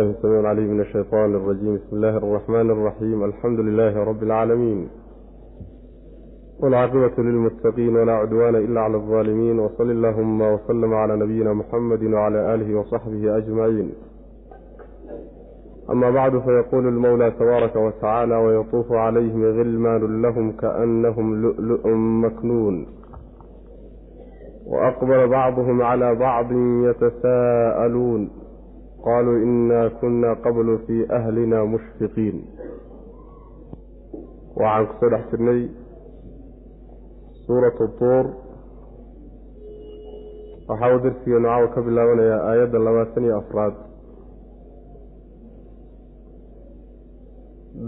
السميع 0.00 0.40
العليم 0.40 0.70
من 0.74 0.80
الشيطان 0.80 1.34
الرجيم 1.34 1.74
بسم 1.74 1.96
الله 1.96 2.16
الرحمن 2.16 2.70
الرحيم 2.70 3.24
الحمد 3.24 3.60
لله 3.60 4.04
رب 4.04 4.22
العالمين 4.22 4.88
والعاقبة 6.60 7.12
للمتقين 7.18 7.96
ولا 7.96 8.12
عدوان 8.12 8.56
إلا 8.56 8.80
على 8.80 8.96
الظالمين 8.96 9.58
وصل 9.58 9.90
اللهم 9.90 10.40
وسلم 10.42 10.94
على 10.94 11.16
نبينا 11.16 11.52
محمد 11.52 12.02
وعلى 12.04 12.54
آله 12.54 12.78
وصحبه 12.78 13.36
أجمعين 13.36 13.92
أما 15.90 16.10
بعد 16.10 16.38
فيقول 16.38 16.86
المولى 16.88 17.30
تبارك 17.30 17.76
وتعالى 17.76 18.36
ويطوف 18.36 18.92
عليهم 18.92 19.44
غلمان 19.44 20.22
لهم 20.22 20.52
كأنهم 20.52 21.42
لؤلؤ 21.42 21.88
مكنون 22.24 22.86
وأقبل 24.66 25.28
بعضهم 25.28 25.82
على 25.82 26.14
بعض 26.14 26.52
يتساءلون 26.88 28.39
qaaluu 29.05 29.37
inaa 29.47 29.89
kunna 30.01 30.29
qablu 30.45 30.73
fii 30.87 31.01
ahlina 31.17 31.59
mushfiqiin 31.73 32.37
waxaan 34.61 34.87
ku 34.89 34.93
soo 34.99 35.09
dhex 35.13 35.23
jirnay 35.31 35.61
suuratu 37.45 37.85
tuur 37.99 38.25
waxaa 40.69 40.91
uu 40.95 41.01
darsigeenu 41.05 41.47
caawa 41.49 41.67
ka 41.75 41.79
bilaabanayaa 41.87 42.41
aayadda 42.49 42.79
labaatan 42.87 43.23
iyo 43.27 43.37
afraad 43.41 43.75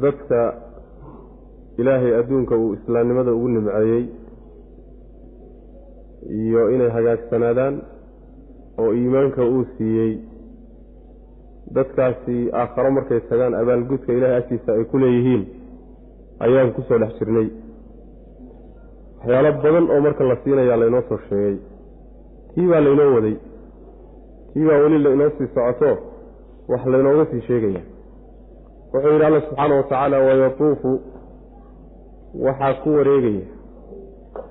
dadka 0.04 0.40
ilaahay 1.78 2.14
adduunka 2.20 2.56
uu 2.64 2.73
islaamnimada 2.78 3.32
ugu 3.38 3.48
nimceeyey 3.56 4.04
iyo 6.42 6.62
inay 6.76 6.90
hagaagsanaadaan 6.98 7.76
oo 8.82 8.92
iimaanka 9.00 9.42
uu 9.54 9.66
siiyey 9.78 10.12
dadkaasi 11.76 12.36
aakharo 12.62 12.91
markay 12.98 13.20
tagaan 13.30 13.54
abaalgudka 13.62 14.14
ilaahay 14.18 14.38
agtiisa 14.41 14.70
ay 14.77 14.84
ku 14.91 14.98
leeyihiin 15.04 15.44
ayaan 16.45 16.72
ku 16.75 16.81
soo 16.88 16.98
dhex 17.02 17.14
jirnay. 17.20 17.48
Waxyaalo 19.20 19.52
badan 19.64 19.86
oo 19.94 20.00
marka 20.06 20.23
la 20.30 20.36
siinayaa 20.44 20.78
laynoo 20.81 21.02
soo 21.09 21.20
sheegay. 21.30 21.58
Kii 22.53 22.67
baa 22.72 22.81
laynoo 22.86 23.09
waday. 23.16 23.36
Kii 24.53 24.66
baa 24.67 24.80
weli 24.83 24.98
lainoo 25.06 25.30
sii 25.38 25.48
socoto 25.56 25.89
wax 26.72 26.81
laynooga 26.94 27.25
sii 27.31 27.42
sheegaya. 27.48 27.81
Wuxuu 28.94 29.11
yidhi 29.14 29.26
alla 29.26 29.42
subxaana 29.42 29.76
wa 29.76 29.83
tacaala 29.83 30.17
wayatuufu 30.28 30.92
waxaa 32.45 32.73
ku 32.83 32.89
wareegaya. 32.98 33.45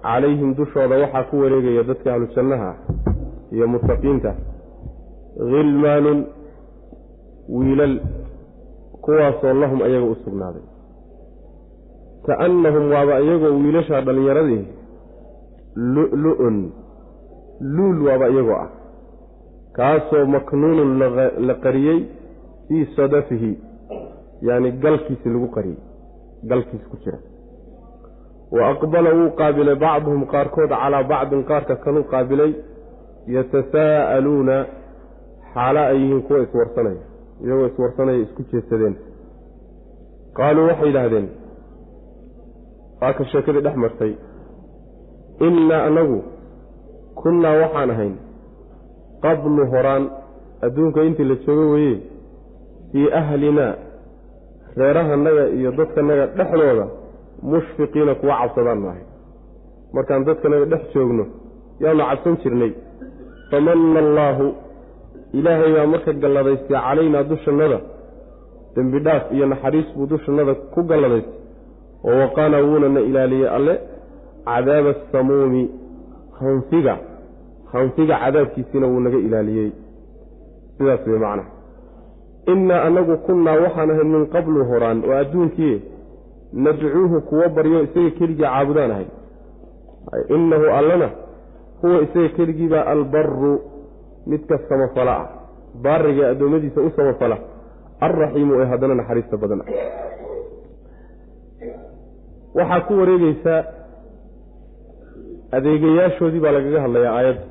Calayhim 0.03 0.55
dushooda 0.59 0.97
waxaa 1.03 1.25
ku 1.31 1.35
wareegaya 1.43 1.83
dadka 1.91 2.09
ahlu 2.15 2.27
jannaha 2.37 2.71
iyo 3.55 3.67
muttaqiinta. 3.75 4.33
Khilmaanun 5.51 6.19
wiilal 7.57 7.97
kuwaasoo 9.05 9.55
lahum 9.63 9.83
ayaga 9.83 10.07
u 10.07 10.17
sugnaaday. 10.25 10.63
Kaannahum 12.27 12.85
waaba 12.93 13.21
iyagoo 13.21 13.57
wiilashaa 13.63 14.01
dhallinyaradii 14.07 14.65
lu-lu-un 15.95 16.59
luul 17.61 17.99
waaba 18.07 18.29
iyagoo 18.29 18.59
ah 18.65 18.71
kaasoo 19.77 20.25
maknuunun 20.35 20.91
la 21.49 21.55
qariyey 21.65 22.01
fii 22.69 22.87
sadafihi 22.97 23.53
yacni 24.49 24.73
galkiisi 24.73 25.29
lagu 25.29 25.49
qariyey 25.57 25.81
galkiisi 26.51 26.87
ku 26.91 26.97
jira. 27.05 27.19
Wa 28.53 28.69
aqbala 28.73 29.11
wuu 29.19 29.31
qaabilay 29.41 29.77
bacduhum 29.85 30.27
qaarkood 30.33 30.71
calaa 30.83 31.03
bacdin 31.13 31.45
qaarka 31.51 31.77
kaluu 31.85 32.05
qaabilay 32.13 32.53
yatasaa'aluuna 33.35 34.57
xaalo 35.55 35.81
ay 35.81 35.97
yihiin 36.03 36.23
kuwa 36.27 36.43
iswarsanaya 36.47 37.12
iyagoo 37.45 37.67
iswarsanaya 37.71 38.19
isku 38.25 38.43
jeesadeen. 38.53 38.95
Qaaluu 40.37 40.67
waxay 40.71 40.89
yidhaahdeen 40.91 41.27
waa 43.01 43.13
ka 43.19 43.25
sheekadii 43.33 43.63
dhex 43.67 43.77
martay. 43.85 44.13
Innaa 45.47 45.83
anagu 45.89 46.19
kunnaa 47.21 47.57
waxaan 47.63 47.91
ahayn 47.95 48.15
qablu 49.25 49.63
horaan 49.73 50.05
adduunka 50.67 51.01
intii 51.09 51.29
la 51.31 51.37
joogo 51.45 51.65
weeye 51.75 51.97
fii 52.93 53.07
ahlinaa 53.21 53.73
reerahanaga 54.81 55.45
iyo 55.59 55.71
dadkanaga 55.79 56.25
dhexdooda 56.39 56.87
mushfiqiina 57.51 58.15
kuwa 58.21 58.35
cabsadaan 58.41 58.81
maahay. 58.85 59.05
Markaan 59.95 60.25
dadkanaga 60.29 60.65
dhex 60.73 60.83
joogno 60.95 61.25
yaanu 61.83 62.03
cabsan 62.11 62.37
jirnay. 62.43 62.73
Famanna 63.51 63.99
allaahu 64.07 64.47
ilaahay 65.39 65.73
baa 65.77 65.87
marka 65.87 66.13
galladaystay 66.23 66.77
calaynaa 66.87 67.23
dushannada 67.31 67.79
dembi 68.75 68.99
dhaaf 69.07 69.25
iyo 69.33 69.47
naxariis 69.53 69.89
buu 69.97 70.07
dushannada 70.13 70.55
ku 70.75 70.81
galladaystay. 70.91 71.39
Oo 72.05 72.17
waqaana 72.23 72.59
wuuna 72.67 72.89
na 72.89 73.01
ilaaliyey 73.01 73.49
alle 73.57 73.75
cadaaba 74.45 74.91
asamuumi 74.97 75.63
hanfiga 76.41 76.95
hanfiga 77.73 78.15
cadaabkiisiina 78.23 78.87
wuu 78.87 79.01
naga 79.01 79.19
ilaaliyey. 79.27 79.71
Sidaas 80.77 81.07
wey 81.07 81.19
macnaha 81.25 81.51
innaa 82.53 82.83
annagu 82.87 83.17
kunnaa 83.27 83.57
waxaan 83.65 83.91
ahayn 83.91 84.09
min 84.15 84.25
qablu 84.35 84.65
horaan 84.71 84.99
oo 85.09 85.17
adduunkii 85.23 85.77
nadcuuhu 86.65 87.21
kuwo 87.29 87.49
baryo 87.57 87.83
isaga 87.87 88.11
keligii 88.19 88.43
caabudaan 88.45 88.91
ahay. 88.91 89.09
Innahu 90.37 90.67
allana 90.79 91.09
huwa 91.83 92.03
isaga 92.07 92.29
keligiibaa 92.37 92.85
albaru 92.95 93.53
midka 94.27 94.59
samafala 94.69 95.15
ah. 95.23 95.29
Baariga 95.85 96.25
addoommadiisa 96.33 96.81
u 96.81 96.91
samafala 96.97 97.37
alraxiimu 98.07 98.61
ee 98.61 98.67
haddana 98.73 98.95
naxariista 98.95 99.37
badan. 99.43 99.61
Ah 99.61 99.93
waxaa 102.55 102.81
ku 102.87 102.93
wareegeysaa 103.01 103.61
adeegayaashoodii 105.57 106.41
baa 106.45 106.53
lagaga 106.57 106.81
hadlayaa 106.85 107.15
aayadda 107.19 107.47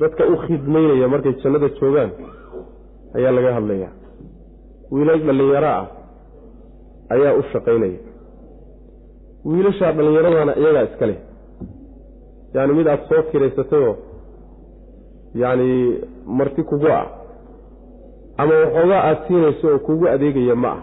dadka 0.00 0.22
u 0.32 0.36
khidmaynaya 0.44 1.08
markay 1.14 1.34
jannada 1.42 1.68
joogaan 1.80 2.10
ayaa 3.16 3.32
laga 3.38 3.54
hadlayaa. 3.58 3.92
Wiilal 4.92 5.22
dhallinyaro 5.26 5.70
ah 5.80 5.86
ayaa 7.14 7.34
u 7.40 7.42
shaqaynaya. 7.52 8.00
Wiilashaa 9.50 9.92
dhallinyaradana 9.96 10.52
iyagaa 10.60 10.84
iska 10.88 11.06
leh. 11.10 11.18
Yacni 12.54 12.74
mid 12.78 12.86
aada 12.86 13.04
soo 13.08 13.22
kiraysatayoo 13.30 13.94
yacni 15.34 15.98
marti 16.26 16.62
kugu 16.62 16.86
ah. 16.88 17.06
Ama 18.36 18.54
waxoogaa 18.54 19.02
aada 19.04 19.20
siinayso 19.28 19.68
oo 19.68 19.78
kugu 19.78 20.08
adeegaya 20.08 20.54
ma 20.56 20.68
ah. 20.68 20.80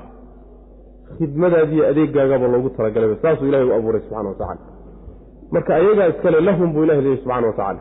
Khidmadaadiiyo 1.17 1.87
adeegaagaba 1.87 2.47
loogu 2.47 2.69
talagalay 2.69 3.15
saasuu 3.21 3.47
ilahay 3.47 3.67
u 3.69 3.73
abuuray 3.73 4.01
subxana 4.01 4.29
wa 4.29 4.35
tacaala. 4.35 4.59
Marka 5.51 5.75
ayagaa 5.75 6.07
iskale 6.07 6.41
lahum 6.41 6.73
buu 6.73 6.83
ilahi 6.83 7.01
leeyay 7.01 7.17
subxana 7.17 7.47
wa 7.47 7.53
tacaala. 7.53 7.79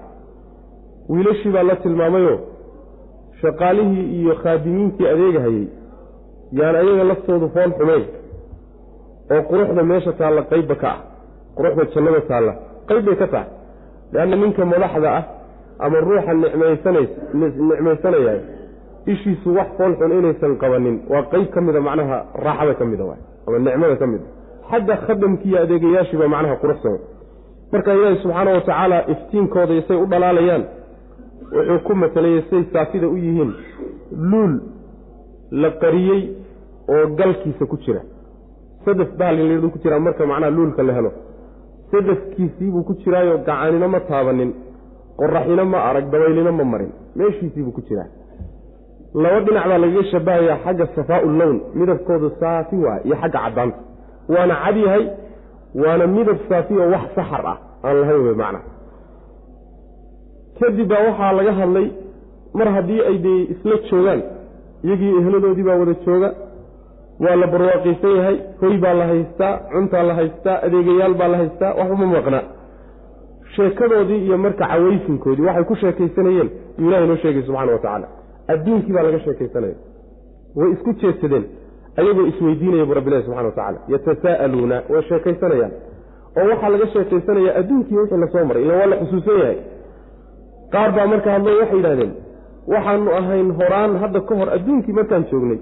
Wiilashii 1.09 1.51
baa 1.51 1.63
la 1.63 1.77
tilmaamayoo 1.77 2.39
shaqaalihii 3.41 4.21
iyo 4.21 4.35
khaadimiintii 4.43 5.07
adeegahayey 5.07 5.67
yaan 6.53 6.77
ayaga 6.77 7.05
laftoodu 7.05 7.49
fool 7.55 7.73
xumeyn 7.79 8.05
oo 9.35 9.43
quruxda 9.51 9.83
meesha 9.91 10.13
taalla 10.13 10.43
qeybba 10.43 10.75
ka 10.83 10.89
ah. 10.95 10.99
Quruxda 11.57 11.85
jannada 11.95 12.21
taalla. 12.21 12.53
Qayb 12.89 13.05
bay 13.07 13.17
ka 13.17 13.27
tahay. 13.27 13.49
Leanna 14.13 14.37
ninka 14.37 14.65
madaxda 14.65 15.09
ah 15.19 15.25
ama 15.79 16.01
ruuxa 16.01 16.35
nicmaysanaya 16.35 18.35
ishiisu 19.07 19.55
wax 19.55 19.69
fool 19.79 19.95
xun 19.99 20.13
inaysan 20.19 20.57
qabanin. 20.63 20.97
Waa 21.09 21.23
qeyb 21.33 21.49
ka 21.55 21.61
mida 21.61 21.81
macnaha 21.81 22.17
raaxada 22.45 22.75
ka 22.75 22.85
mida 22.85 23.05
ama 23.47 23.59
nicmada 23.59 23.97
ka 23.97 24.07
mida 24.07 24.25
xagga 24.71 24.97
khadamkiiyo 25.07 25.59
adeegayaashiiba 25.63 26.29
macnaha 26.29 26.57
quruxsan 26.63 26.99
marka 27.73 27.95
ilaahi 27.95 28.19
subxaana 28.23 28.51
wa 28.55 28.61
tacaala 28.61 28.99
iftiinkooda 29.13 29.83
say 29.89 29.97
u 29.97 30.07
dhalaalayaan 30.07 30.65
wuxuu 31.53 31.79
ku 31.87 31.95
matalayay 31.95 32.43
say 32.51 32.63
saafida 32.73 33.09
u 33.09 33.17
yihiin 33.17 33.53
luul 34.31 34.55
la 35.51 35.71
qariyey 35.71 36.23
oo 36.89 37.07
galkiisa 37.19 37.67
ku 37.67 37.77
jira. 37.85 38.01
Sadaf 38.85 39.09
bahalin 39.19 39.71
ku 39.71 39.79
jiraa 39.83 39.99
marka 39.99 40.27
macnaha 40.27 40.51
luulka 40.51 40.83
la 40.83 40.93
helo. 40.93 41.13
Sadafkiisiibuu 41.91 42.83
ku 42.83 42.95
jiraayo 43.05 43.39
gacanino 43.39 43.89
ma 43.89 44.01
taabanin 44.01 44.53
qoraxino 45.21 45.65
ma 45.73 45.79
arag 45.89 46.07
dabaylino 46.13 46.53
ma 46.59 46.65
marin. 46.73 46.91
Meeshiisiibuu 47.19 47.73
ku 47.77 47.81
jiraa. 47.89 48.09
Laba 49.23 49.39
dhinac 49.47 49.65
baa 49.71 49.79
lagaga 49.83 50.03
shabahayaa 50.13 50.59
xagga 50.65 50.87
safaau 50.97 51.27
lown 51.41 51.57
midabkoodu 51.79 52.29
saafi 52.41 52.77
waa 52.85 52.99
iyo 53.07 53.17
xagga 53.23 53.39
caddaanta. 53.45 53.79
Waana 54.33 54.55
cad 54.65 54.77
yahay 54.85 55.05
waana 55.83 56.05
midab 56.17 56.39
saafi 56.49 56.75
oo 56.83 56.89
wax 56.95 57.05
saxar 57.19 57.43
ah 57.53 57.57
aan 57.87 57.97
lahayn 58.01 58.23
wey 58.27 58.35
macna. 58.43 58.61
Kadib 60.61 60.89
baa 60.91 61.03
waxaa 61.09 61.33
laga 61.39 61.53
hadlay 61.61 61.87
mar 62.59 62.69
haddii 62.77 63.01
ay 63.11 63.17
dee 63.25 63.41
isla 63.53 63.77
joogaan 63.91 64.21
iyagii 64.87 65.13
ehladoodii 65.21 65.67
baa 65.69 65.77
wada 65.83 65.95
jooga 66.07 66.31
waa 67.25 67.37
la 67.41 67.47
barwaaqaysan 67.53 68.13
yahay 68.19 68.37
hoy 68.61 68.75
baa 68.85 68.95
la 69.01 69.05
haystaa 69.13 69.53
cuntaa 69.73 70.03
la 70.09 70.15
haystaa 70.21 70.57
adeegayaal 70.67 71.15
baa 71.21 71.29
la 71.33 71.37
haystaa 71.43 71.73
waxuma 71.79 72.07
maqna 72.17 72.41
sheekadoodii 73.55 74.25
iyo 74.27 74.39
marka 74.39 74.67
cawaysinkoodii 74.73 75.43
waxay 75.49 75.65
ku 75.65 75.75
sheekaysanayeen 75.83 76.51
yuu 76.79 76.89
ilahay 76.89 77.07
noo 77.07 77.17
sheegay 77.17 77.43
subxana 77.43 77.73
wa 77.73 77.79
tacaala 77.79 78.09
adduunkii 78.55 78.93
baa 78.97 79.03
laga 79.03 79.21
sheekaysanaya 79.27 79.75
way 80.57 80.69
isku 80.73 80.93
jeedsadeen 81.03 81.45
ayagoo 82.01 82.27
isweydiinaya 82.33 82.87
bu 82.89 82.95
rabbilahi 82.99 83.23
subxana 83.27 83.49
watacala 83.49 83.79
yatasaa'aluuna 83.95 84.77
way 84.93 85.03
sheekaysanayaan. 85.11 85.73
Oo 86.39 86.47
waxaa 86.51 86.69
laga 86.75 86.87
sheekaysanaya 86.95 87.51
adduunkii 87.61 87.97
wixii 88.01 88.21
la 88.23 88.29
soo 88.33 88.45
maray 88.49 88.63
ila 88.65 88.75
waa 88.81 88.87
la 88.93 88.97
xusuusan 89.01 89.39
yahay. 89.43 89.59
Qaar 90.73 90.91
baa 90.97 91.07
marka 91.13 91.31
hadlay 91.35 91.55
waxay 91.61 91.77
yidhahdeen 91.79 92.13
waxaanu 92.73 93.11
ahayn 93.21 93.49
horaan 93.59 93.93
hadda 94.03 94.21
ka 94.29 94.35
hor 94.41 94.49
adduunkii 94.57 94.93
markaan 94.99 95.25
joognay 95.31 95.59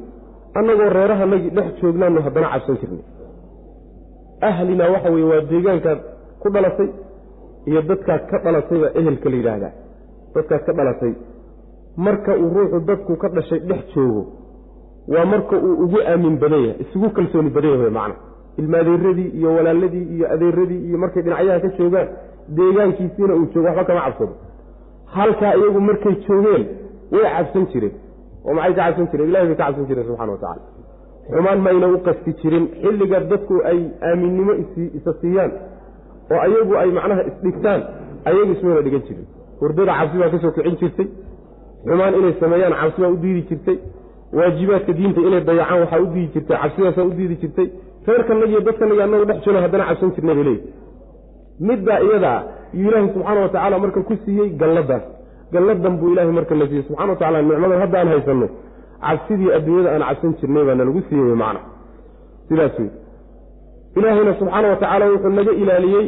annagoo 0.59 0.89
reerahanagii 0.99 1.51
dhex 1.57 1.71
joognaanu 1.83 2.23
haddana 2.27 2.49
cabsan 2.55 2.77
jirnay. 2.81 3.03
Ahlinaa 4.49 4.91
waxa 4.95 5.11
weye 5.15 5.25
waa 5.33 5.41
deegaankaad 5.51 5.99
ku 6.43 6.49
dhalatay 6.55 6.89
iyo 7.69 7.81
dadkaad 7.91 8.23
ka 8.31 8.37
dhalatayba 8.45 8.89
ehelka 9.01 9.29
la 9.33 9.37
yidhaahdaa. 9.41 9.73
Dadkaad 10.35 10.63
ka 10.67 10.73
dhalatay. 10.79 11.13
Marka 12.07 12.33
uu 12.43 12.49
ruuxu 12.57 12.79
dadku 12.89 13.13
ka 13.23 13.29
dhashay 13.37 13.61
dhex 13.69 13.83
joogo 13.95 14.23
waa 15.13 15.25
marka 15.33 15.57
uu 15.67 15.75
ugu 15.85 15.99
aamin 16.11 16.37
badan 16.43 16.61
yahay 16.67 16.77
isugu 16.85 17.09
kalsooni 17.17 17.51
badan 17.57 17.71
yahay 17.75 17.91
macna. 17.99 18.15
Ilmaadeeradii 18.61 19.29
iyo 19.39 19.49
walaaladii 19.57 20.07
iyo 20.15 20.27
adeeradii 20.35 20.81
iyo 20.89 20.99
markay 21.03 21.23
dhinacyaha 21.23 21.61
ka 21.65 21.69
joogaan 21.79 22.09
deegaankiisiina 22.57 23.35
uu 23.39 23.47
joogo 23.53 23.67
waxba 23.69 23.85
kama 23.89 24.01
cabsado. 24.07 24.35
Halkaa 25.17 25.53
iyagu 25.59 25.81
markay 25.89 26.15
joogeen 26.27 26.65
way 27.13 27.25
cabsan 27.37 27.67
jireen. 27.73 27.95
Oo 28.47 28.55
maxay 28.55 28.75
ka 28.75 28.83
cabsan 28.87 29.07
jireen? 29.13 29.29
Ilahi 29.31 29.47
bay 29.49 29.57
ka 29.57 29.65
cabsan 29.67 29.87
jireen 29.89 30.07
subxana 30.09 30.33
wa 30.33 30.39
tacala 30.39 30.63
xumaan 31.31 31.61
mayna 31.67 31.87
u 31.95 31.99
qasti 32.07 32.31
jirin. 32.41 32.65
Xilliga 32.83 33.19
dadku 33.31 33.55
ay 33.71 33.81
aaminnimo 34.09 34.53
isa 34.99 35.13
siiyaan 35.21 35.51
oo 36.33 36.41
ayagu 36.47 36.73
ay 36.83 36.91
macnaha 36.99 37.23
isdhigtaan 37.31 37.81
ayagu 38.29 38.51
ismayna 38.57 38.83
dhigan 38.87 39.03
jirin. 39.07 39.27
Hurdada 39.61 39.93
cabsi 39.99 40.17
baa 40.21 40.31
ka 40.33 40.39
soo 40.43 40.53
kicin 40.57 40.77
jirtay. 40.81 41.09
Xumaan 41.87 42.15
inay 42.19 42.35
sameeyaan 42.41 42.75
cabsi 42.81 42.99
baa 43.03 43.11
u 43.15 43.17
diidi 43.23 43.43
jirtay. 43.51 43.77
Waajibaadka 44.37 44.93
diinta 44.99 45.21
inay 45.29 45.41
dayacaan 45.49 45.81
waxaa 45.85 46.01
u 46.05 46.07
diidi 46.15 46.31
jirtay. 46.35 46.57
Cabsidaasaa 46.63 47.05
u 47.11 47.13
diidi 47.19 47.37
jirtay. 47.43 47.67
Reerkanagi 48.07 48.57
dadkanagi 48.67 49.03
annagu 49.07 49.25
dhex 49.29 49.39
joono 49.45 49.61
haddana 49.65 49.85
cabsan 49.89 50.11
jirnay 50.17 50.35
bay 50.39 50.45
leeyihi 50.49 50.69
middaa 51.69 51.99
iyadaa 52.07 52.39
yuu 52.79 52.89
ilaahay 52.89 53.09
subxaana 53.15 53.41
wa 53.45 53.49
tacaala 53.55 53.77
marka 53.85 54.01
ku 54.09 54.15
siiyey 54.25 54.49
galladaas 54.61 55.05
galladan 55.53 55.95
buu 56.01 56.11
ilahay 56.13 56.33
marka 56.39 56.55
la 56.61 56.67
siiyey. 56.71 56.85
Subxana 56.89 57.11
wa 57.13 57.19
tacala 57.21 57.39
nicmadan 57.43 57.81
hadda 57.85 57.97
aan 58.01 58.09
haysanno. 58.13 58.49
Cabsidii 59.07 59.51
adduunyada 59.57 59.91
aan 59.95 60.03
cabsan 60.09 60.33
jirnay 60.41 60.65
baa 60.69 60.75
nalagu 60.81 61.01
siiyey 61.09 61.37
macna. 61.43 61.61
Sidaas 62.49 62.75
wey 62.81 62.89
ilaahayna 63.99 64.35
subxaana 64.41 64.69
wa 64.73 64.77
tacaala 64.83 65.05
wuxuu 65.13 65.29
naga 65.39 65.53
ilaaliyey 65.63 66.07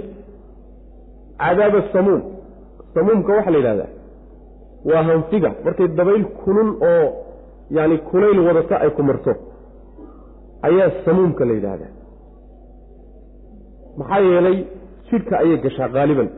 cadaaba 1.43 1.81
samuum. 1.93 2.23
Samuumka 2.95 3.33
waxaa 3.37 3.51
la 3.55 3.59
yidhahdaa 3.59 3.91
waa 4.91 5.03
hanfiga. 5.09 5.51
Markay 5.65 5.89
dabayl 5.99 6.25
kulul 6.45 6.71
oo 6.91 7.07
yani 7.71 7.97
kulayl 7.99 8.39
wadata 8.47 8.75
ay 8.85 8.91
ku 8.97 9.03
marto 9.03 9.33
ayaa 10.69 10.91
samuumka 11.05 11.45
la 11.49 11.53
yidhaahdaa 11.59 11.93
maxaa 13.99 14.21
yeelay 14.29 14.59
jidhka 15.11 15.35
ayay 15.43 15.57
gashaa 15.65 15.89
qaaliban. 15.97 16.29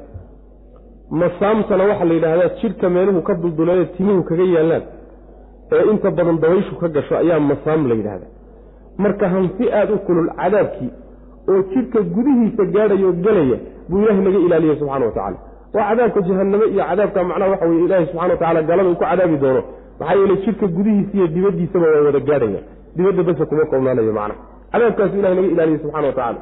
Masaamtana 1.20 1.84
waxaa 1.90 2.04
la 2.10 2.14
yidhaahdaa 2.18 2.54
jidhka 2.60 2.86
meeluhu 2.94 3.22
ka 3.28 3.34
dulduleeyo 3.42 3.84
timuhu 3.96 4.22
kaga 4.28 4.44
yaallaan 4.56 4.82
ee 5.76 5.84
inta 5.92 6.10
badan 6.18 6.36
dabayshu 6.42 6.74
ka 6.80 6.88
gasho 6.96 7.14
ayaa 7.22 7.40
masaam 7.50 7.80
la 7.90 7.94
yidhaahdaa 8.00 8.30
marka 9.02 9.26
hanfi 9.34 9.64
aada 9.78 9.92
u 9.94 9.98
kulul 10.06 10.28
cadaabkii 10.40 10.90
oo 11.52 11.58
jidhka 11.72 12.00
gudihiisa 12.14 12.64
gaadhaya 12.76 13.06
oo 13.10 13.14
gelaya 13.26 13.58
buu 13.88 14.00
ilaahay 14.02 14.22
naga 14.26 14.38
ilaaliyey 14.46 14.76
subxana 14.80 15.06
wa 15.08 15.12
tacala 15.18 15.38
waa 15.74 15.86
cadaabka 15.90 16.20
jahaname 16.28 16.66
iyo 16.74 16.84
cadaabka 16.90 17.20
macnaha 17.30 17.50
waxa 17.52 17.66
weye 17.70 17.84
ilaahay 17.86 18.06
subxana 18.10 18.32
wa 18.34 18.38
tacala 18.42 18.62
galada 18.70 18.88
uu 18.90 18.94
ku 19.00 19.04
cadaabi 19.10 19.36
doono. 19.42 19.62
Maxaa 20.00 20.16
yeeley 20.20 20.36
jidhka 20.44 20.66
gudihiisa 20.76 21.12
iyo 21.18 21.26
dibaddiisaba 21.34 21.86
waa 21.94 22.04
wada 22.08 22.20
gaadhaya. 22.28 22.60
Dibadda 22.96 23.22
basa 23.28 23.44
kuma 23.50 23.64
koobnaanayo 23.70 24.12
macnaha 24.18 24.40
cadaabkaasu 24.72 25.14
ilahay 25.20 25.36
naga 25.38 25.48
ilaaliyey 25.54 25.80
subxana 25.82 26.06
wa 26.10 26.14
tacala 26.18 26.38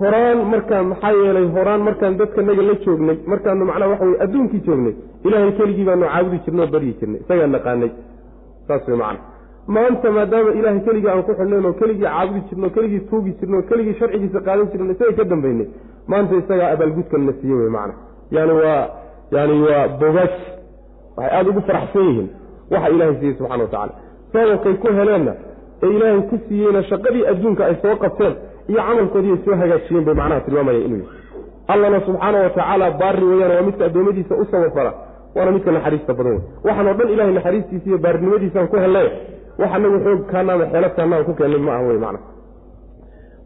horaan 0.00 0.38
markaan 0.52 0.84
maxaa 0.92 1.12
yeelay 1.20 1.46
horaan 1.56 1.80
markaan 1.88 2.14
dadka 2.20 2.40
naga 2.48 2.62
la 2.68 2.74
joognay 2.84 3.16
markaanu 3.32 3.64
macnaha 3.70 3.90
waxa 3.92 4.04
weye 4.08 4.18
adduunkii 4.24 4.60
joognay 4.66 4.94
ilaahay 5.26 5.52
keligii 5.58 5.84
baanu 5.88 6.06
caabudi 6.12 6.38
jirnay 6.44 6.64
oo 6.66 6.70
baryi 6.74 6.92
jirnay 7.00 7.20
isagaa 7.24 7.46
naqaanay. 7.56 7.90
Saas 8.68 8.82
wey 8.88 8.96
macana 9.02 9.20
maanta 9.74 10.10
maadaama 10.16 10.50
ilaahay 10.58 10.80
keligii 10.86 11.08
aan 11.12 11.22
ku 11.22 11.32
xidhnayn 11.38 11.66
oo 11.66 11.72
keligii 11.80 12.02
caabudi 12.06 12.40
jirno 12.50 12.68
keligii 12.76 13.00
tuugi 13.10 13.32
jirno 13.40 13.62
keligii 13.70 13.94
sharcigiisa 14.00 14.40
qaadan 14.46 14.66
jirno 14.72 14.92
isaga 14.94 15.12
ka 15.18 15.24
dambaynay. 15.32 15.66
Maanta 16.10 16.34
isagaa 16.42 16.70
abaalgudkan 16.74 17.22
na 17.26 17.32
siiye 17.40 17.54
wey 17.60 17.70
macana 17.76 17.94
yani 18.30 18.52
waa 18.52 18.88
yani 19.36 19.54
waa 19.66 19.88
bogaaj 20.00 20.32
waxay 21.16 21.30
aada 21.36 21.50
ugu 21.50 21.60
faraxsan 21.68 22.02
yihiin 22.08 22.28
waxa 22.70 22.88
ilaahay 22.94 23.14
siiyey 23.20 23.34
subxana 23.38 23.62
wa 23.64 23.70
tacala 23.70 23.92
sababkay 24.32 24.74
ku 24.82 24.88
heleenna 24.98 25.32
ee 25.82 25.90
ilaahay 25.96 26.20
ku 26.30 26.36
siiyeyna 26.48 26.82
shaqadii 26.90 27.24
adduunka 27.32 27.62
ay 27.68 27.74
soo 27.82 27.96
qabteen 28.04 28.34
iyo 28.70 28.80
camalkoodii 28.88 29.32
ay 29.36 29.38
soo 29.44 29.56
hagaajiyeen 29.62 30.04
bay 30.08 30.14
macnaha 30.20 30.40
tilmaamaya 30.46 30.78
inuu 30.86 30.98
yahay 30.98 31.20
allana 31.74 32.00
subxaana 32.06 32.38
wa 32.44 32.50
tacaala 32.50 32.90
baari 33.00 33.24
weeyaan 33.30 33.52
waa 33.56 33.62
midka 33.68 33.84
addoommadiisa 33.88 34.34
u 34.42 34.44
sabafala 34.50 34.92
waana 35.36 35.50
midka 35.56 35.70
naxariista 35.76 36.12
badan 36.18 36.32
wey 36.32 36.42
waxaan 36.66 36.86
oo 36.88 36.94
dhan 37.00 37.08
ilahay 37.14 37.32
naxariistiisa 37.38 37.86
iyo 37.90 37.98
baarinimadiisaan 38.06 38.68
ku 38.72 38.76
hellay 38.84 39.08
wax 39.58 39.70
anagu 39.74 39.98
xoog 40.04 40.26
kaana 40.30 40.52
ama 40.52 41.16
aan 41.16 41.24
ku 41.24 41.34
keenay 41.34 41.58
ma 41.58 41.72
aha 41.74 41.88
wey 41.88 41.98
macna. 41.98 42.18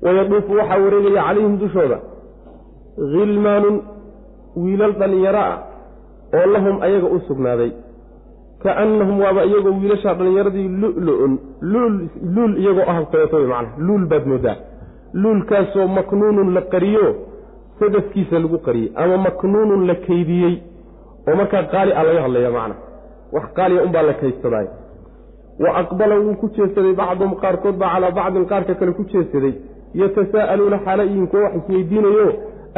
wayaduufu 0.03 0.53
waxaa 0.59 0.79
wareegaya 0.85 1.23
calayhim 1.27 1.59
dushooda. 1.59 1.99
khilmaanun 2.97 3.77
wiilal 4.57 4.93
dhallinyaro 5.01 5.39
ah 5.39 5.59
oo 6.35 6.47
lahum 6.55 6.83
ayaga 6.83 7.07
u 7.07 7.21
sugnaaday. 7.29 7.73
kaannahum 8.63 9.21
waaba 9.21 9.45
iyagoo 9.45 9.75
wiilashaa 9.81 10.15
dhallinyaradii 10.15 10.69
lulu-un 10.69 11.39
luul 12.35 12.53
iyagoo 12.59 12.87
ah 12.93 12.99
kaleeto 13.13 13.37
wey 13.37 13.47
macna. 13.47 13.71
Luul 13.79 14.07
baad 14.07 14.25
moodaa. 14.27 14.57
Luulkaasoo 15.15 15.87
maknuunun 15.99 16.55
la 16.55 16.63
qariyo 16.73 17.07
sadafkiisa 17.81 18.39
lagu 18.39 18.59
qariyey 18.67 18.93
ama 18.95 19.17
maknuunun 19.17 19.87
la 19.87 19.95
kaydiyey 19.95 20.55
oo 21.29 21.35
markaa 21.37 21.63
qaali 21.63 21.93
a 21.93 22.03
laga 22.03 22.23
hadlaya 22.27 22.51
macna. 22.51 22.75
Wax 23.33 23.45
qaaliya 23.55 23.83
unbaa 23.87 24.03
la 24.03 24.15
kaydsaday 24.23 24.67
wa 25.59 25.71
aqbala 25.83 26.15
wuu 26.25 26.35
ku 26.41 26.47
jeesaday 26.57 26.93
bacduhum 27.01 27.35
qaarkood 27.43 27.77
baa 27.83 27.93
calaa 27.95 28.11
bacdin 28.19 28.45
qaarka 28.53 28.75
kale 28.75 28.93
ku 28.99 29.05
jeesaday 29.13 29.55
yatasaa'aluuna 29.95 30.79
xaala 30.85 31.05
iyin 31.05 31.27
kuwa 31.27 31.43
wax 31.43 31.55
isweydiinayo 31.61 32.27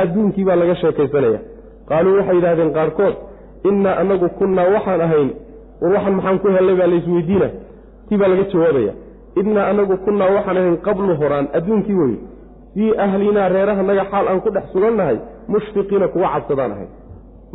adduunkii 0.02 0.44
baa 0.44 0.56
laga 0.62 0.74
sheekaysanaya 0.82 1.40
qaaluu 1.88 2.16
waxay 2.18 2.36
yidhahdeen 2.36 2.72
qaarkood 2.78 3.14
innaa 3.70 3.96
anagu 4.02 4.28
kunnaa 4.38 4.68
waxaan 4.74 5.00
ahayn 5.06 5.30
war 5.80 5.92
waxan 5.96 6.14
maxaan 6.18 6.38
ku 6.42 6.48
hellay 6.56 6.76
baa 6.80 6.86
laysweydiina 6.92 7.48
tii 8.08 8.18
baa 8.20 8.28
laga 8.32 8.44
jawaabaya 8.52 8.92
innaa 9.40 9.66
anagu 9.72 9.96
kunnaa 10.06 10.30
waxaan 10.36 10.56
ahayn 10.62 10.76
qablu 10.86 11.16
horaan 11.22 11.46
adduunkii 11.58 11.94
weye 12.02 12.18
fii 12.74 12.90
ahlinaa 13.04 13.48
reerahanaga 13.54 14.04
xaal 14.12 14.26
aan 14.28 14.40
ku 14.44 14.50
dhex 14.56 14.64
sugannahay 14.72 15.16
mushfiqiina 15.54 16.08
kuwa 16.14 16.28
cabsadaan 16.34 16.72
ahayn 16.76 16.90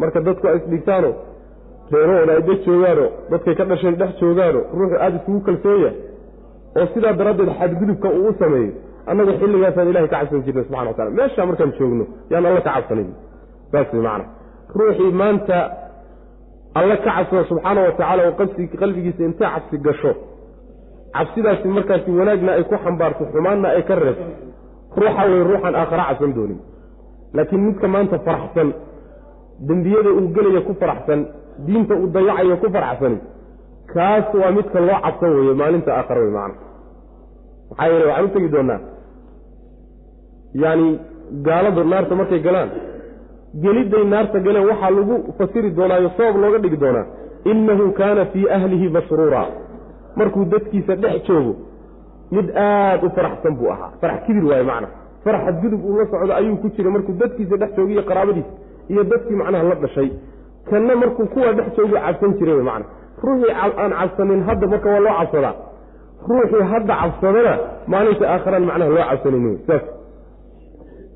marka 0.02 0.20
dadku 0.28 0.48
ay 0.48 0.58
isdhigtaano 0.62 1.10
reerahooda 1.94 2.32
ay 2.38 2.42
dhex 2.48 2.60
joogaano 2.68 3.06
dadkay 3.32 3.56
ka 3.60 3.64
dhasheen 3.72 3.96
dhex 4.02 4.12
joogaano 4.22 4.60
ruuxu 4.78 4.96
aada 5.06 5.16
isugu 5.22 5.40
kalsoonya 5.48 5.92
oo 6.80 6.86
sidaa 6.94 7.14
daraaddeed 7.20 7.52
xadgudubka 7.60 8.08
uu 8.20 8.28
u 8.30 8.34
sameeyo 8.42 8.72
annagu 9.10 9.32
xilligaasaan 9.42 9.88
ilahay 9.92 10.08
ka 10.14 10.18
cabsan 10.20 10.42
jirnay 10.46 10.64
subxana 10.68 10.90
wa 10.90 10.94
tacala 10.98 11.12
meeshaa 11.20 11.46
markaan 11.50 11.72
joogno 11.80 12.06
yaan 12.32 12.46
alla 12.50 12.62
ka 12.68 12.72
cabsanayn. 12.76 13.10
Saas 13.72 13.88
way 13.94 14.02
macana 14.08 14.26
ruuxii 14.80 15.12
maanta 15.22 15.58
alla 16.80 16.96
ka 17.04 17.12
cabsada 17.18 17.44
subxaana 17.52 17.80
wa 17.88 17.92
tacala 18.00 18.22
oo 18.28 18.34
qabsi 18.40 18.62
qalbigiisa 18.82 19.22
intay 19.30 19.50
cabsi 19.54 19.76
gasho. 19.86 20.12
Cabsidaasi 21.16 21.68
markaasi 21.78 22.10
wanaagna 22.20 22.52
ay 22.58 22.64
ku 22.70 22.76
xambaarto 22.84 23.24
xumaanna 23.34 23.68
ay 23.78 23.84
ka 23.90 23.96
reebto. 24.04 24.26
Ruuxa 25.00 25.24
wey 25.32 25.42
ruuxaan 25.50 25.76
aakhara 25.82 26.04
cabsan 26.10 26.32
doonin. 26.38 26.60
Laakiin 27.36 27.62
midka 27.68 27.88
maanta 27.94 28.18
faraxsan 28.28 28.70
dembiyada 29.70 30.10
uu 30.20 30.28
gelaya 30.36 30.62
ku 30.68 30.74
faraxsan 30.82 31.20
diinta 31.66 31.94
uu 31.96 32.08
dayacayo 32.16 32.58
ku 32.64 32.68
faraxsani 32.76 33.18
kaas 33.94 34.34
waa 34.42 34.52
midka 34.58 34.80
loo 34.88 35.00
cabsan 35.06 35.30
weeye 35.38 35.54
maalinta 35.62 35.92
aakhara 36.00 36.22
wey 36.26 36.32
macana 36.32 36.56
maxaa 37.70 37.88
yeele 37.92 38.06
waxaan 38.10 38.26
u 38.26 38.30
tegi 38.36 38.50
doonaa 38.56 38.80
yacani 40.62 40.90
gaaladu 41.48 41.84
naarta 41.92 42.16
markay 42.20 42.40
galaan 42.48 42.70
gelidday 43.64 44.04
naarta 44.14 44.40
galeen 44.46 44.66
waxaa 44.72 44.92
lagu 44.98 45.16
fasiri 45.38 45.70
doonaayo 45.78 46.10
sabab 46.18 46.36
looga 46.44 46.60
dhigi 46.64 46.78
doonaa 46.84 47.06
innahu 47.52 47.86
kaana 48.00 48.26
fii 48.34 48.46
ahlihi 48.58 48.90
masruura 48.96 49.44
markuu 50.20 50.46
dadkiisa 50.54 50.96
dhex 51.04 51.24
joogo 51.28 51.54
mid 52.36 52.48
aada 52.56 53.06
u 53.08 53.10
faraxsan 53.18 53.54
buu 53.60 53.70
ahaa. 53.74 53.92
Farax 54.02 54.20
kibir 54.26 54.46
waaye 54.50 54.64
macna. 54.70 54.88
Farax 55.24 55.42
xadgudub 55.48 55.82
uu 55.86 55.98
la 56.00 56.06
socdo 56.12 56.34
ayuu 56.40 56.58
ku 56.62 56.68
jiray 56.76 56.92
markuu 56.96 57.14
dadkiisa 57.22 57.56
dhex 57.62 57.72
joogo 57.78 57.92
iyo 57.92 58.04
qaraabadiisa 58.10 58.52
iyo 58.92 59.04
dadkii 59.12 59.36
macnaha 59.42 59.64
la 59.70 59.76
dhashay. 59.84 60.10
Kanna 60.70 60.94
markuu 61.02 61.26
kuwa 61.34 61.54
dhex 61.58 61.68
joogu 61.78 61.96
cabsan 62.06 62.32
jiray 62.40 62.62
macna. 62.70 62.86
Ruuxii 63.24 63.54
aan 63.62 63.92
cabsanin 64.00 64.42
hadda 64.48 64.68
marka 64.72 64.88
waa 64.94 65.00
loo 65.06 65.16
cabsadaa. 65.20 65.54
Ruuxii 66.30 66.64
hadda 66.72 66.94
cabsadana 67.02 67.54
maalinta 67.92 68.26
aakharaan 68.34 68.66
macnaha 68.70 68.90
loo 68.96 69.06
cabsanin 69.12 69.46
saas. 69.68 69.86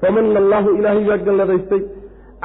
Famana 0.02 0.40
allaahu 0.44 0.70
ilaahay 0.80 1.04
baa 1.10 1.18
galladaystay 1.28 1.82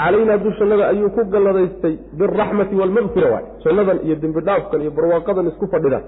calaynaa 0.00 0.38
dushannada 0.45 0.85
ayuu 0.92 1.11
ku 1.16 1.23
galladaystay 1.35 1.95
bilraxmati 2.18 2.75
waalmaqfira 2.80 3.28
waay. 3.35 3.45
Jannadan 3.64 3.99
iyo 4.06 4.16
dembi 4.23 4.40
dhaafkan 4.49 4.80
iyo 4.85 4.90
barwaaqadan 4.97 5.47
isku 5.52 5.66
fadhida 5.73 5.99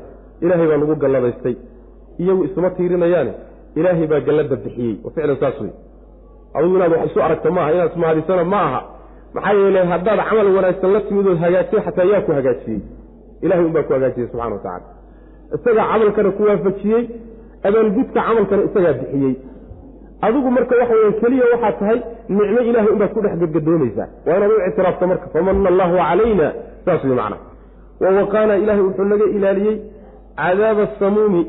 ilaahay 0.44 0.66
baa 0.70 0.78
lagu 0.82 0.94
galladaystay. 1.04 1.54
Iyagu 2.22 2.42
isuma 2.48 2.70
tiirinayaane 2.76 3.32
ilaahay 3.78 4.06
baa 4.12 4.20
gallada 4.28 4.56
bixiyey. 4.64 4.94
Ficlan 5.14 5.36
saas 5.42 5.56
wey 5.62 5.72
adugu 6.56 6.74
inaad 6.76 6.92
wax 6.92 7.04
isu 7.10 7.20
aragto 7.26 7.50
maaha 7.56 7.70
inaad 7.74 7.90
ismahadisana 7.92 8.44
ma 8.52 8.60
aha 8.68 8.80
maxaa 9.34 9.54
yeele 9.60 9.80
haddaad 9.92 10.20
camal 10.28 10.48
wanaagsan 10.56 10.92
la 10.96 11.00
timid 11.08 11.26
ood 11.32 11.38
hagaajisay 11.44 11.80
xataa 11.86 12.04
yaa 12.12 12.20
ku 12.26 12.32
hagaajiyey. 12.38 12.80
Ilahay 13.44 13.64
unbaa 13.68 13.82
ku 13.88 13.92
hagaajiyey 13.96 14.28
subxana 14.30 14.54
wa 14.56 14.62
tacala 14.64 14.86
isagaa 15.56 15.86
camalkana 15.92 16.30
ku 16.36 16.42
waafajiyey 16.48 17.02
abaalgudka 17.68 18.20
camalkana 18.26 18.62
isagaa 18.68 18.92
bixiyey. 19.00 19.34
Adigu 20.26 20.50
marka 20.56 20.74
waxa 20.80 20.94
weya 21.00 21.12
keliya 21.20 21.44
waxaad 21.52 21.74
tahay 21.80 21.98
nicmo 22.28 22.60
ilahay 22.70 22.90
unbaad 22.94 23.10
ku 23.14 23.20
dhex 23.24 23.34
gadgadoomaysaa 23.42 24.08
waa 24.26 24.36
inaad 24.36 24.50
u 24.56 24.60
ictiraafto 24.68 25.06
marka 25.12 25.26
famana 25.34 25.68
allahu 25.72 25.94
calayna 26.08 26.46
saas 26.84 27.04
wey 27.04 27.16
macna 27.20 27.36
wa 28.00 28.08
waqaana 28.18 28.54
ilaahay 28.62 28.82
wuxuu 28.88 29.06
naga 29.12 29.26
ilaaliyey 29.36 29.76
cadaaba 30.40 30.82
asamuumi 30.88 31.42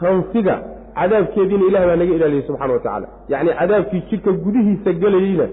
hansiga 0.00 0.54
cadaabkeediina 0.98 1.64
ilahay 1.70 1.86
baa 1.90 1.96
naga 2.02 2.14
ilaaliyey 2.18 2.44
subxana 2.48 2.72
wa 2.72 2.78
tacaala. 2.84 3.06
Yacni 3.32 3.50
cadaabkii 3.60 4.02
jidhka 4.10 4.30
gudihiisa 4.44 4.90
gelayeyna 5.02 5.46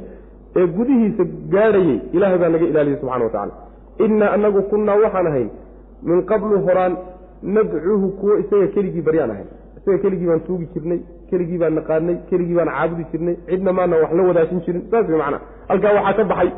ee 0.59 0.67
gudihiisa 0.77 1.23
gaadhayey 1.53 1.97
ilaahay 2.15 2.37
baa 2.43 2.49
naga 2.55 2.65
ilaaliyey 2.71 2.99
subxana 3.01 3.25
wa 3.27 3.31
tacala 3.35 3.53
innaa 4.05 4.31
anagu 4.37 4.61
kunnaa 4.71 4.97
waxaan 5.03 5.27
ahayn 5.31 5.49
min 6.09 6.19
qablu 6.31 6.55
horaan 6.67 6.93
nadcuuhu 7.55 8.07
kuwo 8.19 8.33
isaga 8.43 8.67
keligii 8.75 9.01
baryaan 9.07 9.31
ahayn. 9.33 9.47
Isaga 9.77 9.97
keligii 10.03 10.27
baan 10.29 10.41
tuugi 10.47 10.67
jirnay 10.73 10.99
keligii 11.29 11.57
baan 11.61 11.73
naqaanay 11.79 12.15
keligii 12.29 12.55
baan 12.59 12.69
caabudi 12.75 13.03
jirnay 13.11 13.35
cidna 13.49 13.71
maana 13.77 13.95
wax 14.01 14.11
la 14.17 14.23
wadaajin 14.29 14.59
jirin. 14.65 14.83
Saas 14.91 15.07
wey 15.09 15.17
macnaa. 15.21 15.41
Halkaa 15.69 15.93
waxaa 15.97 16.13
ka 16.19 16.23
baxay 16.31 16.49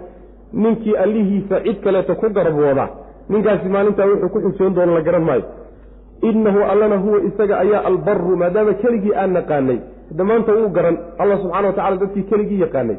ninkii 0.64 0.96
allihiisa 1.04 1.56
cid 1.66 1.78
kaleeta 1.84 2.16
ku 2.22 2.30
garabooda 2.38 2.86
ninkaasi 3.30 3.68
maalintaa 3.76 4.08
wuxuu 4.12 4.30
ku 4.34 4.40
xusoon 4.46 4.74
doono 4.76 4.94
la 4.98 5.02
garan 5.08 5.24
maayo. 5.30 5.44
Innahu 6.30 6.60
allana 6.72 6.98
huwa 7.04 7.20
isaga 7.30 7.56
ayaa 7.64 7.84
albaru 7.90 8.36
maadaama 8.42 8.74
keligii 8.84 9.16
aan 9.22 9.32
naqaanay. 9.38 9.80
Hadda 10.10 10.24
maanta 10.30 10.52
wuu 10.58 10.70
garan 10.78 10.98
allah 11.22 11.38
subxana 11.44 11.68
wa 11.68 11.74
tacala 11.74 11.98
dadkii 12.04 12.24
keligii 12.32 12.60
yaqaanay 12.66 12.98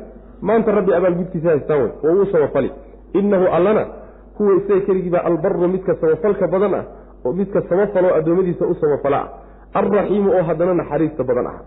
maanta 0.49 0.77
rabbi 0.79 0.93
abaalgudkiisa 0.99 1.49
haystaan 1.49 1.81
wey 1.83 1.93
oo 2.05 2.15
uu 2.21 2.27
samafali 2.33 2.71
innahu 3.21 3.47
allana 3.57 3.85
huwa 4.39 4.57
isaga 4.61 4.81
keligii 4.87 5.15
baa 5.17 5.25
albaru 5.31 5.69
midka 5.75 5.97
samafalka 6.01 6.47
badan 6.55 6.75
ah 6.81 6.85
oo 7.25 7.33
midka 7.33 7.63
samafaloo 7.69 8.15
addoommadiisa 8.19 8.67
u 8.73 8.75
samafala 8.83 9.21
ah. 9.25 9.29
Alraxiimu 9.75 10.31
oo 10.31 10.43
haddana 10.49 10.75
naxariista 10.75 11.25
badan 11.25 11.47
ah. 11.47 11.59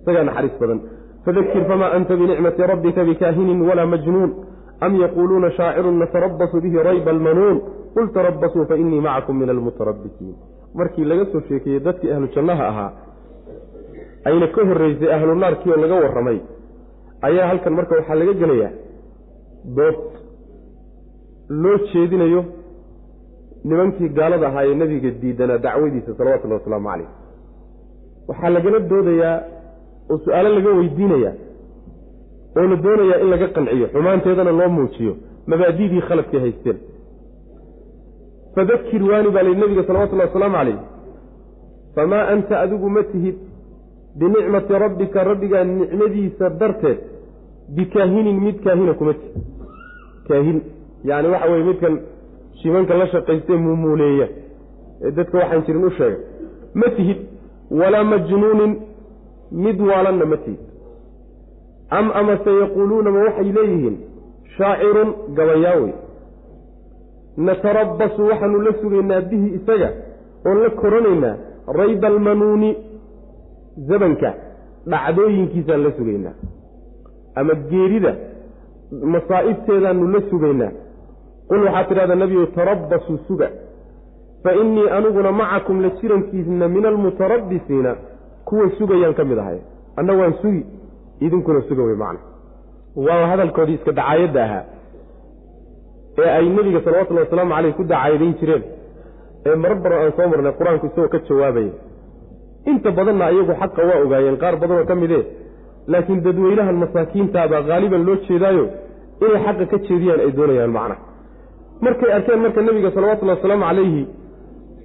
Isagaa 0.00 0.24
naxariis 0.24 0.58
badan. 0.60 0.80
Fadakir 1.24 1.64
famaa 1.68 1.90
anta 1.96 2.16
binicmati 2.16 2.62
rabbika 2.72 3.04
bikaahinin 3.04 3.60
walaa 3.68 3.86
majnuun. 3.86 4.30
Am 4.80 4.92
yaquuluuna 5.02 5.50
shaacirun 5.58 5.98
natarabasu 5.98 6.60
bihi 6.60 6.82
rayba 6.88 7.10
almanuun. 7.10 7.60
Qul 7.94 8.06
tarabasuu 8.16 8.64
fainii 8.70 9.00
macakum 9.00 9.38
min 9.40 9.50
almutarabisiin 9.50 10.36
markii 10.76 11.04
laga 11.04 11.24
soo 11.32 11.40
sheekeeyey 11.48 11.80
dadkii 11.80 12.12
ahlu 12.12 12.28
ahaa 12.50 12.90
ayna 14.24 14.46
ka 14.48 14.64
horreysay 14.68 15.12
ahlu 15.14 15.32
oo 15.32 15.76
laga 15.82 15.94
warramay 15.94 16.40
ayaa 17.28 17.46
halkan 17.50 17.74
marka 17.78 17.94
waxaa 17.98 18.18
laga 18.20 18.34
gelayaa 18.42 18.72
dood 19.76 19.98
loo 21.62 21.76
jeedinayo 21.92 22.42
nimankii 23.68 24.08
gaalada 24.18 24.46
ahaa 24.50 24.64
ee 24.70 24.74
nebiga 24.80 25.10
diidanaa 25.22 25.58
dacwadiisa 25.66 26.10
salawatullahi 26.18 26.60
wasalaamu 26.60 26.88
calayh. 26.90 27.08
Waxaa 28.28 28.50
lagala 28.56 28.78
doodayaa 28.90 29.36
oo 30.10 30.16
su'aalo 30.24 30.48
laga 30.56 30.70
weydiinayaa 30.78 31.34
oo 32.58 32.66
la 32.72 32.76
doonayaa 32.84 33.18
in 33.22 33.28
laga 33.34 33.46
qanciyo 33.56 33.86
xumaanteedana 33.94 34.52
loo 34.60 34.68
muujiyo 34.76 35.12
mabaadidii 35.50 36.02
khaladkay 36.08 36.40
haysteen. 36.44 36.78
Fadakir 38.54 39.02
waani 39.10 39.30
baa 39.34 39.42
layihi 39.46 39.60
nebiga 39.62 39.82
salawatullahi 39.88 40.28
wasalaamu 40.30 40.56
calayh 40.58 40.78
famaa 41.96 42.24
anta 42.32 42.54
adigu 42.64 42.88
ma 42.96 43.02
tihid 43.12 43.36
binicmati 44.20 44.72
rabbika 44.84 45.24
rabbigaa 45.30 45.64
nicmadiisa 45.64 46.46
darteed 46.60 46.98
bikaahinin 47.74 48.40
mid 48.46 48.56
kaahina 48.64 48.94
kuma 48.94 49.14
tihid 49.14 49.34
kaahin 50.28 50.58
yacni 51.04 51.28
waxa 51.34 51.50
weye 51.52 51.64
midkan 51.64 51.94
shimanka 52.62 52.94
la 53.00 53.06
shaqaystee 53.12 53.56
muumuuleeya 53.56 54.28
ee 55.04 55.10
dadka 55.10 55.38
waxaan 55.38 55.62
jirin 55.66 55.84
u 55.84 55.90
sheega 55.98 56.18
ma 56.74 56.88
tihid 56.96 57.18
walaa 57.80 58.04
majnuunin 58.04 58.72
mid 59.64 59.80
waalanna 59.80 60.24
ma 60.32 60.36
tihid. 60.36 60.58
Am 61.90 62.10
amase 62.20 62.50
yaquuluuna 62.60 63.10
ma 63.10 63.20
waxay 63.26 63.52
leeyihiin 63.56 63.96
shaacirun 64.56 65.10
gabayaawey 65.36 65.92
natarabbasu 67.36 68.22
waxaanu 68.30 68.60
la 68.66 68.72
sugaynaa 68.80 69.20
bihi 69.30 69.48
isaga 69.58 69.88
oon 70.46 70.58
la 70.64 70.70
koranaynaa 70.70 71.36
rayba 71.78 72.06
almanuuni 72.08 72.70
zabanka 73.88 74.30
dhacdooyinkiisaan 74.92 75.82
la 75.86 75.90
sugaynaa 75.98 76.34
ama 77.40 77.54
geerida 77.70 78.12
masaa'ibteedaanu 79.14 80.04
la 80.14 80.20
sugaynaa. 80.30 80.72
Qul 81.48 81.60
waxaad 81.66 81.88
tidhahdaa 81.88 82.16
nebigu 82.22 82.46
tarabbasuu 82.56 83.18
suga. 83.28 83.48
Fa 84.42 84.50
innii 84.60 84.88
aniguna 84.96 85.32
macakum 85.40 85.76
la 85.84 85.90
jirankiisna 85.98 86.68
min 86.74 86.84
almutarabbisiina 86.90 87.92
kuwa 88.48 88.70
sugayaan 88.78 89.14
ka 89.18 89.24
mid 89.24 89.38
ahay. 89.38 89.58
Anna 89.96 90.12
waan 90.20 90.34
sugi 90.42 90.62
idinkuna 91.20 91.60
suga 91.68 91.82
wey 91.88 91.96
macna. 92.02 92.20
Waa 93.06 93.26
hadalkoodii 93.30 93.74
iska 93.78 93.92
dacaayadda 93.92 94.42
ahaa 94.44 94.64
ee 96.18 96.30
ay 96.38 96.48
nebiga 96.56 96.80
salawatullhi 96.84 97.22
wasalaamu 97.24 97.54
caleyh 97.54 97.74
ku 97.78 97.84
dacaayadayn 97.84 98.34
jireen. 98.40 98.62
Ee 99.46 99.54
marar 99.62 99.78
badan 99.84 99.98
aan 100.02 100.12
soo 100.16 100.28
marnay 100.32 100.52
qur'aanku 100.58 100.86
isagoo 100.90 101.08
ka 101.14 101.18
jawaabaya 101.28 101.72
inta 102.70 102.90
badanna 102.98 103.26
iyagu 103.34 103.52
xaqa 103.60 103.82
waa 103.88 103.98
ogaayeen 104.04 104.36
qaar 104.42 104.54
badanoo 104.62 104.86
ka 104.90 104.94
midee 105.02 105.22
laakiin 105.92 106.20
dadweynahan 106.26 106.76
masaakiintaabaa 106.84 107.62
haaliban 107.68 108.02
loo 108.08 108.16
jeedaayo 108.28 108.64
inay 109.24 109.40
xaqa 109.46 109.66
ka 109.72 109.78
jeediyaan 109.88 110.20
ay 110.24 110.32
doonayaan 110.38 110.72
macna. 110.78 110.96
Markay 111.84 112.10
arkeen 112.16 112.40
marka 112.44 112.60
nebiga 112.68 112.90
salawatullahi 112.96 113.38
wasalaamu 113.38 113.64
calayhi 113.68 114.02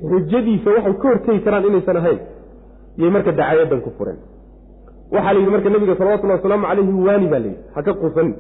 xujadiisa 0.10 0.70
waxay 0.76 0.94
ka 1.02 1.08
hortegi 1.10 1.40
karaan 1.46 1.66
inaysan 1.70 1.98
ahayn 2.02 2.20
yay 3.02 3.10
marka 3.16 3.32
dacaayadan 3.32 3.82
ku 3.86 3.90
fureen. 3.98 4.20
Waxaa 5.14 5.34
la 5.34 5.40
yidhi 5.40 5.52
marka 5.56 5.70
nebiga 5.76 5.96
salawatullahi 6.02 6.40
wasalaamu 6.40 6.66
calayhi 6.70 6.94
waani 7.08 7.28
baa 7.32 7.42
layidhi 7.46 7.60
ha 7.76 7.80
ka 7.88 7.94
quusanin 8.02 8.36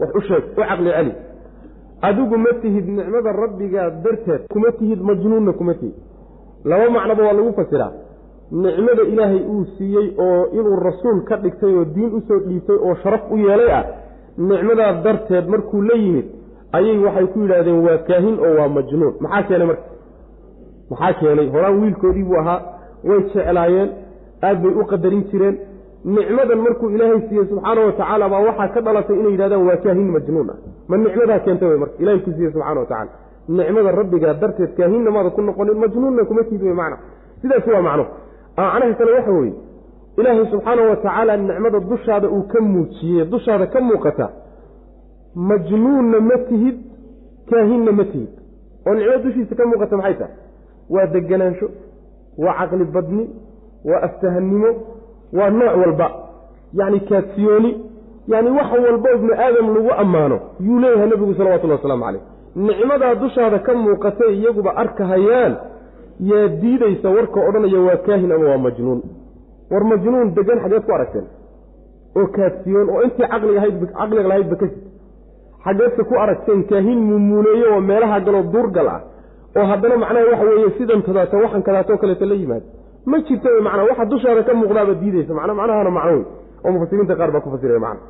wax 0.00 0.10
u 0.18 0.20
sheeg 0.28 0.44
u 0.58 0.62
caqli 0.68 0.90
celi. 0.96 1.12
Adigu 2.08 2.36
ma 2.44 2.52
tihid 2.62 2.86
nicmada 2.98 3.32
rabbigaa 3.42 3.88
darteed 4.04 4.42
kuma 4.52 4.72
tihid 4.78 5.00
majnuunna 5.08 5.52
kuma 5.58 5.74
tihid. 5.80 5.94
Laba 6.64 6.86
macnoba 6.96 7.22
waa 7.26 7.36
lagu 7.38 7.52
fasiraa 7.58 7.92
nicmada 8.50 9.02
ilaahay 9.02 9.42
uu 9.52 9.64
siiyey 9.78 10.08
oo 10.18 10.46
inuu 10.52 10.76
rasuul 10.76 11.24
ka 11.28 11.36
dhigtay 11.36 11.74
oo 11.76 11.84
diin 11.84 12.14
u 12.14 12.20
soo 12.28 12.38
dhiibtay 12.46 12.76
oo 12.76 12.94
sharaf 13.02 13.30
u 13.30 13.36
yeelay 13.36 13.70
ah 13.72 13.84
nicmadaa 14.38 14.92
darteed 15.04 15.46
markuu 15.48 15.82
la 15.82 15.94
yimid 15.94 16.26
ayay 16.72 16.98
waxay 17.04 17.26
ku 17.26 17.38
yidhaahdeen 17.40 17.80
waa 17.86 17.98
kaahin 18.08 18.36
oo 18.40 18.54
waa 18.58 18.68
majnuun. 18.68 19.14
Maxaa 19.20 19.42
keenay 19.48 19.66
marka? 19.66 19.82
Maxaa 20.90 21.12
keenay? 21.20 21.48
Horaan 21.54 21.80
wiilkoodii 21.82 22.24
buu 22.24 22.36
ahaa. 22.42 22.60
Way 23.04 23.20
jeclaayeen. 23.34 23.90
Aad 24.42 24.62
bay 24.62 24.72
u 24.80 24.84
qadarin 24.90 25.24
jireen. 25.30 25.56
Nicmadan 26.04 26.58
markuu 26.66 26.88
ilaahay 26.90 27.20
siiyey 27.28 27.46
subxaana 27.50 27.80
wa 27.86 27.92
tacaala 27.92 28.28
baa 28.28 28.40
waxaa 28.48 28.68
ka 28.74 28.80
dhalatay 28.80 29.16
inay 29.20 29.32
yidhahdaan 29.32 29.66
waa 29.68 29.76
kaahin 29.84 30.08
majnuun 30.16 30.50
ah. 30.50 30.56
Ma 30.88 30.96
nicmadaa 30.96 31.38
keentay 31.44 31.68
wey 31.68 31.78
marka? 31.82 31.94
Ilahay 32.02 32.20
ku 32.24 32.30
siiyey 32.36 32.52
subxana 32.52 32.80
wa 32.80 32.86
tacala 32.86 33.10
nicmada 33.48 33.90
rabbigaa 34.00 34.34
darteed 34.34 34.72
kaahinna 34.76 35.10
maada 35.10 35.30
ku 35.30 35.40
noqonin 35.42 35.78
majnuunna 35.84 36.24
kuma 36.24 36.42
tiid 36.48 36.62
wey 36.62 36.74
macna. 36.80 36.96
Sidaas 37.42 37.66
waa 37.66 37.82
macno 37.88 38.04
macnaha 38.56 38.94
kale 38.98 39.12
waxa 39.12 39.30
weeye 39.38 39.54
ilaahay 40.18 40.46
subxaana 40.52 40.82
wa 40.90 40.96
tacaala 40.96 41.36
nicmada 41.36 41.80
dushaada 41.80 42.28
uu 42.28 42.42
ka 42.52 42.60
muujiyey 42.60 43.24
dushaada 43.24 43.66
ka 43.66 43.80
muuqata 43.80 44.26
majnuunna 45.34 46.20
ma 46.20 46.36
tihid 46.48 46.76
kaahinna 47.50 47.92
ma 47.92 48.04
tihid. 48.04 48.32
Oo 48.86 48.94
nicmo 48.94 49.16
dushiisa 49.24 49.54
ka 49.54 49.64
muuqata 49.66 49.96
maxay 49.96 50.14
tahay? 50.14 50.34
Waa 50.90 51.06
deganaansho 51.14 51.68
waa 52.38 52.54
caqli 52.58 52.84
badni 52.84 53.24
waa 53.84 54.02
aftahannimo 54.06 54.70
waa 55.32 55.50
nooc 55.50 55.76
walba. 55.82 56.08
Yacni 56.78 57.00
kaadsiyooni 57.08 57.70
yacni 58.28 58.50
wax 58.58 58.70
walbo 58.84 59.08
ibnu 59.16 59.32
aadam 59.44 59.66
lagu 59.74 59.90
ammaano 60.02 60.36
yuu 60.60 60.78
leeyahay 60.78 61.08
nebigu 61.08 61.34
salawatullahi 61.34 61.78
wasalaamu 61.80 62.04
calayh. 62.04 62.22
Nicmadaa 62.56 63.14
dushaada 63.14 63.58
ka 63.58 63.74
muuqatay 63.74 64.32
iyaguba 64.38 64.76
arkahayaan 64.76 65.56
yaa 66.30 66.48
diidaysa 66.62 67.08
warka 67.16 67.38
odhanaya 67.48 67.80
waa 67.88 67.96
kaahin 68.06 68.32
ama 68.32 68.46
waa 68.52 68.58
majnuun? 68.66 69.00
War 69.70 69.84
majnuun 69.92 70.34
degan 70.36 70.58
xageed 70.64 70.84
ku 70.86 70.92
aragteen? 70.96 71.26
Oo 72.16 72.26
kaadsiyoon 72.36 72.88
oo 72.94 73.02
intii 73.06 73.26
caqliga 73.32 74.28
lahaydba 74.28 74.56
ka 74.60 74.66
sid 74.72 74.82
xageedka 75.64 76.02
ku 76.10 76.14
aragteen 76.24 76.60
kaahin 76.70 76.98
muumuuleeyo 77.08 77.66
oo 77.74 77.80
meelaha 77.80 78.20
galoo 78.26 78.44
duurgal 78.52 78.88
ah. 78.94 79.00
Oo 79.56 79.64
haddana 79.70 79.96
macnaha 80.02 80.24
waxa 80.32 80.44
weeye 80.50 80.70
sidan 80.78 81.00
tadaato 81.06 81.36
waxan 81.44 81.62
kadaatoo 81.66 81.96
kaleeto 82.02 82.24
la 82.30 82.34
yimaado 82.34 82.66
ma 83.10 83.16
jirta 83.26 83.48
wey 83.54 83.62
macnaa 83.66 83.86
waxa 83.90 84.04
dushaada 84.12 84.42
ka 84.48 84.52
muuqdaaba 84.60 84.94
diidaysa 85.02 85.32
macna 85.38 85.54
macnahana 85.60 85.90
macno 85.98 86.12
wey 86.16 86.24
oo 86.64 86.70
mufasiriinta 86.74 87.14
qaar 87.20 87.30
baa 87.34 87.40
ku 87.44 87.50
fasiraya 87.54 87.80
macna. 87.86 88.02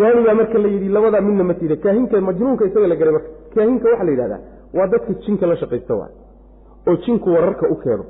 Waanigaa 0.00 0.34
marka 0.40 0.58
la 0.58 0.68
yidhi 0.74 0.88
labadaa 0.96 1.20
midna 1.20 1.44
ma 1.44 1.54
tiida 1.54 1.76
kaahinka 1.84 2.20
majnuunka 2.28 2.62
isaga 2.68 2.86
la 2.92 2.96
garay 3.00 3.12
marka 3.16 3.28
kaahinka 3.54 3.86
waxaa 3.90 4.04
la 4.08 4.12
yidhahdaa 4.14 4.40
waa 4.76 4.86
dadka 4.92 5.12
jinka 5.24 5.44
la 5.50 5.56
shaqaysta 5.62 5.94
waay 6.00 6.12
oo 6.88 6.96
jinku 7.04 7.28
wararka 7.34 7.66
u 7.68 7.76
keeno 7.82 8.04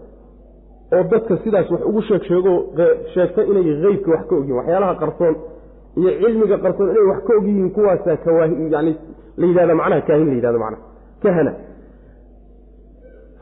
oo 0.96 1.02
dadka 1.12 1.36
sidaas 1.44 1.70
wax 1.70 1.82
ugu 1.90 2.02
sheeg 2.08 2.22
sheego 2.28 2.52
sheegta 3.14 3.42
inay 3.50 3.64
heybka 3.84 4.10
wax 4.14 4.22
ka 4.28 4.34
ogyihiin 4.36 4.56
waxyaalaha 4.60 4.94
qarsoon 5.02 5.34
iyo 6.00 6.10
cilmiga 6.22 6.58
qarsoon 6.64 6.88
inay 6.92 7.06
wax 7.10 7.20
ka 7.28 7.32
ogyihiin 7.38 7.70
kuwaasaa 7.70 8.16
yani 8.74 8.92
la 9.40 9.46
yidhahda 9.46 9.74
macnaha 9.80 10.00
kaahin 10.08 10.26
la 10.30 10.34
yidhahdo 10.38 10.58
macnaha 10.64 10.82
kahana. 11.22 11.52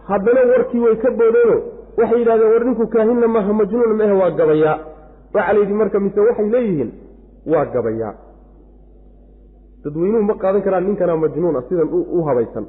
Haddana 0.08 0.40
warkii 0.52 0.80
way 0.84 0.96
ka 1.02 1.10
boodeeno 1.18 1.56
waxay 1.98 2.18
yidhahdeen 2.20 2.50
war 2.52 2.64
ninku 2.68 2.86
kaahinna 2.94 3.28
maaha 3.34 3.52
majnuun 3.58 3.92
maahe 4.00 4.12
waa 4.20 4.30
gabayaa. 4.40 4.76
Waxaa 5.34 5.52
la 5.54 5.60
yidhi 5.60 5.72
marka 5.80 6.00
mise 6.04 6.20
waxay 6.28 6.48
leeyihiin? 6.54 6.90
Waa 7.52 7.64
gabayaa. 7.74 8.14
Dadweynuhu 9.84 10.22
ma 10.30 10.34
qaadan 10.42 10.62
karaan 10.66 10.84
ninkanaa 10.88 11.16
majnuuna 11.24 11.60
sidan 11.68 11.88
u 11.92 12.22
habaysan 12.28 12.66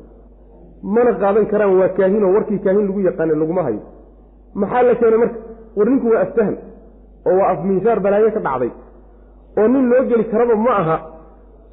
mana 0.83 1.11
qaadan 1.21 1.45
karaan 1.51 1.73
waa 1.79 1.89
kaahinoo 1.97 2.31
warkii 2.35 2.59
kaahin 2.65 2.85
lagu 2.87 2.99
yaqaane 3.09 3.33
laguma 3.41 3.63
hayo. 3.67 3.81
Maxaa 4.61 4.83
la 4.87 4.93
keenay 4.99 5.19
marka 5.23 5.37
war 5.77 5.87
ninku 5.91 6.07
waa 6.13 6.21
aftahan 6.25 6.55
oo 7.27 7.35
waa 7.39 7.49
afminshaar 7.53 7.99
balaayo 8.05 8.29
ka 8.35 8.39
dhacday 8.47 8.71
oo 9.59 9.67
nin 9.73 9.85
loo 9.91 10.03
geli 10.09 10.23
karaba 10.31 10.55
ma 10.65 10.71
aha 10.81 10.97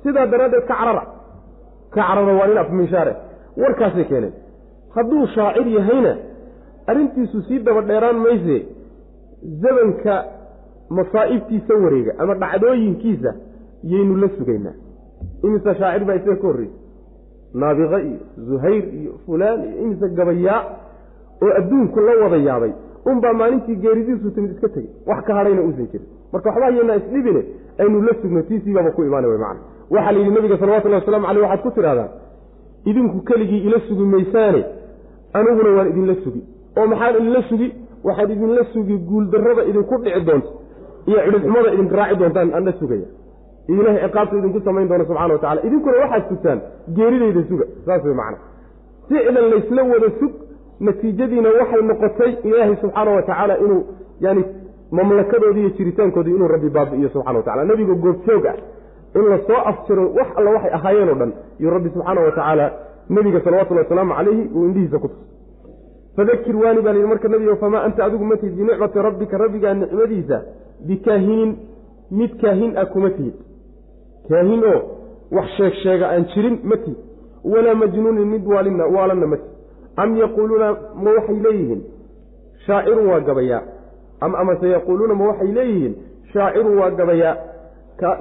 sidaa 0.03 0.27
daraaddeed 0.33 0.65
ka 0.71 0.75
carara. 0.81 1.03
Ka 1.95 2.01
carara 2.09 2.33
waa 2.39 2.47
nin 2.51 2.59
afminshaare 2.65 3.13
warkaasay 3.63 4.05
keeneen 4.11 4.35
hadduu 4.95 5.27
shaacir 5.35 5.67
yahayna 5.77 6.13
arrintiisu 6.91 7.39
sii 7.49 7.59
daba 7.67 7.81
dheeraan 7.89 8.19
mayse 8.25 8.57
zamanka 9.63 10.15
masaa'ibtiisa 10.97 11.75
wareega 11.85 12.13
ama 12.23 12.35
dhacdooyinkiisa 12.43 13.31
yaynu 13.93 14.15
la 14.23 14.29
sugaynaa. 14.39 14.75
Imise 15.45 15.75
shaacir 15.81 16.05
baa 16.09 16.15
isaga 16.21 16.37
ka 16.43 16.47
horreysa 16.49 16.77
naabiqa 17.61 17.99
iyo 18.09 18.19
zuhayr 18.49 18.85
iyo 19.01 19.13
fulaan 19.27 19.59
iyo 19.69 19.77
imise 19.85 20.07
gabayaa 20.19 20.61
oo 21.45 21.51
adduunku 21.61 21.99
la 22.07 22.13
wada 22.23 22.37
yaabay 22.49 22.73
unbaa 23.11 23.33
maalintii 23.41 23.77
geeridiisu 23.85 24.31
timid 24.35 24.51
iska 24.55 24.69
tegey. 24.75 24.91
Wax 25.09 25.21
ka 25.27 25.33
hadhayna 25.39 25.63
uusan 25.67 25.87
jirin. 25.93 26.07
Marka 26.33 26.49
waxba 26.51 26.65
hayeennaa 26.69 26.97
isdhibine 27.01 27.43
aynu 27.83 28.03
la 28.07 28.13
sugno 28.23 28.43
tiisiibaaba 28.49 28.91
ku 28.97 29.03
imaana 29.09 29.29
wey 29.31 29.39
macana 29.39 29.61
waxaa 29.95 30.13
la 30.13 30.19
yidhi 30.19 30.35
nabiga 30.37 30.57
salawatullahi 30.63 31.01
waslamu 31.03 31.27
caleyh 31.27 31.43
waxaad 31.45 31.63
ku 31.67 31.71
tidhahdaan 31.77 32.11
idinku 32.91 33.19
keligii 33.29 33.61
ila 33.67 33.79
sugi 33.89 34.05
maysaane 34.15 34.63
aniguna 35.39 35.71
waan 35.77 35.89
idinla 35.93 36.15
sugi. 36.25 36.43
Oo 36.79 36.87
maxaan 36.93 37.15
idinla 37.21 37.43
sugi? 37.51 37.69
Waxaad 38.07 38.31
idinla 38.37 38.65
sugi 38.73 38.97
guuldarrada 39.09 39.63
idinku 39.71 39.95
dhici 40.05 40.21
doonta 40.29 40.51
iyo 41.09 41.19
cidhibxumada 41.25 41.69
idinka 41.75 41.97
raaci 42.01 42.17
doontaan 42.21 42.49
aan 42.57 42.65
la 42.69 42.73
sugaya 42.81 43.07
ilahay 43.69 44.01
ciqaabta 44.07 44.35
idinku 44.41 44.61
samayn 44.67 44.89
doona 44.91 45.05
subxana 45.11 45.33
wa 45.35 45.39
tacala 45.45 45.61
idinkuna 45.67 45.97
waxaad 46.03 46.25
sugtaan 46.31 46.59
geeridayda 46.97 47.43
suga. 47.51 47.65
Saas 47.87 48.03
wey 48.05 48.15
macana 48.21 48.39
ficlan 49.09 49.47
laysla 49.53 49.83
wada 49.93 50.09
sug 50.21 50.33
natiijadiina 50.87 51.49
waxay 51.59 51.83
noqotay 51.91 52.33
ilaahay 52.49 52.77
subxaana 52.83 53.11
wa 53.17 53.23
tacaala 53.29 53.55
inuu 53.65 53.83
yani 54.21 54.43
mamlakadoodii 54.91 55.61
iyo 55.61 55.71
jiritaankoodii 55.79 56.35
inuu 56.39 56.49
rabbi 56.55 56.69
baabi'iyo 56.77 57.09
subxana 57.15 57.39
wa 57.39 57.45
tacala 57.47 57.65
nebiga 57.71 57.95
goobjoog 58.05 58.47
ah 58.53 58.57
in 59.19 59.25
la 59.33 59.39
soo 59.49 59.61
afjiro 59.71 60.05
wax 60.19 60.29
alla 60.39 60.51
waxay 60.57 60.73
ahaayeen 60.79 61.09
oo 61.09 61.15
dhan 61.21 61.33
iyo 61.61 61.71
rabbi 61.77 61.89
subxaana 61.95 62.21
wa 62.21 62.31
tacaala 62.31 62.67
nebiga 63.17 63.41
salawatullhi 63.45 63.83
wasalaamu 63.85 64.15
calayhi 64.19 64.43
uu 64.57 64.65
indhihiisa 64.69 64.99
ku 64.99 65.09
tusay 65.09 65.27
fadakir 66.17 66.57
waani 66.63 66.81
baa 66.85 66.93
layidhi 66.93 67.09
marka 67.13 67.29
nebigo 67.29 67.57
famaa 67.57 67.83
anta 67.87 68.05
adigu 68.05 68.25
ma 68.31 68.37
tihid 68.37 68.55
binicmati 68.61 68.99
rabbika 69.09 69.39
rabbigaa 69.45 69.75
nicmadiisa 69.75 70.39
bikaahinin 70.89 71.51
mid 72.11 72.33
kaahin 72.43 72.73
ah 72.83 72.87
kuma 72.95 73.11
tihid 73.17 73.35
kaahin 74.29 74.63
oo 74.73 74.81
wax 75.37 75.49
sheeg 75.57 75.75
sheega 75.83 76.07
aan 76.13 76.25
jirin 76.33 76.57
ma 76.71 76.77
tihid 76.77 76.99
walaa 77.53 77.75
majnuunin 77.83 78.29
mid 78.35 78.45
waalina 78.53 78.85
waalanna 78.97 79.27
ma 79.33 79.37
tihid 79.37 79.55
am 80.03 80.11
yaquuluuna 80.23 80.69
ma 81.05 81.11
waxay 81.17 81.39
leeyihiin? 81.45 81.83
Shaacirun 82.67 83.07
waa 83.11 83.21
gabayaa. 83.29 83.63
Am 84.21 84.35
amase 84.35 84.67
yaquuluuna 84.77 85.15
ma 85.21 85.25
waxay 85.31 85.51
leeyihiin? 85.59 85.95
Shaacirun 86.33 86.79
waa 86.81 86.91
gabayaa. 86.91 87.37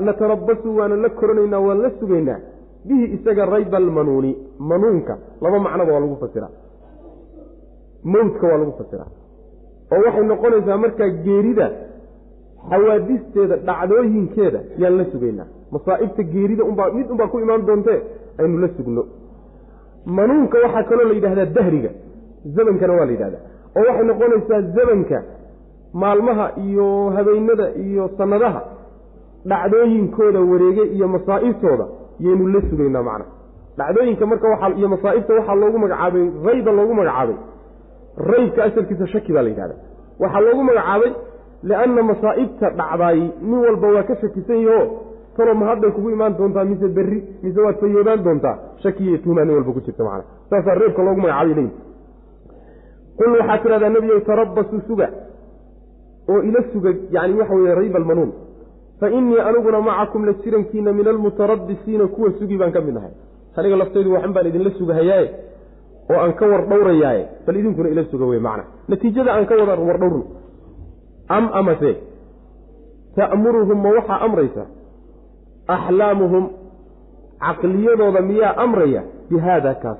Natarabasu 0.07 0.69
waana 0.77 0.95
la 0.95 1.09
koranaynaa 1.09 1.59
waan 1.67 1.81
la 1.83 1.89
sugaynaa. 1.99 2.39
Bihi 2.87 3.05
isaga 3.15 3.45
rayba 3.45 3.77
almanuuni 3.77 4.31
manuunka. 4.59 5.17
Laba 5.41 5.59
macnoba 5.65 5.91
waa 5.93 5.99
lagu 5.99 6.15
fasiraa. 6.23 6.51
Mawdka 8.03 8.47
waa 8.47 8.57
lagu 8.61 8.73
fasiraa. 8.79 9.09
Oo 9.91 10.01
waxay 10.05 10.25
noqonaysaa 10.31 10.77
markaa 10.83 11.09
geerida 11.25 11.67
xawaadisteeda 12.69 13.55
dhacdooyinkeeda 13.67 14.59
yaan 14.81 14.97
la 14.99 15.05
sugaynaa 15.11 15.47
masaa'ibta 15.75 16.23
geerida 16.33 16.63
unbaa 16.69 16.89
mid 16.97 17.07
unbaa 17.13 17.27
ku 17.33 17.37
imaan 17.45 17.65
doontee 17.69 17.99
aynu 18.41 18.57
la 18.63 18.67
sugno. 18.77 19.03
Manuunka 20.17 20.57
waxaa 20.63 20.83
kaloo 20.89 21.07
la 21.09 21.13
yidhahdaa 21.17 21.45
dahriga. 21.57 21.89
Zamankana 22.55 22.93
waa 22.97 23.05
la 23.05 23.11
yidhahdaa 23.15 23.41
oo 23.77 23.83
waxay 23.89 24.05
noqonaysaa 24.09 24.61
zamanka 24.75 25.17
maalmaha 26.01 26.45
iyo 26.65 26.87
habeenada 27.15 27.67
iyo 27.85 28.03
sannadaha 28.17 28.61
dhacdooyinkooda 29.49 30.39
wareege 30.51 30.83
iyo 30.95 31.07
masaa'ibtooda 31.07 31.85
yaynu 32.19 32.47
la 32.53 32.61
sugaynaa 32.69 33.03
macna. 33.09 33.25
Dhacdooyinka 33.77 34.25
marka 34.31 34.47
waxaa 34.53 34.73
iyo 34.79 34.87
masaa'ibta 34.93 35.31
waxaa 35.37 35.55
loogu 35.61 35.77
magacaabay 35.83 36.25
rayba 36.45 36.71
loogu 36.77 36.93
magacaabay. 36.99 37.35
Raybka 38.29 38.59
asalkiisa 38.67 39.07
shaki 39.13 39.31
baa 39.35 39.41
la 39.45 39.49
yidhahda 39.49 39.75
waxaa 40.19 40.39
loogu 40.45 40.63
magacaabay 40.69 41.11
lianna 41.69 42.01
masaa'ibta 42.11 42.67
dhacdaay 42.79 43.19
nin 43.47 43.57
walba 43.65 43.87
waa 43.95 44.03
ka 44.09 44.15
shakisan 44.21 44.59
yaho 44.67 44.83
talo 45.37 45.53
ma 45.55 45.65
hadday 45.69 45.91
kugu 45.91 46.09
imaan 46.15 46.37
doontaa 46.37 46.65
mise 46.71 46.87
berri 46.97 47.19
mise 47.43 47.59
waad 47.65 47.77
fayoobaan 47.81 48.23
doontaa? 48.23 48.55
Shakiiyo 48.83 49.17
tuumaa 49.23 49.45
nin 49.45 49.55
walba 49.57 49.71
ku 49.73 49.81
jirta 49.85 50.03
macana 50.03 50.23
saasaa 50.49 50.75
reebka 50.81 51.03
loogu 51.03 51.21
magacaabay 51.21 51.53
leeyihi 51.55 51.71
qul 53.17 53.31
waxaad 53.39 53.61
tidhahdaa 53.63 53.89
nebiyow 53.95 54.19
tarabasuu 54.29 54.81
suga. 54.87 55.07
oo 56.29 56.41
ila 56.41 56.59
suga 56.73 56.89
yani 57.11 57.33
waxa 57.39 57.53
weeye 57.55 57.75
rayba 57.75 57.97
almanuun 58.01 58.31
fa 58.99 59.09
innii 59.17 59.39
aniguna 59.47 59.81
macakum 59.81 60.25
la 60.25 60.33
jirankiina 60.43 60.93
min 60.93 61.07
almutarabisiina 61.07 62.07
kuwa 62.07 62.31
sugi 62.39 62.57
baan 62.57 62.71
ka 62.71 62.81
mid 62.81 62.93
nahay. 62.95 63.13
Aniga 63.57 63.75
laftaydu 63.81 64.13
waxan 64.13 64.33
baan 64.33 64.47
idinla 64.47 64.71
sugahayaaye? 64.79 65.29
oo 66.09 66.19
aan 66.23 66.33
ka 66.39 66.45
war 66.51 66.61
dhowrayaaye? 66.69 67.23
Bal 67.45 67.55
idinkuna 67.57 67.89
ila 67.89 68.03
suga 68.11 68.25
wey 68.25 68.39
macna 68.39 68.63
natiijada 68.87 69.33
aan 69.33 69.45
ka 69.45 69.55
wada 69.59 69.81
war 69.89 69.97
dhowrno 69.99 70.23
am 71.29 71.45
amase? 71.53 71.91
Ta'muruhum 73.15 73.79
ma 73.81 73.89
waxaa 73.97 74.19
amraysa 74.25 74.63
axlaamuhum 75.67 76.49
caqliyadooda 77.39 78.21
miyaa 78.21 78.55
amraya 78.57 79.03
bi 79.29 79.39
haada 79.39 79.73
kaas 79.73 79.97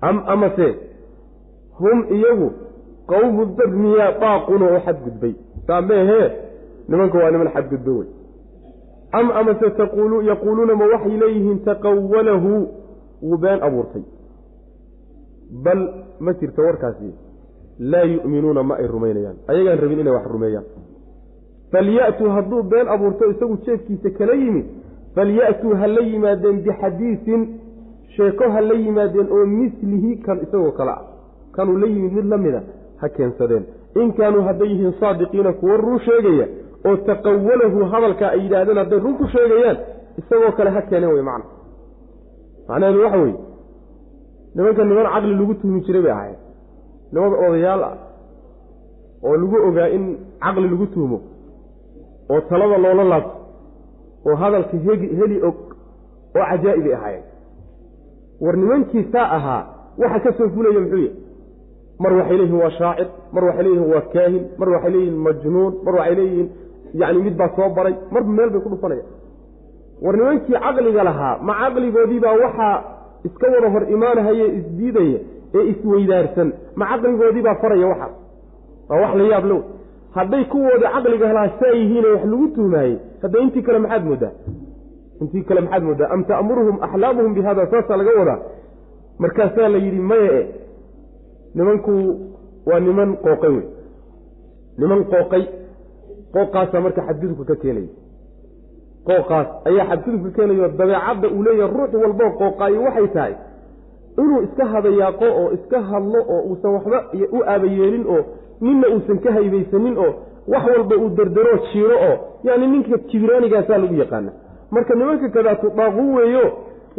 am 0.00 0.22
amase 0.26 0.68
hum 1.78 2.04
iyagu 2.10 2.52
qowmu 3.06 3.46
dad 3.56 3.70
miyaa 3.70 4.12
daaquna 4.20 4.66
oo 4.66 4.80
xadgudbay 4.86 5.34
saa 5.66 5.80
meehee 5.80 6.28
nimanka 6.88 7.18
waa 7.18 7.30
niman 7.30 7.52
xadgudba 7.54 7.92
wey 7.92 8.08
am 9.12 9.30
amase 9.30 9.66
yaquuluuna 10.30 10.74
ma 10.74 10.86
waxay 10.92 11.16
leeyihiin 11.16 11.58
taqawalahu 11.64 12.68
wuu 13.22 13.38
been 13.38 13.62
abuurtay 13.62 14.02
bal 15.64 15.80
ma 16.20 16.32
jirto 16.32 16.62
warkaasi 16.62 17.14
laa 17.78 18.04
yu'minuuna 18.04 18.62
ma 18.62 18.76
ay 18.76 18.86
rumaynayaan 18.86 19.36
ayagaan 19.48 19.78
rabin 19.78 20.00
inay 20.00 20.12
wax 20.12 20.26
rumeeyaan 20.26 20.64
falya'tuu 21.72 22.28
hadduu 22.36 22.62
been 22.62 22.88
abuurto 22.88 23.30
isagu 23.30 23.56
jeefkiisa 23.66 24.10
kala 24.18 24.34
yimid 24.42 24.66
falya'tuu 25.14 25.74
ha 25.80 25.86
la 25.86 26.00
yimaadeen 26.00 26.56
bixadiisin 26.66 27.42
sheeko 28.16 28.44
ha 28.54 28.60
la 28.60 28.74
yimaadeen 28.74 29.28
oo 29.36 29.46
mislihi 29.46 30.16
kan 30.26 30.38
isagoo 30.44 30.72
kale 30.78 30.90
ah 30.90 31.02
kanuu 31.56 31.78
la 31.78 31.86
yimid 31.86 32.12
mid 32.12 32.26
la 32.32 32.38
mida 32.44 32.62
ha 33.00 33.08
keensadeen 33.08 33.64
in 34.02 34.12
kaanuu 34.12 34.42
hadday 34.48 34.68
yihiin 34.68 34.94
saadiqiina 35.00 35.52
kuwa 35.52 35.76
run 35.76 35.98
sheegaya 36.06 36.46
oo 36.86 36.96
taqawalahu 36.96 37.84
hadalkaa 37.92 38.30
ay 38.30 38.40
yidhaahdeen 38.44 38.78
hadday 38.82 38.98
run 38.98 39.14
ku 39.20 39.26
sheegayaan 39.34 39.78
isagoo 40.18 40.52
kale 40.56 40.70
ha 40.70 40.82
keeneen 40.82 41.12
wey 41.12 41.22
macna 41.22 41.44
macnaheedu 42.68 43.02
waxa 43.04 43.18
weeye 43.18 43.38
nimanka 44.54 44.84
niman 44.84 45.06
caqli 45.14 45.34
lagu 45.40 45.54
tuhmi 45.54 45.80
jiray 45.86 46.02
bay 46.02 46.12
ahayd 46.12 46.38
nimada 47.12 47.36
odayaal 47.48 47.82
ah 47.88 47.96
oo 49.22 49.36
lagu 49.36 49.56
ogaa 49.68 49.88
in 49.96 50.04
caqli 50.44 50.68
lagu 50.68 50.86
tuhmo 50.94 51.18
oo 52.32 52.40
talada 52.50 52.78
loola 52.84 53.04
laabto 53.12 53.34
oo 54.28 54.36
hadalka 54.42 54.76
hegi 54.86 55.08
heli 55.20 55.36
og 55.48 55.56
oo 56.38 56.44
cajaa'ibay 56.50 56.94
ahaayeen. 56.98 57.24
War 58.44 58.56
nimankii 58.62 59.04
saa 59.12 59.28
ahaa 59.36 59.62
waxa 60.02 60.20
ka 60.24 60.30
soo 60.38 60.48
fulaya 60.54 60.80
muxuu 60.80 60.98
yahy 61.04 61.12
mar 62.02 62.12
waxay 62.18 62.36
leeyihiin 62.38 62.60
waa 62.62 62.70
shaacir 62.78 63.08
mar 63.34 63.44
waxay 63.48 63.62
leeyihiin 63.66 63.90
waa 63.94 64.00
kaahin 64.14 64.42
mar 64.60 64.68
waxay 64.74 64.90
leeyihiin 64.94 65.18
majnuun 65.26 65.72
mar 65.84 65.94
waxay 65.98 66.14
leeyihiin 66.20 66.48
yacni 67.00 67.20
mid 67.26 67.36
baa 67.40 67.50
soo 67.56 67.68
baray 67.76 67.94
marba 68.14 68.30
meel 68.38 68.50
bay 68.54 68.60
ku 68.64 68.68
dhufanayaan 68.72 69.08
war 70.04 70.14
nimankii 70.20 70.58
caqliga 70.64 71.02
lahaa 71.08 71.34
ma 71.48 71.52
caqligoodiibaa 71.62 72.34
waxaa 72.44 72.74
iska 73.28 73.46
wada 73.54 73.68
hor 73.74 73.84
imaanahaye 73.94 74.46
isdiidaya 74.58 75.18
ee 75.58 75.64
isweydaarsan 75.72 76.48
ma 76.80 76.84
caqligoodiibaa 76.90 77.54
faraya 77.62 77.86
waxaas 77.92 78.14
waa 78.90 79.00
wax 79.02 79.12
la 79.20 79.24
yaab 79.32 79.44
low 79.52 79.60
hadday 80.16 80.44
kuwooda 80.52 80.88
caqliga 80.94 81.26
helaa 81.30 81.48
saa 81.60 81.74
yihiine 81.80 82.08
wax 82.14 82.24
lagu 82.32 82.46
tuhmaayey 82.56 82.96
hadda 83.22 83.38
intii 83.44 83.62
kale 83.66 83.78
maxaad 83.84 84.04
mooddaa 84.08 84.32
intii 85.22 85.42
kale 85.48 85.60
maxaad 85.64 85.82
mooddaa 85.88 86.08
am 86.14 86.22
ta'muruhum 86.30 86.76
axlaamuhum 86.86 87.34
bi 87.36 87.42
hada 87.48 87.64
saasaa 87.72 87.96
laga 88.00 88.10
wadaa. 88.20 88.38
Markaasaa 89.22 89.68
la 89.74 89.78
yidhi 89.84 90.00
maya 90.10 90.32
e 90.40 90.46
nimanku 91.54 91.92
waa 92.68 92.80
niman 92.86 93.10
qooqay 93.24 93.50
wey. 93.56 93.64
Niman 94.78 95.00
qooqay 95.12 95.44
qooqaasaa 96.34 96.80
marka 96.84 97.02
xadgudubka 97.08 97.44
ka 97.50 97.56
keenaya 97.62 97.88
qooqaas 99.08 99.48
ayaa 99.68 99.86
xadgudubka 99.90 100.30
keenayo 100.36 100.68
dabeecadda 100.80 101.26
uu 101.36 101.42
leeyahay 101.46 101.72
ruux 101.76 101.92
walboo 102.02 102.30
qooqaayo 102.40 102.80
waxay 102.86 103.08
tahay. 103.16 103.34
Inuu 104.20 104.40
iska 104.46 104.64
hadayaaqo 104.72 105.26
oo 105.40 105.48
iska 105.56 105.78
hadlo 105.90 106.20
oo 106.34 106.40
uusan 106.50 106.72
waxba 106.76 106.98
u 107.36 107.38
aabayeelin 107.52 108.04
oo 108.14 108.22
ninna 108.60 108.86
uusan 108.94 109.18
ka 109.24 109.32
haybaysanin 109.32 109.98
oo 109.98 110.12
wax 110.52 110.64
walba 110.76 110.96
uu 110.96 111.08
derderoo 111.18 111.58
jiiro 111.72 111.96
oo 112.08 112.16
yani 112.44 112.66
ninka 112.66 112.98
kibiraanigaasaa 112.98 113.78
lagu 113.78 113.94
yaqaana. 113.94 114.32
Marka 114.70 114.94
nimanka 114.94 115.28
kadaatu 115.28 115.70
daaqu 115.76 116.14
weeyo 116.16 116.44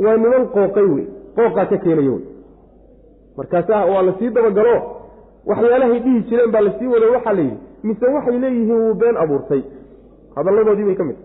waa 0.04 0.18
niman 0.18 0.48
qooqay 0.56 0.84
wey 0.96 1.06
qooqaa 1.36 1.66
ka 1.66 1.78
keenayo 1.78 2.14
wey 2.14 2.26
markaasaa 3.38 3.86
waa 3.86 4.02
la 4.02 4.14
sii 4.20 4.30
dabagalo 4.30 4.76
waxyaalahay 5.46 6.00
dhihi 6.00 6.22
jireen 6.30 6.52
baa 6.52 6.62
la 6.62 6.72
sii 6.80 6.88
wado 6.94 7.12
waxaa 7.16 7.34
la 7.34 7.42
yidhi 7.42 7.58
mise 7.84 8.06
waxay 8.16 8.40
leeyihiin 8.40 8.80
wuu 8.82 8.94
been 8.94 9.18
abuurtay? 9.18 9.62
Hadalladoodii 10.36 10.86
bay 10.86 10.96
ka 10.96 11.04
mid 11.04 11.16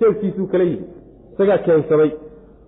jeefkiisuu 0.00 0.46
kala 0.46 0.64
yidhi 0.64 0.84
isagaa 1.32 1.58
keensaday 1.58 2.10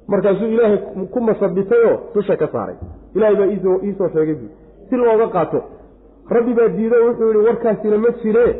markaasuu 0.08 0.46
ilaahay 0.54 0.78
ku 1.12 1.20
masabitayoo 1.20 1.96
dusha 2.14 2.36
ka 2.36 2.48
saaray. 2.52 2.76
Ilaahay 3.14 3.36
baa 3.36 3.46
iisoo 3.86 4.08
sheegay 4.14 4.34
bu 4.34 4.46
si 4.88 4.96
looga 4.96 5.26
qaato 5.28 5.62
rabbi 6.36 6.52
baa 6.58 6.68
diido 6.76 6.96
wuxuu 7.06 7.26
yidhi 7.32 7.46
warkaasina 7.48 7.96
ma 8.04 8.10
jiree. 8.22 8.52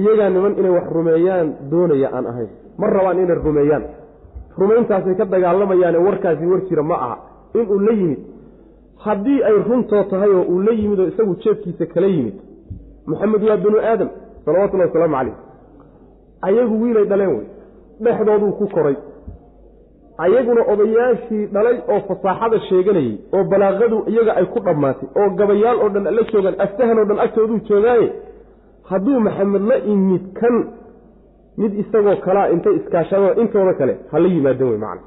Iyagaa 0.00 0.30
niman 0.30 0.54
inay 0.58 0.70
wax 0.76 0.86
rumeeyaan 0.96 1.48
doonaya 1.70 2.08
aan 2.16 2.26
ahayn. 2.26 2.48
Ma 2.78 2.86
rabaan 2.96 3.18
inay 3.24 3.36
rumeeyaan. 3.46 3.84
Rumayntaasay 4.58 5.14
ka 5.20 5.24
dagaalamayaane 5.24 5.98
warkaasi 6.06 6.46
war 6.46 6.60
jira 6.68 6.82
ma 6.82 6.94
aha. 7.04 7.16
Inuu 7.54 7.78
la 7.86 7.92
yimid. 7.92 8.20
Haddii 9.04 9.42
ay 9.48 9.56
runtoo 9.68 10.02
tahay 10.10 10.30
oo 10.30 10.42
uu 10.52 10.60
la 10.66 10.72
yimid 10.72 10.98
oo 11.00 11.06
isagu 11.12 11.34
jeefkiisa 11.42 11.86
kala 11.86 12.06
yimid 12.06 12.34
maxamed 13.06 13.42
waa 13.48 13.56
binu 13.56 13.78
aadam 13.90 14.08
salawatullahi 14.44 14.88
wasalaamu 14.88 15.14
calayh 15.16 15.34
ayagu 16.42 16.74
wiilay 16.82 17.04
dhaleen 17.10 17.28
wey. 17.36 17.46
Dhexdooduu 18.00 18.52
ku 18.58 18.66
koray 18.74 18.96
ayaguna 20.24 20.62
odayaashii 20.72 21.44
dhalay 21.54 21.76
oo 21.92 22.00
fasaaxada 22.08 22.58
sheeganayey 22.68 23.14
oo 23.36 23.44
balaaqadu 23.52 23.98
iyaga 24.12 24.32
ay 24.40 24.46
ku 24.54 24.60
dhammaatay 24.68 25.08
oo 25.20 25.28
gabayaal 25.40 25.78
oo 25.84 25.88
dhan 25.94 26.04
la 26.18 26.22
joogaan 26.32 26.56
aftahan 26.66 26.98
oo 26.98 27.06
dhan 27.10 27.18
agtooduu 27.26 27.58
joogaaye 27.68 28.08
hadduu 28.90 29.20
maxamed 29.26 29.62
la 29.70 29.76
imid 29.94 30.24
kan 30.40 30.56
mid 31.60 31.72
isagoo 31.82 32.16
kalaa 32.26 32.46
intay 32.54 32.74
iskaashadoo 32.80 33.32
intooda 33.42 33.74
kale 33.80 33.94
ha 34.12 34.18
la 34.24 34.28
yimaadeen 34.34 34.70
wey 34.70 34.78
macana 34.84 35.02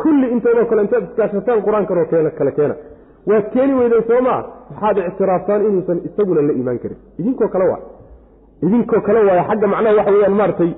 kulli 0.00 0.26
intoodoo 0.34 0.66
kale 0.70 0.80
intaad 0.86 1.04
iskaashataan 1.08 1.60
qur'aankanoo 1.66 2.06
keen 2.10 2.30
kale 2.38 2.52
keena. 2.58 2.74
Waad 3.30 3.46
keeni 3.54 3.72
weydeen 3.78 4.04
soo 4.08 4.20
maa 4.26 4.40
waxaad 4.70 4.98
ictiraaftaan 5.10 5.62
inuusan 5.68 5.98
isaguna 6.08 6.42
la 6.48 6.52
imaan 6.60 6.78
karin. 6.82 6.98
Idinkoo 7.20 7.48
kale 7.54 7.64
waa. 7.70 7.80
Idinkoo 8.66 9.00
kale 9.06 9.20
waaya 9.28 9.44
xagga 9.48 9.66
macnaha 9.72 9.94
waxa 9.98 10.12
weyaan 10.16 10.36
maaragtay 10.40 10.70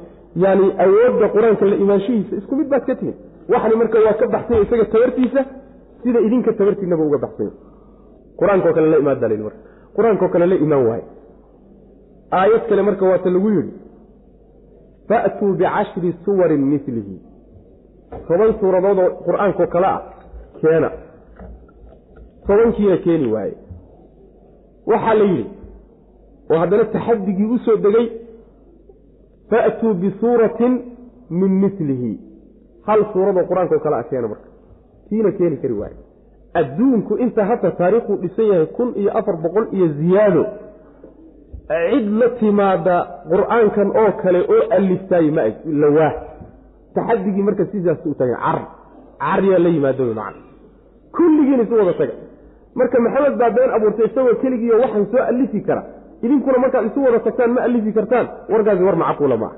yani 0.45 0.67
awoodda 0.85 1.27
qur'aanka 1.35 1.65
la 1.71 1.77
imaanshihiisa 1.85 2.37
isku 2.41 2.57
mid 2.61 2.69
baad 2.73 2.85
ka 2.89 2.95
tihin 3.01 3.17
waxani 3.53 3.77
marka 3.81 3.99
waa 4.07 4.19
ka 4.21 4.27
baxsanya 4.35 4.63
isaga 4.67 4.85
tabartiisa 4.95 5.41
sida 6.03 6.19
idinka 6.27 6.53
tabartiinaba 6.59 7.03
uga 7.09 7.19
baxsanya 7.25 7.55
qur'aankao 8.39 8.73
kale 8.77 8.89
la 8.91 8.99
imaan 9.03 9.21
baa 9.21 9.29
marka. 9.47 9.61
Qur'aankao 9.97 10.29
kale 10.29 10.47
la 10.47 10.55
imaan 10.55 10.87
waaye. 10.87 11.05
Aayad 12.31 12.63
kale 12.69 12.83
marka 12.83 13.05
waata 13.11 13.31
lagu 13.31 13.51
yidhi 13.57 13.73
fa'tuu 15.09 15.53
bicashri 15.61 16.15
suwarin 16.25 16.63
milihi 16.73 17.17
toban 18.29 18.53
suuradoodoo 18.61 19.11
qur'aankao 19.27 19.67
kale 19.75 19.87
ah 19.87 20.03
keena. 20.61 20.91
Tobankiina 22.47 22.97
keeni 23.05 23.33
waaye. 23.33 23.55
Waxaa 24.87 25.15
la 25.15 25.25
yidhi 25.25 25.51
oo 26.51 26.59
haddana 26.59 26.85
taxadigii 26.85 27.51
u 27.55 27.59
soo 27.65 27.77
degay 27.77 28.07
fa'tuu 29.51 29.95
bisuuratin 30.03 30.73
min 31.31 31.53
milihi 31.63 32.13
hal 32.87 33.01
suuradoo 33.13 33.45
qur'aankao 33.51 33.81
kale 33.85 33.97
ah 34.01 34.05
keena 34.11 34.29
marka 34.33 34.49
kiina 35.09 35.31
keeni 35.39 35.57
kari 35.63 35.75
waaye 35.81 35.97
adduunku 36.61 37.17
inta 37.25 37.45
hadda 37.51 37.71
taariikhuu 37.81 38.17
dhisan 38.23 38.47
yahay 38.53 38.67
kun 38.79 38.89
iyo 39.01 39.11
afar 39.19 39.37
boqol 39.45 39.67
iyo 39.77 39.89
ziyaado 40.01 40.45
cid 41.69 42.07
la 42.21 42.29
timaada 42.41 42.97
qur'aankan 43.33 43.89
oo 44.03 44.11
kale 44.23 44.41
oo 44.55 44.63
aliftaay 44.79 45.31
ma 45.37 45.43
lawaah 45.83 46.13
taxadigii 46.95 47.43
marka 47.49 47.65
sidaas 47.73 48.07
u 48.07 48.15
taga 48.21 48.37
car 48.45 48.59
caryaa 49.25 49.59
la 49.65 49.69
yimaado 49.77 50.03
wy 50.09 50.15
macana 50.21 50.41
kulligiina 51.17 51.63
isu 51.63 51.75
wada 51.81 51.95
taga 52.01 52.15
marka 52.75 53.01
maxamed 53.05 53.35
baa 53.41 53.51
been 53.59 53.71
abuurtay 53.77 54.07
isagoo 54.11 54.35
keligiiyo 54.43 54.81
waxaan 54.83 55.07
soo 55.13 55.23
alifi 55.31 55.61
kara 55.69 55.83
idinkuna 56.25 56.59
markaad 56.65 56.87
isu 56.91 57.01
wada 57.07 57.19
tagtaan 57.27 57.51
ma 57.57 57.61
alifi 57.67 57.93
kartaan 57.99 58.27
warkaasi 58.53 58.83
war 58.89 58.97
macquula 58.97 59.37
maaha. 59.43 59.57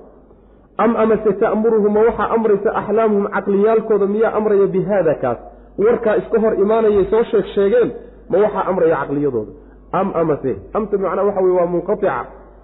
Am 0.85 0.96
amase 1.03 1.33
ta'muruhum 1.40 1.92
ma 1.96 2.01
waxaa 2.09 2.29
amraysa 2.37 2.70
axlaamuhum 2.81 3.27
caqliyaalkooda 3.37 4.07
miyaa 4.14 4.33
amraya 4.38 4.66
bi 4.75 4.81
haada 4.88 5.14
kaas. 5.23 5.38
Warkaa 5.85 6.16
iska 6.20 6.38
hor 6.42 6.55
imaanayay 6.64 7.05
soo 7.11 7.23
sheeg 7.31 7.44
sheegeen 7.55 7.88
ma 8.31 8.37
waxaa 8.44 8.64
amraya 8.70 8.96
caqliyadooda. 9.03 9.53
Am 9.99 10.09
amase 10.20 10.53
amta 10.77 10.96
bimacnaa 10.99 11.25
waxa 11.29 11.40
wey 11.46 11.53
waa 11.59 11.66
munqaica 11.75 12.14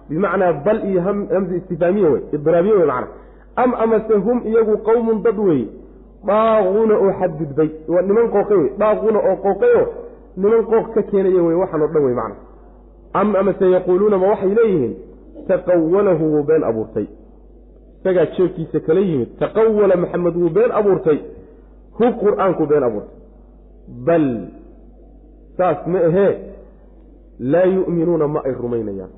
bimacnaa 0.09 0.53
bal 0.65 0.79
iyo 0.89 1.01
hamza 1.07 1.55
istifaamiye 1.59 2.07
wey 2.13 2.21
idraabiye 2.35 2.75
wey 2.79 2.85
macana 2.87 3.07
am 3.63 3.71
amase 3.83 4.13
hum 4.25 4.37
iyagu 4.49 4.75
qowmun 4.87 5.17
dad 5.25 5.37
weeye 5.47 5.67
dhaaquuna 6.27 6.95
oo 7.03 7.11
xadgudbay 7.19 7.69
niman 8.07 8.27
qooqay 8.35 8.57
wey 8.61 8.69
dhaaquuna 8.81 9.19
oo 9.29 9.35
qooqayo 9.45 9.83
niman 10.41 10.63
qooq 10.71 10.85
ka 10.95 11.01
keenaya 11.09 11.41
wey 11.47 11.55
waxaan 11.61 11.81
oo 11.81 11.87
dhan 11.93 12.03
wey 12.07 12.13
macna 12.19 12.35
am 13.13 13.35
amase 13.35 13.71
yaquuluuna 13.71 14.17
ma 14.17 14.27
waxay 14.27 14.53
leeyihiin? 14.55 14.95
Taqawalahu 15.47 16.23
wuu 16.33 16.43
been 16.43 16.63
abuurtay. 16.63 17.05
Isagaa 17.99 18.25
jeefkiisa 18.25 18.79
kala 18.79 18.99
yimid 18.99 19.29
taqawala 19.39 19.95
maxamed 19.95 20.35
wuu 20.35 20.49
been 20.49 20.71
abuurtay. 20.71 21.19
Hu 21.97 22.05
qur'aanku 22.23 22.67
been 22.67 22.83
abuurtay? 22.83 23.15
Bal 24.05 24.25
saas 25.57 25.87
ma 25.87 25.99
ahee? 25.99 26.33
Laa 27.39 27.65
yu'minuuna 27.65 28.27
ma 28.27 28.41
ay 28.45 28.51
rumaynayaan. 28.51 29.09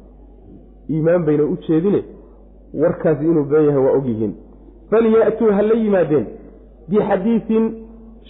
Iimaan 0.89 1.25
bayna 1.25 1.43
u 1.43 1.58
jeedine 1.67 2.04
warkaasi 2.73 3.23
inuu 3.25 3.43
been 3.43 3.65
yahay 3.65 3.84
waa 3.86 3.97
ogyihiin. 3.97 4.34
Falya'tuu 4.91 5.52
ha 5.52 5.62
la 5.62 5.73
yimaadeen. 5.73 6.25
Bixadiisin 6.89 7.65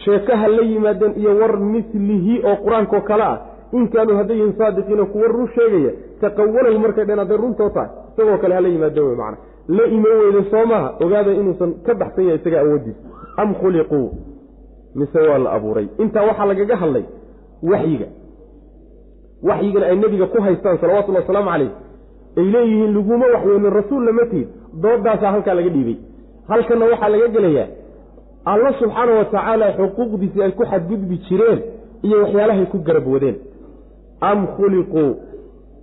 sheeko 0.06 0.36
ha 0.42 0.48
la 0.48 0.62
yimaadeen 0.64 1.14
iyo 1.20 1.36
war 1.40 1.60
mislihi 1.60 2.42
oo 2.46 2.56
qur'aankao 2.66 3.02
kale 3.02 3.24
ah 3.24 3.38
in 3.78 3.88
kaanuu 3.94 4.16
hadday 4.20 4.38
yihiin 4.38 4.54
saadiqiina 4.58 5.06
kuwa 5.06 5.28
run 5.28 5.48
sheegaya 5.56 5.92
taqawalahu 6.22 6.80
markay 6.80 7.06
dheen 7.06 7.20
hadday 7.20 7.38
runtoo 7.38 7.70
tahay 7.70 7.90
isagoo 8.14 8.38
kale 8.38 8.56
hala 8.56 8.68
yimaadeen 8.68 9.06
wey 9.08 9.16
macana 9.16 9.38
la 9.78 9.86
iman 9.98 10.14
weyde 10.22 10.50
soo 10.52 10.66
maaha 10.72 10.90
ogaada 11.06 11.32
inuusan 11.42 11.74
ka 11.86 11.94
baxsan 12.02 12.24
yahay 12.26 12.40
isaga 12.42 12.60
awooddiisa 12.62 13.00
am 13.38 13.54
khuliquu 13.62 14.02
mise 14.96 15.20
waa 15.30 15.38
la 15.38 15.52
abuuray 15.58 15.88
intaa 16.04 16.24
waxaa 16.30 16.46
lagaga 16.52 16.76
hadlay 16.76 17.04
waxyiga 17.72 18.08
waxyigana 19.44 19.86
ay 19.86 19.96
nebiga 19.96 20.26
ku 20.28 20.42
haystaan 20.42 20.78
salawatullhi 20.82 21.22
wasalaamu 21.22 21.50
calayh 21.52 21.72
ay 22.38 22.44
leeyihiin 22.54 22.94
laguma 22.98 23.26
waxyoonin 23.36 23.74
rasuul 23.80 24.06
lama 24.06 24.26
tiid 24.32 24.48
doodaasaa 24.84 25.32
halkaa 25.32 25.54
laga 25.60 25.70
dhiibay 25.76 25.98
halkanna 26.48 26.86
waxaa 26.86 27.10
laga 27.10 27.28
gelayaa 27.36 27.68
alla 28.46 28.74
subxaana 28.80 29.12
wa 29.20 29.26
tacaala 29.26 29.74
xuquuqdiisii 29.78 30.44
ay 30.44 30.52
ku 30.52 30.64
xadgudbi 30.72 31.18
jireen 31.30 31.60
iyo 32.04 32.18
waxyaalahay 32.24 32.66
ku 32.66 32.78
garab 32.88 33.08
wadeen 33.14 33.36
am 34.22 34.48
khuliquu 34.48 35.16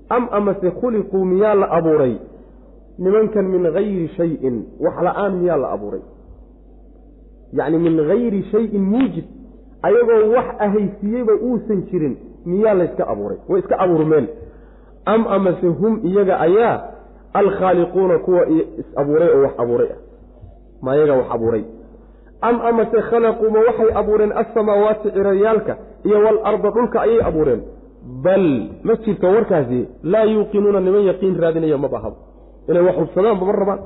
am 0.09 0.29
amase 0.33 0.70
khuliquu 0.70 1.25
miyaa 1.25 1.55
la 1.55 1.66
abuuray? 1.70 2.16
Nimankan 2.99 3.44
min 3.49 3.64
hayri 3.75 4.09
shayin 4.16 4.64
wax 4.81 4.96
la'aan 5.03 5.33
miyaa 5.40 5.57
la 5.57 5.68
abuuray. 5.72 6.01
Yacni 7.53 7.79
min 7.79 7.99
hayri 8.09 8.42
shayin 8.53 8.83
muujib 8.83 9.25
ayagoo 9.83 10.31
wax 10.37 10.46
ahaysiiyeyba 10.59 11.33
uusan 11.42 11.83
jirin 11.90 12.16
miyaa 12.46 12.75
layska 12.75 13.05
abuuray 13.09 13.38
way 13.49 13.61
iska 13.61 13.79
abuurmeen. 13.79 14.27
Am 15.07 15.27
amase 15.27 15.66
hum 15.66 16.01
iyaga 16.05 16.40
ayaa 16.40 16.81
alkhaaliquuna 17.35 18.18
kuwa 18.18 18.46
is 18.81 18.87
abuuray 18.96 19.29
oo 19.29 19.42
wax 19.42 19.53
abuuray 19.59 19.88
ah. 19.92 19.99
Ma 20.83 20.92
ayaga 20.92 21.12
wax 21.14 21.27
abuuray. 21.31 21.64
Am 22.40 22.61
amase 22.61 23.03
khalaquu 23.11 23.51
ma 23.51 23.59
waxay 23.59 23.90
abuureen 23.94 24.33
alsamaawaati 24.33 25.11
cirayaalka 25.11 25.77
iyo 26.05 26.18
waalarda 26.25 26.70
dhulka 26.70 27.01
ayay 27.01 27.20
abuureen 27.22 27.62
bal 28.25 28.47
ma 28.87 28.95
jirto 29.05 29.27
warkaasi 29.35 29.81
laa 30.12 30.25
yuuqinuuna 30.25 30.81
niman 30.81 31.05
yaqiin 31.11 31.35
raadinaya 31.42 31.79
maba 31.79 31.97
ahaba 32.01 32.16
inay 32.69 32.83
wax 32.87 32.97
hubsadaanba 33.03 33.45
ma 33.47 33.53
rabaan. 33.53 33.81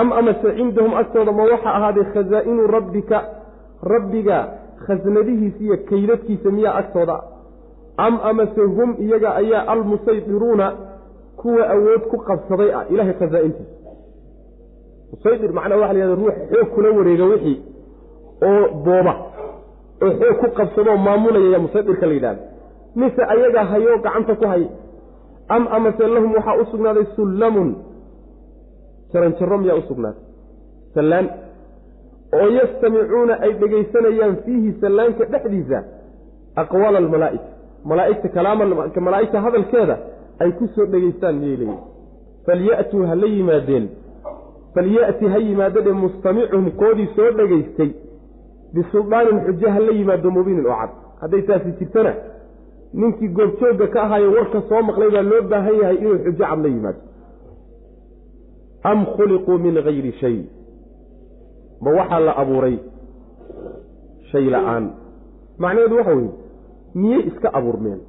Am 0.00 0.08
amase 0.12 0.48
cindahum 0.56 0.94
agtooda 1.00 1.32
ma 1.38 1.42
waxa 1.52 1.70
ahaaday 1.78 2.04
khazaa'inu 2.14 2.62
rabbika 2.76 3.18
rabbiga 3.92 4.38
khasnadihiisa 4.86 5.60
iyo 5.64 5.76
kaydadkiisa 5.88 6.48
miyaa 6.56 6.74
agtooda. 6.80 7.16
Am 7.96 8.14
amase 8.30 8.60
hum 8.76 8.90
iyaga 9.04 9.30
ayaa 9.40 9.62
almusaydiruuna 9.72 10.66
kuwa 11.40 11.62
awood 11.74 12.02
ku 12.10 12.16
qabsaday 12.28 12.70
ah 12.78 12.84
ilahay 12.92 13.14
khazaa-intiisa. 13.20 13.72
Musaydir 15.12 15.52
macnaa 15.52 15.76
waxa 15.82 15.92
la 15.94 15.98
yhahda 16.00 16.14
ruux 16.20 16.34
xoog 16.50 16.68
kula 16.74 16.88
wareega 16.98 17.24
wixii 17.32 17.56
oo 18.48 18.64
booba 18.84 19.14
oo 20.02 20.10
xoog 20.20 20.36
ku 20.40 20.46
qabsadoo 20.58 20.96
maamulaya 21.06 21.48
yaa 21.54 21.62
musaydirka 21.66 22.06
la 22.06 22.14
yidhahda 22.18 22.42
mise 22.96 23.22
ayagaa 23.34 23.64
hayo 23.64 23.98
gacanta 23.98 24.34
ku 24.34 24.46
haya 24.52 24.68
am 25.48 25.66
amase 25.76 26.06
lahum 26.06 26.34
waxaa 26.34 26.56
u 26.62 26.64
sugnaaday 26.72 27.06
sullamun. 27.16 27.74
Jaranjaro 29.12 29.58
miyaa 29.58 29.74
u 29.76 29.82
sugnaaday 29.88 30.22
sallaan. 30.94 31.26
Oo 32.34 32.48
yastamicuuna 32.58 33.34
ay 33.44 33.52
dhegaysanayaan 33.60 34.36
fiihi 34.44 34.70
sallaanka 34.80 35.24
dhexdiisa 35.32 35.78
aqwaala 36.62 36.98
almalaa'ika 36.98 37.48
malaa'igta 37.90 38.28
kalaama 38.28 38.64
malaa'igta 39.06 39.40
hadalkeeda 39.46 39.96
ay 40.42 40.50
ku 40.58 40.66
soo 40.74 40.86
dhegaystaan 40.92 41.36
miyay 41.42 41.56
leeyihiin 41.56 41.82
falyatuu 42.46 43.02
ha 43.08 43.14
la 43.14 43.26
yimaadeen. 43.26 43.88
Falya'ti 44.74 45.24
ha 45.32 45.38
yimaadadhe 45.38 45.92
mustamicuhum 45.92 46.70
koodii 46.80 47.08
soo 47.16 47.30
dhegaystay. 47.38 47.90
Bisuldaanin 48.74 49.38
xujo 49.46 49.68
ha 49.74 49.80
la 49.86 49.92
yimaado 49.98 50.30
mubiinin 50.36 50.66
oo 50.66 50.76
cad. 50.80 50.90
Hadday 51.20 51.42
taasi 51.42 51.72
jirtana 51.78 52.12
ninkii 53.00 53.28
goobjoogga 53.36 53.86
ka 53.94 54.00
ahaayo 54.02 54.28
warka 54.36 54.60
soo 54.68 54.82
maqlay 54.88 55.10
baa 55.14 55.22
loo 55.30 55.42
baahan 55.50 55.76
yahay 55.80 55.96
inuu 56.00 56.18
xujo 56.24 56.38
cad 56.38 56.58
la 56.64 56.68
yimaado. 56.68 57.00
Am 58.90 59.00
khuliquu 59.16 59.52
min 59.64 59.74
hayri 59.86 60.12
shay. 60.20 60.36
Ma 61.82 61.90
waxaa 61.98 62.20
la 62.26 62.32
abuuray 62.42 62.76
shay 64.30 64.44
la'aan. 64.54 64.84
Macnaheedu 65.58 65.96
waxa 65.96 66.14
weeye 66.14 66.30
miyey 66.94 67.22
iska 67.30 67.48
abuurmeen? 67.58 68.00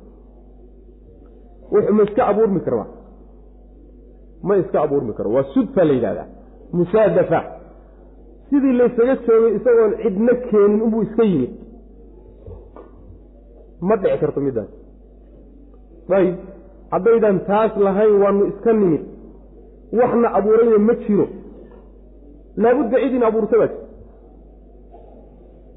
Wuxuu 1.72 1.94
ma 1.98 2.04
iska 2.04 2.24
abuurmi 2.32 2.60
karaa 2.66 2.88
ma 4.44 4.58
iska 4.58 4.78
abuurmi 4.86 5.14
karo. 5.18 5.30
Waa 5.36 5.44
sudfa 5.54 5.84
la 5.86 5.94
yidhahdaa 5.94 6.28
musaadafa. 6.74 7.40
Sidii 8.50 8.74
laysaga 8.80 9.16
joogay 9.28 9.56
isagoon 9.58 9.94
cidna 10.04 10.34
keenin 10.50 10.82
unbuu 10.86 11.02
iska 11.08 11.24
yimid 11.24 11.52
ma 13.82 13.96
dhici 13.98 14.18
karto 14.20 14.40
middaas 14.42 14.70
ayib 16.18 16.36
haddaydan 16.92 17.40
taas 17.48 17.72
lahayn 17.78 18.22
waanu 18.22 18.46
iska 18.52 18.74
nimid. 18.74 19.04
Waxna 20.00 20.28
abuurayna 20.38 20.78
ma 20.88 20.94
jiro. 21.04 21.28
Laabudda 22.58 22.98
cidin 23.04 23.24
abuurta 23.24 23.58
baa 23.58 23.68
jirta 23.68 23.88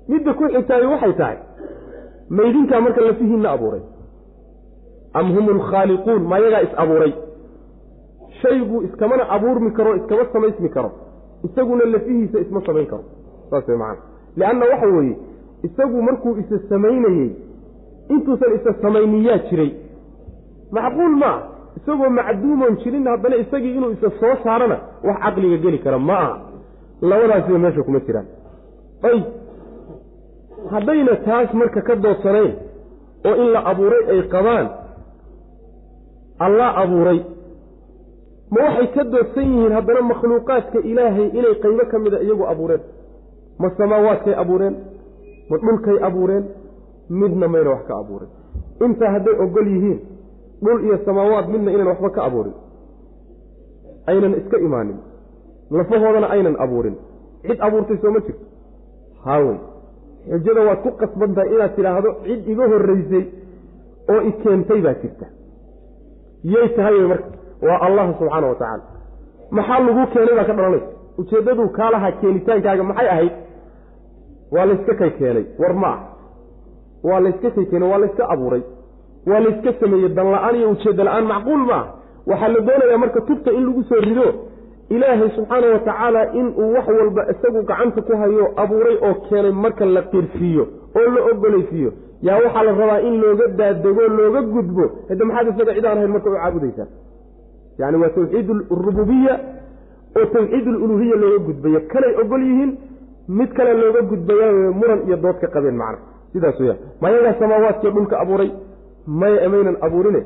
midda 0.09 0.35
ku 0.35 0.45
xigtaay 0.55 0.87
waxay 0.93 1.13
tahay 1.21 1.39
maydinkaa 2.31 2.81
marka 2.81 3.01
lafihiinna 3.01 3.49
abuuray? 3.57 3.83
Am 5.15 5.27
hum 5.35 5.49
alkhaaliquun 5.57 6.23
ma 6.31 6.39
yagaa 6.39 6.63
is 6.67 6.75
abuuray? 6.83 7.13
Shaygu 8.41 8.83
iskamana 8.87 9.25
abuurmi 9.35 9.71
karo 9.73 9.97
iskama 9.97 10.25
samaysmi 10.33 10.69
karo. 10.69 10.91
Isaguna 11.45 11.85
lafihiisa 11.85 12.39
isma 12.41 12.61
samayn 12.67 12.87
karo. 12.87 13.05
Saas 13.51 13.69
way 13.69 13.77
macana 13.77 14.03
lianna 14.37 14.67
waxa 14.73 14.87
weeye 14.87 15.17
isagu 15.63 16.03
markuu 16.03 16.37
isa 16.43 16.59
samaynayey 16.69 17.31
intuusan 18.15 18.53
isa 18.57 18.71
samayniyaa 18.83 19.39
jiray. 19.49 19.71
Macquul 20.77 21.15
maa 21.23 21.39
isagoo 21.79 22.11
macduumoon 22.19 22.75
jirin 22.83 23.07
haddana 23.13 23.37
isagii 23.45 23.75
inuu 23.79 23.91
isa 23.97 24.11
soo 24.21 24.35
saarana 24.45 24.77
wax 25.07 25.19
caqliga 25.25 25.57
geli 25.65 25.79
kara 25.85 25.99
ma 26.09 26.17
aha. 26.25 26.35
Labadaasiba 27.09 27.59
meesha 27.65 27.83
kuma 27.87 28.01
jiraan. 28.07 28.27
Ayb 29.09 29.25
haddayna 30.73 31.15
taas 31.27 31.51
marka 31.61 31.81
ka 31.89 31.95
doodsanayn 32.05 32.53
oo 33.29 33.35
in 33.43 33.49
la 33.55 33.61
abuuray 33.71 34.03
ay 34.13 34.21
qabaan 34.35 34.67
allah 36.47 36.69
abuuray. 36.83 37.21
Ma 38.53 38.61
waxay 38.67 38.87
ka 38.95 39.03
doodsan 39.13 39.47
yihiin 39.53 39.73
haddana 39.77 40.01
makhluuqaadka 40.11 40.79
ilaahay 40.91 41.29
inay 41.39 41.55
qaybo 41.63 41.85
ka 41.91 41.97
mida 42.05 42.19
iyagu 42.27 42.45
abuureen? 42.53 42.83
Ma 43.61 43.69
samaawaadkay 43.79 44.35
abuureen? 44.43 44.75
Ma 45.51 45.57
dhulkay 45.65 45.97
abuureen 46.09 46.45
midna 47.11 47.47
mayna 47.49 47.71
wax 47.75 47.83
ka 47.89 47.95
abuurin. 48.03 48.31
Intaa 48.85 49.11
hadday 49.15 49.35
ogol 49.45 49.67
yihiin 49.75 49.99
dhul 50.65 50.81
iyo 50.87 50.97
samaawaad 51.07 51.47
midna 51.53 51.71
inaan 51.75 51.89
waxba 51.93 52.11
ka 52.17 52.21
abuurin. 52.29 52.55
Aynan 54.11 54.35
iska 54.41 54.57
imaanin. 54.67 54.99
Lafahoodana 55.71 56.27
aynan 56.35 56.57
abuurin. 56.65 56.97
Cid 57.47 57.59
abuurtay 57.67 57.97
soo 58.03 58.11
ma 58.15 58.21
jirto. 58.27 58.45
Haawey 59.25 59.59
xujada 60.31 60.61
waad 60.69 60.81
ku 60.85 60.91
qasban 61.01 61.31
tahay 61.37 61.51
inaad 61.55 61.73
tidhaahdo 61.77 62.11
cid 62.27 62.41
iga 62.53 62.65
horraysay 62.73 63.25
oo 64.13 64.21
i 64.29 64.33
keentay 64.43 64.81
baa 64.87 64.95
jirta. 65.03 65.27
Yay 66.53 66.69
tahay 66.77 66.97
marka. 67.11 67.29
Waa 67.67 67.79
allah 67.87 68.05
subxaana 68.19 68.47
wa 68.53 68.55
tacaala. 68.61 68.85
Maxaa 69.57 69.81
laguu 69.87 70.07
keenay 70.13 70.35
baa 70.39 70.45
ka 70.51 70.55
dhalanaysa 70.59 70.89
ujeeddaduu 71.21 71.69
kaalaha 71.79 72.09
keenitaankaaga 72.21 72.83
maxay 72.91 73.09
ahayd? 73.15 73.35
Waa 74.55 74.67
layska 74.69 74.95
kay 75.01 75.11
keenay. 75.19 75.45
War 75.61 75.75
ma 75.83 75.89
ah 75.95 76.01
waa 77.05 77.21
layska 77.21 77.51
keenay 77.71 77.89
waa 77.93 77.99
layska 78.05 78.25
abuuray. 78.35 78.63
Waa 79.27 79.41
layska 79.41 79.73
sameeyey 79.81 80.09
dan 80.09 80.27
la'aan 80.35 80.55
iyo 80.57 80.71
ujeedda 80.71 81.05
la'aan 81.05 81.25
macquul 81.33 81.63
ma 81.71 81.75
ah 81.81 81.85
waxaa 82.31 82.49
la 82.55 82.61
doonayaa 82.69 82.99
marka 83.05 83.21
tubta 83.29 83.51
in 83.59 83.65
lagu 83.67 83.83
soo 83.89 84.01
rido 84.07 84.27
ilaahay 84.95 85.31
subxaana 85.37 85.67
wa 85.75 85.79
tacaala 85.89 86.21
inuu 86.41 86.73
wax 86.75 86.87
walba 86.99 87.23
isagu 87.33 87.63
gacanta 87.71 88.03
ku 88.03 88.13
hayo 88.23 88.45
abuuray 88.63 88.97
oo 89.07 89.15
keenay 89.29 89.53
marka 89.65 89.85
la 89.85 90.03
qirsiiyo 90.13 90.65
oo 90.99 91.07
la 91.15 91.21
ogolaysiiyo 91.33 91.91
yaa 92.23 92.39
waxaa 92.45 92.63
la 92.69 92.73
rabaa 92.81 93.01
in 93.09 93.15
looga 93.23 93.47
daadego 93.61 94.03
looga 94.19 94.41
gudbo. 94.55 94.85
Hadda 95.09 95.25
maxaad 95.25 95.49
isaga 95.55 95.75
cid 95.77 95.85
aan 95.87 95.99
ahayn 95.99 96.11
marka 96.15 96.31
u 96.31 96.35
caabudaysaa? 96.37 96.87
Yani 97.81 97.97
waa 98.03 98.09
tawxiid 98.17 98.49
arububiya 98.75 99.35
oo 100.19 100.25
tawxiid 100.35 100.67
aluluhiya 100.69 101.17
looga 101.23 101.39
gudbayo. 101.49 101.81
Kalay 101.93 102.15
ogol 102.23 102.43
yihiin 102.49 102.71
mid 103.39 103.51
kale 103.59 103.73
looga 103.83 104.03
gudbaya 104.11 104.47
muran 104.81 105.01
iyo 105.07 105.17
dood 105.17 105.37
ka 105.41 105.47
qabeen 105.57 105.77
macna 105.83 105.99
sidaas 106.33 106.57
weyaan 106.63 106.79
mayagaa 107.05 107.35
samaawaadkii 107.43 107.91
dhulka 107.97 108.17
abuuray 108.23 108.51
maya 109.21 109.49
maynan 109.53 109.77
abuurine 109.87 110.21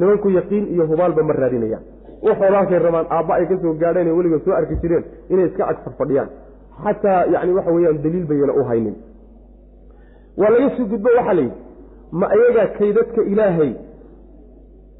nimanku 0.00 0.28
yaqiin 0.38 0.64
iyo 0.74 0.84
hubaalba 0.90 1.22
ma 1.28 1.32
raadinayaan. 1.42 1.82
Waxoodaakay 2.26 2.78
rabaan 2.86 3.06
aabba 3.16 3.32
ay 3.38 3.46
ka 3.50 3.56
soo 3.62 3.72
gaadheen 3.82 4.10
weliga 4.18 4.38
soo 4.44 4.52
arki 4.58 4.74
jireen 4.82 5.04
inay 5.32 5.46
iska 5.50 5.64
agfar 5.72 5.92
fadhiyaan 6.00 6.28
xataa 6.84 7.20
yani 7.34 7.52
waxa 7.58 7.70
weyaan 7.76 7.98
daliil 8.04 8.26
bayana 8.30 8.52
u 8.60 8.64
haynin. 8.68 8.96
Waa 10.40 10.50
laga 10.54 10.68
sii 10.76 10.84
gudbo 10.92 11.08
waxaa 11.18 11.34
la 11.38 11.42
yidhi 11.42 11.56
ma 12.20 12.26
ayagaa 12.34 12.66
kaydadka 12.78 13.20
ilaahay 13.32 13.70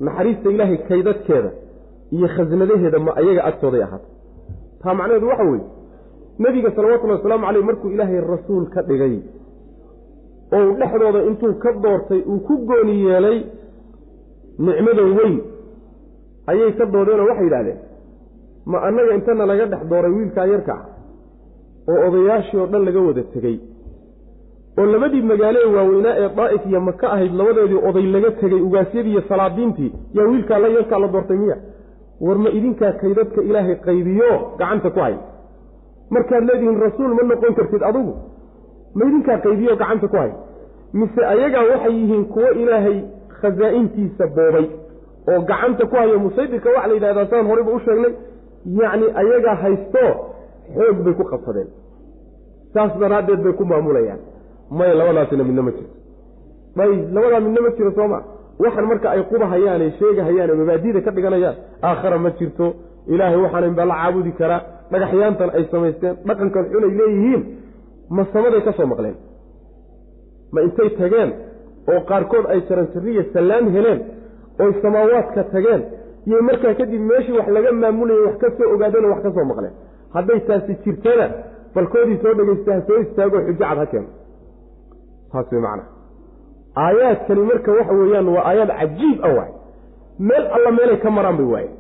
naxariista 0.07 0.49
ilaahay 0.55 0.79
kaydadkeeda 0.89 1.51
iyo 2.17 2.29
khasnadaheeda 2.37 2.99
ma 3.07 3.13
ayaga 3.21 3.43
agtooday 3.51 3.83
ahaata 3.87 4.09
taa 4.83 4.95
macnaheedu 4.99 5.27
waxa 5.33 5.45
weeye 5.51 5.65
nebiga 6.45 6.71
salawatullahi 6.77 7.19
wasalaamu 7.21 7.47
caleyh 7.47 7.65
markuu 7.69 7.89
ilaahay 7.95 8.21
rasuul 8.35 8.67
ka 8.75 8.81
dhigay 8.89 9.15
oo 10.57 10.67
dhexdooda 10.81 11.21
intuu 11.31 11.53
ka 11.63 11.71
doortay 11.85 12.21
uu 12.33 12.39
ku 12.47 12.55
gooni 12.69 12.95
yeelay 13.07 13.39
nicmada 14.67 15.03
weyn 15.19 15.37
ayay 16.51 16.71
ka 16.79 16.85
doodeenoo 16.95 17.27
waxay 17.31 17.45
yidhahdeen 17.49 17.79
ma 18.73 18.79
annaga 18.89 19.15
intana 19.19 19.47
laga 19.51 19.67
dhex 19.73 19.83
dooray 19.91 20.13
wiilkaa 20.19 20.47
yarka 20.53 20.75
ah 20.79 20.85
oo 21.93 21.99
odayaashii 22.09 22.59
oo 22.63 22.67
dhan 22.73 22.85
laga 22.89 23.01
wada 23.09 23.23
tegey 23.35 23.57
oo 24.81 24.87
labadii 24.95 25.23
magaalo 25.31 25.59
ee 25.67 25.71
waaweynaa 25.77 26.15
ee 26.23 26.29
daa'if 26.39 26.63
iyo 26.71 26.81
maka 26.89 27.07
ahayd 27.15 27.33
labadeedii 27.41 27.81
oday 27.89 28.07
laga 28.17 28.31
tegey 28.41 28.61
ugaasyadii 28.69 29.13
iyo 29.15 29.23
salaadiintii 29.31 29.91
yaa 30.17 30.27
wiilkaa 30.33 30.59
la 30.65 30.69
yarkaa 30.77 30.99
la 31.05 31.09
doortay 31.15 31.37
miya? 31.43 31.57
War 32.27 32.39
ma 32.45 32.51
idinkaa 32.59 32.93
kaydadka 33.01 33.41
ilaahay 33.49 33.77
qaybiyo? 33.87 34.31
Gacanta 34.59 34.91
ku 34.95 35.01
hay 35.07 35.15
markaad 36.15 36.45
leedihiin 36.49 36.79
rasuul 36.87 37.13
ma 37.19 37.23
noqon 37.31 37.55
kartid 37.59 37.83
adugu 37.91 38.13
ma 38.99 39.03
idinkaa 39.09 39.39
qaybiyo 39.45 39.73
gacanta 39.81 40.07
ku 40.13 40.17
hay? 40.23 40.31
Mise 40.99 41.21
ayagaa 41.33 41.65
waxay 41.71 41.93
yihiin 42.01 42.25
kuwo 42.33 42.49
ilaahay 42.63 42.99
khasaa'intiisa 43.41 44.25
boobay 44.37 44.67
oo 45.31 45.41
gacanta 45.51 45.85
ku 45.91 45.95
hayo 46.01 46.17
musaydirka 46.25 46.69
waxa 46.77 46.89
la 46.91 46.95
yidhahdaa 46.97 47.27
saan 47.31 47.47
horeyba 47.51 47.71
u 47.77 47.81
sheegnay. 47.87 48.13
Yacni 48.81 49.07
ayagaa 49.21 49.55
haysto 49.63 50.05
xoog 50.77 50.97
bay 51.05 51.15
ku 51.19 51.25
qabsadeen. 51.33 51.69
Saas 52.75 52.93
daraaddeed 53.01 53.41
bay 53.45 53.53
ku 53.59 53.65
maamulayaan. 53.71 54.21
Maya 54.79 54.95
labadaasina 55.01 55.45
midna 55.49 55.63
ma 55.67 55.71
jirto. 55.77 55.95
May 56.79 56.89
labadaa 57.15 57.41
midna 57.47 57.61
ma 57.67 57.71
jiro 57.77 57.91
sooma. 57.99 58.19
Waxan 58.63 58.85
marka 58.91 59.09
ay 59.15 59.23
qubahayaane 59.31 59.87
sheegahayaane 59.99 60.53
mabaadida 60.61 61.01
ka 61.07 61.11
dhiganayaan 61.17 61.57
aakhara 61.89 62.19
ma 62.25 62.31
jirto. 62.39 62.67
Ilaahay 63.13 63.39
waxaanan 63.45 63.75
baa 63.79 63.87
la 63.91 63.95
caabudi 64.03 64.33
karaa. 64.41 64.61
Dhagaxyaantan 64.93 65.51
ay 65.57 65.65
samaysteen. 65.73 66.15
Dhaqankan 66.29 66.65
xunay 66.73 66.91
leeyihiin 67.01 67.43
ma 68.17 68.23
samaday 68.33 68.61
ka 68.67 68.73
soo 68.79 68.87
maqleen? 68.93 69.17
Ma 70.53 70.61
intay 70.67 70.91
tageen 70.99 71.31
oo 71.93 72.01
qaarkood 72.11 72.47
ay 72.53 72.61
jaranjariya 72.69 73.23
sallaan 73.35 73.67
heleen 73.77 74.01
oy 74.63 74.73
samaawaadka 74.83 75.43
tageen 75.55 75.83
iyo 76.27 76.43
markaa 76.49 76.75
kadib 76.81 77.01
meeshii 77.11 77.37
wax 77.39 77.49
laga 77.57 77.73
maamulayay 77.83 78.23
wax 78.27 78.37
ka 78.43 78.49
soo 78.59 78.69
ogaadeenoo 78.75 79.11
wax 79.15 79.23
ka 79.27 79.31
soo 79.37 79.45
maqleen? 79.51 79.75
Hadday 80.15 80.41
taasi 80.49 80.73
jirtana 80.85 81.27
balkoodii 81.75 82.19
soo 82.23 82.35
dhegaysta 82.39 82.71
ha 82.75 82.81
soo 82.89 82.99
istaagoo 83.05 83.41
xujo 83.47 83.59
cad 83.65 83.79
ha 83.83 83.87
keeno. 83.93 84.09
Taas 85.33 85.53
way 85.53 85.61
macnaha 85.61 85.89
aayaadkani 86.85 87.43
marka 87.51 87.71
waxa 87.79 87.93
weeyaan 88.01 88.29
waa 88.35 88.45
aayaad 88.51 88.71
cajiib 88.81 89.19
ah 89.27 89.33
waay 89.39 89.53
meel 90.29 90.45
alla 90.57 90.71
meelay 90.79 90.99
ka 91.05 91.11
maraan 91.17 91.37
bay 91.41 91.47
waayeen. 91.55 91.75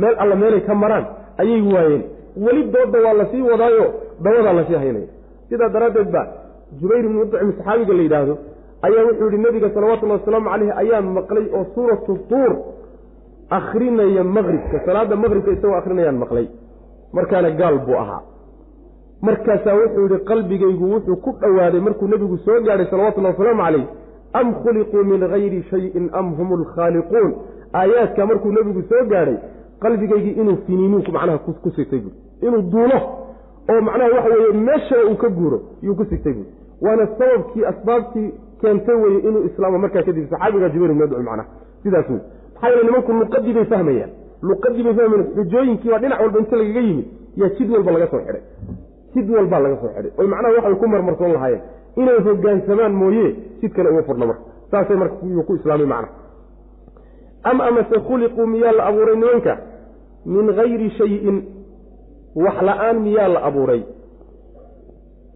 Meel 0.00 0.14
alla 0.22 0.34
meelay 0.42 0.60
ka 0.68 0.74
maraan 0.82 1.04
ayay 1.42 1.62
waayeen. 1.74 2.02
Weli 2.44 2.62
doodda 2.74 2.98
waa 3.06 3.12
la 3.20 3.24
sii 3.32 3.42
wadaayo 3.50 3.86
dabadaa 4.24 4.52
la 4.58 4.64
sii 4.68 4.74
haynaya 4.82 5.08
sidaa 5.50 5.68
daraaddeed 5.76 6.10
ba 6.16 6.22
jubayr 6.80 7.04
ibnu 7.04 7.18
mudcim 7.22 7.52
saxaabiga 7.58 7.94
la 7.98 8.02
yidhaahdo 8.06 8.34
ayaa 8.86 9.04
wuxuu 9.08 9.30
yihi 9.30 9.42
nabiga 9.46 9.70
salawatullahi 9.74 10.20
wasalaamu 10.20 10.50
caleyhi 10.50 10.72
ayaan 10.82 11.06
maqlay 11.18 11.46
oo 11.58 11.64
suuratu 11.74 12.18
tuur 12.30 12.52
akrinaya 13.58 14.24
maqribka 14.24 14.76
salaada 14.86 15.16
maqribka 15.16 15.50
isagoo 15.56 15.76
akrinayaan 15.80 16.18
maqlay. 16.22 16.46
Markaana 17.12 17.50
gaal 17.60 17.78
buu 17.86 17.96
ahaa. 18.02 18.22
Markaasaa 19.22 19.74
wuxuu 19.80 20.06
yihi 20.08 20.24
qalbigaygu 20.30 20.84
wuxuu 20.94 21.16
ku 21.24 21.30
dhowaaday 21.40 21.80
markuu 21.80 22.08
nebigu 22.12 22.36
soo 22.44 22.60
gaadhay 22.66 22.86
salawatullahi 22.90 23.34
wasalaamu 23.34 23.62
caleyh 23.62 23.86
am 24.32 24.54
khuliquu 24.62 25.04
min 25.10 25.20
gayri 25.32 25.62
shayin 25.70 26.08
am 26.12 26.34
hum 26.38 26.48
lkhaaliquun 26.62 27.34
aayaadka 27.74 28.26
markuu 28.26 28.52
nebigu 28.52 28.82
soo 28.90 29.04
gaadhay 29.12 29.36
qalbigaygii 29.82 30.34
inuu 30.40 30.56
finiiniinku 30.66 31.12
macnaha 31.12 31.38
ku 31.38 31.70
sigtay 31.76 32.00
buui 32.04 32.14
inuu 32.46 32.62
duulo 32.72 32.98
oo 33.68 33.80
macnaha 33.80 34.10
waxa 34.16 34.28
weeye 34.34 34.52
meeshaba 34.52 35.04
uu 35.10 35.16
ka 35.16 35.28
guuro 35.28 35.60
yuu 35.82 35.94
ku 35.94 36.04
sigtay 36.04 36.32
buui 36.32 36.46
waana 36.82 37.06
sababkii 37.18 37.64
asbaabtii 37.64 38.30
keentay 38.60 38.94
weye 38.94 39.18
inuu 39.18 39.44
islaamo 39.44 39.78
markaa 39.78 40.02
kadib 40.02 40.30
saxaabiga 40.30 40.68
jubayr 40.68 40.90
ibn 40.92 41.02
adcu 41.02 41.22
macnaha 41.22 41.46
sidaas 41.82 42.08
wey 42.10 42.18
maxaa 42.54 42.68
yeele 42.68 42.82
nimanku 42.86 43.12
luqadii 43.12 43.52
bay 43.52 43.64
fahmayaan. 43.64 44.10
Luqadii 44.42 44.82
bay 44.82 44.94
fahmayaan 44.94 45.26
xujooyinkii 45.36 45.90
baa 45.90 45.98
dhinac 45.98 46.20
walba 46.20 46.38
inta 46.38 46.56
lagaga 46.56 46.80
yimid 46.80 47.06
yaa 47.36 47.48
jid 47.58 47.70
walba 47.70 47.90
laga 47.92 48.06
soo 48.10 48.18
xidhay. 48.26 48.42
Jid 49.14 49.30
walbaa 49.30 49.60
laga 49.64 49.76
soo 49.80 49.88
xidhay. 49.94 50.12
Oy 50.18 50.26
macnaha 50.26 50.54
waxay 50.56 50.74
ku 50.80 50.86
marmarsoon 50.88 51.32
lahaayeen. 51.32 51.62
Inay 51.96 52.18
hogaansamaan 52.26 52.92
mooye 53.00 53.26
jid 53.60 53.72
kale 53.76 53.88
uma 53.90 54.02
furna 54.02 54.26
marka 54.26 54.42
saasay 54.70 54.96
marka 54.96 55.14
yuu 55.26 55.42
ku 55.42 55.54
islaamay 55.54 55.86
macna 55.86 56.08
am 57.42 57.60
amase 57.60 57.96
khuliquu 58.08 58.46
miyaa 58.46 58.72
la 58.72 58.84
abuuray 58.86 59.16
nimanka? 59.16 59.58
Min 60.26 60.46
gayri 60.58 60.90
shayin 60.98 61.42
wax 62.36 62.56
la'aan 62.62 62.96
miyaa 63.02 63.28
la 63.28 63.40
abuuray. 63.48 63.82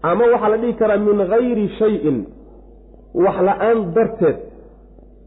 Ama 0.03 0.25
waxaa 0.33 0.49
la 0.49 0.57
dhihi 0.59 0.75
karaa 0.75 0.99
min 0.99 1.19
gayri 1.33 1.69
shayin 1.79 2.19
wax 3.15 3.37
la'aan 3.49 3.79
darteed 3.95 4.37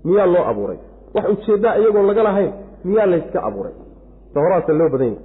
miyaa 0.05 0.25
loo 0.33 0.43
abuuray. 0.51 0.77
Wax 1.15 1.25
ujeeddaa 1.33 1.75
iyagoon 1.79 2.07
laga 2.07 2.23
lahayn 2.23 2.51
miyaa 2.83 3.05
layska 3.11 3.39
abuuray. 3.43 3.73
Horaasa 4.35 4.73
loo 4.73 4.89
badan 4.89 5.07
yahay. 5.07 5.23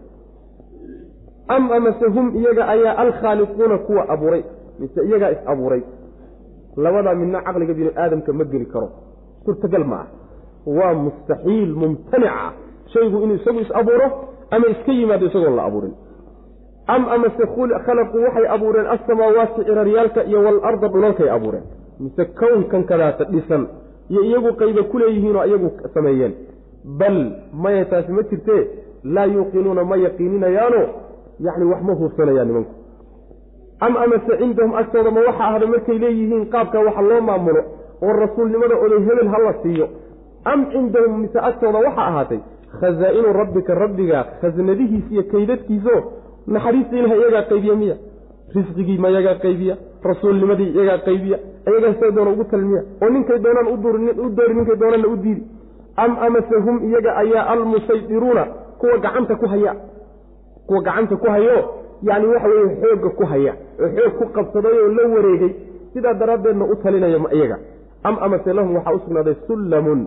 Am 1.48 1.72
amase 1.72 2.06
hum 2.14 2.36
iyaga 2.36 2.68
ayaa 2.68 2.94
alkhaaliquuna 3.02 3.78
kuwa 3.78 4.08
abuuray 4.08 4.42
mise 4.78 5.00
iyagaa 5.08 5.30
is 5.30 5.42
abuuray. 5.46 5.82
Labadaa 6.76 7.14
midna 7.14 7.42
caqliga 7.42 7.74
bini 7.74 7.90
aadamka 7.96 8.32
ma 8.32 8.44
geli 8.44 8.66
karo. 8.66 8.88
Suurtagal 9.44 9.84
ma 9.84 9.96
ah. 10.00 10.06
Waa 10.66 10.94
mustaxiil 10.94 11.74
mumtanica 11.74 12.52
shaygu 12.92 13.16
inuu 13.24 13.34
isagu 13.34 13.60
is 13.60 13.70
abuuro 13.74 14.06
ama 14.50 14.66
iska 14.68 14.92
yimaado 14.92 15.26
isagoon 15.26 15.56
la 15.56 15.64
abuurin 15.64 15.94
am 16.86 17.08
amase 17.08 17.44
khalaquu 17.86 18.18
waxay 18.26 18.46
abuureen 18.54 18.86
alsamaawaati 18.86 19.64
ciraryaalka 19.64 20.24
iyo 20.24 20.38
waalarda 20.44 20.88
dhulalkay 20.88 21.30
abuureen. 21.30 21.62
Mise 22.00 22.24
kownkan 22.40 22.84
kadaata 22.84 23.24
dhisan 23.24 23.66
iyo 24.10 24.22
iyagu 24.22 24.52
qayba 24.60 24.82
ku 24.90 24.98
leeyihiinoo 24.98 25.44
iyagu 25.44 25.70
sameeyeen. 25.94 26.32
Bal 26.84 27.18
maya 27.52 27.84
taasi 27.84 28.12
ma 28.12 28.22
jirtee 28.22 28.62
laa 29.04 29.26
yuuqinuuna 29.26 29.84
ma 29.84 29.96
yaqiininayaano 29.96 30.80
yacni 31.40 31.64
wax 31.64 31.80
ma 31.82 31.92
huursanayaan 31.94 32.48
nimanku. 32.48 32.72
Am 33.80 33.96
amase 33.96 34.32
cindahum 34.38 34.74
agtooda 34.80 35.10
ma 35.10 35.20
waxa 35.28 35.44
ahda 35.50 35.66
markay 35.66 35.98
leeyihiin 35.98 36.44
qaabka 36.52 36.78
waxa 36.86 37.02
loo 37.02 37.20
maamulo 37.20 37.62
oo 38.02 38.12
rasuulnimada 38.22 38.74
oday 38.84 39.00
hebel 39.06 39.28
ha 39.32 39.38
la 39.46 39.54
siiyo. 39.62 39.86
Am 40.44 40.66
cindahum 40.72 41.20
mise 41.20 41.38
agtooda 41.48 41.78
waxa 41.86 42.02
ahaatay 42.10 42.40
khazaa'inu 42.80 43.32
rabbika 43.40 43.74
rabbiga 43.74 44.18
khasnadihiis 44.40 45.04
iyo 45.12 45.22
kaydadkiisao 45.32 46.00
naxariista 46.46 46.96
ilaha 46.96 47.14
iyagaa 47.16 47.42
qaybiya 47.50 47.74
miya? 47.76 47.96
Risqigii 48.54 48.98
ma 48.98 49.08
iyagaa 49.10 49.34
qaybiya? 49.44 49.74
Rasuulnimadii 50.04 50.70
iyagaa 50.76 50.98
qaybiya? 51.06 51.38
Iyagaa 51.68 51.94
say 52.00 52.10
doona 52.12 52.30
ugu 52.30 52.44
talmiya? 52.44 52.82
Oo 53.02 53.08
ninkay 53.10 53.38
doonaan 53.38 53.68
u 53.72 53.76
doori 54.36 54.54
ninkay 54.54 54.76
doonaanna 54.76 55.08
u 55.08 55.16
diidi. 55.16 55.42
Am 55.96 56.12
amase 56.26 56.56
hum 56.64 56.76
iyaga 56.88 57.16
ayaa 57.16 57.44
almusaydiruuna 57.52 58.44
kuwa 58.78 58.98
gacanta 58.98 59.36
ku 59.36 59.46
haya. 59.46 59.72
Kuwa 60.66 60.80
gacanta 60.82 61.16
ku 61.16 61.26
hayo 61.30 61.56
yacni 62.02 62.26
waxa 62.26 62.48
weeye 62.48 62.76
xoogga 62.82 63.10
ku 63.18 63.24
haya. 63.24 63.52
Oo 63.80 63.88
xoog 63.96 64.12
ku 64.18 64.24
qabsaday 64.36 64.76
oo 64.82 64.88
la 64.96 65.08
wareegay. 65.14 65.52
Sidaa 65.92 66.14
daraaddeedna 66.14 66.64
u 66.64 66.74
talinaya 66.82 67.18
iyaga. 67.32 67.58
Am 68.04 68.16
amase 68.20 68.52
lahum 68.52 68.74
waxaa 68.76 68.94
u 68.94 68.98
sugnaaday 69.04 69.34
sullamun. 69.46 70.06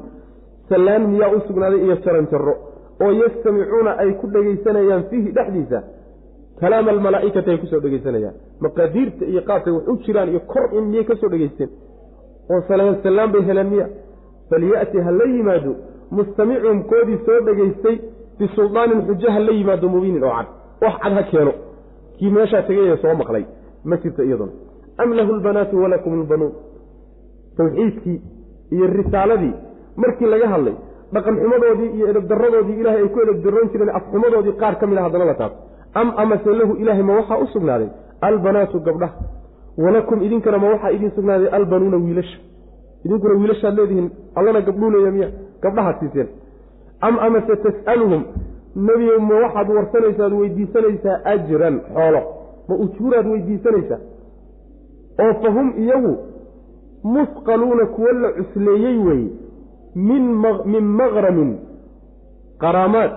Sallaan 0.69 1.07
miyaa 1.11 1.31
u 1.37 1.39
sugnaaday 1.47 1.79
iyo 1.85 1.95
jaranjaro 2.05 2.55
oo 3.01 3.11
yastamicuuna 3.11 3.97
ay 3.97 4.11
ku 4.19 4.27
dhegaysanayaan 4.27 5.03
fiihi 5.09 5.31
dhexdiisa 5.31 5.83
kalaama 6.61 6.89
almalaa'ikati 6.95 7.49
ay 7.51 7.57
ku 7.61 7.67
soo 7.71 7.79
dhegaysanayaan. 7.85 8.35
Maqaadiirta 8.63 9.23
iyo 9.31 9.41
qaabkay 9.49 9.73
wax 9.77 9.85
u 9.91 9.95
jiraan 10.05 10.29
iyo 10.33 10.39
kor 10.51 10.65
in 10.77 10.83
miyay 10.91 11.05
ka 11.09 11.15
soo 11.21 11.29
dhegaysteen 11.33 11.69
oo 12.51 12.61
salaan 12.67 12.95
sallaan 13.03 13.31
bay 13.33 13.41
heleen 13.49 13.69
miya. 13.73 13.87
Falya'ti 14.49 14.97
ha 15.05 15.11
la 15.19 15.25
yimaado 15.35 15.71
mustamicuhum 16.17 16.79
koodii 16.91 17.19
soo 17.25 17.39
dhegaystay 17.47 17.95
bisuldaanin 18.39 19.01
xujo 19.07 19.27
ha 19.35 19.39
la 19.47 19.51
yimaado 19.59 19.87
mubiinin 19.93 20.23
oo 20.23 20.33
cad. 20.37 20.47
Wax 20.81 20.95
cad 21.03 21.13
ha 21.17 21.23
keeno. 21.31 21.53
Kii 22.17 22.29
meeshaa 22.35 22.61
tegay 22.67 22.97
soo 23.03 23.13
maqlay 23.21 23.43
ma 23.89 23.95
jirto 24.03 24.21
iyaduna 24.23 24.51
am 25.01 25.09
lahu 25.17 25.31
lbanaatu 25.39 25.75
walakum 25.83 26.13
lbanuun 26.23 26.53
tawxiidkii 27.57 28.17
iyo 28.75 28.85
risaaladii 28.97 29.53
markii 30.01 30.25
laga 30.33 30.47
hadlay 30.53 30.75
dhaqan 31.13 31.35
xumadoodii 31.41 31.89
iyo 31.97 32.05
edabdaradoodii 32.11 32.77
ilahay 32.81 33.01
ay 33.03 33.09
ku 33.13 33.19
edabdaroon 33.25 33.67
jireen 33.73 33.91
afxumadoodii 33.99 34.53
qaar 34.61 34.75
ka 34.79 34.85
mid 34.89 34.97
a 34.97 35.03
haddana 35.05 35.25
la 35.29 35.35
taabto 35.41 35.59
am 35.95 36.13
amase 36.17 36.49
lahu 36.59 36.73
ilaahay 36.81 37.03
ma 37.03 37.13
waxaa 37.19 37.37
u 37.37 37.47
sugnaaday? 37.47 37.89
Albanaatu 38.21 38.79
gabdhaha 38.79 39.13
walakum 39.77 40.23
idinkana 40.23 40.57
ma 40.57 40.67
waxaa 40.69 40.91
idiin 40.91 41.11
sugnaaday 41.15 41.47
albanuuna 41.57 41.97
wiilasha. 41.97 42.37
Idinkuna 43.05 43.33
wiilashaad 43.33 43.77
leedihiin 43.79 44.09
allana 44.35 44.61
gabdhuu 44.61 44.89
leeya 44.89 45.11
miya 45.11 45.29
gabdhahaad 45.61 45.99
siiseen. 45.99 46.27
Am 47.01 47.19
amase 47.19 47.55
tas'aluhum? 47.65 48.23
Nebiyow 48.75 49.19
ma 49.19 49.35
waxaad 49.43 49.69
warsanaysaad 49.77 50.33
weydiisanaysaa 50.33 51.17
ajran 51.33 51.81
xoolo. 51.93 52.21
Ma 52.67 52.75
ujuuraad 52.75 53.27
weydiisanaysaa? 53.27 53.99
Oo 55.23 55.33
fa 55.41 55.51
hum 55.51 55.73
iyagu 55.77 56.17
musqaluuna 57.03 57.85
kuwo 57.85 58.11
la 58.11 58.29
cusleeyey 58.31 58.97
weeye 58.97 59.29
min 59.95 60.23
min 60.65 60.83
maqramin 60.99 61.51
qaraamaad 62.59 63.11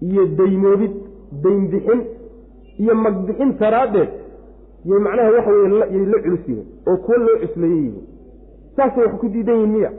iyo 0.00 0.26
daymoobid 0.26 1.07
daynbixin 1.42 2.00
iyo 2.78 2.94
magbixin 2.94 3.58
daraaddeed 3.60 4.08
yay 4.84 4.98
macnaha 5.06 5.30
waxa 5.36 5.50
weye 5.50 5.68
la 6.12 6.18
culus 6.24 6.44
yihiin 6.48 6.66
oo 6.88 6.96
kuwo 6.96 7.16
loo 7.18 7.36
yihiin. 7.42 7.94
Saasay 8.76 9.04
wax 9.04 9.14
ku 9.20 9.28
diidan 9.28 9.54
yihiin 9.54 9.72
miya. 9.72 9.90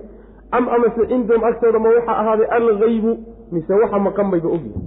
Am 0.52 0.70
amase 0.70 1.08
cindahum 1.08 1.44
agtooda 1.44 1.80
ma 1.80 1.90
waxaa 1.90 2.18
ahaaday 2.22 2.48
algaybu 2.58 3.12
mise 3.52 3.74
waxa 3.74 4.00
maqan 4.00 4.32
bayba 4.32 4.50
ogyihiin 4.50 4.86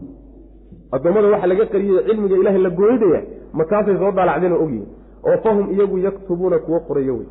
addoommada 0.93 1.29
waxa 1.35 1.47
laga 1.47 1.67
qariyay 1.67 2.05
cilmiga 2.07 2.37
ilaahay 2.37 2.63
la 2.63 2.71
goynidaya 2.71 3.21
makaasay 3.53 3.97
soo 4.01 4.13
daalacdeen 4.17 4.53
oo 4.53 4.63
ogyihiin 4.65 4.89
oo 5.29 5.37
fahum 5.45 5.67
iyagu 5.75 5.99
yaktubuuna 5.99 6.59
kuwo 6.59 6.81
qorayo 6.89 7.15
wey 7.19 7.27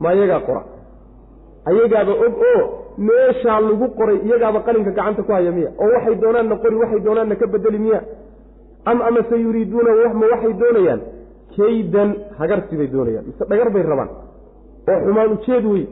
ma 0.00 0.14
iyagaa 0.14 0.40
qora? 0.46 0.62
Ayagaaba 1.64 2.12
og 2.12 2.34
oo 2.50 2.62
meeshaa 2.98 3.60
lagu 3.60 3.88
qoray 3.98 4.18
iyagaaba 4.26 4.60
qalinka 4.66 4.90
gacanta 4.90 5.22
ku 5.22 5.32
haya 5.32 5.50
miya. 5.50 5.70
Oo 5.80 5.90
waxay 5.94 6.14
doonaanna 6.22 6.56
qori 6.62 6.76
waxay 6.76 7.00
doonaanna 7.00 7.34
ka 7.36 7.46
bedeli 7.46 7.78
miya 7.78 8.00
am 8.90 8.98
amase 9.08 9.36
yuriiduuna 9.44 9.90
ma 10.20 10.26
waxay 10.32 10.52
doonayaan? 10.62 11.00
Kaydan 11.56 12.10
hagarsi 12.38 12.76
bay 12.76 12.88
doonayaan. 12.94 13.24
Mise 13.28 13.44
dhagar 13.50 13.70
bay 13.74 13.82
rabaan. 13.82 14.10
Oo 14.88 14.98
xumaan 15.04 15.30
ujeed 15.36 15.64
wey 15.72 15.84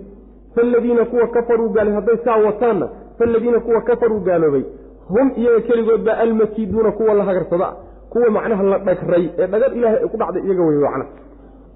faaladiina 0.55 1.05
kuwa 1.05 1.27
kafaruu 1.35 1.69
gaaloy 1.75 1.95
hadday 1.95 2.17
saa 2.25 2.37
wataanna 2.47 2.87
faaladiina 3.19 3.61
kuwa 3.61 3.81
kafaruu 3.81 4.21
gaaloobay 4.21 4.65
hum 5.09 5.33
iyaga 5.37 5.61
keligood 5.61 6.03
baa 6.05 6.17
almakiiduuna 6.25 6.91
kuwa 6.93 7.15
la 7.15 7.25
hagarsada 7.25 7.69
kuwa 8.11 8.31
macnaha 8.31 8.63
la 8.63 8.79
dhagray 8.79 9.31
ee 9.39 9.47
dhagar 9.47 9.77
ilaahay 9.77 10.09
ku 10.13 10.17
dhacday 10.17 10.43
iyaga 10.47 10.63
wey 10.69 10.79
macna 10.87 11.05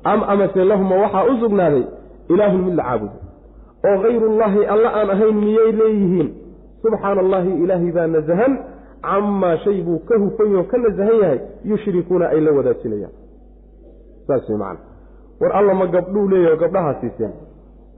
am 0.05 0.21
amase 0.33 0.65
lahuma 0.65 0.97
waxaa 0.97 1.25
u 1.25 1.35
sugnaaday 1.43 1.85
ilaahun 2.29 2.61
mid 2.67 2.75
la 2.75 2.83
caabudo. 2.83 3.17
Oo 3.87 3.97
hayrullaahi 4.03 4.67
alla 4.67 4.89
aan 4.99 5.11
ahayn 5.11 5.37
miyay 5.45 5.73
leeyihiin? 5.73 6.29
Subxaana 6.83 7.21
allahi 7.21 7.51
ilaahay 7.65 7.93
baa 7.93 8.07
nasahan 8.07 8.53
camaa 9.11 9.57
shay 9.65 9.83
buu 9.87 9.99
ka 10.09 10.19
hufan 10.23 10.57
oo 10.57 10.65
ka 10.73 10.77
nasahan 10.85 11.17
yahay 11.23 11.41
yushrikuuna 11.71 12.29
ay 12.35 12.41
la 12.47 12.53
wadaajinayaan 12.59 13.15
saas 14.27 14.49
wey 14.49 14.59
macana 14.59 14.81
war 15.41 15.53
alla 15.59 15.75
ma 15.81 15.87
gabdhuu 15.97 16.29
leeyaho 16.33 16.57
gabdhahaa 16.65 16.95
siiseen 17.01 17.33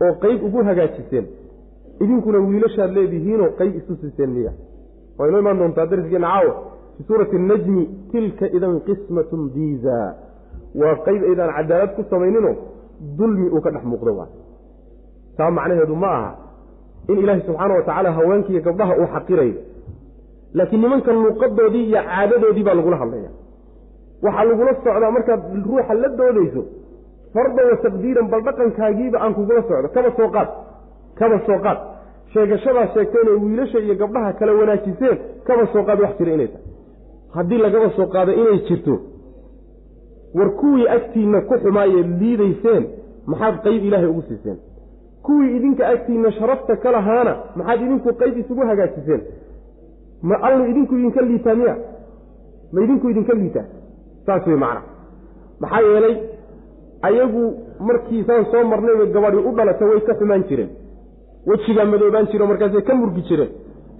oo 0.04 0.12
qeyb 0.24 0.44
ugu 0.48 0.64
hagaajiseen 0.68 1.26
idinkuna 2.04 2.38
wiilashaad 2.48 2.90
leedihiinoo 2.98 3.50
qeyb 3.59 3.76
isu 3.80 3.96
siiseen 4.00 4.30
miya 4.36 4.52
waa 5.18 5.28
inoo 5.28 5.40
imaan 5.44 5.59
doontaa 5.59 5.86
darsigeena 5.92 6.28
caawa 6.34 6.54
fii 6.96 7.04
suurati 7.09 7.36
annajmi 7.36 7.82
tilka 8.12 8.46
idan 8.57 8.80
qismatun 8.88 9.42
diiza 9.54 9.96
waa 10.80 10.94
qeyb 11.07 11.22
aydaan 11.30 11.54
cadaalad 11.59 11.94
ku 11.96 12.04
samayninoo 12.11 12.54
dulmi 13.18 13.48
uu 13.54 13.61
ka 13.61 13.70
dhex 13.70 13.84
muuqdo 13.92 14.16
waa 14.18 14.28
taa 15.36 15.50
macnaheedu 15.59 15.96
ma 16.04 16.11
aha 16.18 16.30
in 17.09 17.18
ilaahay 17.22 17.42
subxaana 17.48 17.74
wa 17.78 17.82
tacaala 17.88 18.12
haweenkiiyo 18.18 18.62
gabdhaha 18.68 18.92
uu 19.00 19.09
xaqirayo 19.14 19.54
laakiin 20.59 20.80
nimanka 20.84 21.11
luuqadoodii 21.16 21.84
iyo 21.90 22.00
caadadoodii 22.11 22.64
baa 22.68 22.74
lagula 22.78 22.96
hadlaya 23.02 23.30
waxaa 24.24 24.44
lagula 24.50 24.72
socdaa 24.84 25.11
markaad 25.16 25.40
ruuxa 25.68 25.94
la 26.02 26.09
doodayso 26.18 26.62
fardan 27.34 27.66
wa 27.72 27.76
taqdiiran 27.84 28.26
bal 28.32 28.42
dhaqankaagiiba 28.48 29.18
aan 29.24 29.32
kugula 29.38 29.62
socdo. 29.68 29.88
Kaba 29.96 30.11
soo 30.18 30.28
qaad 30.36 30.48
kaba 31.18 31.36
soo 31.46 31.59
qaad. 31.64 31.78
Sheegashadaa 32.32 32.86
sheegteen 32.94 33.26
ee 33.32 33.36
wiilasha 33.44 33.78
iyo 33.84 33.94
gabdhaha 34.02 34.30
kala 34.38 34.52
wanaajiseen 34.61 35.16
kaba 35.48 35.64
soo 35.72 35.82
qaad 35.88 35.98
wax 36.04 36.12
jira 36.18 36.32
inay 36.36 36.48
tahay. 36.52 36.64
Haddii 37.36 37.59
lagaba 37.64 37.88
soo 37.96 38.07
qaado 38.14 38.32
inay 38.40 38.59
jirto 38.68 38.94
war 40.36 40.50
kuwii 40.61 40.86
agtiinna 40.96 41.40
ku 41.48 41.54
xumaayee 41.62 42.02
liidayseen 42.20 42.82
maxaad 43.30 43.54
qayb 43.64 43.82
ilaahay 43.88 44.09
ugu 44.12 44.22
siiseen. 44.28 44.59
Kuwii 45.26 45.50
idinka 45.57 45.84
agtiinna 45.94 46.30
sharafta 46.38 46.76
ka 46.82 46.88
lahaana 46.96 47.32
maxaad 47.59 47.80
idinku 47.86 48.09
qayb 48.20 48.34
isugu 48.42 48.62
hagaajiseen 48.70 49.20
ma 50.29 50.35
allu 50.47 50.62
idinku 50.70 50.93
idinka 50.99 51.20
liitaa 51.29 51.55
miya? 51.61 51.74
Ma 52.72 52.79
idinku 52.85 53.07
idinka 53.12 53.33
liitaa 53.41 53.66
saas 54.27 54.47
wey 54.47 54.59
macna. 54.64 54.83
Maxaa 55.61 55.83
yeelay 55.89 56.14
ayagu 57.09 57.43
markii 57.89 58.22
saan 58.29 58.45
soo 58.53 58.64
marnayba 58.72 59.05
gabadhi 59.14 59.39
u 59.49 59.53
dhalata 59.57 59.85
way 59.91 60.01
ka 60.09 60.14
xumaan 60.20 60.43
jireen. 60.49 60.70
Wejigaa 61.49 61.85
madoobaan 61.93 62.27
jiro 62.33 62.47
markaasay 62.51 62.83
ka 62.89 62.95
murgi 63.01 63.22
jireen. 63.29 63.51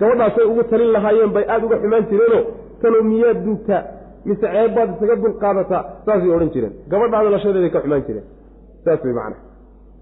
Gabadhaasay 0.01 0.45
ugu 0.51 0.63
talin 0.71 0.91
lahaayeen 0.97 1.33
bay 1.37 1.45
aada 1.53 1.65
uga 1.67 1.77
xumaan 1.83 2.05
jireenoo 2.11 2.43
talow 2.83 3.03
miyaad 3.11 3.39
duugtaa 3.45 3.83
mise 4.27 4.47
ceebbaad 4.53 4.89
isaga 4.97 5.15
dulqaadataa 5.23 5.83
saasay 6.07 6.31
odhan 6.37 6.51
jireen. 6.55 6.73
Gabadhaa 6.91 7.23
dhalashadeeday 7.25 7.71
ka 7.75 7.81
xumaan 7.85 8.03
jireen. 8.09 8.27
Saas 8.85 9.01
wey 9.05 9.15
macna. 9.19 9.37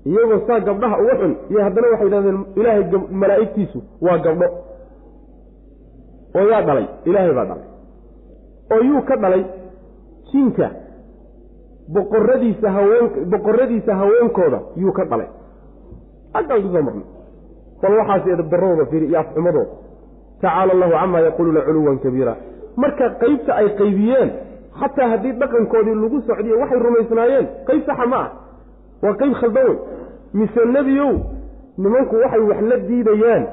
Iyagoo 0.09 0.41
saa 0.47 0.61
gabdhaha 0.68 0.97
uga 1.03 1.14
xun 1.20 1.33
iyo 1.51 1.61
haddana 1.66 1.87
waxay 1.93 2.07
yidhahdeen 2.09 2.39
ilaahay 2.61 2.85
malaa'igtiisu 3.22 3.79
waa 4.07 4.18
gabdho 4.27 4.49
oo 6.39 6.47
yaa 6.51 6.62
dhalay 6.62 6.87
ilaahay 7.05 7.32
baa 7.39 7.45
dhalay. 7.51 7.66
oo 8.72 8.80
yuu 8.89 9.03
ka 9.09 9.16
dhalay 9.16 9.45
jinka 10.32 10.70
boqoradiisa 11.95 12.70
haween 12.76 13.07
boqoradiisa 13.30 13.95
haweenkooda 13.95 14.59
yuu 14.76 14.93
ka 14.93 15.05
dhalay. 15.05 15.28
Aggaan 16.35 16.62
ku 16.62 16.68
soo 16.74 16.82
marnay. 16.82 17.07
Bal 17.82 17.93
waxaas 17.99 18.26
edabdarradooda 18.35 18.87
fiiri 18.91 19.07
iyo 19.07 19.18
afxumadooda 19.20 19.72
tacaala 20.41 20.72
allahu 20.72 20.93
camaa 20.93 21.20
yaquuluuna 21.20 21.61
culuwan 21.66 21.99
kabiira. 22.05 22.35
Marka 22.76 23.11
qaybta 23.22 23.53
ay 23.61 23.68
qaybiyeen 23.80 24.30
xataa 24.80 25.09
haddii 25.12 25.32
dhaqankoodii 25.41 25.95
lagu 26.03 26.20
socdiyo 26.28 26.59
waxay 26.62 26.78
rumaysnaayeen 26.87 27.47
qayb 27.68 27.82
saxa 27.87 28.07
ma 28.12 28.16
ah. 28.24 28.30
Waa 29.03 29.14
qayb 29.20 29.32
khaldan 29.41 29.66
wey 29.68 29.78
mise 30.35 30.61
nebiyow 30.76 31.12
nimanku 31.78 32.14
waxay 32.22 32.41
wax 32.51 32.61
la 32.70 32.76
diidayaan. 32.89 33.45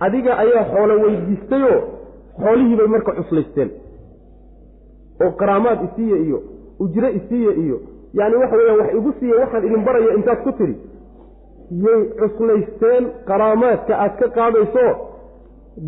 Adiga 0.00 0.32
ayaa 0.44 0.64
xoolo 0.72 0.94
weydiistayoo 1.02 1.78
xoolihii 2.42 2.76
bay 2.80 2.88
marka 2.94 3.12
cuslaysteen. 3.18 3.70
Oo 5.22 5.30
qaraamaad 5.40 5.78
isiiya 5.86 6.16
iyo 6.26 6.38
ujre 6.84 7.08
isiiya 7.18 7.52
iyo 7.64 7.76
yacni 8.18 8.36
waxa 8.42 8.56
weeyaan 8.56 8.78
wax 8.80 8.90
igu 8.98 9.10
siiya 9.20 9.36
waxaan 9.42 9.64
idin 9.68 9.84
baraya 9.86 10.14
intaad 10.18 10.40
ku 10.46 10.52
tidhi 10.58 10.76
yay 11.84 12.00
cuslaysteen 12.20 13.04
qaraamaadka 13.30 13.92
aad 14.04 14.14
ka 14.20 14.26
qaadayso 14.36 14.86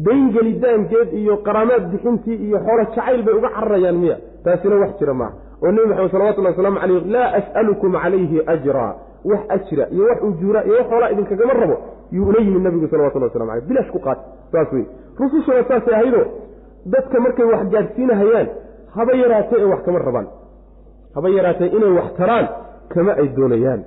dayngelitaankeed 0.07 1.09
iyo 1.20 1.34
qaraamaad 1.46 1.84
bixintii 1.92 2.36
iyo 2.46 2.59
xoolo 2.66 2.82
jacayl 2.84 3.22
bay 3.26 3.34
uga 3.38 3.48
cararayaan 3.57 3.98
miya. 4.03 4.16
Taasina 4.44 4.76
wax 4.82 4.90
jira 4.98 5.14
maaha. 5.20 5.32
Oo 5.62 5.70
nebi 5.72 5.86
maxamed 5.88 6.11
salawatullahi 6.12 6.55
wasalaamu 6.55 6.78
calayh 6.80 7.03
laa 7.14 7.28
as'alukum 7.40 7.92
calayhi 8.03 8.38
ajraa 8.55 8.92
wax 9.24 9.40
ajra 9.56 9.84
iyo 9.94 10.04
wax 10.10 10.18
ujuura 10.22 10.64
iyo 10.64 10.74
wax 10.78 10.86
xoolaa 10.90 11.10
idinkagama 11.10 11.52
rabo 11.52 11.76
yuu 12.12 12.28
ula 12.28 12.40
yimid 12.40 12.62
nabigu 12.62 12.88
salawatullahi 12.88 13.30
waslamu 13.32 13.50
aleyh 13.52 13.66
bilaash 13.68 13.90
ku 13.90 13.98
qaat 13.98 14.18
saas 14.52 14.72
wey 14.72 14.84
rusushuna 15.20 15.64
saasay 15.68 15.94
ahaydoo 15.94 16.24
dadka 16.94 17.20
markay 17.20 17.44
wax 17.52 17.62
gaadhsiinahayaan 17.74 18.48
haba 18.96 19.12
yaraatee 19.22 19.58
ee 19.60 19.64
wax 19.72 19.82
kama 19.84 19.98
rabaan. 19.98 20.26
Haba 21.14 21.28
yaraatee 21.28 21.66
inay 21.76 21.92
wax 21.98 22.08
taraan 22.18 22.46
kama 22.94 23.12
ay 23.22 23.28
doonayaan. 23.36 23.80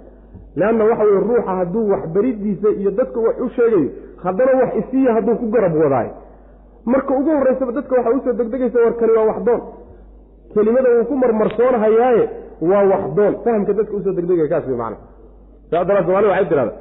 Leanna 0.56 0.84
waxa 0.90 1.04
weye 1.04 1.20
ruuxa 1.20 1.52
hadduu 1.60 1.90
wax 1.92 2.04
beridiisa 2.16 2.70
iyo 2.70 2.92
dadka 2.92 3.20
wax 3.20 3.36
u 3.46 3.50
sheegayo 3.56 3.90
haddana 4.24 4.52
wax 4.62 4.72
isiiya 4.82 5.14
hadduu 5.14 5.36
ku 5.36 5.46
garab 5.56 5.76
wadaayo. 5.84 6.12
Marka 6.86 7.14
ugu 7.20 7.30
horraysaba 7.38 7.72
dadka 7.72 7.96
waxaa 7.96 8.16
u 8.18 8.22
soo 8.26 8.34
degdegaysa 8.34 8.80
war 8.86 8.94
kani 9.00 9.12
waa 9.18 9.26
waxdoon 9.32 9.62
kelimada 10.54 10.90
uu 11.00 11.06
ku 11.10 11.16
marmarsoonahayaaye 11.24 12.30
waa 12.72 12.84
waxdoon 12.94 13.34
fahamka 13.44 13.74
dadka 13.74 13.94
u 13.98 14.02
soo 14.04 14.14
degdegaya 14.20 14.48
kaas 14.54 14.68
wey 14.68 14.78
macana 14.78 14.98
somalida 15.72 16.30
waxay 16.34 16.46
tirahda 16.50 16.74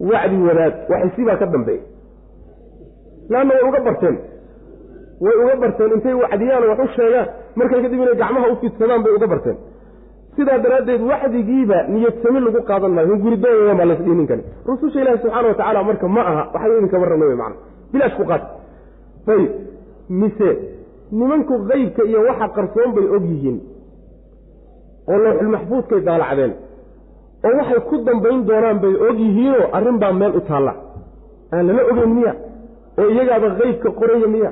wacdi 0.00 0.36
wadaad 0.48 0.74
waxisi 0.90 1.24
baa 1.24 1.36
ka 1.36 1.46
dambeeya. 1.46 1.82
Leanna 3.30 3.54
way 3.54 3.62
uga 3.68 3.80
barteen. 3.86 4.16
Way 5.20 5.36
uga 5.42 5.56
barteen 5.62 5.90
intay 5.96 6.14
wacdiyaan 6.22 6.64
wax 6.70 6.78
u 6.84 6.88
sheegaan 6.96 7.28
markay 7.56 7.82
kadib 7.82 8.00
inay 8.02 8.16
gacmaha 8.22 8.46
u 8.52 8.56
fidsadaan 8.62 9.02
bay 9.04 9.12
uga 9.16 9.26
barteen. 9.26 9.56
Sidaa 10.36 10.58
daraaddeed 10.64 11.02
wacdigiiba 11.10 11.78
niyadsami 11.92 12.40
lagu 12.40 12.60
qaadan 12.68 12.92
maayo 12.96 13.08
hun 13.10 13.20
guridoon 13.24 13.76
baa 13.78 13.86
lasdhihi 13.90 14.16
ninkani. 14.20 14.42
Rususha 14.68 15.00
ilaahi 15.00 15.18
subxaana 15.22 15.48
watacaala 15.48 15.82
marka 15.88 16.08
ma 16.08 16.22
aha 16.30 16.42
waxay 16.54 16.78
idinkama 16.78 17.06
rabna 17.10 17.26
wey 17.30 17.36
macana 17.40 17.56
bilaash 17.92 18.16
ku 18.18 18.24
qaata 18.30 18.46
ayib 19.32 19.50
mise 20.20 20.48
nimanku 21.18 21.54
qeybka 21.68 22.02
iyo 22.10 22.20
waxa 22.28 22.46
qarsoon 22.56 22.90
bay 22.96 23.06
og 23.16 23.24
yihiin. 23.30 23.58
Oo 25.08 25.18
lowxulmaxfuudkay 25.24 26.00
daalacdeen 26.08 26.52
oo 27.46 27.52
waxay 27.60 27.80
ku 27.88 27.94
dambayn 28.06 28.40
doonaan 28.48 28.78
bay 28.82 28.94
og 29.08 29.18
yihiinoo 29.24 29.66
arrin 29.76 29.98
baa 30.02 30.12
meel 30.20 30.32
u 30.38 30.40
taalla. 30.48 30.72
Aan 31.54 31.66
lala 31.68 31.82
ogeyn 31.90 32.12
miya 32.18 32.32
oo 33.00 33.08
iyagaaba 33.14 33.48
qeybka 33.60 33.88
qoraya 33.98 34.28
miya. 34.34 34.50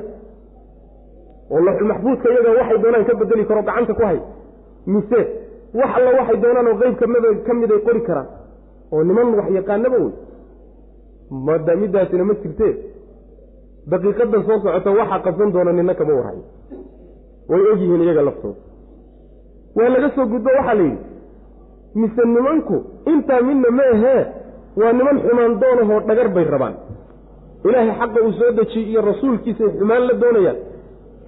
Oo 1.53 1.61
lowxulmaxfuudka 1.67 2.27
iyaga 2.33 2.51
waxay 2.59 2.79
doonaan 2.83 3.05
ka 3.09 3.13
bedeli 3.21 3.45
karo 3.49 3.63
gacanta 3.69 3.93
ku 3.99 4.03
hay. 4.09 4.19
Mise 4.93 5.21
wax 5.79 5.91
alla 5.99 6.11
waxay 6.19 6.37
doonaan 6.45 6.67
oo 6.71 6.77
qeybka 6.83 7.05
mid 7.13 7.25
ka 7.47 7.53
miday 7.61 7.81
qori 7.87 8.01
karaan. 8.09 8.29
Oo 8.93 9.03
niman 9.09 9.29
wax 9.39 9.49
yaqaanaba 9.59 9.97
wey. 10.05 10.13
Mada 11.47 11.73
middaasina 11.81 12.25
ma 12.29 12.35
jirtee. 12.43 12.73
Daqiiqadan 13.91 14.43
soo 14.47 14.59
socota 14.65 14.91
waxaa 15.01 15.21
qabsan 15.27 15.51
doona 15.55 15.73
nina 15.79 15.95
kama 15.99 16.13
warhayo. 16.19 16.43
Way 17.51 17.63
og 17.73 17.79
yihiin 17.81 18.03
iyaga 18.07 18.23
laftooda. 18.29 18.61
Waa 19.77 19.89
laga 19.95 20.09
soo 20.15 20.27
gudbo 20.33 20.51
waxaa 20.59 20.75
la 20.79 20.83
yidhi 20.89 20.99
mise 22.01 22.23
nimanku 22.35 22.77
intaa 23.13 23.41
midna 23.49 23.69
ma 23.79 23.85
ahee 23.95 24.23
waa 24.81 24.93
niman 24.99 25.17
xumaan 25.25 25.53
doonahoo 25.63 26.01
dhagar 26.09 26.29
bay 26.37 26.45
rabaan. 26.55 26.75
Ilaahay 27.65 27.93
xaqa 28.01 28.19
uu 28.27 28.33
soo 28.39 28.51
dejiyey 28.59 28.87
iyo 28.91 29.01
rasuulkiisay 29.11 29.69
xumaan 29.79 30.03
la 30.09 30.15
doonayaan. 30.23 30.57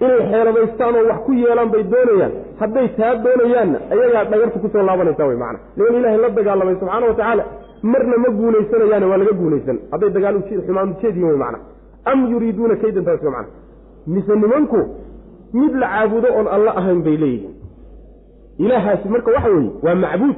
Inay 0.03 0.21
xeeladaystaan 0.31 0.95
oo 0.99 1.05
wax 1.09 1.19
ku 1.25 1.31
yeelaan 1.41 1.69
bay 1.73 1.83
doonayaan. 1.93 2.33
Hadday 2.59 2.87
taa 2.97 3.13
doonayaanna 3.25 3.77
ayagaa 3.93 4.23
dhagarta 4.31 4.59
ku 4.63 4.67
soo 4.73 4.83
laabanaysaa 4.89 5.27
wey 5.29 5.37
macana 5.43 5.59
niman 5.77 5.95
ilaahay 5.99 6.19
la 6.25 6.29
dagaalamay 6.37 6.75
subxaana 6.81 7.05
wa 7.11 7.13
tacaala 7.19 7.43
marna 7.91 8.17
ma 8.23 8.29
guulaysanayaane 8.39 9.05
waa 9.11 9.17
laga 9.21 9.33
guulaysan. 9.41 9.77
Hadday 9.91 10.09
dagaal 10.17 10.37
xumaan 10.67 10.89
ujeed 10.93 11.15
yihiin 11.15 11.29
wey 11.31 11.39
macana 11.43 11.59
am 12.11 12.19
yuriiduuna 12.31 12.75
kaydan 12.81 13.05
taas 13.07 13.21
wey 13.25 13.31
macana 13.37 13.49
mise 14.13 14.33
nimanku 14.43 14.79
mid 15.59 15.73
la 15.81 15.87
caabudo 15.93 16.27
oon 16.37 16.47
alla 16.55 16.71
ahayn 16.79 17.01
bay 17.07 17.17
leeyihiin. 17.23 17.53
Ilaahaasi 18.63 19.09
marka 19.13 19.31
waxa 19.35 19.49
weeye 19.55 19.71
waa 19.85 19.95
macbuud 20.03 20.37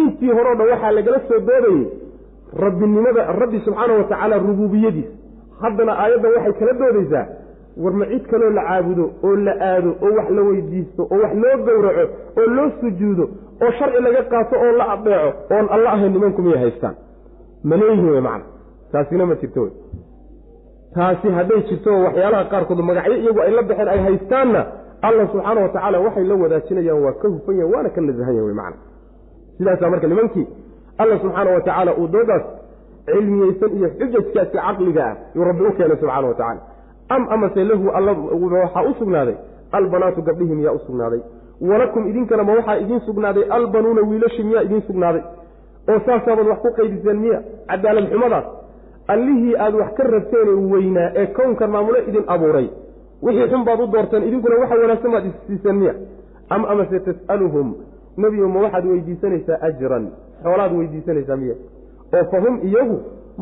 intii 0.00 0.32
hore 0.36 0.48
o 0.52 0.54
dhan 0.60 0.68
waxaa 0.72 0.92
lagala 0.98 1.18
soo 1.28 1.40
doodayey 1.48 1.82
rabbinimada 2.64 3.22
rabbi 3.40 3.58
subxaana 3.66 3.92
wa 4.00 4.04
tacaala 4.10 4.36
rubuubiyadiis 4.46 5.10
haddana 5.62 5.92
aayaddan 6.02 6.32
waxay 6.36 6.52
kala 6.60 6.72
doodaysaa 6.82 7.24
war 7.84 7.92
ma 8.00 8.06
cid 8.12 8.24
kaloo 8.30 8.50
la 8.58 8.62
caabudo 8.68 9.04
oo 9.28 9.36
la 9.46 9.52
aado 9.70 9.90
oo 10.06 10.12
wax 10.18 10.28
la 10.36 10.42
weydiisto 10.48 11.02
oo 11.12 11.18
wax 11.24 11.32
loo 11.42 11.56
gowraco 11.66 12.04
oo 12.40 12.46
loo 12.56 12.68
sujuudo 12.80 13.24
oo 13.64 13.70
sharci 13.78 14.00
laga 14.06 14.22
qaato 14.32 14.54
oo 14.64 14.72
la 14.80 14.84
adeeco 14.94 15.30
oon 15.56 15.66
alla 15.74 15.88
ahayn 15.94 16.12
nimanku 16.16 16.42
miyay 16.46 16.58
haystaan. 16.64 16.94
Ma 17.68 17.76
leeyihiin 17.80 18.10
wey 18.14 18.20
macana 18.26 18.44
taasina 18.92 19.26
ma 19.30 19.34
jirto 19.42 19.60
wey 19.64 19.72
taasi 20.94 21.28
hadday 21.38 21.60
jirto 21.68 21.90
waxyaalaha 22.04 22.44
qaarkood 22.52 22.78
magacyo 22.88 23.16
iyagu 23.22 23.40
ay 23.46 23.50
la 23.58 23.62
baxeen 23.68 23.88
ay 23.94 24.00
haystaanna 24.06 24.60
allah 25.06 25.24
subxaana 25.32 25.60
wa 25.64 25.68
tacaala 25.74 25.98
waxay 26.06 26.24
la 26.30 26.34
wadaajinayaan 26.42 27.02
waa 27.06 27.12
ka 27.22 27.28
hufan 27.34 27.56
yahan 27.60 27.72
waana 27.74 27.88
ka 27.94 28.00
nasahan 28.06 28.34
yahan 28.36 28.46
wey 28.48 28.54
macana 28.60 28.76
sidaasaa 29.58 29.90
marka 29.90 30.06
nimankii 30.06 30.46
alla 30.98 31.18
subxaana 31.18 31.50
wa 31.50 31.60
tacaala 31.60 31.92
uu 32.00 32.08
doodaas 32.14 32.44
cilmiyeysan 33.06 33.70
iyo 33.76 33.88
xujajkaasi 33.98 34.56
caqliga 34.56 35.04
ah 35.10 35.14
yuu 35.34 35.44
rabbi 35.44 35.62
u 35.68 35.72
keenay 35.72 35.96
subxaana 36.02 36.28
wa 36.28 36.34
tacala 36.40 36.76
am 37.08 37.28
amase 37.30 37.64
lahu 37.64 37.90
alla 37.90 38.12
waxaa 38.12 38.82
u 38.82 38.94
sugnaaday? 38.98 39.34
Albanaatu 39.72 40.22
gabdhihii 40.22 40.54
miyaa 40.54 40.72
u 40.72 40.78
sugnaaday. 40.78 41.20
Walakum 41.60 42.08
idinkana 42.08 42.44
ma 42.44 42.52
waxaa 42.52 42.76
idiin 42.76 43.00
sugnaaday? 43.00 43.44
Albanuuna 43.50 44.00
wiilashi 44.00 44.42
miyaa 44.42 44.62
idiin 44.62 44.82
sugnaaday. 44.82 45.22
Oo 45.88 46.00
saasaabaad 46.06 46.46
wax 46.46 46.58
ku 46.58 46.70
qaydiseen 46.76 47.16
miya? 47.16 47.42
Cadaalad 47.68 48.10
xumadaas. 48.10 48.44
Allihii 49.08 49.56
aad 49.56 49.74
wax 49.74 49.94
ka 49.94 50.02
rabteen 50.02 50.72
weynaa 50.72 51.10
ee 51.14 51.26
kownkan 51.26 51.70
maamulo 51.70 51.98
idin 52.08 52.24
abuuray. 52.26 52.68
Wixii 53.22 53.48
xun 53.50 53.64
baad 53.64 53.80
u 53.80 53.86
doorteen 53.86 54.22
idinkuna 54.28 54.56
waxa 54.56 54.74
wanaagsan 54.82 55.10
baad 55.12 55.26
issiiseen 55.26 55.76
miya? 55.76 55.94
Am 56.50 56.64
amase 56.64 57.00
tas'aluhum 57.00 57.74
nebigo 58.16 58.48
ma 58.48 58.60
waxaad 58.64 58.86
weydiisanaysaa 58.92 59.58
ajran 59.68 60.04
xoolaad 60.42 60.72
weydiisanaysaa 60.78 61.36
miya. 61.36 61.54
oo 62.16 62.24
fa 62.30 62.40
hum 62.44 62.54
iyagu 62.68 62.96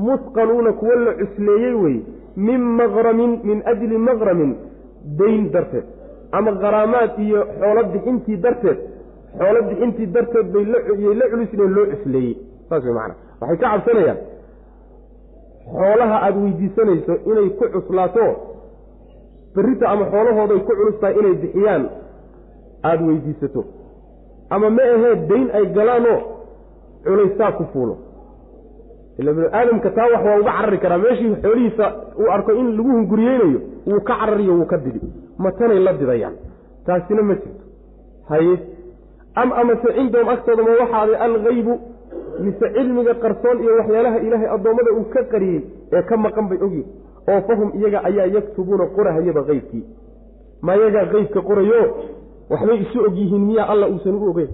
musqaluuna 0.07 0.73
kuwo 0.73 0.95
la 1.07 1.13
cusleeyey 1.21 1.75
weye 1.83 2.01
min 2.37 2.61
maqramin 2.81 3.33
min 3.45 3.63
ajli 3.73 3.99
maqramin 3.99 4.57
dayn 5.19 5.51
darteed. 5.53 5.85
Ama 6.33 6.53
qaraamaad 6.63 7.19
iyo 7.19 7.41
xoolo 7.59 7.83
bixintii 7.93 8.37
darteed 8.37 8.79
xoolo 9.39 9.63
bixintii 9.69 10.07
darteed 10.07 10.47
bay 10.53 10.65
layay 10.65 11.15
la 11.21 11.29
culisneen 11.31 11.75
loo 11.77 11.87
cusleeyey. 11.93 12.37
Saas 12.69 12.85
wey 12.85 12.95
macanaa 12.95 13.17
waxay 13.41 13.59
ka 13.59 13.71
cabsanayaan 13.73 14.19
xoolaha 15.77 16.17
aada 16.27 16.39
weydiisanayso 16.45 17.15
inay 17.31 17.49
ku 17.59 17.65
cuslaato 17.75 18.27
berrita 19.55 19.89
ama 19.89 20.05
xoolahooday 20.13 20.59
ku 20.67 20.73
culus 20.79 21.01
tahay 21.01 21.15
inay 21.21 21.35
bixiyaan 21.43 21.85
aada 22.89 23.03
weydiisato 23.09 23.65
ama 24.55 24.69
ma 24.77 24.83
ahee 24.95 25.15
dayn 25.31 25.47
ay 25.59 25.65
galaanoo 25.77 26.19
culaysaa 27.07 27.53
ku 27.59 27.65
fuulo. 27.73 27.95
Ila 29.19 29.33
binu 29.37 29.49
aadamka 29.59 29.91
taa 29.97 30.09
wax 30.13 30.23
waa 30.27 30.39
uga 30.41 30.53
carari 30.59 30.79
karaa. 30.85 30.99
Meeshii 31.05 31.35
xoolihiisa 31.43 31.87
uu 32.21 32.31
arko 32.37 32.53
in 32.61 32.67
lagu 32.77 32.91
hunguriyeynayo 32.97 33.61
wuu 33.87 34.01
ka 34.09 34.15
carariyo 34.21 34.53
wuu 34.59 34.67
ka 34.73 34.77
didi 34.85 35.01
matanay 35.39 35.79
la 35.87 35.93
didayaan. 35.93 36.35
Taasina 36.87 37.23
ma 37.23 37.35
jirto. 37.35 37.65
Haye. 38.29 38.55
Am 39.43 39.53
amase 39.61 39.89
cindahum 39.97 40.29
agtooda 40.35 40.63
ma 40.63 40.71
waxaaday 40.83 41.17
algaybu 41.27 41.75
mise 42.45 42.67
cilmiga 42.75 43.15
qarsoon 43.23 43.57
iyo 43.63 43.73
waxyaalaha 43.81 44.19
ilaahay 44.27 44.49
addoommada 44.55 44.91
uu 44.99 45.05
ka 45.15 45.21
qariyey 45.33 45.61
ee 45.97 46.03
ka 46.09 46.17
maqan 46.25 46.47
bay 46.51 46.59
ogyihiin 46.67 46.89
oo 47.33 47.41
fahum 47.49 47.69
iyaga 47.79 47.99
ayaa 48.09 48.27
yaktubuuna 48.37 48.87
qorahayaba 48.97 49.43
qeybkii 49.49 49.85
ma 50.67 50.73
iyagaa 50.79 51.05
qeybka 51.13 51.41
qorayo 51.49 51.81
waxbay 52.51 52.79
isu 52.85 52.99
og 53.07 53.15
yihiin 53.17 53.45
miyaa 53.49 53.67
alla 53.73 53.87
uusan 53.89 54.15
u 54.15 54.31
ogeyn. 54.31 54.49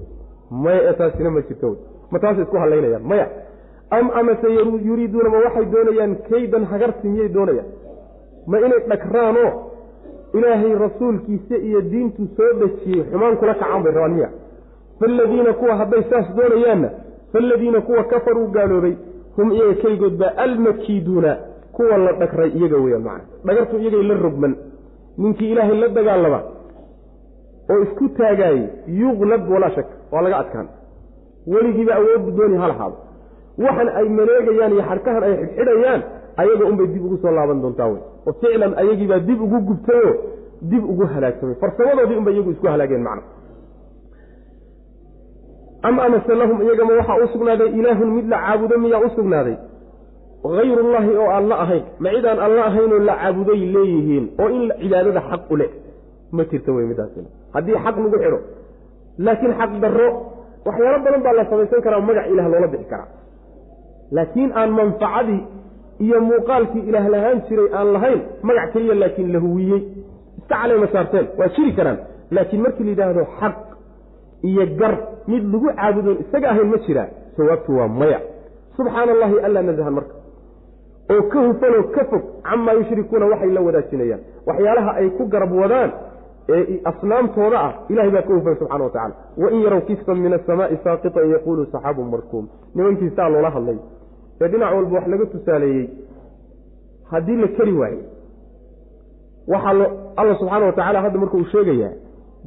Maya 0.51 0.81
ee 0.91 0.93
taasina 0.93 1.31
ma 1.31 1.41
jirto 1.49 1.77
ma 2.11 2.19
taasay 2.19 2.43
isku 2.43 2.57
hadlaynayaan 2.57 3.03
maya 3.11 3.27
am 3.91 4.11
amase 4.21 4.49
yuriiduuna 4.89 5.29
ma 5.35 5.39
waxay 5.45 5.65
doonayaan 5.73 6.13
kaydan 6.31 6.65
hagarsi 6.65 7.09
miyay 7.09 7.29
doonayaan? 7.29 7.69
Ma 8.47 8.59
inay 8.59 8.81
dhagraanoo 8.89 9.51
ilaahay 10.35 10.75
rasuulkiisa 10.85 11.57
iyo 11.57 11.81
diintu 11.81 12.23
soo 12.37 12.53
dhejiyey 12.61 13.05
xumaan 13.11 13.37
kula 13.37 13.55
kacaan 13.55 13.83
bay 13.83 13.93
rabaan 13.93 14.15
miya. 14.15 14.29
Faaladiina 15.01 15.53
kuwa 15.53 15.77
hadday 15.77 16.03
saas 16.11 16.27
doonayaanna 16.37 16.89
faaladiina 17.33 17.81
kuwa 17.81 18.05
kafaruu 18.05 18.47
gaaloobay 18.47 18.95
hum 19.37 19.53
iyaga 19.53 19.75
keligood 19.75 20.17
baa 20.19 20.33
almakiiduuna 20.37 21.37
kuwa 21.73 21.97
la 21.99 22.13
dhagray 22.13 22.51
iyaga 22.59 22.77
weyaan 22.77 23.03
macana 23.03 23.25
dhagartu 23.45 23.77
iyagay 23.79 24.03
la 24.03 24.15
rogman. 24.15 24.55
Ninkii 25.19 25.51
ilaahay 25.53 25.77
la 25.81 25.89
dagaalama 25.89 26.41
oo 27.71 27.79
isku 27.85 28.05
taagaayey 28.19 28.65
yuqlab 29.01 29.43
walaa 29.53 29.71
shak 29.77 29.89
waa 30.13 30.23
laga 30.25 30.37
adkaan. 30.43 30.69
Weligiiba 31.53 31.93
awooddu 31.99 32.31
dooni 32.39 32.57
ha 32.63 32.67
lahaado. 32.73 32.97
Waxan 33.65 33.89
ay 33.99 34.07
maleegayaan 34.19 34.73
iyo 34.77 34.83
xarkahan 34.91 35.23
ay 35.27 35.35
xidhxidhayaan 35.41 36.01
ayaga 36.43 36.65
unbay 36.71 36.87
dib 36.93 37.03
ugu 37.07 37.17
soo 37.23 37.33
laaban 37.39 37.59
doontaa 37.63 37.89
wey. 37.93 38.03
Oo 38.27 38.33
ficlan 38.41 38.73
ayagiibaa 38.83 39.21
dib 39.29 39.41
ugu 39.47 39.59
gubtayoo 39.69 40.15
dib 40.71 40.85
ugu 40.93 41.05
halaagsamay 41.13 41.57
farsamadoodii 41.63 42.19
unbay 42.21 42.35
iyagu 42.35 42.51
isku 42.55 42.67
halaageen 42.73 43.03
macna. 43.09 43.23
Am 45.89 45.99
amase 46.07 46.35
lahum 46.41 46.59
iyagama 46.63 46.93
waxaa 47.01 47.19
u 47.25 47.29
sugnaaday 47.35 47.69
ilaahun 47.79 48.09
mid 48.17 48.27
la 48.33 48.39
caabudo 48.45 48.79
miyaa 48.85 49.01
u 49.07 49.11
sugnaaday? 49.17 49.57
Hayrullaahi 50.45 51.13
oo 51.23 51.29
aan 51.37 51.49
la 51.49 51.57
ahayn. 51.65 51.85
Ma 52.03 52.09
cid 52.15 52.25
aan 52.31 52.39
alla 52.47 52.63
ahaynoo 52.71 52.99
la 53.09 53.15
caabuday 53.23 53.61
leeyihiin. 53.75 54.25
Oo 54.41 54.49
in 54.57 54.63
cibaadada 54.81 55.21
xaq 55.31 55.43
u 55.53 55.57
leh. 55.61 55.71
Ma 56.37 56.43
jirta 56.51 56.71
wey 56.77 56.87
midaasina 56.91 57.29
haddii 57.55 57.79
xaq 57.85 57.97
lagu 58.05 58.17
xidho. 58.23 58.39
Laakiin 59.27 59.53
xaq 59.61 59.71
darro 59.83 60.09
waxyaalo 60.67 60.99
badan 61.05 61.23
baa 61.25 61.33
la 61.39 61.45
samaysan 61.51 61.81
karaa 61.85 62.01
magac 62.09 62.27
ilaah 62.33 62.49
loola 62.53 62.69
bixi 62.73 62.87
karaa. 62.93 63.09
Laakiin 64.17 64.51
aan 64.61 64.71
manfacadii 64.79 65.41
iyo 66.05 66.19
muuqaalkii 66.29 66.83
ilaah 66.89 67.07
lahaan 67.15 67.39
jiray 67.49 67.69
aan 67.79 67.89
lahayn 67.95 68.21
magac 68.49 68.69
keliya 68.73 68.95
laakiin 69.03 69.29
la 69.35 69.39
huwiyey 69.45 69.83
iska 70.39 70.55
caleyma 70.61 70.87
saarteen 70.95 71.27
waa 71.39 71.49
jiri 71.57 71.73
karaan. 71.79 71.99
Laakiin 72.35 72.63
markii 72.65 72.85
la 72.87 72.91
yidhaahdo 72.93 73.23
xaq 73.41 73.57
iyo 74.49 74.65
gar 74.81 74.95
mid 75.31 75.45
lagu 75.53 75.69
caabudoon 75.79 76.17
isaga 76.25 76.47
ahayn 76.53 76.69
ma 76.73 76.79
jiraa 76.87 77.09
jawaabtu 77.37 77.71
waa 77.79 77.89
maya 78.01 78.19
subxaana 78.77 79.11
allahi 79.15 79.35
allaa 79.47 79.63
nasahan 79.69 79.95
marka. 79.99 80.15
Oo 81.13 81.23
ka 81.33 81.39
hufanoo 81.47 81.83
ka 81.95 82.03
fog 82.11 82.23
camaa 82.49 82.75
yushrikuuna 82.79 83.27
waxay 83.33 83.51
la 83.57 83.61
wadaajinayaan. 83.67 84.21
Waxyaalaha 84.49 84.91
ay 85.01 85.09
ku 85.17 85.23
garab 85.33 85.53
wadaan 85.63 85.91
ee 86.49 86.81
asnaamtooda 86.91 87.59
ah 87.67 87.73
ilahay 87.89 88.11
baa 88.11 88.23
ka 88.23 88.35
hufan 88.35 88.57
subxana 88.61 88.85
wa 88.85 88.91
tacala 88.91 89.15
wain 89.43 89.61
yarow 89.65 89.81
kisfan 89.89 90.19
min 90.25 90.33
asamaai 90.33 90.79
saaqitan 90.85 91.31
yaquulu 91.35 91.67
saxaabun 91.73 92.09
markuum 92.15 92.49
nimankii 92.75 93.11
saa 93.17 93.29
loola 93.29 93.51
hadlay. 93.51 93.79
Ee 94.41 94.49
dhinac 94.49 94.75
walba 94.75 94.95
wax 94.99 95.07
laga 95.13 95.27
tusaaleeyey 95.27 95.87
haddii 97.11 97.37
la 97.37 97.49
keri 97.49 97.73
waaye 97.81 97.99
waxaa 99.49 99.87
alla 100.17 100.35
subxaana 100.39 100.67
wa 100.67 100.73
tacala 100.73 101.01
hadda 101.05 101.19
marka 101.19 101.37
uu 101.37 101.45
sheegayaa 101.53 101.93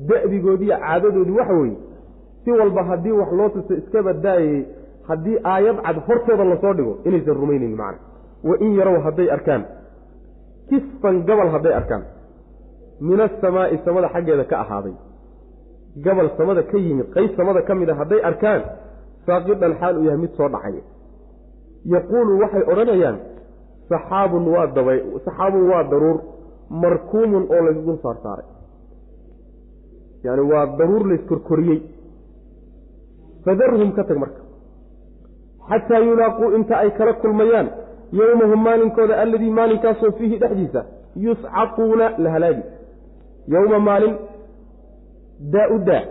da'digoodiiyo 0.09 0.77
caadadoodii 0.85 1.37
waxa 1.39 1.53
weeye 1.53 1.77
si 2.43 2.51
walba 2.51 2.83
haddii 2.83 3.11
wax 3.11 3.31
loo 3.39 3.49
tuso 3.49 3.73
iska 3.73 4.03
badaayay 4.03 4.63
haddii 5.07 5.37
aayad 5.53 5.77
cad 5.85 5.97
hortooda 6.07 6.43
la 6.51 6.57
soo 6.61 6.73
dhigo 6.73 6.97
inaysan 7.05 7.35
rumaynayn 7.41 7.75
macna. 7.81 7.99
Wain 8.43 8.73
yarow 8.79 8.97
hadday 9.05 9.31
arkaan 9.31 9.63
kisfan 10.69 11.23
gabal 11.27 11.49
hadday 11.55 11.73
arkaan 11.79 12.03
min 13.01 13.19
asamaa'i 13.21 13.77
samada 13.85 14.07
xaggeeda 14.13 14.43
ka 14.51 14.55
ahaaday. 14.63 14.93
Gabal 16.05 16.29
samada 16.37 16.63
ka 16.63 16.77
yimid 16.77 17.07
qayb 17.15 17.31
samada 17.37 17.61
ka 17.67 17.73
mid 17.75 17.89
a 17.89 17.95
hadday 17.95 18.21
arkaan 18.29 18.61
saaqidan 19.25 19.73
xaal 19.79 19.97
uu 19.97 20.03
yahay 20.07 20.17
mid 20.23 20.31
soo 20.37 20.49
dhacay. 20.49 20.75
Yaquulu 21.93 22.39
waxay 22.41 22.63
odhanayaan 22.71 23.17
saxaabun 23.89 24.43
waa 24.53 24.67
daba 24.75 24.93
saxaabun 25.25 25.63
waa 25.71 25.83
daruur 25.91 26.17
markuumun 26.83 27.43
oo 27.55 27.61
laysdul 27.67 27.97
saar 28.03 28.17
saaray 28.23 28.45
yaani 30.25 30.41
waa 30.51 30.65
daruur 30.79 31.03
layskorkoriyey 31.11 31.79
fadarhum 33.45 33.91
ka 33.97 34.03
tag 34.03 34.17
marka. 34.23 34.41
Xataa 35.69 35.99
yulaaquu 36.07 36.45
inta 36.57 36.75
ay 36.83 36.89
kala 36.97 37.13
kulmayaan 37.21 37.67
yowmahum 38.19 38.59
maalinkooda 38.67 39.15
alladii 39.23 39.51
maalinkaasoo 39.59 40.11
fiihi 40.17 40.37
dhexdiisa 40.43 40.81
yuscaquuna 41.25 42.05
la 42.23 42.29
halaagi 42.35 42.63
yowma 43.47 43.79
maalin 43.79 44.15
daa 45.53 45.67
u 45.75 45.79
daa 45.79 46.03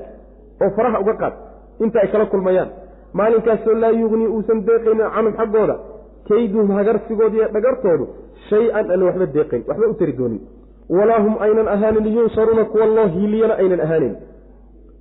oo 0.62 0.70
faraha 0.76 1.00
uga 1.00 1.14
qaad 1.14 1.34
inta 1.80 2.00
ay 2.00 2.08
kala 2.12 2.26
kulmayaan. 2.26 2.70
Maalinkaasoo 3.12 3.74
laa 3.74 3.90
yugnii 3.90 4.26
uusan 4.26 4.60
deeqaynin 4.66 5.10
canhum 5.14 5.34
xaggooda 5.38 5.76
kayduhum 6.28 6.70
hagarsigooda 6.76 7.36
iyo 7.36 7.48
dhagartoodu 7.54 8.06
shay-an 8.48 8.90
aan 8.90 9.02
waxba 9.02 9.26
deeqayn 9.26 9.62
waxba 9.68 9.88
u 9.92 9.94
tari 9.94 10.12
doonin 10.18 10.40
walaa 10.98 11.20
hum 11.24 11.34
aynan 11.46 11.68
ahaanin 11.74 12.06
yunsaruuna 12.16 12.64
kuwa 12.64 12.86
loo 12.86 13.06
hiiliyana 13.14 13.54
aynan 13.54 13.80
ahaanin. 13.80 14.14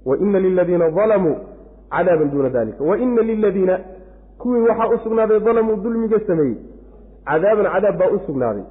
Wa 0.06 0.18
ina 0.18 0.40
liladiina 0.40 0.90
dalamuu 0.92 1.36
cadaaban 1.96 2.32
duuna 2.32 2.50
dalika 2.50 2.84
wa 2.84 2.98
ina 2.98 3.22
liladiina 3.22 3.80
kuwii 4.42 4.62
waxaa 4.70 4.90
u 4.96 4.98
sugnaaday 5.04 5.40
dalamuu 5.40 5.76
dulmiga 5.84 6.20
sameeyey 6.28 6.58
cadaaban 7.26 7.72
cadaab 7.74 7.98
baa 7.98 8.12
u 8.16 8.20
sugnaaday. 8.28 8.64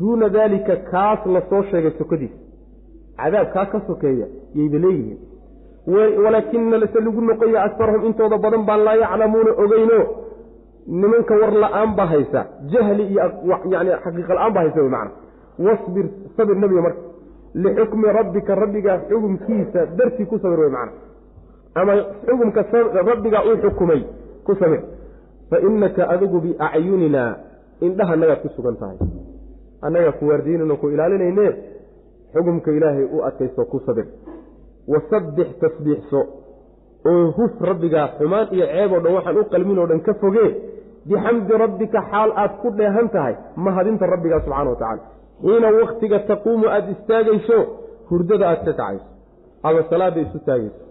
Duuna 0.00 0.28
daalika 0.28 0.76
kaas 0.76 1.26
la 1.26 1.40
soo 1.50 1.62
sheegay 1.70 1.92
sokadiisa 1.98 2.47
cadaab 3.20 3.48
kaa 3.54 3.66
ka 3.72 3.78
sokeeya 3.86 4.26
yayba 4.54 4.78
leeyihiin. 4.84 5.18
Walaakina 6.24 6.86
se 6.92 7.00
lagu 7.00 7.20
noqoya 7.20 7.62
asfarahum 7.66 8.04
intooda 8.06 8.38
badan 8.38 8.62
baan 8.68 8.84
laa 8.84 8.96
yaclamuuna 9.02 9.50
ogeyno. 9.62 9.98
Nimanka 10.86 11.34
war 11.40 11.52
la'aan 11.52 11.90
baa 11.96 12.06
haysa 12.06 12.40
jahli 12.72 13.04
iyo 13.12 13.22
yani 13.72 13.90
xaqiiqa 14.04 14.34
la'aan 14.34 14.52
baa 14.54 14.62
haysa 14.64 14.80
wy 14.82 14.88
macana 14.88 15.10
wasbir 15.66 16.06
sabir 16.36 16.56
nebiga 16.56 16.82
marka. 16.86 17.00
Lixukmi 17.54 18.06
rabbika 18.18 18.54
rabbigaa 18.54 18.98
xukumkiisa 19.08 19.80
dartii 19.96 20.26
ku 20.26 20.38
sabir 20.38 20.58
wey 20.60 20.70
macana 20.70 20.92
ama 21.74 21.92
xukumka 22.26 22.62
rabbigaa 23.10 23.42
uu 23.48 23.56
xukumay 23.62 24.02
ku 24.44 24.54
sabir. 24.60 24.80
Fa 25.50 25.56
inaka 25.60 26.08
adigu 26.08 26.40
biacyunina 26.40 27.36
indhaha 27.80 28.12
annagaad 28.12 28.40
ku 28.42 28.48
sugan 28.56 28.76
tahay. 28.76 28.96
Annagaa 29.82 30.12
ku 30.18 30.24
waardiinano 30.28 30.76
ku 30.76 30.90
ilaalinayne 30.90 31.46
xukumka 32.32 32.70
ilaahay 32.76 33.04
u 33.14 33.18
adkaysto 33.28 33.64
ku 33.70 33.78
sabir. 33.86 34.06
Wasabbix 34.92 35.48
tasbiixso. 35.62 36.20
Oo 37.10 37.26
huf 37.36 37.52
rabbigaa 37.70 38.06
xumaan 38.18 38.46
iyo 38.54 38.66
ceeb 38.72 38.92
oo 38.92 39.00
dhan 39.04 39.14
waxaan 39.18 39.36
u 39.40 39.44
qalmin 39.52 39.78
oo 39.78 39.86
dhan 39.90 40.00
ka 40.06 40.14
fogee 40.22 40.50
bixamdi 41.08 41.52
rabbika 41.64 42.00
xaal 42.10 42.30
aad 42.42 42.52
ku 42.62 42.68
dheehan 42.78 43.08
tahay 43.14 43.34
mahadinta 43.64 44.04
rabbigaa 44.14 44.40
subxana 44.44 44.70
wa 44.70 44.76
tacala 44.82 45.02
xiina 45.42 45.68
waktiga 45.80 46.18
taquumu 46.30 46.66
aada 46.74 46.90
istaagayso 46.96 47.58
hurdada 48.10 48.44
aad 48.50 48.60
ka 48.66 48.72
kacayso. 48.72 49.06
Ama 49.66 49.80
salaada 49.90 50.20
isu 50.20 50.38
taagayso. 50.48 50.82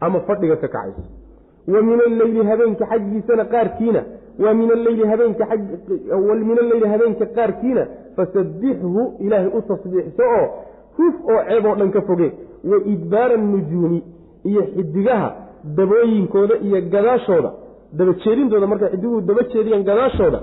Ama 0.00 0.18
fadhiga 0.28 0.56
ka 0.62 0.68
kacayso. 0.68 1.02
Wa 1.72 1.80
min 1.88 1.98
alleyli 2.08 2.40
habeenka 2.50 2.84
xaggiisana 2.92 3.44
qaarkiina 3.54 4.00
wa 4.44 4.54
min 4.54 4.68
alleyli 4.76 5.04
habeenka 5.10 5.44
min 6.50 6.58
alleyli 6.64 6.86
habeenka 6.92 7.26
qaarkiina 7.36 7.82
fasabbixhu 8.16 9.02
ilaahay 9.24 9.50
u 9.58 9.60
tasbiixso 9.70 10.24
oo 10.38 10.46
huf 10.96 11.14
oo 11.32 11.40
ceeb 11.48 11.64
oo 11.66 11.74
dhan 11.80 11.90
ka 11.96 12.00
foge 12.08 12.28
wa 12.70 12.76
idbaara 12.94 13.36
nujuumi 13.36 13.98
iyo 14.50 14.62
xidigaha 14.74 15.28
dabooyinkooda 15.76 16.54
iyo 16.66 16.78
gadaashooda. 16.92 17.50
Dabajeedintooda 17.98 18.66
markay 18.66 18.88
xidiguhu 18.92 19.20
daba 19.28 19.42
jeediyaan 19.52 19.84
gadaashooda 19.88 20.40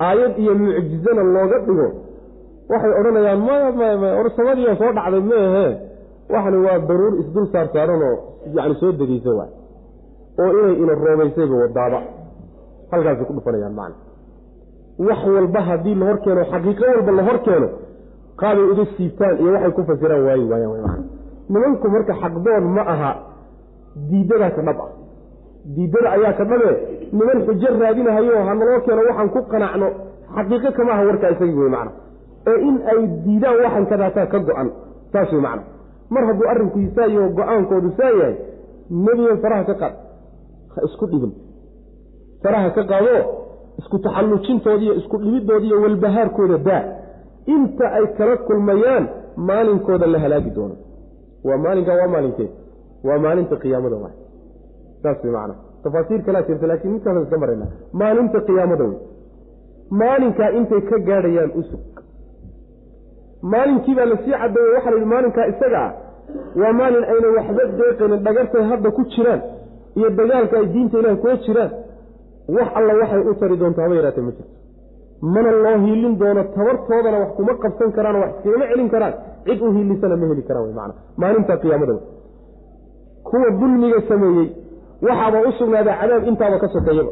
aayad 0.00 0.32
iyo 0.38 0.54
mucjizana 0.54 1.22
looga 1.22 1.58
dhigo. 1.66 1.88
Waxay 2.70 2.92
odhanayaan 3.00 3.40
maya 3.46 4.76
soo 4.80 4.92
dhacday 4.96 5.20
meehe. 5.30 5.66
Waxani 6.32 6.58
waa 6.66 6.78
daruur 6.88 7.14
isdul 7.22 7.46
saar 7.52 7.68
saaranoo 7.72 8.16
yani 8.56 8.74
soo 8.80 8.92
degeysa 8.92 9.30
waay 9.38 9.50
oo 10.40 10.50
inay 10.60 10.74
ina 10.82 10.94
roobaysayba 10.94 11.56
wadaaba. 11.62 11.98
Halkaasay 12.90 13.24
ku 13.28 13.32
dhufanayaan 13.36 13.74
macna. 13.74 13.96
Wax 14.98 15.20
walba 15.34 15.60
haddii 15.68 15.94
la 15.94 16.04
hor 16.08 16.18
keeno 16.24 16.42
xaqiiqo 16.52 16.84
walba 16.94 17.12
la 17.18 17.22
hor 17.28 17.38
keeno 17.46 17.68
qaabay 18.40 18.66
uga 18.72 18.84
siibtaan 18.96 19.34
iyo 19.40 19.50
waxay 19.52 19.72
ku 19.76 19.82
fasiraan 19.88 20.22
waayi 20.26 20.44
waayaan 20.50 20.80
man 20.82 21.00
nimanku 21.48 21.88
marka 21.94 22.12
xaqdoon 22.22 22.64
ma 22.76 22.82
aha 22.94 23.12
diidadaa 24.10 24.50
ka 24.56 24.62
dhab 24.62 24.78
ah. 24.86 24.90
Diidada 25.66 26.08
ayaa 26.14 26.32
ka 26.38 26.44
dhabe 26.44 26.70
niman 27.12 27.38
xujo 27.46 27.68
raadinahayo 27.80 28.34
hanaloo 28.48 28.80
keeno 28.86 29.02
waxaan 29.08 29.28
ku 29.34 29.40
qanacno. 29.50 29.88
Xaqiiqo 30.34 30.70
kama 30.76 30.92
aha 30.94 31.02
warkaa 31.08 31.30
isagii 31.34 31.58
wey 31.58 31.70
macna 31.74 31.92
ee 32.46 32.58
in 32.68 32.76
ay 32.92 33.00
diidaan 33.24 33.56
waxan 33.64 33.86
kadaataa 33.90 34.26
ka 34.32 34.38
go-an 34.46 34.68
saas 35.12 35.32
wey 35.32 35.40
macna 35.46 35.62
mar 36.10 36.22
hadduu 36.28 36.46
arrinku 36.52 36.78
isaayo 36.86 37.22
go'aankoodu 37.38 37.90
saa 37.98 38.12
yahay 38.20 38.36
nebigan 38.90 39.38
faraha 39.42 39.64
ka 39.64 39.74
qaad 39.80 39.94
ha 40.74 40.78
isku 40.86 41.06
dhibin. 41.10 41.32
Faraha 42.42 42.70
ka 42.70 42.82
qaado 42.90 43.14
isku 43.80 43.96
taxallujintooda 43.98 44.82
iyo 44.86 44.94
isku 45.02 45.16
dhibidooda 45.18 45.66
iyo 45.66 45.76
walbahaarkooda 45.82 46.58
daa 46.68 46.82
inta 47.54 47.86
ay 47.98 48.06
kala 48.18 48.36
kulmayaan 48.46 49.04
maalinkooda 49.48 50.06
la 50.06 50.18
halaagi 50.24 50.50
doono. 50.56 50.76
Waa 51.46 51.58
maalinka 51.64 51.92
waa 52.00 52.08
maalinkeed 52.14 52.50
waa 53.06 53.18
maalinta 53.24 53.56
qiyaamada 53.62 53.96
waay. 54.02 54.14
Saas 55.02 55.18
way 55.24 55.32
macana 55.32 55.54
tafaasiir 55.82 56.20
kalaa 56.26 56.42
jirta 56.48 56.66
laakiin 56.70 56.92
midkaas 56.94 57.22
iska 57.24 57.38
marayna. 57.42 57.66
Maalinta 58.00 58.38
qiyaamada 58.48 58.84
wey 58.90 58.98
maalinkaa 60.00 60.50
intay 60.58 60.80
ka 60.90 60.96
gaadhayaan 61.08 61.50
usug. 61.60 61.80
Maalinkii 63.52 63.94
baa 63.98 64.06
la 64.12 64.16
sii 64.24 64.34
cadeeye 64.42 64.70
waxaa 64.74 64.90
la 64.90 64.96
yidhi 64.96 65.10
maalinkaa 65.14 65.46
isaga 65.52 65.80
ah. 65.86 65.92
Waa 66.60 66.72
maalin 66.80 67.04
ayna 67.12 67.28
waxba 67.36 67.62
deeqaynin 67.78 68.20
dhagartay 68.26 68.62
hadda 68.70 68.90
ku 68.96 69.02
jiraan 69.12 69.40
iyo 69.98 70.08
dagaalka 70.18 70.56
ay 70.60 70.66
diinta 70.74 70.98
ilaah 71.00 71.16
kula 71.22 71.36
jiraan. 71.46 71.70
Wax 72.56 72.68
alla 72.78 72.92
waxay 73.00 73.20
u 73.30 73.34
tari 73.40 73.56
doonto 73.60 73.80
haba 73.82 73.94
yaraatee 73.98 74.24
ma 74.26 74.32
jirto 74.36 74.52
mana 75.22 75.50
loo 75.64 75.76
hiilin 75.84 76.14
doono 76.20 76.42
tabartoodana 76.56 77.18
wax 77.22 77.30
kuma 77.38 77.52
qabsan 77.62 77.90
karaan 77.96 78.16
wax 78.22 78.30
iskagama 78.36 78.66
celin 78.70 78.88
karaan. 78.94 79.14
Cid 79.46 79.60
u 79.62 79.72
hiilisana 79.76 80.16
ma 80.20 80.26
heli 80.30 80.42
karaan 80.48 80.72
man 80.78 80.90
maalinta 81.20 81.54
qiyaamada 81.62 81.94
kuwa 83.28 83.50
dulmiga 83.60 84.00
sameeyey 84.08 84.48
waxaaba 85.06 85.38
u 85.48 85.52
sugnaaday 85.58 85.94
cadaab 86.00 86.24
intaaba 86.30 86.56
ka 86.62 86.68
sokeeyaba 86.74 87.10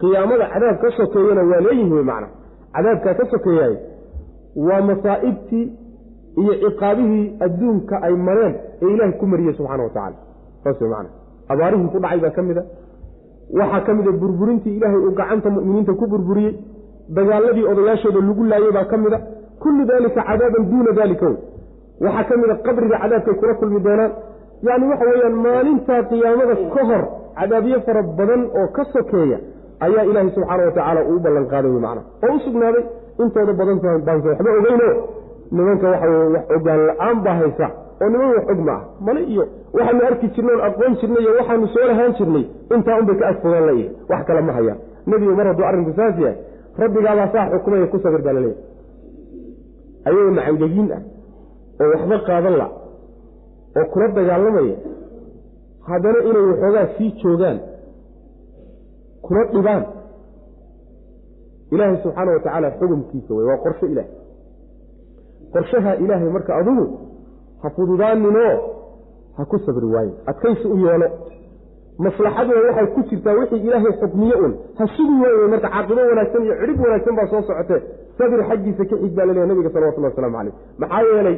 qiyaamada 0.00 0.44
cadaab 0.54 0.76
ka 0.82 0.88
sokeeyana 0.98 1.42
waa 1.50 1.60
leeyihi 1.66 1.92
wey 1.96 2.04
macna 2.10 2.28
cadaabkaa 2.74 3.14
ka 3.20 3.24
sokeeyaay 3.32 3.74
waa 4.68 4.80
masaa'ibtii 4.90 5.64
iyo 6.42 6.52
ciqaabihii 6.64 7.24
adduunka 7.46 7.94
ay 8.06 8.14
mareen 8.28 8.54
ee 8.82 8.90
ilaahay 8.94 9.12
ku 9.20 9.26
mariyey 9.32 9.54
subxana 9.58 9.82
wa 9.86 9.90
tacala 9.96 10.16
saas 10.64 10.80
macna 10.92 11.10
abaarihii 11.52 11.88
ku 11.94 11.98
dhacay 12.04 12.20
baa 12.24 12.30
ka 12.38 12.42
mid 12.48 12.58
a. 12.58 12.64
Waxaa 13.60 13.80
ka 13.86 13.92
mid 13.98 14.06
a 14.08 14.12
burburintii 14.22 14.74
ilaahay 14.78 15.00
uu 15.06 15.14
gacanta 15.20 15.48
mu'miniinta 15.56 15.92
ku 16.00 16.04
burburiyey 16.12 16.52
dagaaladii 17.16 17.64
odayaashooda 17.72 18.20
lagu 18.28 18.44
laayey 18.52 18.72
baa 18.76 18.84
ka 18.92 18.96
mid 19.04 19.12
a. 19.12 19.18
Kullu 19.62 19.84
daalika 19.90 20.20
cadaaban 20.28 20.64
duuna 20.70 20.92
daalika 20.98 21.26
wey 21.26 21.38
waxaa 22.04 22.24
ka 22.30 22.34
mid 22.42 22.50
a 22.50 22.54
qabriga 22.66 22.96
cadaabkay 23.02 23.34
kula 23.40 23.54
kulmi 23.60 23.80
doonaan. 23.86 24.12
Yacni 24.66 24.86
waxa 24.92 25.04
weeyaan 25.10 25.36
maalintaa 25.46 26.02
qiyaamada 26.10 26.54
ka 26.74 26.82
hor 26.90 27.02
cadaabyo 27.38 27.80
fara 27.86 28.02
badan 28.18 28.42
oo 28.60 28.66
ka 28.76 28.82
sokeeya 28.92 29.38
ayaa 29.84 30.04
ilaahay 30.10 30.30
subxaana 30.36 30.62
wa 30.66 30.72
tacaala 30.76 31.00
uu 31.10 31.16
u 31.16 31.20
ballan 31.24 31.46
qaaday 31.52 31.70
wey 31.74 31.80
macna 31.86 32.02
oo 32.24 32.34
u 32.36 32.40
sugnaaday 32.44 32.84
intooda 33.22 33.52
badan 33.60 33.78
baanse 34.06 34.28
waxba 34.32 34.50
ogeyno 34.58 34.88
nimanka 35.56 35.86
waxa 35.92 36.06
weye 36.10 36.28
wax 36.36 36.44
ogaan 36.56 36.80
la'aan 36.88 37.16
baa 37.24 37.36
haysa 37.40 37.66
oo 38.02 38.08
niman 38.12 38.28
wax 38.36 38.44
og 38.52 38.60
ma 38.68 38.72
ah. 38.76 38.80
Male 39.06 39.20
iyo 39.32 39.44
waxaanu 39.76 40.02
arki 40.10 40.26
jirnay 40.34 40.54
oon 40.54 40.64
aqoon 40.68 40.94
jirnay 41.00 41.22
iyo 41.24 41.32
waxaanu 41.38 41.66
soo 41.74 41.86
lahaan 41.90 42.12
jirnay 42.18 42.44
intaa 42.74 42.98
unbay 43.00 43.16
ka 43.20 43.26
agfogaan 43.32 43.64
layihi 43.68 43.88
wax 44.10 44.20
kale 44.28 44.40
ma 44.48 44.52
hayaan 44.58 44.78
nebigu 45.06 45.34
mar 45.38 45.46
hadduu 45.50 45.64
arrinku 45.70 45.92
saas 45.98 46.18
yahay 46.24 46.36
rabbigaabaa 46.82 47.28
saa 47.34 47.46
xukumaya 47.52 47.86
ku 47.92 47.98
sabir 48.04 48.22
baa 48.26 48.34
laleeyahy 48.36 48.62
ayagoo 50.06 50.30
macangegiin 50.38 50.88
ah 50.96 51.02
oo 51.80 51.88
waxba 51.94 52.16
qaadan 52.28 52.54
la 52.60 52.66
oo 53.78 53.84
kula 53.92 54.06
dagaalamaya. 54.16 54.76
Haddana 55.88 56.18
inay 56.28 56.44
waxoogaa 56.50 56.86
sii 56.96 57.08
joogaan 57.22 57.58
kuna 59.24 59.42
dhibaan. 59.52 59.82
Ilaahay 61.72 61.96
subxaana 62.02 62.30
wa 62.34 62.40
tacaala 62.44 62.68
xukumkiisa 62.78 63.32
wey 63.36 63.46
waa 63.50 63.58
qorsho 63.64 63.86
ilaahay. 63.92 64.12
Qorshaha 65.54 65.92
ilaahay 66.02 66.30
marka 66.36 66.52
adugu 66.60 66.84
ha 67.62 67.70
fududaaninoo 67.76 68.54
ha 69.36 69.42
ku 69.50 69.56
sabri 69.66 69.86
waayo. 69.94 70.12
Adkaysi 70.30 70.66
u 70.68 70.76
yeelo 70.86 71.08
maslaxaduna 72.04 72.60
waxay 72.68 72.86
ku 72.94 73.00
jirtaa 73.10 73.34
wixii 73.40 73.62
ilaahay 73.66 73.92
xukmiye 74.02 74.34
un 74.44 74.52
ha 74.78 74.84
sugi 74.96 75.16
marka 75.52 75.68
caaqibo 75.74 76.00
wanaagsan 76.10 76.42
iyo 76.46 76.54
cidhib 76.60 76.80
wanaagsan 76.84 77.14
baa 77.18 77.26
soo 77.32 77.42
socotee 77.48 77.80
sabir 78.18 78.40
xaggiisa 78.50 78.84
ka 78.90 78.96
xig 79.02 79.12
baa 79.18 79.26
laleeya 79.28 79.46
nabiga 79.50 79.70
salawatullah 79.74 80.10
waslamu 80.12 80.36
caleyh 80.36 80.54
maxaa 80.82 81.02
yeelay 81.10 81.36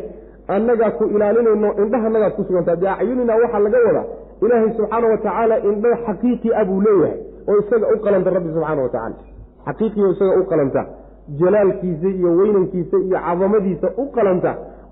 annagaa 0.57 0.91
ku 0.99 1.05
ilaalinayno 1.15 1.69
indhaha 1.83 2.07
annagaad 2.11 2.33
ku 2.39 2.43
sugantaa. 2.49 2.77
Dee 2.83 2.89
acyunina 2.95 3.35
waxaa 3.43 3.61
laga 3.67 3.79
wadaa 3.89 4.05
ilaahay 4.45 4.71
subxaana 4.79 5.07
wa 5.13 5.17
tacaala 5.25 5.57
indho 5.71 5.91
xaqiiqi 6.07 6.49
a 6.61 6.65
buu 6.69 6.81
leeyahay 6.87 7.19
oo 7.51 7.57
isaga 7.63 7.87
u 7.95 7.99
qalanta 8.05 8.31
rabbi 8.37 8.49
subxaana 8.57 8.83
wa 8.87 8.89
tacala 8.95 9.17
xaqiiqiyo 9.67 10.07
isaga 10.15 10.33
u 10.41 10.45
qalanta. 10.53 10.83
Jalaalkiisa 11.41 12.09
iyo 12.19 12.31
weynankiisa 12.39 12.97
iyo 13.07 13.19
cadamadiisa 13.27 13.89
u 14.03 14.05
qalanta 14.17 14.51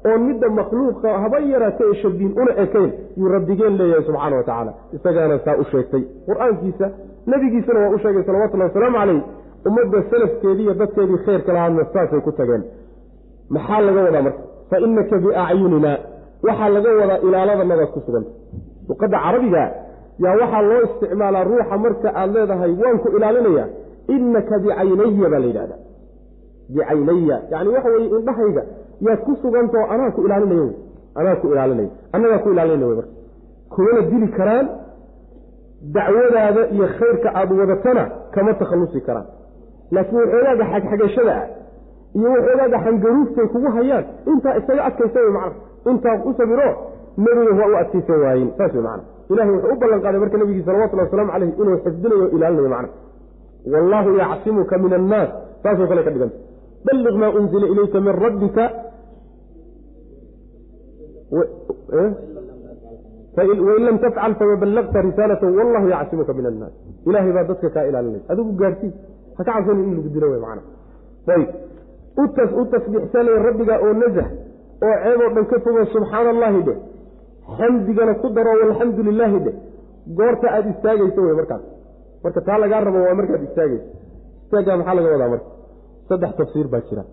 oon 0.09 0.20
midda 0.28 0.48
makhluuqa 0.59 1.09
haba 1.22 1.38
yaraata 1.53 1.84
ee 1.90 1.94
shabiin 2.03 2.32
una 2.42 2.53
ekayn 2.64 2.90
yuu 3.20 3.28
rabbigeen 3.34 3.74
leeyahay 3.80 4.05
subxaana 4.09 4.36
wa 4.40 4.42
tacaala. 4.48 4.72
Isagaana 4.96 5.36
saa 5.44 5.57
u 5.62 5.64
sheegtay. 5.72 6.03
Qur'aankiisa 6.28 6.86
nebigiisana 7.30 7.78
waa 7.84 7.94
u 7.96 7.98
sheegay 8.03 8.22
salawatullahi 8.28 8.68
wasalaamu 8.70 8.96
caleyh 9.01 9.20
ummadda 9.68 9.98
salafkeedii 10.12 10.64
iyo 10.66 10.74
dadkeedii 10.80 11.18
khayrka 11.26 11.51
lahaadna 11.57 11.84
saasay 11.94 12.20
ku 12.26 12.32
tageen. 12.38 12.62
Maxaa 13.55 13.80
laga 13.86 14.01
wadaa 14.07 14.22
marka? 14.26 14.42
Fa 14.70 14.76
inaka 14.86 15.16
biacyunina 15.24 15.92
waxaa 16.46 16.68
laga 16.76 16.90
wadaa 17.01 17.18
ilaaladannadaad 17.26 17.90
ku 17.94 18.01
suganta 18.07 18.30
luqadda 18.88 19.18
carabiga 19.24 19.62
yaa 20.24 20.34
waxaa 20.42 20.62
loo 20.70 20.80
isticmaalaa 20.88 21.44
ruuxa 21.51 21.76
marka 21.84 22.09
aad 22.20 22.30
leedahay 22.36 22.72
waan 22.82 22.98
ku 23.03 23.09
ilaalinaya. 23.16 23.64
Inaka 24.14 24.55
bicaynaya 24.62 25.28
baa 25.32 25.40
la 25.42 25.46
yidhahda 25.51 25.76
bicaynaya 26.74 27.36
yani 27.53 27.68
waxa 27.74 27.88
weye 27.94 28.09
indhahayga 28.18 28.62
yaad 29.07 29.20
ku 29.26 29.32
sugantao 29.42 29.84
anaa 29.94 30.11
ku 30.16 30.20
ilaalinaya 30.26 30.62
wy 30.66 30.72
anaa 31.20 31.36
ku 31.40 31.46
ilaalinaya 31.53 31.90
annagaa 32.14 32.38
ku 32.44 32.48
ilaalinaya 32.55 32.88
wy 32.90 32.96
marka. 33.01 33.12
Kumana 33.74 34.01
dili 34.11 34.28
karaan 34.38 34.66
dacwadaada 35.94 36.62
iyo 36.74 36.86
khayrka 36.98 37.28
aada 37.34 37.55
wadatana 37.61 38.03
kama 38.34 38.55
takhallusi 38.61 39.01
karaan. 39.07 39.26
Laakiin 39.94 40.18
waxoogaaga 40.22 40.64
xagxagashada 40.72 41.32
ah. 41.40 41.46
Iyo 42.18 42.28
waxoogaaga 42.34 42.78
xangaruuftay 42.84 43.46
kugu 43.53 43.68
hayaan. 43.76 44.05
Intaa 44.30 44.55
isaga 44.61 44.82
adkaysa 44.88 45.18
wey 45.24 45.32
macna. 45.36 45.55
Intaa 45.90 46.16
u 46.28 46.34
sabiro 46.38 46.68
nebiga 47.24 47.53
waa 47.61 47.68
u 47.72 47.76
adkaysan 47.82 48.18
waayen 48.24 48.51
saas 48.59 48.72
wey 48.74 48.82
macna. 48.88 49.03
Ilahay 49.30 49.53
wuxuu 49.55 49.72
u 49.74 49.78
ballan 49.82 50.01
qaaday 50.05 50.20
marka 50.22 50.36
nebigii 50.40 50.64
salawatullhi 50.68 51.05
wasalaamu 51.07 51.32
caleyh 51.32 51.51
inuu 51.61 51.76
xifdinayo 51.84 52.24
o 52.24 52.28
ilaalinayo 52.36 52.68
macna. 52.74 52.88
Wallaahu 53.72 54.11
yacsimuka 54.22 54.74
min 54.84 54.92
annaas 54.98 55.30
saasoo 55.62 55.86
kale 55.90 56.03
ka 56.07 56.11
dhiganta 56.14 56.36
balliq 56.86 57.14
maa 57.22 57.30
unzila 57.38 57.66
ilayka 57.72 57.98
min 58.07 58.14
rabbika 58.24 58.64
wain 63.37 63.83
lam 63.87 63.97
tafcal 64.05 64.33
fama 64.41 64.57
ballaqta 64.62 64.99
risaalata 65.07 65.47
wallahu 65.59 65.87
yacsimuka 65.95 66.33
min 66.39 66.47
annaas 66.51 66.72
ilaahay 67.09 67.33
baa 67.37 67.45
dadka 67.51 67.68
kaa 67.74 67.85
ilaalinaya 67.91 68.22
adigu 68.33 68.53
gaarhsii 68.61 68.93
ha 69.37 69.43
ka 69.47 69.53
cabsanin 69.53 69.85
in 69.91 69.95
lagu 69.99 70.09
dilo 70.14 70.26
wey 70.33 70.41
macna 70.45 70.62
ayb 71.35 71.49
u 72.61 72.62
tasbiixsanaya 72.72 73.39
rabbiga 73.49 73.74
oo 73.85 73.93
nasax 74.03 74.28
oo 74.87 74.95
ceeb 75.05 75.20
oo 75.24 75.31
dhan 75.37 75.45
ka 75.53 75.57
fogo 75.64 75.83
subxaana 75.95 76.31
allahi 76.35 76.61
dheh 76.68 76.78
xamdigana 77.59 78.12
ku 78.22 78.28
daro 78.37 78.53
walxamdu 78.62 79.01
lilaahi 79.09 79.39
dheh 79.47 79.55
goorta 80.18 80.47
aada 80.57 80.68
istaagayso 80.74 81.20
wey 81.26 81.35
markaas 81.41 81.62
marka 82.24 82.41
taa 82.49 82.59
lagaa 82.62 82.81
rabo 82.89 82.99
waa 83.07 83.14
markaad 83.20 83.43
istaagayso 83.49 83.87
istaaggaa 84.45 84.76
maxaa 84.81 84.95
laga 84.99 85.09
wadaa 85.14 85.31
marka 85.35 85.49
saddex 86.09 86.33
tafsiir 86.41 86.66
baa 86.74 86.83
jira 86.89 87.05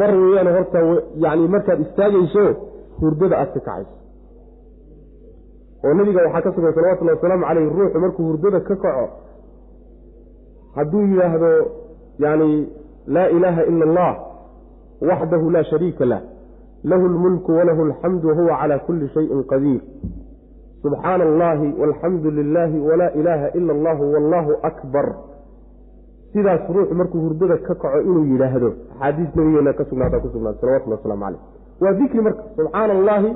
mar 0.00 0.10
weeyaan 0.22 0.48
horta 0.56 0.78
yani 1.24 1.44
markaad 1.56 1.78
istaagayso 1.86 2.44
hurdada 3.00 3.38
aad 3.38 3.52
ka 3.54 3.60
kacayso. 3.60 3.94
Oo 5.84 5.94
nabiga 5.94 6.22
waxaa 6.24 6.42
ka 6.42 6.52
sugan 6.52 6.74
salawatullahi 6.74 7.16
wasalaamu 7.16 7.44
caleyh 7.44 7.68
ruuxu 7.78 7.98
markuu 8.00 8.24
hurdada 8.28 8.60
ka 8.60 8.76
kaco 8.76 9.08
hadduu 10.76 11.02
yidhaahdo 11.10 11.50
yani 12.18 12.68
laa 13.06 13.28
ilaaha 13.28 13.62
ila 13.70 13.84
allah 13.88 14.12
waxdahu 15.00 15.50
laa 15.50 15.64
shariika 15.64 16.04
lah 16.04 16.20
lahu 16.84 17.08
lmulku 17.08 17.52
walahu 17.52 17.82
alxamdu 17.88 18.28
wahuwa 18.28 18.58
calaa 18.60 18.78
kulli 18.78 19.08
shayin 19.08 19.44
qadiir. 19.44 19.80
Subxaana 20.82 21.24
allahi 21.24 21.74
walxamdu 21.80 22.30
lilaahi 22.30 22.80
walaa 22.80 23.10
ilaaha 23.20 23.48
ila 23.58 23.72
allahu 23.72 24.12
wallahu 24.14 24.52
akbar. 24.62 25.06
Sidaas 26.32 26.68
ruuxu 26.68 26.94
markuu 26.94 27.20
hurdada 27.20 27.56
ka 27.58 27.74
kaco 27.74 28.00
inuu 28.00 28.24
yidhaahdo 28.32 28.70
axaadiis 28.94 29.30
nabigeena 29.36 29.72
ka 29.72 29.84
sugnaata 29.84 30.20
ku 30.20 30.28
sugnaata 30.32 30.60
salawatullah 30.60 30.98
waslamu 30.98 31.24
caleyh 31.24 31.42
waa 31.82 31.92
dikri 32.00 32.20
marka 32.26 32.42
subxaana 32.56 32.92
allahi 32.98 33.30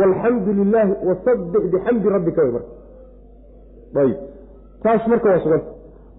walxamdu 0.00 0.50
lilaahi 0.60 0.92
wasabbix 1.08 1.62
bixamdi 1.72 2.08
rabbika 2.14 2.42
wey 2.44 2.52
marka. 2.56 2.72
Ayb 4.02 4.16
taas 4.82 5.02
marka 5.12 5.28
waa 5.32 5.40
suganta 5.44 5.70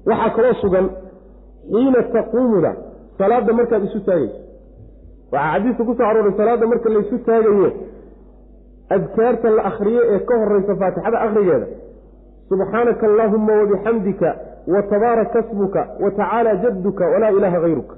waxaa 0.10 0.30
kaloo 0.36 0.54
sugan 0.64 0.86
xiina 1.72 2.04
taquumuda 2.16 2.72
salaadda 3.18 3.54
markaad 3.60 3.84
isu 3.90 4.00
taagayso. 4.08 4.40
Waxaa 5.34 5.52
xadiiska 5.54 5.84
ku 5.88 5.94
soo 5.98 6.06
arooray 6.12 6.34
salaadda 6.40 6.66
marka 6.72 6.90
laysu 6.96 7.18
taagayo 7.28 7.70
adkaarta 8.96 9.50
la 9.58 9.64
akhriyo 9.70 10.02
ee 10.14 10.20
ka 10.30 10.34
horeysa 10.42 10.74
faatixada 10.82 11.18
akhrigeeda. 11.26 11.68
Subxaanaka 12.50 13.04
allaahuma 13.10 13.54
wabixamdika 13.62 14.30
wa 14.74 14.82
tabaaraka 14.92 15.44
smuka 15.50 15.82
wa 16.04 16.10
tacaala 16.12 16.56
jadduka 16.64 17.04
walaa 17.14 17.30
ilaaha 17.38 17.60
hayruka 17.66 17.96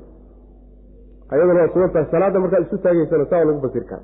ayadana 1.32 1.60
waa 1.62 1.74
sugantahay 1.74 2.06
salaadda 2.12 2.40
markaad 2.40 2.64
isu 2.68 2.78
taagaysana 2.86 3.26
saa 3.32 3.44
lagu 3.46 3.62
fasir 3.66 3.86
kara 3.92 4.04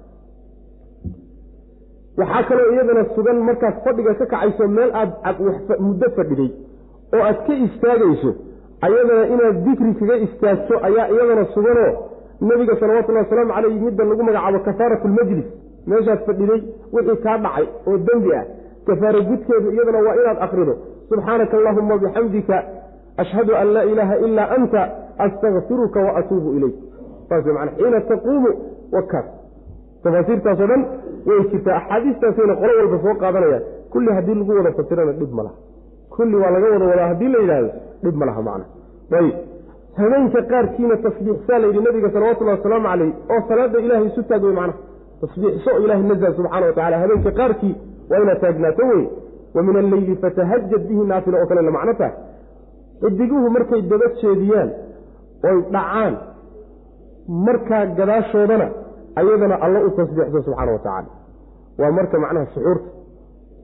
waxaa 2.18 2.44
kaloo 2.50 2.72
iyadana 2.74 3.06
sugan 3.16 3.38
markaad 3.50 3.76
fadhiga 3.86 4.14
ka 4.20 4.26
kacayso 4.26 4.68
meel 4.68 4.92
aad 5.02 5.38
muddo 5.88 6.08
fadhiday 6.18 6.52
oo 7.14 7.24
aad 7.30 7.40
ka 7.48 7.54
istaagayso 7.68 8.32
ayadana 8.88 9.24
inaad 9.34 9.58
dikri 9.66 9.94
kaga 10.00 10.16
istaagto 10.28 10.76
ayaa 10.88 11.08
iyadana 11.16 11.44
suganoo 11.56 11.94
nebiga 12.42 12.74
salawatullahi 12.80 13.26
wasalaamu 13.26 13.54
caleyh 13.54 13.82
midda 13.88 14.04
lagu 14.12 14.24
magacaabo 14.24 14.60
kafaaratu 14.68 15.08
lmajlis 15.08 15.48
meeshaad 15.88 16.20
fadhiday 16.28 16.62
wixii 16.94 17.22
kaa 17.24 17.38
dhacay 17.38 17.68
oo 17.88 17.98
dembi 17.98 18.32
ah. 18.40 18.46
Kafaaro 18.88 19.22
gudkeedu 19.22 19.72
iyadana 19.72 20.00
waa 20.00 20.16
inaad 20.16 20.38
akrido 20.42 20.78
subxaanaka 21.10 21.58
allahuma 21.58 21.98
bixamdika 21.98 22.64
ashhadu 23.18 23.56
an 23.56 23.68
laa 23.74 23.84
ilaaha 23.84 24.16
ilaa 24.18 24.50
anta 24.58 24.82
astakfiruka 25.18 26.00
wa 26.00 26.16
atuubu 26.16 26.54
ilayk 26.58 26.76
saas 27.30 27.46
man 27.58 27.70
xiina 27.78 28.00
taquumu 28.12 28.50
wakaas 28.96 29.28
tafaasiirtaasoo 30.04 30.68
dhan 30.72 30.82
way 31.28 31.40
jirtaa 31.52 31.76
axaadiistaasayna 31.82 32.54
qolo 32.62 32.72
walba 32.80 32.98
soo 33.06 33.16
qaadanayaan. 33.24 33.64
Kulli 33.94 34.12
haddii 34.18 34.36
lagu 34.40 34.52
wada 34.60 34.72
fasirana 34.78 35.12
dhib 35.20 35.32
ma 35.38 35.44
laha. 35.48 35.56
Kulli 36.16 36.36
waa 36.42 36.52
laga 36.56 36.68
wada 36.74 36.86
wadaa 36.92 37.08
haddii 37.12 37.30
la 37.34 37.40
yidhaahdo 37.44 37.70
dhib 38.04 38.16
ma 38.22 38.26
laha 38.30 38.42
macna 38.48 38.66
ayb 39.20 39.34
habeenka 40.00 40.40
qaarkiina 40.52 40.96
tasbiixsaa 41.06 41.60
layidhi 41.64 41.82
nabiga 41.88 42.10
salawatullahi 42.16 42.58
wasalaamu 42.60 42.88
caleyh 42.92 43.12
oo 43.34 43.40
salaada 43.50 43.78
ilaahay 43.86 44.08
isu 44.12 44.22
taag 44.30 44.44
wey 44.48 44.56
macnaha. 44.60 44.80
Tasbiixso 45.22 45.72
ilahay 45.84 46.04
nazha 46.12 46.30
subxana 46.38 46.66
wa 46.70 46.74
tacala 46.78 46.98
habeenka 47.04 47.32
qaarkii 47.40 47.74
waa 48.10 48.20
inaad 48.24 48.40
taagnaato 48.44 48.84
wey 48.92 49.04
wa 49.56 49.62
min 49.68 49.76
alleyli 49.84 50.16
fatahajad 50.24 50.82
bihi 50.90 51.04
naafila 51.12 51.38
oo 51.42 51.48
kale 51.50 51.62
la 51.68 51.72
macno 51.78 51.94
tahay. 52.02 52.16
Xidiguhu 53.02 53.48
markay 53.56 53.82
daba 53.92 54.08
jeediyaan 54.22 54.70
oy 55.50 55.58
dhacaan 55.76 56.14
markaa 57.28 57.86
gadaashoodana 58.00 58.68
ayadana 59.20 59.56
alla 59.66 59.80
u 59.86 59.90
tasbiixso 59.98 60.42
subxaana 60.48 60.72
wa 60.72 60.80
tacaala. 60.86 61.10
Waa 61.80 61.92
marka 61.98 62.20
macnaha 62.24 62.46
suxuurta 62.54 62.90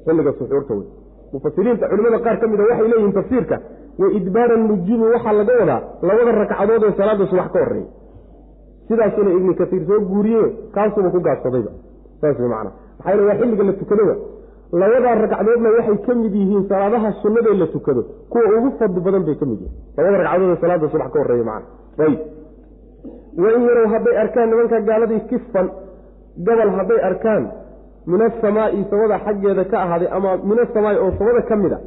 xilliga 0.06 0.32
suxuurta 0.40 0.74
wey 0.78 0.86
mufasiriinta 1.34 1.86
culimada 1.92 2.20
qaar 2.26 2.38
ka 2.42 2.48
mida 2.52 2.64
waxay 2.70 2.88
leeyihiin 2.92 3.14
tafsiirka 3.20 3.56
wa 4.02 4.08
idbaara 4.18 4.56
nujuumi 4.58 5.06
waxaa 5.14 5.34
laga 5.40 5.54
wadaa 5.62 5.80
labada 6.08 6.32
ragcadood 6.42 6.84
ee 6.88 6.94
salaada 7.00 7.26
subax 7.32 7.48
ka 7.54 7.60
horreeyey 7.64 7.88
sidaasuna 8.88 9.30
ibnu 9.38 9.54
kasiir 9.62 9.84
soo 9.90 10.00
guuriye 10.12 10.44
kaasuba 10.76 11.10
ku 11.16 11.20
gaabsadayba 11.28 11.72
saas 12.22 12.38
wey 12.40 12.48
macana 12.54 12.72
maxaa 12.98 13.12
yele 13.14 13.24
waa 13.30 13.36
xilliga 13.42 13.64
la 13.70 13.74
tukadoba 13.82 14.16
labadaa 14.82 15.16
ragcadoodna 15.24 15.70
waxay 15.78 15.98
ka 16.06 16.14
mid 16.22 16.34
yihiin 16.42 16.64
salaadaha 16.72 17.10
sunnadee 17.22 17.56
la 17.62 17.68
tukado. 17.76 18.02
Kuwa 18.32 18.44
ugu 18.58 18.70
fadli 18.80 19.00
badan 19.06 19.24
bay 19.28 19.36
ka 19.42 19.46
mid 19.52 19.60
yihiin. 19.62 19.78
Labada 19.98 20.18
ragcadood 20.24 20.50
ee 20.54 20.60
salaada 20.64 20.90
subax 20.94 21.10
ka 21.14 21.20
horreeya 21.22 21.44
macana 21.50 21.66
ayb 22.08 22.20
wain 23.44 23.62
yarow 23.70 23.88
hadday 23.94 24.16
arkaan 24.24 24.48
nimanka 24.52 24.80
gaaladii 24.90 25.22
kifan 25.32 25.68
gobol 26.48 26.70
hadday 26.78 27.00
arkaan 27.10 27.44
min 28.12 28.22
asamaa'i 28.28 28.80
samada 28.92 29.18
xaggeeda 29.26 29.64
ka 29.72 29.78
ahaaday 29.86 30.10
ama 30.18 30.32
min 30.50 30.58
asamaai 30.66 30.98
oo 31.04 31.12
samada 31.20 31.42
ka 31.50 31.56
mid 31.64 31.74
a 31.74 31.80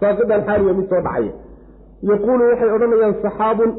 saaqidan 0.00 0.40
xaariya 0.48 0.72
mid 0.78 0.86
soo 0.92 1.00
dhacaya. 1.06 1.32
Yaquulu 2.10 2.42
waxay 2.50 2.70
odhanayaan 2.76 3.14
saxaabun 3.24 3.70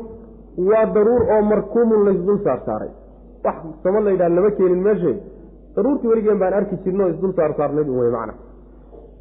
waa 0.69 0.85
daruur 0.95 1.21
oo 1.33 1.41
markuumun 1.51 2.01
laysdul 2.07 2.39
saar 2.45 2.59
saaray. 2.67 2.91
Wax 3.45 3.55
sama 3.83 3.99
la 4.05 4.09
yidhaha 4.13 4.29
lama 4.37 4.49
keenin 4.57 4.81
meesheed 4.87 5.17
daruurtii 5.75 6.07
weligeen 6.11 6.39
baan 6.41 6.53
arki 6.59 6.75
jirno 6.83 7.03
isdul 7.13 7.33
saar 7.37 7.51
saarnayd 7.57 7.87
un 7.93 7.97
wey 8.01 8.11
macna. 8.17 8.33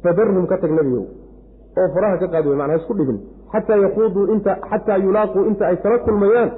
Fadarhum 0.03 0.45
ka 0.51 0.57
tag 0.63 0.71
nebigow 0.77 1.05
oo 1.79 1.87
faraha 1.95 2.17
ka 2.21 2.27
qaadi 2.33 2.47
wey 2.51 2.57
mana 2.61 2.73
ha 2.73 2.79
isku 2.81 2.93
dhibin 2.99 3.17
xataa 3.53 3.77
yaquuduu 3.85 4.25
inta 4.35 4.51
xataa 4.71 4.97
yulaaquu 5.05 5.39
inta 5.49 5.63
ay 5.71 5.77
kala 5.83 5.97
kulmayaan 6.05 6.49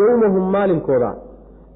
yowmahum 0.00 0.44
maalinkooda 0.56 1.10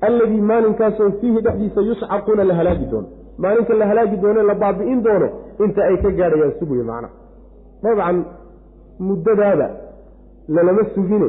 alladii 0.08 0.40
maalinkaasoo 0.50 1.10
fiihi 1.20 1.40
dhexdiisa 1.46 1.80
yuscaquuna 1.90 2.44
la 2.50 2.54
halaagi 2.54 2.86
doono 2.92 3.08
maalinka 3.38 3.74
la 3.74 3.86
halaagi 3.90 4.16
doono 4.16 4.42
la 4.50 4.54
baabi'in 4.62 5.02
doono 5.06 5.28
inta 5.64 5.80
ay 5.88 5.96
ka 6.02 6.10
gaadhayaan 6.18 6.52
suguye 6.58 6.82
macna 6.90 7.08
dabcan 7.82 8.18
muddadaaba 9.08 9.68
lalama 10.48 10.84
sugine 10.94 11.28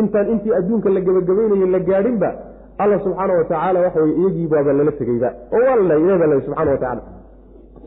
intaan 0.00 0.30
intii 0.32 0.54
adduunka 0.58 0.88
la 0.96 1.00
gebagabaynayo 1.06 1.66
la 1.74 1.80
gaadhinba 1.88 2.30
alla 2.78 2.98
subxaana 3.04 3.32
wa 3.40 3.44
tacaala 3.44 3.80
waxa 3.80 4.00
weye 4.02 4.16
iyagii 4.20 4.48
lala 4.78 4.92
tegeyba 4.92 5.30
oo 5.52 5.62
waa 5.66 5.76
la 5.76 5.84
laayay 5.90 6.04
ilahi 6.04 6.18
baa 6.18 6.26
laayay 6.26 6.44
subxana 6.46 6.70
wa 6.70 6.78
tacala 6.78 7.02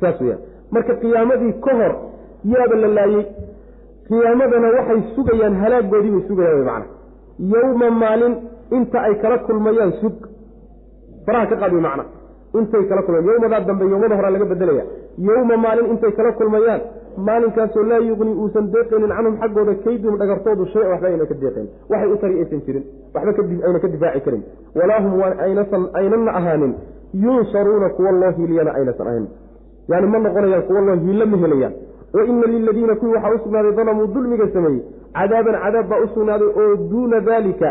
saas 0.02 0.22
weyaan 0.22 0.40
marka 0.72 0.96
qiyaamadii 1.02 1.54
ka 1.66 1.72
hor 1.80 1.94
yaaba 2.54 2.76
la 2.84 2.88
laayey 2.98 3.26
qiyaamadana 4.08 4.68
waxay 4.78 5.02
sugayaan 5.16 5.56
halaagoodii 5.62 6.12
bay 6.16 6.24
sugayaan 6.30 6.60
wy 6.60 6.66
macna 6.72 6.97
yowma 7.40 7.90
maalin 7.92 8.36
inta 8.72 9.00
ay 9.02 9.16
kala 9.22 9.38
kulmayaan 9.48 9.92
sug 10.02 10.16
faraha 11.26 11.48
ka 11.48 11.56
qaad 11.56 11.74
wy 11.74 11.82
macna. 11.82 12.04
Intay 12.56 12.84
kala 12.90 13.02
kulmayaan. 13.04 13.28
Yowmadaa 13.28 13.62
dambe 13.68 13.86
yowmada 13.86 14.16
horaa 14.16 14.32
laga 14.32 14.46
bedelaya 14.46 14.84
yowma 15.18 15.58
maalin 15.58 15.86
intay 15.92 16.12
kala 16.18 16.32
kulmayaan. 16.40 16.82
Maalinkaasoo 17.18 17.84
laa 17.84 18.00
yuqni 18.10 18.34
uusan 18.42 18.66
deeqaynin 18.74 19.10
canhum 19.18 19.36
xaggooda 19.42 19.74
kaydum 19.84 20.18
dhagartoodu 20.20 20.66
shay 20.74 20.86
waxba 20.92 21.08
ayna 21.08 21.26
ka 21.26 21.36
deeqayn. 21.42 21.68
Waxay 21.90 22.10
u 22.14 22.18
tari 22.22 22.40
aysan 22.42 22.62
jirin. 22.66 22.84
Waxba 23.14 23.32
ayna 23.68 23.80
ka 23.80 23.88
difaaci 23.88 24.22
karin. 24.26 24.44
Walaa 24.76 25.02
hum 25.04 25.14
aynana 25.94 26.32
ahaanin. 26.40 26.74
Yunsaruuna 27.14 27.90
kuwa 27.90 28.12
loo 28.12 28.32
hiiliyana 28.38 28.72
aynasan 28.78 29.08
ahayn. 29.08 29.28
Yani 29.90 30.08
ma 30.08 30.18
noqonayaan 30.20 30.64
kuwa 30.68 30.82
loo 30.82 30.96
hiilo 30.96 31.26
ma 31.26 31.38
helayaan. 31.38 31.74
Wa 32.14 32.24
ina 32.26 32.48
liladiina 32.48 32.96
kuwii 32.96 33.14
waxaa 33.14 33.34
u 33.36 33.40
sugnaaday 33.44 33.74
dalamuu 33.76 34.08
dulmiga 34.14 34.48
sameeyey 34.54 34.82
cadaaban 35.18 35.56
cadaab 35.66 35.88
baa 35.92 36.00
u 36.04 36.08
sugnaaday 36.16 36.48
oo 36.62 36.76
duuna 36.92 37.20
daalika 37.30 37.70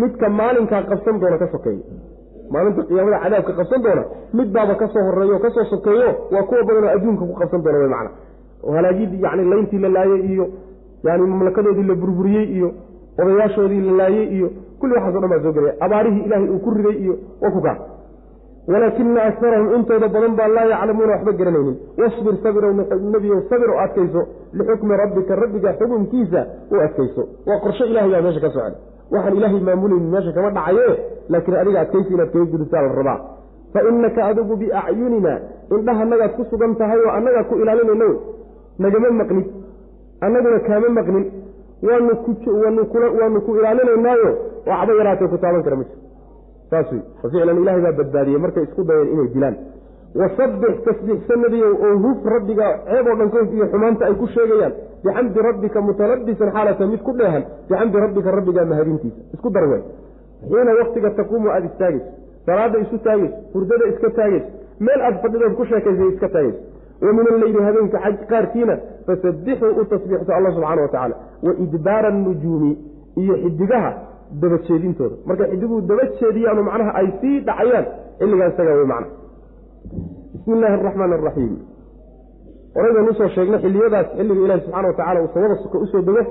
midka 0.00 0.28
maalinkaa 0.40 0.82
qabsan 0.90 1.20
doona 1.22 1.38
ka 1.42 1.46
sokeeya 1.54 1.84
maalinta 2.54 2.82
qiyaamada 2.88 3.18
cadaabka 3.24 3.52
qabsan 3.60 3.82
doona 3.86 4.02
mid 4.38 4.48
baaba 4.56 4.74
ka 4.82 4.86
soo 4.94 5.02
horeeyo 5.08 5.36
o 5.36 5.38
ka 5.44 5.50
soo 5.56 5.64
sokeeyo 5.74 6.08
waa 6.34 6.42
kuwa 6.48 6.62
badanoo 6.68 6.90
adduunka 6.96 7.24
ku 7.30 7.34
qabsan 7.40 7.62
doona 7.64 7.78
wy 7.84 7.88
macna. 7.94 8.10
Halaagidii 8.76 9.20
yani 9.24 9.44
layntii 9.50 9.78
la 9.84 9.88
laayey 9.96 10.20
iyo 10.32 10.46
yani 11.04 11.22
mamlakadoodii 11.32 11.86
la 11.90 11.94
burburiyey 12.02 12.44
iyo 12.56 12.68
odayaashoodii 13.22 13.80
la 13.88 13.92
laayey 14.00 14.26
iyo 14.36 14.48
kulli 14.80 14.94
waxaaso 14.96 15.20
dhan 15.22 15.30
baa 15.32 15.42
soo 15.44 15.52
gelaya. 15.56 15.74
Abaarihii 15.86 16.22
ilaahay 16.26 16.48
uu 16.54 16.58
ku 16.64 16.70
riday 16.76 16.96
iyo 17.04 17.14
wa 17.42 17.50
ku 17.54 17.60
kaa 17.66 17.76
walaakina 18.72 19.20
akarahum 19.30 19.68
intooda 19.76 20.08
badan 20.14 20.34
baa 20.38 20.48
laa 20.56 20.66
yaclamuuna 20.72 21.12
waxba 21.14 21.32
garanaynin. 21.40 21.76
Wasbir 22.00 22.34
sabirow 22.44 22.72
nebiyow 23.14 23.38
sabir 23.50 23.68
oo 23.74 23.78
adkayso 23.84 24.20
lixukmi 24.58 24.94
rabbika 25.02 25.32
rabbiga 25.42 25.70
xukunkiisa 25.78 26.40
u 26.72 26.80
adkayso. 26.86 27.22
Waa 27.48 27.58
qorsho 27.64 27.84
ilahay 27.90 28.10
baa 28.14 28.22
meesha 28.26 28.40
ka 28.44 28.50
socda. 28.56 28.76
Waxaan 29.12 29.36
ilaahay 29.38 29.60
maamulaynin 29.68 30.10
meesha 30.14 30.32
kama 30.36 30.50
dhacaye 30.56 30.86
laakiin 31.32 31.56
adiga 31.62 31.80
adkaysi 31.84 32.10
inaad 32.14 32.30
kaga 32.34 32.44
gudisaa 32.52 32.82
la 32.86 32.92
rabaa. 33.00 33.18
Fa 33.72 33.80
inaka 33.90 34.20
adigu 34.30 34.54
biacyunina 34.62 35.32
indhahanagaad 35.76 36.32
ku 36.36 36.42
sugan 36.50 36.72
tahay 36.80 37.00
oo 37.06 37.12
annagaa 37.18 37.44
ku 37.50 37.54
ilaalinayna 37.62 38.04
wey 38.10 38.16
nagama 38.84 39.08
maqnid 39.20 39.46
annaguna 40.26 40.58
kaama 40.68 40.88
maqnin. 40.98 41.24
Waanu 41.86 43.40
ku 43.46 43.50
ilaalinaynaayo 43.58 44.30
waxba 44.70 44.92
yaraatee 45.00 45.28
ku 45.32 45.38
taaban 45.42 45.62
kara 45.66 45.76
ma 45.80 45.84
jiro 45.88 45.97
saas 46.70 46.92
wey 46.92 47.02
faficlan 47.22 47.58
ilahay 47.62 47.80
baa 47.86 47.92
badbaadiyey 48.00 48.38
markay 48.44 48.62
isku 48.68 48.82
dayeen 48.84 49.08
inay 49.14 49.28
dilaan. 49.34 49.56
Wasabbix 50.20 50.74
tasbiixsanadiyow 50.86 51.72
oo 51.86 51.94
huf 52.04 52.18
rabbiga 52.34 52.66
ceeb 52.88 53.06
oo 53.06 53.16
dhan 53.20 53.30
koys 53.34 53.48
iyo 53.56 53.66
xumaanta 53.72 54.06
ay 54.08 54.14
ku 54.20 54.26
sheegayaan. 54.34 54.72
Bixamdi 55.04 55.40
rabbika 55.48 55.80
mutalabisan 55.88 56.50
xaalata 56.56 56.86
mid 56.92 57.02
ku 57.06 57.12
dheehan 57.18 57.44
bixamdi 57.68 57.96
rabbika 58.04 58.30
rabbigaa 58.38 58.64
mahadintiisa. 58.72 59.20
Isku 59.34 59.50
dar 59.50 59.66
wey 59.72 59.82
xiina 60.48 60.72
waktiga 60.80 61.10
taquumu 61.18 61.48
aada 61.50 61.66
istaagayso 61.66 62.10
salaada 62.46 62.78
isu 62.84 62.98
taagayso 63.06 63.34
hurdada 63.54 63.84
iska 63.92 64.08
taagayso 64.18 64.48
meel 64.80 65.00
aad 65.08 65.16
fadhidood 65.22 65.54
ku 65.58 65.64
sheekaysay 65.70 66.08
iska 66.14 66.28
taagayso 66.28 66.60
wa 67.04 67.12
min 67.12 67.26
alleyli 67.32 67.60
habeenka 67.66 67.98
xaj 68.04 68.16
qaarkiina 68.30 68.74
fasabbixuu 69.06 69.72
u 69.80 69.84
tasbiixso 69.92 70.32
alla 70.38 70.50
subxana 70.56 70.82
wa 70.82 70.88
tacaala 70.88 71.16
wa 71.46 71.52
idbaara 71.64 72.08
annujuumi 72.14 72.72
iyo 73.22 73.34
xidigaha 73.42 73.90
dabajeedintooda 74.42 75.16
marka 75.28 75.44
xidiguhu 75.52 75.80
daba 75.90 76.04
jeediyaanu 76.20 76.62
macnaha 76.68 76.92
ay 77.00 77.08
sii 77.20 77.36
dhacayaan 77.48 77.86
xilligaa 78.20 78.48
isagaa 78.52 78.76
wey 78.80 78.86
macna. 78.92 79.08
Bismi 80.32 80.52
illaahi 80.56 80.74
araxmaan 80.80 81.12
araxiim 81.18 81.54
horaybaynu 82.76 83.10
u 83.10 83.14
soo 83.20 83.28
sheegnay 83.34 83.60
xilliyadaas 83.64 84.06
xilliga 84.18 84.40
ilaahi 84.46 84.60
subxana 84.64 84.88
wa 84.90 84.94
tacala 84.98 85.20
uu 85.24 85.30
samada 85.34 85.56
suka 85.62 85.78
u 85.78 85.86
soo 85.92 86.02
dego 86.08 86.22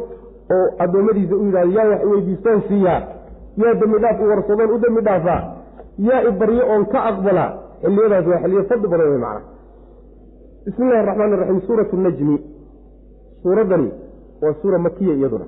oo 0.56 0.68
addoommadiisa 0.84 1.36
u 1.36 1.44
yidhahdo 1.48 1.72
yaa 1.78 1.88
wax 1.92 2.02
weydiistoon 2.12 2.62
siiyaa 2.68 3.00
yaa 3.62 3.74
dembi 3.82 3.98
dhaaf 4.04 4.20
warsadoon 4.32 4.72
u 4.76 4.80
dembi 4.86 5.02
dhaafaa 5.08 5.40
yaa 6.10 6.22
ibaryo 6.30 6.64
oon 6.74 6.84
ka 6.94 7.00
aqbalaa 7.12 7.50
xilliyadaas 7.84 8.26
waa 8.32 8.40
xilliyo 8.44 8.64
fadli 8.70 8.88
badan 8.94 9.10
wey 9.14 9.22
macna. 9.26 9.42
Bismi 10.66 10.84
illahi 10.86 11.02
araxmaan 11.06 11.34
iraxiim 11.36 11.60
suuratu 11.68 11.96
najmi. 12.06 12.38
Suuraddani 13.42 13.90
waa 14.44 14.54
suura 14.62 14.78
makiya 14.86 15.14
iyaduna. 15.20 15.46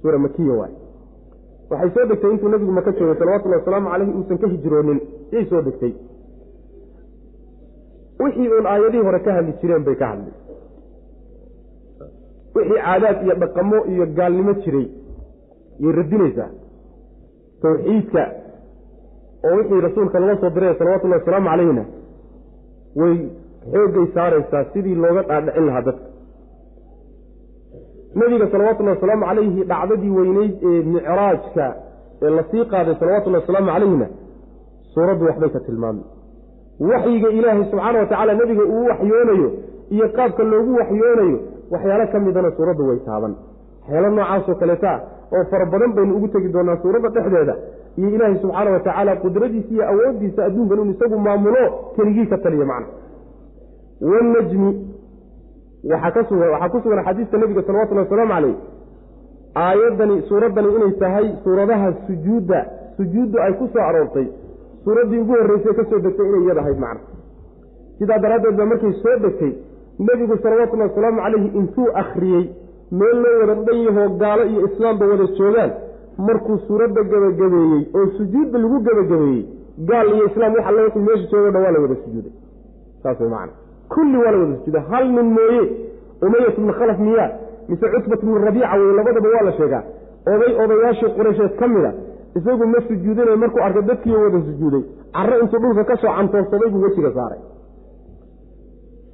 Suura 0.00 0.18
makiya 0.24 0.54
waay 0.60 0.72
waxay 1.70 1.90
soo 1.94 2.06
degtay 2.10 2.30
intuu 2.34 2.48
nabigu 2.52 2.72
maka 2.78 2.92
joogay 2.98 3.16
salawatullahi 3.20 3.60
wasalaamu 3.62 3.88
caleyhi 3.92 4.12
uusan 4.18 4.38
ka 4.42 4.46
hijroonin. 4.54 5.00
Yay 5.32 5.44
soo 5.50 5.62
degtay 5.68 5.92
wixii 8.20 8.48
uun 8.48 8.66
aayadihii 8.66 9.04
hore 9.08 9.18
ka 9.26 9.32
hadli 9.36 9.52
jireen 9.60 9.84
bay 9.86 9.94
ka 10.02 10.06
hadlay 10.12 10.34
wixii 12.54 12.78
caadaad 12.84 13.18
iyo 13.24 13.34
dhaqamo 13.42 13.78
iyo 13.92 14.06
gaalnimo 14.18 14.52
jiray 14.62 14.86
yay 15.82 15.92
radinaysaa 15.98 16.50
tawxiidka 17.62 18.22
oo 19.46 19.54
wixii 19.58 19.80
rasuulka 19.86 20.18
lala 20.20 20.36
soo 20.40 20.50
diray 20.56 20.74
salawatullahi 20.78 21.20
wasalaamu 21.20 21.48
caleyhna 21.50 21.84
way 23.00 23.16
xoogay 23.72 24.06
saaraysaa 24.14 24.64
sidii 24.72 24.94
looga 25.04 25.22
dhaadhicin 25.30 25.66
lahaa 25.68 25.82
dadka 25.88 26.06
nabiga 28.20 28.46
salawatullahi 28.52 28.96
wasalaamu 28.96 29.24
calayhi 29.30 29.64
dhacdadii 29.70 30.10
weyneyd 30.18 30.54
ee 30.70 30.82
micraajka 30.94 31.66
ee 32.24 32.30
la 32.36 32.42
sii 32.50 32.64
qaaday 32.74 32.94
salawatullahi 33.00 33.42
wasalaamu 33.44 33.70
calayhina 33.74 34.06
suuraddu 34.94 35.24
waxbay 35.30 35.50
ka 35.56 35.60
tilmaamay 35.66 36.04
waxyiga 36.92 37.28
ilaahay 37.38 37.64
subxaana 37.70 37.98
wa 38.02 38.06
tacaala 38.10 38.32
nebiga 38.40 38.64
uu 38.74 38.84
waxyoonayo 38.90 39.48
iyo 39.94 40.06
qaabka 40.18 40.42
loogu 40.52 40.72
waxyoonayo 40.80 41.38
waxyaalo 41.74 42.06
ka 42.12 42.18
midana 42.26 42.50
suuraddu 42.58 42.82
way 42.88 42.98
taaban. 43.08 43.32
Waxyaalo 43.82 44.08
noocaasoo 44.16 44.54
kaleeta 44.62 44.92
oo 45.36 45.44
fara 45.50 45.66
badan 45.72 45.92
baynu 45.96 46.12
ugu 46.18 46.28
tegi 46.34 46.48
doonaa 46.54 46.76
suuradda 46.82 47.08
dhexdeeda 47.16 47.54
iyo 47.98 48.08
ilaahay 48.16 48.36
subxaana 48.42 48.70
wa 48.76 48.80
tacaala 48.86 49.12
qudradiisa 49.24 49.70
iyo 49.74 49.84
awooddiisa 49.92 50.40
adduunkan 50.48 50.78
inu 50.82 50.92
isagu 50.96 51.18
maamulo 51.26 51.62
keligii 51.96 52.26
ka 52.32 52.38
taliya 52.44 52.66
macna. 52.72 52.86
Wanajmi 54.00 54.85
waxaa 55.90 56.68
ku 56.72 56.80
sugan 56.82 57.04
xadiiska 57.04 57.38
nebiga 57.38 57.62
salawatullahi 57.62 58.06
wasalaamu 58.08 58.32
caleyh 58.34 58.56
aayaddani 59.64 60.22
suuraddani 60.28 60.68
inay 60.76 60.92
tahay 61.02 61.28
suuradaha 61.44 61.88
sujuudda 62.06 62.60
sujuuddu 62.96 63.36
ay 63.40 63.52
ku 63.58 63.68
soo 63.72 63.82
aroortay. 63.88 64.28
Suuraddii 64.84 65.20
ugu 65.20 65.32
horreysay 65.32 65.74
ka 65.78 65.84
soo 65.90 65.98
degtay 65.98 66.26
inay 66.28 66.42
iyada 66.44 66.60
ahayd 66.60 66.78
macna. 66.78 67.00
Sidaa 67.98 68.18
daraaddeed 68.24 68.56
baa 68.56 68.66
markay 68.72 68.92
soo 69.02 69.16
degtay 69.24 69.52
nebigu 69.98 70.36
salawatullahi 70.42 70.90
wasalaamu 70.90 71.20
calayhi 71.24 71.48
intuu 71.60 71.88
akhriyey 72.02 72.44
meel 72.98 73.16
loo 73.24 73.36
wada 73.40 73.54
dhan 73.66 73.78
yahoo 73.88 74.08
gaalo 74.22 74.44
iyo 74.52 74.60
islaamba 74.68 75.04
wada 75.12 75.26
joogaan. 75.38 75.70
Markuu 76.26 76.58
suuradda 76.66 77.00
gebagabeeyey 77.10 77.82
oo 77.96 78.06
sujuudda 78.16 78.58
lagu 78.58 78.78
gebagabeeyey 78.86 79.42
gaal 79.90 80.08
iyo 80.14 80.24
islaam 80.30 80.52
wax 80.56 80.66
alle 80.68 80.82
meesha 81.06 81.26
joogo 81.32 81.50
dhan 81.54 81.62
waa 81.64 81.74
la 81.76 81.80
wada 81.84 81.96
sujuuday. 82.04 82.32
Saas 83.02 83.20
way 83.20 83.28
macana 83.28 83.65
kulli 83.94 84.16
waa 84.22 84.30
la 84.34 84.38
wada 84.42 84.56
sujuuday 84.58 84.84
hal 84.90 85.04
nin 85.16 85.28
mooye 85.36 85.62
umayat 86.26 86.56
bnu 86.62 86.72
khalaf 86.78 86.98
miyaa 87.06 87.28
mise 87.68 87.86
cutbat 87.94 88.20
bnu 88.24 88.38
rabiica 88.46 88.74
wey 88.80 88.92
labadaba 88.98 89.28
waa 89.34 89.44
la 89.48 89.52
sheegaa. 89.58 89.82
Oday 90.32 90.52
odayaashii 90.62 91.10
qureysheed 91.16 91.52
ka 91.60 91.66
mid 91.72 91.84
a 91.88 91.92
isagu 92.38 92.64
ma 92.72 92.78
sujuudinay 92.88 93.36
markuu 93.42 93.62
arkay 93.66 93.82
dadkiiyo 93.90 94.18
wada 94.24 94.38
sujuuday. 94.48 94.82
Carro 95.16 95.34
intuu 95.42 95.58
dhulka 95.62 95.84
ka 95.90 95.94
soo 96.02 96.12
cantoonsaday 96.18 96.68
buu 96.72 96.82
wejiga 96.86 97.10
saaray. 97.16 97.40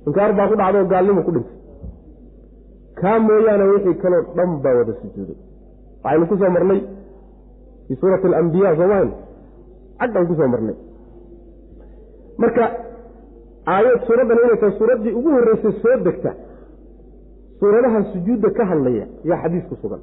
Inkaar 0.07 0.31
baa 0.39 0.49
ku 0.51 0.55
dhacdaoo 0.61 0.87
gaalnimo 0.93 1.21
ku 1.27 1.31
dhintay 1.35 1.57
kaa 3.01 3.19
mooyaane 3.27 3.65
wixii 3.73 3.95
kaloo 4.03 4.23
dhan 4.37 4.51
baa 4.65 4.75
wada 4.79 4.93
sujuuday. 5.03 5.37
Waxaynu 6.05 6.25
ku 6.31 6.35
soo 6.41 6.51
marnay 6.57 6.81
fii 7.87 7.97
suurati 8.01 8.27
alambiya 8.31 8.71
soomahan 8.79 9.11
caggan 10.01 10.25
ku 10.31 10.35
soo 10.41 10.49
marnay. 10.55 10.77
Marka 12.43 12.65
aayad 13.67 14.01
suuraddan 14.07 14.39
inay 14.45 14.57
tahay 14.61 14.75
suuraddii 14.79 15.13
ugu 15.19 15.31
horreysay 15.37 15.73
soo 15.83 15.97
degta 16.07 16.31
suuradaha 17.61 17.99
sujuudda 18.13 18.51
ka 18.59 18.65
hadlaya 18.71 19.07
yaa 19.25 19.43
xadiis 19.43 19.65
ku 19.71 19.75
sugan. 19.83 20.01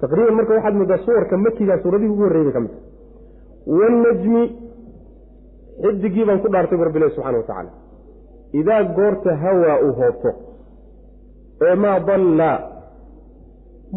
Taqriiban 0.00 0.34
marka 0.38 0.52
waxaad 0.56 0.74
moodaa 0.80 0.98
suwarka 1.06 1.36
makigaa 1.36 1.78
suuradihii 1.82 2.12
ugu 2.14 2.22
horreyay 2.26 2.44
bay 2.44 2.52
ka 2.56 2.60
mid 2.60 2.70
tahay 2.70 3.78
wanajmi 3.80 4.42
xidigii 5.82 6.24
baan 6.28 6.40
ku 6.42 6.48
dhaartay 6.52 6.78
bu 6.78 6.84
rabbilahi 6.88 7.12
subxana 7.16 7.38
wa 7.38 7.44
tacaala 7.48 7.70
idaa 8.60 8.82
goorta 8.98 9.30
hawaa 9.42 9.76
uu 9.86 9.92
hoobto 10.00 10.30
ee 11.68 11.74
maa 11.84 11.98
dalla 12.08 12.50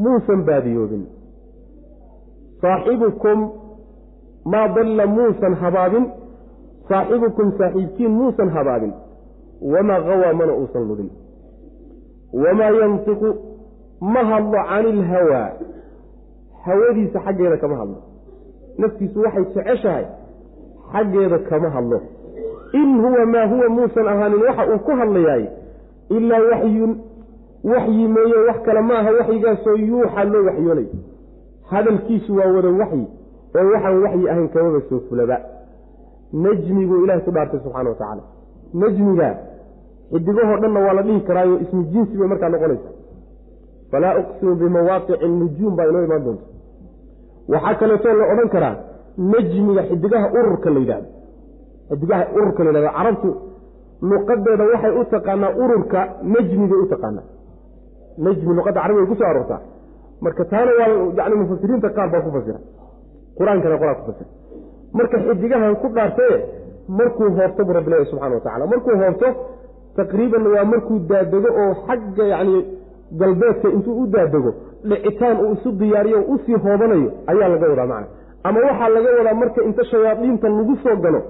muusan 0.04 0.40
baadiyoobin. 0.48 1.04
Saaxibukum 2.62 3.40
maa 4.52 4.68
dalla 4.76 5.06
muusan 5.16 5.54
habaabin 5.64 6.06
saaxibukum 6.90 7.52
saaxiibkiin 7.58 8.12
muusan 8.12 8.50
habaabin. 8.56 8.94
Wamaa 9.74 10.02
hawaa 10.08 10.34
mana 10.40 10.54
uusan 10.54 10.88
ludin. 10.88 11.10
Wamaa 12.44 12.72
yantiqu 12.80 13.30
ma 14.14 14.22
hadlo 14.30 14.60
cani 14.70 14.90
ilhawaa 14.90 15.50
hawadiisa 16.66 17.20
xaggeeda 17.26 17.58
kama 17.58 17.76
hadlo. 17.78 17.98
Naftiisu 18.78 19.20
waxay 19.26 19.46
jeceshahay 19.56 20.06
xaggeeda 20.94 21.40
kama 21.50 21.70
hadlo. 21.70 22.00
In 22.74 22.90
huwa 23.02 23.26
maa 23.26 23.46
huwa 23.52 23.70
muusan 23.70 24.08
ahaanin 24.08 24.42
waxa 24.48 24.64
uu 24.74 24.80
ku 24.86 24.92
hadlayaay 24.92 25.46
ilaa 26.10 26.42
waxyun 26.52 26.92
waxyi 27.64 28.08
mooye 28.08 28.38
wax 28.48 28.58
kale 28.66 28.82
ma 28.82 28.96
aha 29.00 29.12
waxyigaasoo 29.20 29.76
yuuxa 29.76 30.24
loo 30.24 30.46
waxyoonay 30.48 30.86
hadalkiisu 31.72 32.36
waa 32.38 32.48
wada 32.56 32.70
waxyi 32.82 33.06
oo 33.58 33.66
waxaan 33.74 34.02
waxyi 34.04 34.30
ahayn 34.30 34.50
kamaba 34.50 34.82
soo 34.90 35.00
fulaba 35.10 35.38
najmi 36.46 36.86
buu 36.90 37.04
ilahay 37.06 37.22
ku 37.26 37.32
dhaartay 37.36 37.60
subxana 37.64 37.90
wa 37.90 37.96
tacaala 38.00 38.24
najmiga 38.82 39.30
xidigahoo 40.14 40.58
dhanna 40.64 40.80
waa 40.86 40.94
la 40.98 41.02
dhihi 41.08 41.22
karaayo 41.28 41.56
ismi 41.64 41.84
jinsi 41.94 42.14
bay 42.20 42.28
markaa 42.34 42.50
noqonaysa 42.54 42.90
falaa 43.92 44.14
uqsimu 44.22 44.56
bimawaaqici 44.62 45.28
nujuum 45.42 45.76
baa 45.78 45.88
inoo 45.92 46.04
imaan 46.08 46.24
doonta 46.26 46.46
waxaa 47.54 47.76
kaleetoo 47.82 48.14
la 48.22 48.26
odhan 48.34 48.50
karaa 48.56 48.76
najmiga 49.34 49.82
xidigaha 49.90 50.28
ururka 50.40 50.70
la 50.76 50.80
yidhahdo 50.84 51.08
xidigaha 51.90 52.24
ururka 52.38 52.62
la 52.64 52.70
yidhahdo 52.70 52.98
carabtu 52.98 53.30
luqadeeda 54.12 54.64
waxay 54.72 54.94
u 55.00 55.04
taqaanaa 55.14 55.52
ururka 55.64 56.00
najmi 56.34 56.66
bay 56.72 56.80
u 56.86 56.88
taqaanaa. 56.94 57.26
Najmi 58.26 58.52
luqadda 58.58 58.80
carabiga 58.84 59.06
ku 59.12 59.16
soo 59.20 59.28
aroortaa. 59.32 59.60
Marka 60.24 60.44
taana 60.52 60.72
waa 60.80 60.90
yani 61.20 61.36
mufasiriinta 61.42 61.90
qaar 61.98 62.10
baa 62.14 62.22
ku 62.26 62.30
fasira. 62.36 62.60
Qur'aankana 63.38 63.76
qoraa 63.82 63.96
ku 64.00 64.04
fasira 64.10 64.30
marka 64.98 65.18
xidigahan 65.28 65.76
ku 65.82 65.88
dhaartaye 65.98 66.38
markuu 67.00 67.30
hoobto 67.38 67.62
buu 67.66 67.74
rabbi 67.78 67.90
leeyahy 67.92 68.10
subxana 68.12 68.36
wa 68.36 68.42
tacala 68.48 68.66
markuu 68.74 68.96
hoobto 69.04 69.28
taqriiban 69.98 70.44
waa 70.54 70.66
markuu 70.74 71.00
daadego 71.12 71.50
oo 71.64 71.72
xagga 71.88 72.24
yacni 72.34 72.60
galbeedka 73.22 73.68
intuu 73.76 73.96
u 74.04 74.08
daadego 74.16 74.52
dhicitaan 74.90 75.38
uu 75.46 75.54
isu 75.58 75.70
diyaariyo 75.82 76.20
o 76.22 76.26
u 76.34 76.38
sii 76.46 76.58
hoobanayo 76.66 77.10
ayaa 77.32 77.50
laga 77.54 77.68
wadaa 77.72 77.88
macna. 77.94 78.08
Ama 78.48 78.60
waxaa 78.68 78.90
laga 78.96 79.10
wadaa 79.20 79.34
marka 79.42 79.60
inta 79.68 79.84
shayaadiinta 79.92 80.48
lagu 80.58 80.76
soo 80.84 80.96
galo 81.04 81.22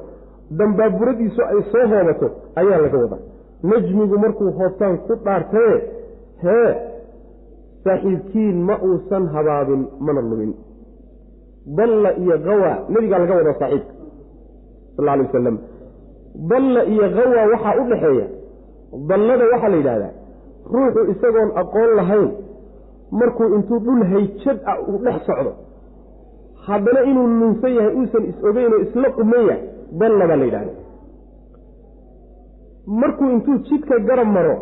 dambaaburadiisu 0.59 1.41
ay 1.51 1.59
soo 1.71 1.85
hoobato 1.91 2.27
ayaa 2.61 2.79
laga 2.85 2.97
wadaa. 3.03 3.21
Najmigu 3.71 4.15
markuu 4.23 4.49
hoobtaan 4.59 4.97
ku 5.07 5.13
dhaartaye 5.25 5.75
hee 6.43 6.71
saaxiibkiin 7.83 8.57
ma 8.69 8.75
uusan 8.87 9.23
habaabin 9.35 9.81
mana 10.05 10.21
lumin 10.29 10.51
dalla 11.65 12.09
iyo 12.23 12.35
hawa 12.47 12.71
nebigaa 12.89 13.19
laga 13.23 13.35
wadaa 13.39 13.59
saaxiibka 13.59 13.93
sal 14.97 15.07
alay 15.09 15.25
wasalam 15.27 15.57
dalla 16.51 16.81
iyo 16.93 17.05
hawa 17.17 17.41
waxaa 17.53 17.75
u 17.81 17.83
dhaxeeya 17.91 18.27
dallada 19.09 19.43
waxaa 19.53 19.69
la 19.73 19.77
yidhahdaa 19.81 20.11
ruuxu 20.75 21.01
isagoon 21.13 21.49
aqoon 21.61 21.89
lahayn 21.99 22.29
markuu 23.21 23.47
intuu 23.55 23.79
dhul 23.85 24.03
hayjad 24.11 24.57
ah 24.71 24.77
uu 24.89 24.97
dhex 25.05 25.17
socdo 25.29 25.51
haddana 26.67 27.01
inuu 27.09 27.27
lunsan 27.39 27.73
yahay 27.77 27.93
uusan 27.99 28.23
is 28.31 28.37
ogeyn 28.49 28.73
oo 28.73 28.81
isla 28.85 29.09
quman 29.17 29.41
yahay 29.49 29.61
dalla 30.01 30.27
baa 30.29 30.35
la 30.41 30.45
yidhahda 30.49 30.73
markuu 33.01 33.29
intuu 33.35 33.57
jidka 33.69 33.99
garab 34.09 34.27
maro 34.37 34.55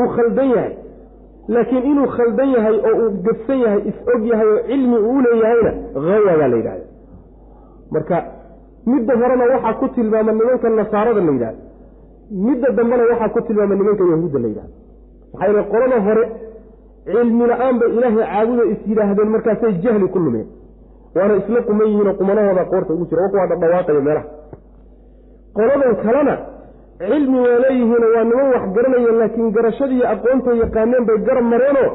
uu 0.00 0.08
khaldan 0.16 0.48
yahay 0.56 0.74
laakiin 1.54 1.84
inuu 1.90 2.08
khaldan 2.16 2.48
yahay 2.56 2.76
oo 2.88 2.94
uu 3.02 3.10
gabsan 3.26 3.58
yahay 3.64 3.80
is-og 3.90 4.22
yahay 4.32 4.48
oo 4.54 4.60
cilmi 4.70 4.96
uu 5.10 5.20
leeyahayna 5.26 5.72
hawa 5.94 6.34
baa 6.40 6.48
la 6.52 6.56
yidhahda 6.60 6.84
marka 7.94 8.16
midda 8.92 9.12
horena 9.20 9.44
waxaa 9.52 9.74
ku 9.80 9.86
tilmaama 9.96 10.32
nimanka 10.38 10.68
nasaarada 10.80 11.20
la 11.28 11.32
yidhahda 11.36 11.60
midda 12.46 12.68
dambena 12.78 13.02
waxaa 13.12 13.28
ku 13.36 13.40
tilmaama 13.48 13.74
nimanka 13.80 14.04
yahuudda 14.12 14.38
la 14.44 14.48
yidhahda 14.52 14.74
maxaa 15.32 15.48
yidhi 15.50 15.64
qolada 15.72 15.98
hore 16.06 16.24
cilmi 17.12 17.44
la'aan 17.50 17.74
bay 17.80 17.90
ilaahay 17.96 18.24
caabuda 18.32 18.62
is 18.72 18.80
yidhaahdeen 18.90 19.30
markaasay 19.34 19.72
jahli 19.84 20.08
ku 20.14 20.18
lumeen. 20.24 20.46
Waana 21.16 21.34
isla 21.40 21.60
quman 21.68 21.86
yihiinoo 21.90 22.14
qumanahooda 22.20 22.64
qoorta 22.72 22.90
ugu 22.94 23.04
jira 23.10 23.28
kuwaa 23.32 23.46
dhadhawaaqaya 23.50 24.00
meelaha. 24.06 24.26
Qoladan 25.56 25.94
kalena 26.04 26.34
cilmi 26.98 27.38
waa 27.44 27.58
leeyihiinoo 27.64 28.10
waa 28.16 28.24
niman 28.30 28.48
wax 28.54 28.64
garanaya 28.76 29.12
laakiin 29.20 29.50
garashadiiyo 29.56 30.06
aqoontay 30.14 30.56
yaqaaneen 30.62 31.04
bay 31.08 31.18
garab 31.28 31.44
mareenoo 31.52 31.88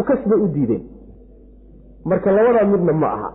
ukas 0.00 0.20
bay 0.30 0.38
u 0.44 0.48
diideen. 0.54 0.82
Marka 2.04 2.30
labadaa 2.36 2.64
midna 2.72 2.92
ma 2.92 3.06
aha. 3.16 3.30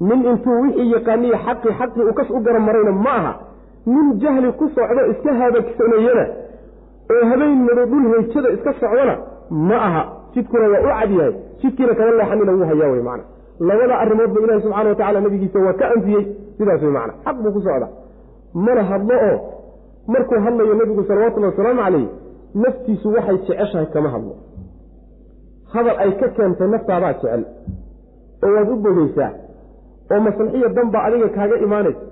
Nin 0.00 0.20
intuu 0.30 0.60
wixii 0.62 0.90
yaqaaniyo 0.94 1.36
xaqii 1.46 1.72
xaqii 1.80 2.04
ukas 2.12 2.28
u 2.30 2.40
garamarayna 2.46 2.92
ma 2.92 3.12
aha. 3.20 3.32
Nin 3.86 4.06
jahli 4.22 4.52
ku 4.58 4.64
socdo 4.74 5.02
iska 5.12 5.30
habagsanayana 5.40 6.24
oo 7.14 7.24
habeen 7.30 7.58
mado 7.66 7.82
dhul 7.90 8.04
heyjada 8.12 8.48
iska 8.56 8.72
socdona 8.80 9.14
ma 9.68 9.76
aha. 9.88 10.02
Jidkuna 10.34 10.66
waa 10.72 10.80
u 10.86 10.88
cad 11.00 11.10
yahay. 11.18 11.34
Jidkiina 11.60 11.94
kama 11.94 12.10
leexanina 12.18 12.52
wuu 12.52 12.64
hayaa 12.70 12.90
wey 12.92 13.02
macana 13.08 13.24
labada 13.68 13.94
arrimoodba 14.02 14.40
ilahi 14.44 14.60
subxana 14.62 14.88
watacala 14.90 15.20
nabigiisa 15.20 15.58
waa 15.66 15.72
ka 15.80 15.84
anfiyey. 15.94 16.24
Sidaas 16.58 16.82
wey 16.82 16.90
macana 16.96 17.12
xaq 17.24 17.36
buu 17.42 17.52
ku 17.56 17.60
socdaa. 17.66 17.88
Mana 18.54 18.82
hadlo 18.90 19.14
oo 19.28 19.36
markuu 20.12 20.38
hadlayo 20.46 20.74
nebigu 20.80 21.02
salawatullhi 21.08 21.48
wasalaamu 21.50 21.80
calayh 21.84 22.06
naftiisu 22.64 23.08
waxay 23.16 23.36
jeceshahay 23.46 23.86
kama 23.94 24.08
hadlo. 24.14 24.34
Hadal 25.72 25.96
ay 26.04 26.10
ka 26.20 26.28
keentay 26.36 26.68
naftaadaa 26.74 27.12
jecel. 27.20 27.42
Oo 28.44 28.50
waad 28.56 28.68
u 28.72 28.76
bogeysaa 28.84 29.30
oo 30.12 30.20
maslaxiya 30.26 30.68
danbaa 30.76 31.02
adiga 31.08 31.28
kaaga 31.36 31.56
imaanaysa. 31.66 32.04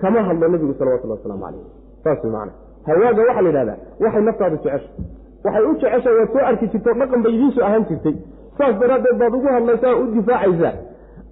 Kama 0.00 0.20
hadlo 0.28 0.48
nebigu 0.54 0.74
salawatullahi 0.78 1.18
wasalaamu 1.20 1.44
calayh. 1.46 1.66
Saas 2.04 2.24
macana 2.24 2.52
hawaaga 2.86 3.22
waxaa 3.28 3.42
la 3.42 3.48
yidhahdaa 3.50 3.78
waxay 4.04 4.22
naftaadu 4.28 4.56
jeceshay 4.56 4.90
waxay 5.44 5.64
u 5.70 5.74
jeceshahay 5.80 6.16
waad 6.18 6.30
soo 6.34 6.44
arki 6.50 6.66
jirto 6.72 6.90
dhaqan 7.00 7.20
bay 7.24 7.32
idiinsu 7.36 7.60
ahaan 7.66 7.84
jirtay. 7.90 8.14
Saas 8.58 8.74
daraaddeed 8.80 9.16
baad 9.20 9.34
ugu 9.38 9.48
hadlaysaa 9.56 9.94
u 10.00 10.04
difaacaysaa. 10.16 10.74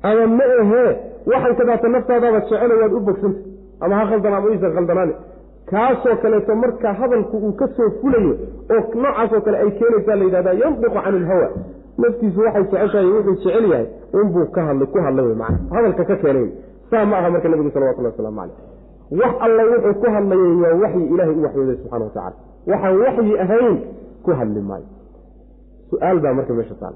Ama 0.09 0.27
ma 0.39 0.45
ahee 0.63 0.91
waxan 1.33 1.55
kadaata 1.61 1.89
naftaadaaba 1.97 2.39
jecelo 2.45 2.75
waad 2.83 2.93
u 2.93 3.01
bogsanta 3.09 3.41
ama 3.85 3.95
ha 3.99 4.05
khaldana 4.11 4.37
ama 4.41 4.49
iisan 4.55 4.73
khaldanaani 4.77 5.15
kaasoo 5.73 6.17
kaleeto 6.23 6.55
marka 6.63 6.89
hadalku 7.01 7.37
uu 7.47 7.53
ka 7.61 7.67
soo 7.77 7.91
fulayo 8.01 8.33
oo 8.75 8.81
noocaasoo 9.03 9.41
kale 9.47 9.57
ay 9.65 9.71
keenaysaa 9.79 10.17
la 10.21 10.25
yidhahdaa 10.29 10.57
yandiqu 10.63 10.95
cani 11.05 11.17
ilhawa. 11.23 11.49
Naftiisu 12.03 12.41
waxay 12.47 12.65
jeceshahay 12.71 13.09
wuxuu 13.15 13.35
jecel 13.43 13.65
yahay 13.73 13.87
unbuu 14.19 14.47
ka 14.55 14.61
hadlay 14.69 14.87
ku 14.93 14.99
hadlay 15.07 15.25
wey 15.29 15.37
macana 15.43 15.59
hadalka 15.77 16.05
ka 16.11 16.17
keenay 16.23 16.47
saa 16.91 17.05
ma 17.11 17.17
aha 17.19 17.29
marka 17.35 17.49
nebigu 17.53 17.71
salawatullahi 17.75 18.15
waslamu 18.15 18.41
caleyh 18.41 18.57
wax 19.21 19.33
alla 19.47 19.63
wuxuu 19.73 19.95
ku 20.03 20.07
hadlayay 20.17 20.55
waa 20.63 20.75
waxyi 20.83 21.05
ilaahay 21.13 21.35
u 21.41 21.43
waxyooday 21.47 21.77
subxana 21.81 22.05
watacala 22.05 22.37
waxaan 22.71 22.95
waxyi 23.05 23.35
ahayn 23.45 23.77
ku 24.25 24.31
hadli 24.41 24.61
maayo. 24.71 24.89
Su'aal 25.91 26.19
baa 26.25 26.35
marka 26.39 26.53
meesha 26.59 26.75
taal. 26.83 26.95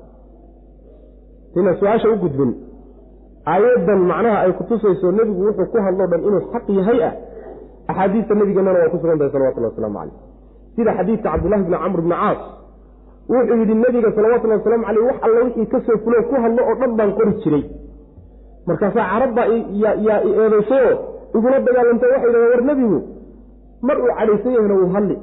Ina 1.61 1.73
su'aasha 1.81 2.09
u 2.09 2.17
gudbin. 2.25 2.53
Aayaddan 3.53 4.01
macnaha 4.11 4.39
ay 4.45 4.53
kutusayso 4.59 5.13
nebigu 5.19 5.43
wuxuu 5.49 5.67
ku 5.73 5.79
hadloo 5.87 6.07
dhan 6.13 6.21
inuu 6.29 6.43
xaq 6.53 6.67
yahay 6.79 7.01
ah 7.09 7.13
axaadiista 7.91 8.35
nebigeenana 8.41 8.79
waa 8.83 8.89
ku 8.93 8.99
sugan 9.03 9.19
tahay 9.21 9.33
salawatullahi 9.35 9.73
waslamu 9.75 9.99
caleyh 9.99 10.15
sida 10.77 10.93
xadiidka 10.99 11.29
cabdullahi 11.33 11.63
bni 11.69 11.77
camr 11.85 12.01
bni 12.07 12.17
caas 12.23 12.41
wuxuu 13.33 13.57
yidhi 13.61 13.75
nebiga 13.85 14.09
salawatullahi 14.19 14.59
wasalaamu 14.61 14.85
caleyh 14.89 15.05
wax 15.11 15.19
alla 15.27 15.41
wixii 15.47 15.67
ka 15.73 15.79
soo 15.87 15.99
fulo 16.05 16.17
ku 16.31 16.35
hadlo 16.45 16.61
oo 16.71 16.75
dhan 16.81 16.93
baan 16.99 17.11
qori 17.19 17.33
jiray 17.43 17.65
markaasaa 18.69 19.07
carabbaa 19.13 19.47
yaa 19.85 20.21
i 20.29 20.31
eedaysayoo 20.43 20.95
igula 21.37 21.59
dagaalantay 21.67 22.11
waxay 22.15 22.31
dhahdeen 22.35 22.51
war 22.55 22.63
nebigu 22.71 22.99
mar 23.89 23.97
uu 24.05 24.11
cadhaysan 24.19 24.53
yahayna 24.57 24.75
wuu 24.81 24.91
hadli 24.97 25.17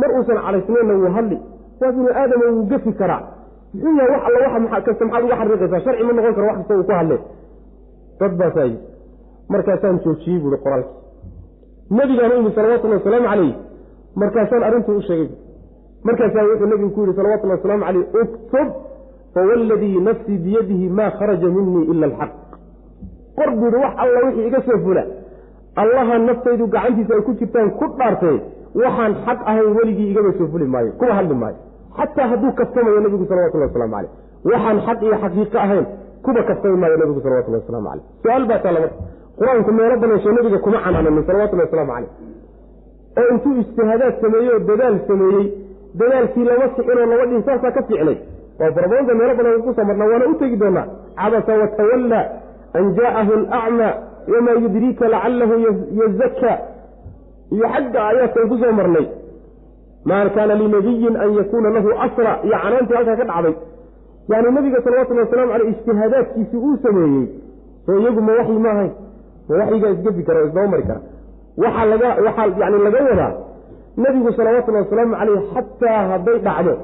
mar 0.00 0.10
uusan 0.18 0.38
cadhaysnaynna 0.46 0.94
wuu 1.02 1.10
hadli 1.16 1.38
waa 1.80 1.92
binu 1.96 2.08
aadama 2.20 2.44
wuu 2.54 2.64
gafi 2.72 2.92
karaa 3.00 3.22
muxuu 3.74 3.94
yahay 3.98 4.10
wax 4.14 4.22
alla 4.28 4.38
waxa 4.64 4.80
kasta 4.86 5.04
maxaad 5.04 5.24
uga 5.26 5.36
xariiqaysaa 5.40 5.80
sharci 5.86 6.02
ma 6.08 6.12
noqon 6.18 6.34
karo 6.36 6.46
wax 6.50 6.56
kasta 6.60 6.74
uu 6.78 6.84
ku 6.88 6.92
hadle 7.00 7.16
dad 8.20 8.32
baasaa 8.40 8.66
yii 8.70 8.78
markaasaan 9.54 9.96
joojiyey 10.04 10.38
buui 10.44 10.58
qoraalkii 10.64 10.97
nebigaan 11.90 12.32
u 12.32 12.36
yimi 12.36 12.52
salawatullahi 12.54 13.00
wasalaamu 13.00 13.28
calayh 13.28 13.54
markaasaan 14.20 14.62
arrintii 14.68 14.96
u 15.00 15.02
sheegay. 15.08 15.28
Markaasaa 16.04 16.44
wuxuu 16.50 16.66
nebigu 16.72 16.90
ku 16.94 17.00
yidhi 17.00 17.14
salawatullahi 17.16 17.58
wasalaamu 17.60 17.84
caleyh 17.84 18.06
uktub 18.22 18.68
fawalladii 19.34 20.00
nafsii 20.08 20.38
biyadihi 20.44 20.88
maa 20.98 21.10
kharaja 21.18 21.48
minii 21.56 21.84
ila 21.92 22.06
alxaq. 22.06 22.32
Qor 23.38 23.50
buuhi 23.60 23.76
wax 23.84 23.94
alla 24.02 24.18
wixii 24.26 24.46
iga 24.48 24.60
soo 24.66 24.78
fula. 24.84 25.04
Allaha 25.82 26.18
naftaydu 26.18 26.66
gacantiisa 26.66 27.14
ay 27.14 27.22
ku 27.26 27.32
jirtaan 27.40 27.70
ku 27.78 27.84
dhaartay 27.98 28.36
waxaan 28.82 29.12
xaq 29.26 29.38
ahayn 29.50 29.70
weligii 29.78 30.10
igaba 30.12 30.32
soo 30.38 30.46
fuli 30.52 30.64
maayo 30.74 30.92
kuwa 30.98 31.14
hadli 31.18 31.34
maayo. 31.34 31.56
Xataa 31.98 32.28
hadduu 32.32 32.52
kaftamayo 32.52 33.00
nebigu 33.00 33.24
salawatullahi 33.30 33.70
waslamu 33.70 33.92
caleyh 33.94 34.10
waxaan 34.50 34.78
xaq 34.86 34.98
iyo 35.02 35.16
xaqiiqo 35.22 35.58
ahayn 35.66 35.86
kuba 36.24 36.42
kaftami 36.50 36.76
maayo 36.82 36.96
nebigu 37.02 37.20
salawatullahi 37.24 37.62
waslamu 37.64 37.86
caleyh 37.88 38.04
su'aal 38.22 38.44
baa 38.50 38.58
taa 38.64 38.72
laba 38.76 38.88
qur'aanku 39.38 39.70
meelo 39.78 39.96
badansho 40.02 40.30
nebiga 40.36 40.58
kuma 40.64 40.78
canaananin 40.84 41.24
salawatullahi 41.28 41.68
waslamu 41.70 41.92
caleyh 41.92 42.10
oo 43.20 43.28
intuu 43.34 43.52
ijtihaadaad 43.62 44.14
sameeyey 44.22 44.50
oo 44.54 44.60
dadaal 44.70 44.96
sameeyey 45.10 45.46
dadaalkii 46.00 46.44
lama 46.48 46.66
sixinoo 46.76 47.06
laba 47.12 47.24
dhin 47.30 47.42
saasaa 47.48 47.70
ka 47.76 47.82
fiicnay. 47.88 48.18
Waa 48.60 48.70
farabadanka 48.76 49.14
meelo 49.20 49.34
badan 49.38 49.62
ku 49.66 49.72
soo 49.76 49.84
marnaa 49.88 50.08
waana 50.12 50.26
u 50.32 50.34
tegi 50.40 50.56
doonaa 50.62 50.86
cabasa 51.20 51.52
watawalla 51.62 52.20
an 52.78 52.84
jaa'ahu 52.98 53.32
alacmaa 53.38 53.92
wamaa 54.32 54.56
yudriika 54.64 55.08
lacalahu 55.14 55.54
yazakka 56.00 56.52
iyo 57.54 57.66
xagga 57.74 57.98
aayaadkan 58.08 58.48
ku 58.52 58.56
soo 58.62 58.72
marnay. 58.80 59.06
Maa 60.08 60.28
kaana 60.36 60.54
linabiyin 60.62 61.14
an 61.24 61.30
yakuuna 61.38 61.68
lahu 61.76 61.88
asra. 62.06 62.32
Iyo 62.46 62.56
canaantii 62.62 62.94
halkaa 62.98 63.16
ka 63.20 63.24
dhacday. 63.30 63.54
Yani 64.30 64.50
nabiga 64.56 64.78
salawatullhi 64.84 65.22
wasalamu 65.24 65.52
caleyh 65.52 65.70
ijtihaadaadkiisii 65.74 66.60
uu 66.66 66.76
sameeyey 66.84 67.26
soo 67.86 67.98
iyagu 68.02 68.20
ma 68.26 68.32
waxyi 68.38 68.58
ma 68.64 68.70
ahayn 68.74 68.92
ma 68.92 69.07
waxyigaa 69.48 69.90
isgebi 69.96 70.22
kara 70.26 70.38
oo 70.42 70.46
isdaba 70.48 70.66
mari 70.72 70.82
kara. 70.88 71.00
Waxaa 71.62 71.86
laga 71.92 72.08
waxaa 72.26 72.46
yani 72.62 72.78
laga 72.86 73.00
wadaa 73.10 73.32
nebigu 74.02 74.30
salawatullahi 74.38 74.84
wasalaamu 74.86 75.14
caleyh 75.20 75.42
xataa 75.54 76.00
hadday 76.10 76.38
dhacdo 76.46 76.74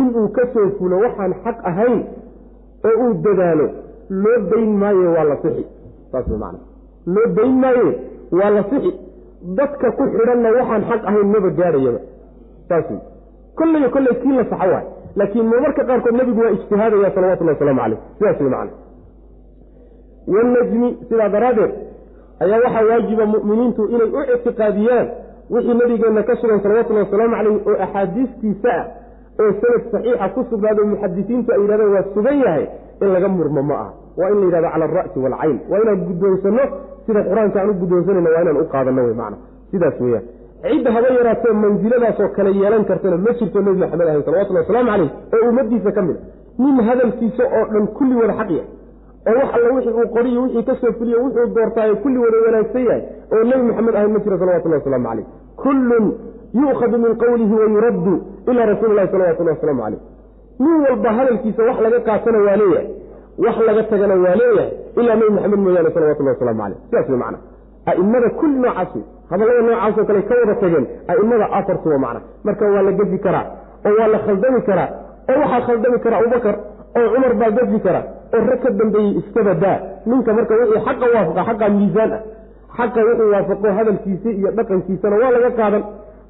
inuu 0.00 0.28
ka 0.36 0.42
soo 0.54 0.66
fulo 0.78 0.96
waxaan 1.04 1.32
xaq 1.44 1.58
ahayn 1.70 1.98
oo 2.88 2.94
uu 3.04 3.12
dadaalo 3.24 3.66
loo 4.22 4.38
dayn 4.50 4.70
maayo 4.82 5.08
waa 5.16 5.24
la 5.30 5.36
sixi. 5.42 5.64
Saas 6.12 6.26
way 6.30 6.38
macana 6.42 6.58
loo 7.14 7.26
dayn 7.36 7.54
maayo 7.62 7.88
waa 8.38 8.50
la 8.56 8.62
sixi. 8.70 8.90
Dadka 9.58 9.86
ku 9.98 10.02
xidhanna 10.14 10.48
waxaan 10.58 10.82
xaq 10.90 11.02
ahayn 11.10 11.26
maba 11.34 11.50
gaadhayaba. 11.60 12.00
Saas 12.68 12.86
wey 12.90 13.00
kolleyo 13.58 13.88
kolley 13.94 14.14
kii 14.22 14.34
la 14.38 14.44
saxo 14.52 14.68
waay. 14.74 14.86
Laakiin 15.18 15.46
marmarka 15.52 15.82
qaarkood 15.88 16.14
nebigu 16.20 16.40
waa 16.44 16.52
ijtihaadaya 16.56 17.10
salawatullahi 17.16 17.56
wasalaamu 17.56 17.80
caleyh 17.82 17.98
sidaas 18.18 18.38
way 18.40 18.50
macana 18.54 18.72
wanajmi 20.34 20.88
sidaa 21.08 21.28
daraaddeed 21.36 21.72
ayaa 22.44 22.60
waxaa 22.64 22.84
waajiba 22.90 23.24
mu'miniintu 23.34 23.82
inay 23.94 24.10
u 24.18 24.20
ictiqaadiyaan 24.34 25.06
wixii 25.54 25.74
nabigeenna 25.82 26.22
ka 26.28 26.34
sugan 26.40 26.60
salawatullahi 26.64 27.06
wasalaamu 27.06 27.34
caleyh 27.36 27.66
oo 27.70 27.76
axaadiistiisa 27.86 28.70
ah 28.80 28.84
oo 29.44 29.50
sanad 29.60 29.82
saxiixa 29.92 30.28
ku 30.34 30.40
sugnaado 30.50 30.82
muxadisiintu 30.92 31.48
ay 31.54 31.60
yidhahdeen 31.62 31.92
waa 31.96 32.04
sugan 32.14 32.38
yahay 32.44 32.64
in 33.02 33.08
laga 33.14 33.28
murmo 33.36 33.62
ma 33.70 33.74
aha 33.82 33.90
waa 34.20 34.28
in 34.32 34.38
la 34.40 34.46
yidhahdo 34.46 34.68
cala 34.74 34.84
alra'si 34.90 35.18
waalcayn 35.24 35.56
waa 35.70 35.80
inaan 35.84 36.00
guddoonsanno 36.08 36.64
sida 37.06 37.20
qur'aanka 37.30 37.58
aan 37.62 37.70
u 37.70 37.74
guddoonsanayno 37.82 38.30
waa 38.34 38.42
inaan 38.44 38.56
u 38.62 38.66
qaadanno 38.74 39.02
wey 39.06 39.14
macana 39.20 39.36
sidaas 39.72 40.00
weeyaan 40.04 40.24
cidda 40.72 40.90
haba 40.96 41.08
yaraatee 41.18 41.52
mansiladaasoo 41.64 42.28
kale 42.36 42.50
yeelan 42.62 42.84
kartana 42.90 43.16
ma 43.26 43.32
jirto 43.38 43.58
nebi 43.66 43.78
maxamed 43.82 44.08
ahay 44.10 44.22
salawatullahi 44.28 44.64
wasalaamu 44.66 44.90
caleyh 44.92 45.10
oo 45.36 45.48
ummadiisa 45.50 45.90
ka 45.98 46.02
mid 46.08 46.16
a 46.16 46.62
nin 46.64 46.76
hadalkiisa 46.88 47.44
oo 47.58 47.64
dhan 47.74 47.86
kulli 47.98 48.14
wada 48.22 48.34
xaqya 48.40 48.62
oo 49.28 49.34
wax 49.40 49.48
alla 49.56 49.68
wixii 49.76 49.94
uu 50.00 50.08
qoriyo 50.16 50.42
wixii 50.44 50.64
ka 50.68 50.74
soo 50.80 50.92
fuliyo 50.98 51.18
wuxuu 51.24 51.46
doortaayo 51.56 51.96
kulli 52.02 52.18
wada 52.24 52.36
wanaagsan 52.46 52.84
yahay 52.88 53.02
oo 53.34 53.42
nebi 53.50 53.62
maxamed 53.68 53.94
ahayn 53.98 54.12
ma 54.12 54.18
jiro 54.24 54.38
salawatullahi 54.42 54.80
wasalaamu 54.82 55.08
caleyh 55.08 55.26
kullun 55.62 56.06
yu'khadu 56.62 56.96
min 57.04 57.12
qowlihi 57.22 57.54
wa 57.60 57.66
yuraddu 57.74 58.14
ilaa 58.50 58.66
rasuuli 58.72 58.94
lahi 58.98 59.08
salawatullahi 59.14 59.56
wasalaamu 59.56 59.82
caleyh 59.84 60.00
nin 60.64 60.76
walba 60.86 61.10
hadalkiisa 61.18 61.62
wax 61.68 61.76
laga 61.86 62.00
qaatana 62.08 62.38
waa 62.46 62.56
leeyahay 62.62 62.88
wax 63.44 63.56
laga 63.68 63.82
tagana 63.92 64.14
waa 64.24 64.34
leeyahay 64.42 64.70
ilaa 65.00 65.14
nebi 65.20 65.30
maxamed 65.36 65.58
mooyaane 65.64 65.90
salawatullahi 65.96 66.34
waslamu 66.36 66.60
caleyh 66.62 66.78
sidaas 66.88 67.08
wey 67.12 67.18
macna. 67.24 67.38
A'immada 67.90 68.28
kulli 68.40 68.58
noocaas 68.64 68.92
hadallada 69.30 69.62
noocaasoo 69.68 70.04
kale 70.08 70.22
ka 70.28 70.34
wada 70.40 70.54
tageen 70.62 70.86
a'immada 71.12 71.46
afartu 71.58 71.88
macna. 72.04 72.20
Marka 72.46 72.64
waa 72.74 72.82
la 72.88 72.92
gefi 72.98 73.18
karaa 73.26 73.44
oo 73.88 73.94
waa 74.00 74.08
la 74.14 74.18
khaldami 74.26 74.60
karaa 74.68 74.88
oo 75.30 75.38
waxaa 75.42 75.60
khaldami 75.68 75.98
kara 76.04 76.16
abubakar 76.20 76.54
oo 76.98 77.06
cumar 77.14 77.34
baa 77.40 77.50
gefi 77.56 77.78
kara 77.86 78.00
oo 78.34 78.42
rag 78.50 78.60
ka 78.64 78.70
dambeeyey 78.80 79.12
iska 79.20 79.40
badaa 79.48 79.76
ninka 80.10 80.30
marka 80.36 80.54
wixii 80.60 80.82
xaqa 80.86 81.06
waafaqa 81.14 81.42
xaqa 81.48 81.66
miisaan 81.76 82.12
ah. 82.16 82.20
Xaqa 82.76 83.00
wuxuu 83.06 83.30
waafaqo 83.34 83.68
hadalkiisa 83.78 84.28
iyo 84.38 84.50
dhaqankiisana 84.58 85.16
waa 85.22 85.30
laga 85.34 85.50
qaadan. 85.58 85.82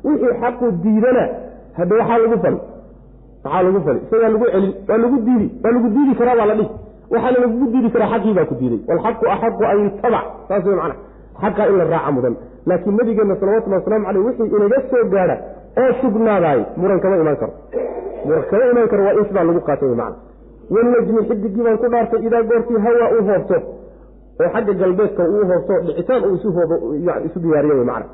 Wixii 0.07 0.35
xaqu 0.43 0.67
diidana 0.83 1.25
hadda 1.79 1.95
waxaa 2.01 2.19
lagu 2.25 2.37
fali 2.45 2.59
maxaa 3.45 3.63
lagu 3.67 3.81
fali 3.87 3.99
isagaa 4.07 4.31
lagu 4.35 4.47
celin 4.53 4.73
waa 4.89 4.99
lagu 5.03 5.17
diidi 5.27 5.47
waa 5.65 5.73
lagu 5.77 5.89
diidi 5.97 6.13
karaa 6.21 6.37
baa 6.41 6.49
la 6.51 6.55
dhihi. 6.59 6.69
Waxaana 7.13 7.39
lagugu 7.45 7.67
diidi 7.73 7.89
karaa 7.95 8.09
xaqii 8.15 8.35
baa 8.39 8.47
ku 8.51 8.55
diiday 8.61 8.81
walxaqu 8.89 9.25
axaqu 9.35 9.63
an 9.73 9.77
yutabac 9.85 10.25
saas 10.49 10.65
wey 10.67 10.77
macana 10.81 10.95
xaqaa 11.43 11.67
in 11.71 11.77
la 11.81 11.85
raaca 11.93 12.11
mudan. 12.17 12.35
Laakiin 12.69 12.95
nabigeenna 13.01 13.35
salawatullahi 13.41 13.81
waslamu 13.83 14.05
caleyh 14.07 14.23
wixii 14.27 14.49
inaga 14.57 14.79
soo 14.91 15.05
gaadha 15.15 15.37
oo 15.83 15.91
sugnaadaay. 16.01 16.61
Muran 16.81 16.99
kama 17.03 17.17
imaan 17.23 17.37
karo. 17.43 17.53
Muran 18.27 18.43
kama 18.51 18.65
imaan 18.73 18.89
karo 18.93 19.03
waa 19.07 19.15
in 19.19 19.25
sidaa 19.29 19.45
lagu 19.49 19.61
qaata 19.69 19.85
wey 19.87 19.97
macana 20.01 20.17
wanajmi 20.75 21.21
xidigii 21.29 21.63
baan 21.67 21.79
ku 21.83 21.87
dhaartay 21.93 22.21
idaa 22.27 22.43
goortii 22.51 22.79
hawa 22.87 23.07
uu 23.15 23.23
hoobto 23.29 23.57
oo 24.41 24.49
xagga 24.55 24.73
galbeedka 24.81 25.23
uu 25.35 25.45
hoobto 25.51 25.75
dhicitaan 25.87 26.23
uu 26.25 26.35
isu 27.27 27.39
diyaariyo 27.43 27.75
wey 27.79 27.87
macana 27.91 28.07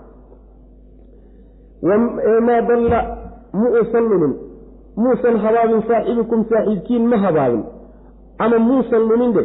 maa 2.48 2.60
dalla 2.68 3.00
mu 3.52 3.66
uusan 3.78 4.04
lumin 4.10 4.32
muusan 4.96 5.36
habaabin 5.44 5.82
saaxibukum 5.88 6.44
saaxiibkiin 6.50 7.04
ma 7.08 7.16
habaabin 7.24 7.64
ama 8.38 8.58
muusan 8.58 9.02
luninde 9.08 9.42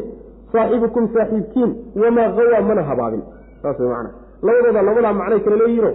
saaxibukum 0.51 1.03
saaxiibkiin 1.16 1.72
wamaa 2.01 2.30
hawaa 2.38 2.62
mana 2.70 2.84
habaabin 2.89 3.24
saas 3.62 3.80
macana 3.80 4.09
labadooda 4.41 4.82
labadaa 4.82 5.14
macnay 5.14 5.39
kala 5.39 5.55
leeyihiino 5.62 5.91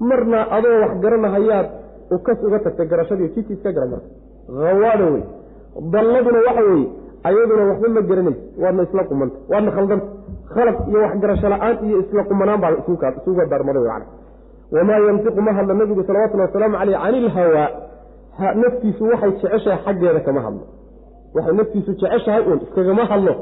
marna 0.00 0.38
adoo 0.56 0.80
wax 0.82 0.92
garanahayaad 1.04 1.66
ukas 2.16 2.38
uga 2.46 2.58
tagtay 2.58 2.86
garashadii 2.86 3.28
jidki 3.34 3.52
iska 3.52 3.72
gara 3.72 5.04
wey 5.14 5.24
dalladuna 5.80 6.38
waxa 6.48 6.62
weeye 6.70 6.88
ayaduna 7.28 7.62
waxba 7.70 7.88
ma 7.96 8.00
garanaysa 8.08 8.40
waadna 8.62 8.82
isla 8.88 9.02
qumanta 9.10 9.36
waadna 9.52 9.70
khaldanta 9.76 10.06
khalad 10.54 10.76
iyo 10.88 10.98
waxgarasho 11.06 11.48
la'aan 11.52 11.76
iyo 11.86 11.96
isla 12.04 12.22
qumanaan 12.30 12.60
baa 12.62 12.72
isuga 12.80 13.46
darmaday 13.52 13.84
man 13.90 14.02
wamaa 14.72 14.98
yantiqu 15.08 15.40
ma 15.46 15.52
hadlo 15.56 15.74
nabigu 15.80 16.02
salawatullhi 16.08 16.46
wasalaamu 16.48 16.76
caleyh 16.80 16.98
cani 17.02 17.18
ilhawaa 17.18 17.68
naftiisu 18.62 19.02
waxay 19.10 19.30
jeceshahay 19.30 19.78
xaggeeda 19.84 20.20
kama 20.26 20.40
hadlo. 20.46 20.64
Waxay 21.34 21.54
naftiisu 21.60 21.90
jeceshahay 22.00 22.42
uun 22.48 22.60
iskagama 22.66 23.04
hadlo. 23.10 23.34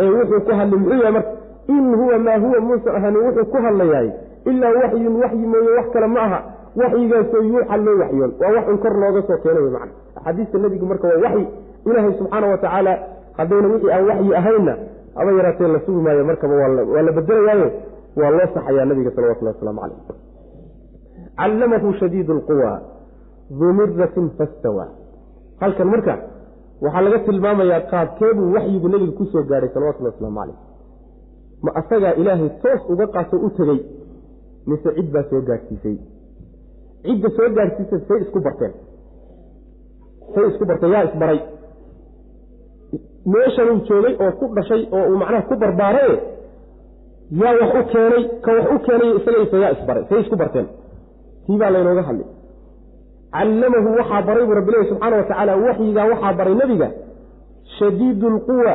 Ee 0.00 0.08
wuxuu 0.16 0.40
ku 0.46 0.50
hadlay 0.58 0.78
muxuu 0.80 0.98
yahay 1.02 1.12
marka 1.12 1.30
in 1.68 1.94
huwa 2.00 2.18
maa 2.18 2.38
huwa 2.44 2.60
muusa 2.60 2.90
ahani 2.98 3.18
wuxuu 3.24 3.44
ku 3.52 3.56
hadlayahay 3.66 4.10
ilaa 4.50 4.72
waxyun 4.82 5.14
waxyi 5.22 5.46
mooye 5.52 5.70
wax 5.78 5.86
kale 5.94 6.06
ma 6.06 6.20
aha 6.26 6.38
waxyigaasoo 6.80 7.42
yuuxa 7.50 7.76
loo 7.86 7.96
waxyoon 8.02 8.32
waa 8.40 8.52
wax 8.56 8.66
un 8.72 8.78
kor 8.84 8.94
looga 9.02 9.20
soo 9.28 9.38
keenay 9.44 9.70
man 9.76 9.90
axaadiista 10.16 10.58
nebigu 10.64 10.86
marka 10.90 11.06
waa 11.12 11.20
waxyi. 11.26 11.46
Ilaahay 11.88 12.12
subxaana 12.18 12.46
wa 12.52 12.58
tacaala 12.64 12.92
haddayna 13.38 13.68
wixii 13.72 13.92
aan 13.96 14.04
waxyi 14.10 14.34
ahaynna 14.40 14.74
haba 15.18 15.30
yaraatee 15.38 15.68
la 15.74 15.80
sugi 15.86 16.00
maayo. 16.06 16.24
Markaba 16.30 16.54
waa 16.60 17.02
la 17.06 17.12
bedelayaayo 17.18 17.68
waa 18.20 18.30
loo 18.36 18.46
saxayaa 18.54 18.84
nabiga 18.90 19.10
salawatullah 19.16 19.54
waslamu 19.54 19.80
caleyh 19.80 19.98
callamahu 21.38 21.92
shadiid 22.00 22.28
lquwa 22.38 22.72
duu 23.58 23.72
miratin 23.78 24.30
fastawa 24.38 24.84
halkan 25.60 25.88
marka 25.92 26.14
waxaa 26.84 27.00
laga 27.06 27.18
tilmaamayaa 27.26 27.80
qaabkeebuu 27.92 28.52
waxyigu 28.56 28.88
nebiga 28.92 29.12
ku 29.18 29.24
soo 29.32 29.42
gaadhay 29.50 29.70
salawatullhi 29.74 30.10
waslamu 30.12 30.38
caleyh 30.40 30.58
ma 31.64 31.70
asagaa 31.80 32.12
ilaahay 32.20 32.50
toos 32.62 32.82
uga 32.92 33.06
qaato 33.14 33.36
u 33.46 33.50
tegey 33.58 33.78
mise 34.70 34.88
cid 34.96 35.08
baa 35.14 35.24
soo 35.30 35.40
gaadhsiisay 35.48 35.96
cidda 37.08 37.28
soo 37.36 37.48
gaadhsiisay 37.58 38.00
say 38.08 38.18
isku 38.24 38.38
barteen. 38.46 38.72
Say 40.34 40.44
isku 40.50 40.64
barteen 40.70 40.92
yaa 40.96 41.04
isbaray. 41.08 41.38
Meeshanuu 43.32 43.78
joogay 43.88 44.14
oo 44.24 44.32
ku 44.38 44.44
dhashay 44.56 44.82
oo 44.96 45.04
uu 45.10 45.16
macnaha 45.20 45.42
ku 45.50 45.54
barbaaraye 45.62 46.16
yaa 47.40 47.54
wax 47.60 47.72
u 47.80 47.82
keenay 47.92 48.22
ka 48.44 48.50
wax 48.58 48.66
u 48.74 48.78
keenay 48.86 49.10
isagaysa 49.18 49.56
yaa 49.64 49.72
isbaray 49.76 50.04
say 50.08 50.20
isku 50.24 50.36
barteen. 50.42 50.66
Tii 51.46 51.58
baa 51.60 51.70
laynooga 51.74 52.02
hadlay 52.08 52.28
callamahu 53.36 53.88
waxaa 54.00 54.22
baray 54.28 54.44
buu 54.48 54.54
rabbilahi 54.58 54.88
subxaana 54.90 55.16
wa 55.20 55.24
tacaala 55.30 55.52
waxyigaa 55.66 56.06
waxaa 56.12 56.32
baray 56.38 56.54
nebiga 56.60 56.88
shadiidu 57.78 58.26
lquwa 58.36 58.74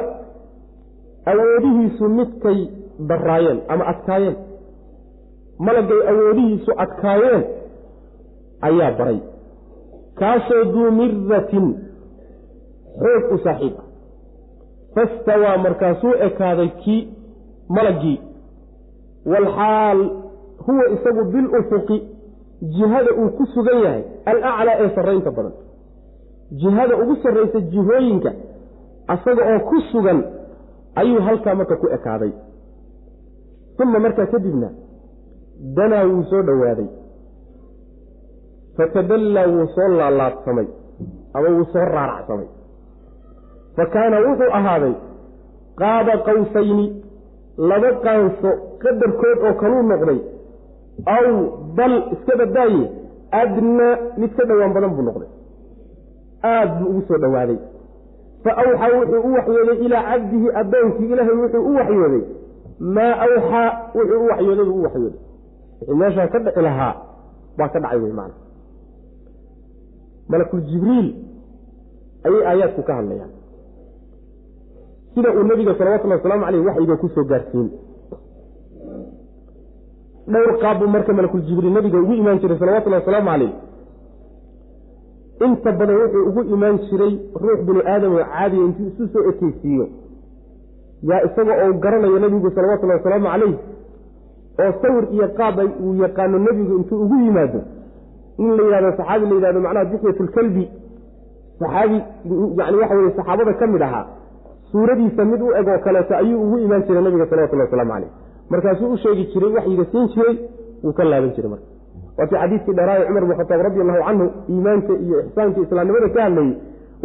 awoodihiisu 1.32 2.06
midkay 2.18 2.60
daraayeen 3.10 3.60
ama 3.74 3.84
adkaayeen. 3.92 4.36
Malagay 5.66 6.02
awoodihiisu 6.12 6.72
adkaayeen 6.84 7.42
ayaa 8.62 8.92
baray. 9.00 9.20
Kaasoo 10.20 10.64
duu 10.74 10.92
miratin 10.92 11.68
xoog 13.02 13.34
u 13.34 13.38
saaxiib 13.44 13.76
ah. 13.80 13.88
Fastawaa 14.96 15.58
markaasuu 15.58 16.14
ekaaday 16.28 16.70
kii 16.84 17.02
malaggii 17.70 18.20
walxaal 19.26 20.00
huwa 20.66 20.86
isagu 20.96 21.24
bilufuqi 21.32 21.98
jihada 22.76 23.12
uu 23.22 23.30
ku 23.38 23.46
sugan 23.54 23.80
yahay 23.86 24.04
alaclaa 24.26 24.78
ee 24.84 24.90
sarraynta 24.96 25.32
badan. 25.32 25.54
Jihada 26.62 26.98
ugu 26.98 27.16
sarraysa 27.24 27.60
jihooyinka 27.60 28.32
asaga 29.08 29.44
oo 29.54 29.60
ku 29.70 29.82
sugan 29.92 30.24
ayuu 30.96 31.22
halkaa 31.28 31.56
marka 31.56 31.76
ku 31.76 31.88
ekaaday. 31.98 32.32
Uma 33.84 34.00
markaa 34.00 34.26
kadibna 34.26 34.70
danaa 35.76 36.04
wuu 36.06 36.24
soo 36.30 36.42
dhowaaday 36.44 36.90
fatadallaa 38.78 39.48
wuu 39.54 39.68
soo 39.76 39.88
laalaadsamay 40.00 40.68
ama 41.34 41.48
wuu 41.56 41.66
soo 41.74 41.86
raaracsamay 41.96 42.48
fa 43.76 43.86
kaana 43.96 44.18
wuxuu 44.28 44.52
ahaaday 44.60 44.94
qaaba 45.82 46.14
qawsayni 46.28 46.86
laba 47.70 47.90
qaanso 48.06 48.52
qadarkood 48.84 49.38
oo 49.48 49.54
kaluu 49.62 49.84
noqday 49.92 50.20
aw 51.16 51.26
bal 51.78 51.96
iska 52.14 52.34
badaaye 52.42 52.84
adnaa 53.42 53.94
mid 54.22 54.32
ka 54.38 54.44
dhowaan 54.50 54.74
badan 54.76 54.92
buu 54.98 55.06
noqday 55.10 55.30
aada 56.52 56.74
buu 56.80 56.90
ugu 56.92 57.02
soo 57.08 57.20
dhowaaday 57.24 57.58
fa 58.44 58.52
awxaa 58.64 58.90
wuxuu 59.00 59.22
u 59.30 59.34
waxyooday 59.38 59.78
ilaa 59.86 60.04
cabdihi 60.12 60.48
addoonkii 60.62 61.10
ilaahay 61.14 61.36
wuxuu 61.44 61.64
u 61.70 61.74
waxyooday 61.80 62.24
maa 62.98 63.14
awxaa 63.28 63.68
wuxuu 63.98 64.20
u 64.24 64.28
waxyooday 64.32 64.66
buu 64.70 64.80
u 64.80 64.84
waxyooday 64.88 65.20
wixii 65.80 65.96
meeshaa 66.04 66.28
ka 66.34 66.40
dhici 66.46 66.62
lahaa 66.68 66.94
baa 67.58 67.70
ka 67.74 67.80
dhacay 67.84 68.00
wey 68.06 68.14
maana 68.20 68.34
malakul 70.32 70.62
jibriil 70.70 71.08
ayay 72.28 72.44
aayaadku 72.52 72.82
ka 72.88 72.94
hadlayaan. 73.00 73.32
Sida 75.16 75.30
uu 75.38 75.44
nabiga 75.50 75.74
salawatullhi 75.80 76.18
wasalaamu 76.18 76.46
caleyh 76.46 76.66
waxyiga 76.68 76.96
ku 77.02 77.08
soo 77.16 77.26
gaarsiin. 77.32 77.68
Dhowr 80.32 80.54
qaab 80.62 80.80
buu 80.80 80.88
marka 80.96 81.14
malakul 81.14 81.42
jibriil 81.48 81.74
nabiga 81.78 81.98
ugu 82.04 82.14
imaan 82.22 82.40
jiray 82.42 82.58
salawatullahi 82.62 83.02
wasalaamu 83.04 83.30
caleyh 83.32 83.52
inta 85.46 85.72
badan 85.80 85.96
wuxuu 86.02 86.24
ugu 86.30 86.42
imaan 86.56 86.78
jiray 86.88 87.14
ruux 87.44 87.60
binu 87.68 87.82
aadam 87.94 88.14
oo 88.16 88.24
caadiya 88.34 88.64
intuu 88.68 88.88
isu 88.92 89.04
soo 89.14 89.24
ekeysiiyo. 89.32 89.86
Yaa 91.10 91.22
isaga 91.28 91.54
oo 91.66 91.74
garanayo 91.84 92.20
nebigu 92.24 92.50
salawatullahi 92.56 93.00
wasalaamu 93.02 93.28
caleyh 93.34 93.56
oo 94.62 94.72
sawir 94.82 95.06
iyo 95.16 95.28
qaabay 95.40 95.70
uu 95.84 95.94
yaqaano 96.04 96.38
nebigu 96.46 96.74
intuu 96.80 96.98
ugu 97.04 97.16
yimaado 97.26 97.60
in 98.44 98.50
la 98.58 98.64
yidhahdo 98.68 98.92
saxaabi 99.00 99.26
la 99.30 99.36
yidhahdo 99.38 99.60
macnaha 99.66 99.86
dixyatulkalbi 99.94 100.64
saxaabi 101.62 101.98
yani 102.62 102.78
waxa 102.82 102.96
weye 103.00 103.12
saxaabada 103.20 103.54
ka 103.62 103.68
mid 103.74 103.82
ahaa 103.88 104.04
suuradiisa 104.72 105.26
mid 105.32 105.42
u 105.42 105.50
eg 105.60 105.68
oo 105.74 105.80
kaleeto 105.86 106.14
ayuu 106.22 106.42
ugu 106.46 106.58
imaan 106.66 106.84
jiray 106.88 107.04
nabiga 107.08 107.26
salawatullahi 107.32 107.70
waslamu 107.70 107.92
caleyh 107.94 108.10
markaasuu 108.54 108.92
u 108.94 108.98
sheegi 109.04 109.24
jiray 109.34 109.52
waxyiga 109.58 109.86
siin 109.92 110.08
jiray 110.16 110.36
wuu 110.84 110.94
ka 111.00 111.04
laaban 111.12 111.32
jiray 111.36 111.50
marka. 111.54 111.68
Waa 112.18 112.26
kii 112.28 112.36
xadiiskii 112.42 112.74
dharaaye 112.80 113.06
cumar 113.08 113.24
bin 113.30 113.36
khataab 113.40 113.62
radi 113.68 113.80
allahu 113.84 114.02
canhu 114.08 114.26
iimaanka 114.54 114.94
iyo 115.06 115.18
ixsaanka 115.26 115.60
islaamnimada 115.66 116.10
ka 116.16 116.22
hadlayey 116.26 116.54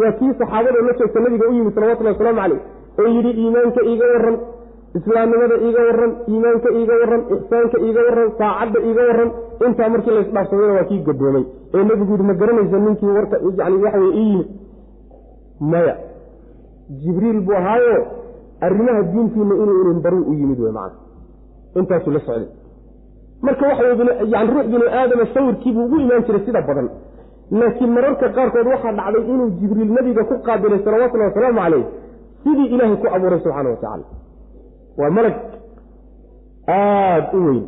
waa 0.01 0.13
kii 0.19 0.33
saxaabada 0.41 0.79
la 0.89 0.93
joogta 1.01 1.21
nabiga 1.27 1.45
u 1.51 1.53
yimid 1.59 1.75
salawatullahi 1.79 2.15
wasalaamu 2.17 2.41
caleyh 2.43 2.61
oo 3.01 3.09
yidhi 3.17 3.31
iimaanka 3.43 3.81
iiga 3.91 4.07
waran 4.15 4.37
islaamnimada 4.99 5.57
iiga 5.67 5.81
waran 5.89 6.13
iimaanka 6.33 6.69
iiga 6.79 6.95
waran 7.03 7.23
ixsaanka 7.37 7.77
iiga 7.87 8.01
waran 8.09 8.29
saacadda 8.41 8.79
iiga 8.89 9.03
waran 9.11 9.31
intaa 9.67 9.89
markii 9.95 10.15
laysdhaafsadayna 10.17 10.75
waa 10.79 10.85
kii 10.91 11.01
gadoomay 11.09 11.45
ee 11.75 11.85
nebigu 11.89 12.13
yidhi 12.13 12.27
ma 12.31 12.35
garanaysa 12.43 12.79
ninkii 12.87 13.13
warka 13.19 13.37
yani 13.59 13.77
waxa 13.85 13.99
ii 14.05 14.13
yimid. 14.31 14.49
Maya. 15.73 15.95
Jibriil 17.03 17.41
buu 17.47 17.57
ahaayo 17.61 17.97
arrimaha 18.67 19.03
diintiina 19.13 19.55
inuu 19.63 19.81
inin 19.85 20.01
baruu 20.05 20.25
u 20.31 20.35
yimid 20.41 20.61
wey 20.65 20.73
macana 20.73 21.01
intaasuu 21.81 22.11
la 22.17 22.21
socday. 22.27 22.49
Marka 23.43 23.65
waxa 23.71 23.85
yani 24.35 24.51
ruux 24.55 24.67
binu 24.73 24.87
aadama 24.99 25.25
sawirkiibuu 25.35 25.85
ugu 25.87 25.97
imaan 26.05 26.23
jiray 26.27 26.43
sida 26.47 26.63
badan. 26.69 26.89
Laakiin 27.61 27.91
mararka 27.97 28.29
qaarkood 28.37 28.67
waxaa 28.75 28.93
dhacday 28.99 29.25
inuu 29.33 29.51
jibriil 29.61 29.91
nabiga 29.97 30.23
ku 30.31 30.35
qaabilay 30.47 30.81
salawatullahi 30.85 31.31
wasalaamu 31.31 31.61
caleyh 31.65 31.85
sidii 32.43 32.69
ilaahay 32.75 32.97
ku 33.03 33.07
abuuray 33.17 33.41
subxaana 33.45 33.69
wa 33.71 33.77
tacaala 33.83 34.05
waa 34.99 35.11
malag 35.11 35.37
aada 36.69 37.31
u 37.37 37.41
weyn 37.47 37.63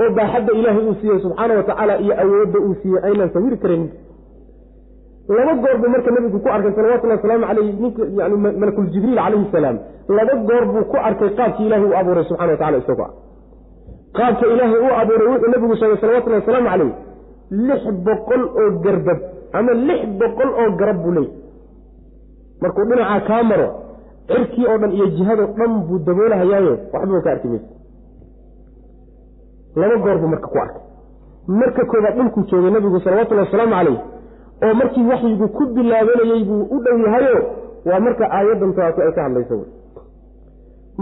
oo 0.00 0.10
baaxadda 0.16 0.52
ilaahay 0.58 0.84
uu 0.88 0.96
siiyey 1.00 1.20
subxaana 1.24 1.54
wa 1.54 1.62
tacaala 1.70 2.00
iyo 2.04 2.14
awoodda 2.22 2.58
uu 2.66 2.74
siiyey 2.82 3.04
aynaan 3.08 3.30
sawiri 3.34 3.56
karan 3.62 3.88
laba 5.28 5.52
goor 5.62 5.76
buu 5.80 5.90
marka 5.94 6.10
nabigu 6.10 6.38
ku 6.44 6.48
arkay 6.48 6.72
salawatullahi 6.72 7.18
wasalaamu 7.20 7.46
caleyh 7.46 7.74
ninka 7.80 8.02
yani 8.18 8.36
malakul 8.60 8.86
calayhi 8.92 9.46
salaam 9.52 9.78
laba 10.08 10.34
goor 10.48 10.64
buu 10.72 10.84
ku 10.92 10.96
arkay 11.08 11.30
qaabkii 11.38 11.66
ilaahay 11.66 11.88
u 11.90 11.96
abuuray 12.00 12.24
subxana 12.24 12.52
wa 12.52 12.58
tacala 12.58 12.78
isagoo 12.78 13.08
ah. 13.08 13.12
Qaabka 14.16 14.44
ilaahay 14.54 14.80
u 14.86 14.90
abuuray 15.00 15.28
wuxuu 15.32 15.50
nabigu 15.52 15.76
sheegay 15.76 15.98
salawatullahi 16.00 16.42
wasalaamu 16.42 16.68
caleyh 16.72 16.92
lix 17.50 17.82
boqol 18.06 18.42
oo 18.60 18.70
garbad 18.84 19.20
ama 19.52 19.72
lix 19.88 20.00
boqol 20.20 20.50
oo 20.60 20.70
garab 20.80 20.98
buu 21.02 21.12
leeyay 21.16 21.32
markuu 22.62 22.84
dhinacaa 22.88 23.20
kaa 23.28 23.42
maro 23.42 23.68
cirkii 24.28 24.66
oo 24.72 24.78
dhan 24.82 24.92
iyo 24.96 25.06
jihado 25.16 25.44
dhan 25.58 25.72
buu 25.88 25.98
daboolahayaayo 26.06 26.74
waxbuu 26.92 27.22
ka 27.24 27.30
arki 27.34 27.48
maysa 27.48 27.68
laba 29.80 29.96
goor 30.04 30.18
buu 30.22 30.28
marka 30.34 30.48
ku 30.52 30.58
arkay. 30.64 30.82
Marka 31.60 31.82
koobaad 31.90 32.14
dhulkuu 32.18 32.42
joogay 32.50 32.70
nabigu 32.70 33.00
salawatullahi 33.00 33.46
wasalaamu 33.46 33.74
caleyh 33.78 33.98
oo 34.64 34.74
markii 34.80 35.06
waxyigu 35.12 35.48
ku 35.56 35.62
bilaabanayey 35.74 36.44
buu 36.48 36.62
u 36.74 36.78
dhow 36.84 36.96
yahayo 37.06 37.38
waa 37.86 38.00
marka 38.06 38.24
aayaddan 38.36 38.72
taatu 38.78 39.00
ay 39.02 39.12
ka 39.16 39.22
hadlayso 39.26 39.56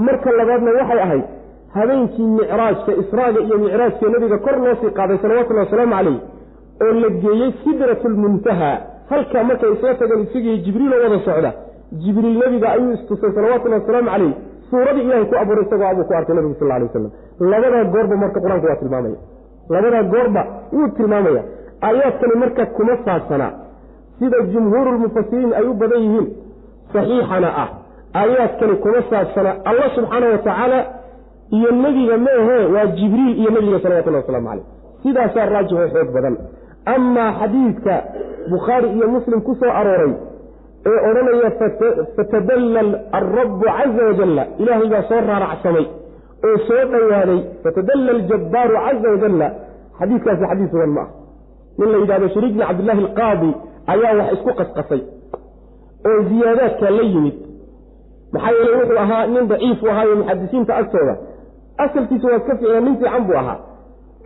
marka 0.06 0.30
labaadna 0.38 0.70
waxay 0.78 1.00
ahayd 1.06 1.24
habeenkii 1.76 2.26
micraajka 2.38 2.92
israaga 3.02 3.40
iyo 3.46 3.58
micraajka 3.64 4.08
nabiga 4.14 4.38
kor 4.38 4.56
loo 4.64 4.74
sii 4.80 4.90
qaaday 4.98 5.18
salawatullahi 5.22 5.66
wasalaamu 5.66 5.94
caleyh 5.96 6.18
oo 6.84 6.92
la 7.02 7.08
geeyey 7.22 7.50
sidratulmuntaha 7.64 8.70
halkaa 9.10 9.44
markay 9.50 9.72
isla 9.72 9.94
tageen 9.94 10.22
isagii 10.26 10.58
jibriiloo 10.64 11.00
wada 11.04 11.18
socda 11.28 11.52
jibriil 11.92 12.38
nebiga 12.42 12.68
ayuu 12.74 12.92
istusay 12.92 13.30
salawatullahi 13.34 13.80
wasalaamu 13.82 14.10
caleyh 14.10 14.34
suuradii 14.70 15.02
ilahay 15.06 15.24
ku 15.30 15.34
abuuray 15.42 15.64
isagoo 15.66 15.88
abuu 15.92 16.04
ku 16.08 16.14
arkay 16.18 16.34
nabigu 16.36 16.54
sal 16.60 16.70
alay 16.70 16.86
waslam 16.88 17.10
labadaa 17.52 17.84
goorba 17.94 18.16
marka 18.22 18.40
qur'aanku 18.40 18.66
waa 18.70 18.76
tilmaamaya. 18.82 19.18
Labadaa 19.74 20.02
goorba 20.02 20.42
wuu 20.72 20.88
tilmaamaya. 20.96 21.42
Aayaadkani 21.82 22.34
marka 22.42 22.66
kuma 22.76 22.92
saabsanaa. 23.04 23.52
Sida 24.18 24.38
jumhuurulmufasiriin 24.52 25.52
ay 25.58 25.64
u 25.70 25.74
badan 25.74 26.00
yihiin 26.04 26.26
saxiixana 26.92 27.48
ah. 27.62 27.68
Aayaadkani 28.20 28.74
kuma 28.84 29.00
saabsana 29.10 29.50
allah 29.70 29.88
subxaana 29.96 30.26
wa 30.32 30.38
tacaala 30.38 30.78
iyo 31.56 31.70
nebiga 31.82 32.16
meehe 32.26 32.56
waa 32.74 32.86
jibriil 32.98 33.38
iyo 33.40 33.50
nebiga 33.56 33.78
salawatullahi 33.84 34.24
waslamu 34.24 34.48
caleyh 34.48 34.64
sidaasaa 35.02 35.46
raajixo 35.54 35.88
xoog 35.94 36.10
badan. 36.16 36.36
Amaa 36.94 37.30
xadiidka 37.40 37.94
bukhaari 38.50 38.88
iyo 38.96 39.06
muslim 39.08 39.40
ku 39.40 39.54
soo 39.60 39.70
arooray 39.80 40.12
ee 40.90 40.98
odhanaya 41.08 41.50
fatadallal 42.16 42.90
alrabbu 43.18 43.64
caza 43.76 44.02
wajalla 44.08 44.42
ilaahay 44.62 44.88
baa 44.94 45.02
soo 45.10 45.20
raaracsamay 45.30 45.86
oo 46.48 46.56
soo 46.68 46.82
dhowaaday 46.92 47.40
fatadalla 47.64 48.10
aljabbaaru 48.16 48.74
caza 48.86 49.08
wajalla 49.14 49.46
xadiidkaasi 49.98 50.44
xadiis 50.50 50.70
sugan 50.74 50.90
ma 50.96 51.02
ah 51.04 51.08
nin 51.78 51.88
la 51.92 51.98
yidhahdo 52.02 52.28
shariik 52.34 52.52
bni 52.56 52.64
cabdillahi 52.70 53.00
alqaadi 53.06 53.50
ayaa 53.94 54.14
wax 54.20 54.28
isku 54.36 54.50
qasqasay 54.60 55.02
oo 56.08 56.18
ziyaadaadka 56.30 56.90
la 56.98 57.02
yimid. 57.12 57.36
Maxaa 58.32 58.52
yeele 58.58 58.72
wuxuu 58.80 58.98
ahaa 59.04 59.26
nin 59.34 59.44
daciifu 59.50 59.84
ahaayo 59.92 60.14
muxadisiinta 60.20 60.72
agtooda. 60.80 61.14
Asalkiisa 61.84 62.26
waa 62.30 62.36
iska 62.40 62.56
fiicna 62.60 62.80
nin 62.86 62.94
fiican 63.00 63.22
buu 63.28 63.36
ahaa. 63.42 63.58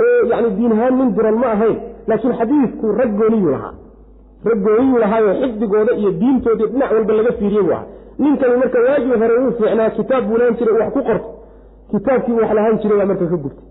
Oo 0.04 0.20
yani 0.30 0.48
diinahaan 0.58 0.94
nin 1.00 1.08
diran 1.16 1.36
ma 1.42 1.48
ahayn 1.56 1.76
laakiin 2.08 2.34
xadiidku 2.40 2.86
rag 3.00 3.10
gooniyuu 3.20 3.50
lahaa 3.54 3.72
rag 4.48 4.58
gooniyuu 4.66 4.98
lahaayo 5.04 5.32
xifdigooda 5.40 5.92
iyo 6.00 6.10
diintooda 6.20 6.66
dhinac 6.72 6.90
walba 6.96 7.12
laga 7.18 7.32
fiiriye 7.38 7.62
buu 7.62 7.72
ahaa 7.72 7.86
ninkani 8.18 8.56
marka 8.62 8.78
waagii 8.86 9.16
hore 9.22 9.34
wuu 9.42 9.52
fiicnaa 9.58 9.90
kitaab 9.98 10.24
buu 10.28 10.36
lahan 10.40 10.54
jiray 10.58 10.74
wax 10.80 10.92
ku 10.96 11.02
qorto. 11.08 11.28
Kitaabkii 11.90 12.32
wax 12.40 12.50
lahaan 12.58 12.78
jiray 12.82 12.98
baa 13.00 13.06
marka 13.10 13.26
ka 13.32 13.36
gubtay. 13.44 13.64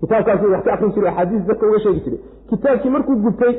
Kitaabkaasuu 0.00 0.52
wax 0.54 0.62
ka 0.66 0.72
akrin 0.74 0.92
jiray 0.94 1.10
axaadiis 1.10 1.44
dadka 1.48 1.66
uga 1.68 1.78
sheegi 1.84 2.00
jiray. 2.04 2.20
Kitaabkii 2.50 2.90
markuu 2.94 3.16
gubtay 3.24 3.54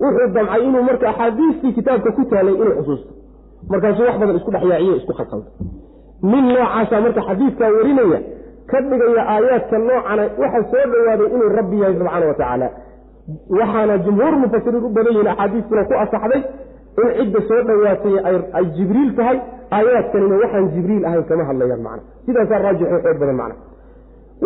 wuxuu 0.00 0.28
damcay 0.34 0.62
inuu 0.68 0.82
marka 0.88 1.06
axaadiistii 1.12 1.72
kitaabka 1.78 2.10
ku 2.16 2.22
taalay 2.30 2.54
inuu 2.54 2.74
xusuusto. 2.78 3.10
Markaasuu 3.70 4.04
wax 4.08 4.16
badan 4.20 4.36
isku 4.40 4.50
dhexyaaciye 4.54 4.96
isku 5.00 5.12
khalkhalda 5.18 5.50
nin 6.30 6.44
noocaasa 6.52 7.00
marka 7.04 7.20
xadiidkaa 7.28 7.70
warinaya 7.76 8.20
ka 8.70 8.78
dhigaya 8.88 9.22
aayaadka 9.34 9.76
noocana 9.86 10.22
waxa 10.42 10.60
soo 10.70 10.84
dhowaaday 10.92 11.26
inuu 11.34 11.48
rabbi 11.58 11.76
yahay 11.82 11.94
subxaana 11.98 12.26
wa 12.30 12.34
tacaala 12.34 12.68
waxaana 13.58 13.94
jumhuur 14.06 14.34
mufasiriin 14.42 14.84
u 14.84 14.88
badan 14.96 15.12
yihiin 15.16 15.30
axaadiiskuna 15.34 15.82
ku 15.88 15.94
asaxday 16.04 16.42
in 17.02 17.08
cidda 17.18 17.40
soo 17.48 17.60
dhowaatay 17.68 18.14
ay 18.58 18.64
jibriil 18.76 19.10
tahay 19.18 19.38
aayaadkanina 19.76 20.36
waxaan 20.42 20.66
jibriil 20.74 21.04
ahayn 21.08 21.24
kama 21.30 21.44
hadlayaan 21.50 21.82
macna. 21.86 22.02
Sidaasaa 22.26 22.58
raajixo 22.64 22.96
xoog 23.04 23.18
badan 23.22 23.36
macna. 23.42 23.56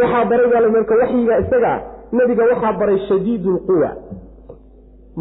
Waxaa 0.00 0.24
baray 0.30 0.46
baa 0.52 0.68
marka 0.76 0.94
waxyiga 1.02 1.34
isaga 1.44 1.68
ah 1.74 1.80
nebiga 2.18 2.42
waxaa 2.50 2.72
baray 2.80 2.98
shadiid 3.08 3.44
lquwa 3.56 3.90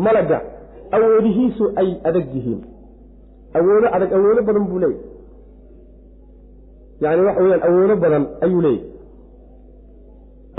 malaga 0.06 0.38
awoodihiisu 0.96 1.66
ay 1.82 1.90
adag 2.10 2.28
yihiin. 2.36 2.62
Awoodo 3.58 3.88
adag 3.96 4.12
awoodo 4.18 4.42
badan 4.48 4.64
buu 4.70 4.80
leeyahy 4.84 5.00
yani 7.04 7.22
waxa 7.28 7.42
weyaan 7.44 7.64
awoodo 7.70 7.96
badan 8.04 8.24
ayuu 8.46 8.62
leeyahy 8.66 8.86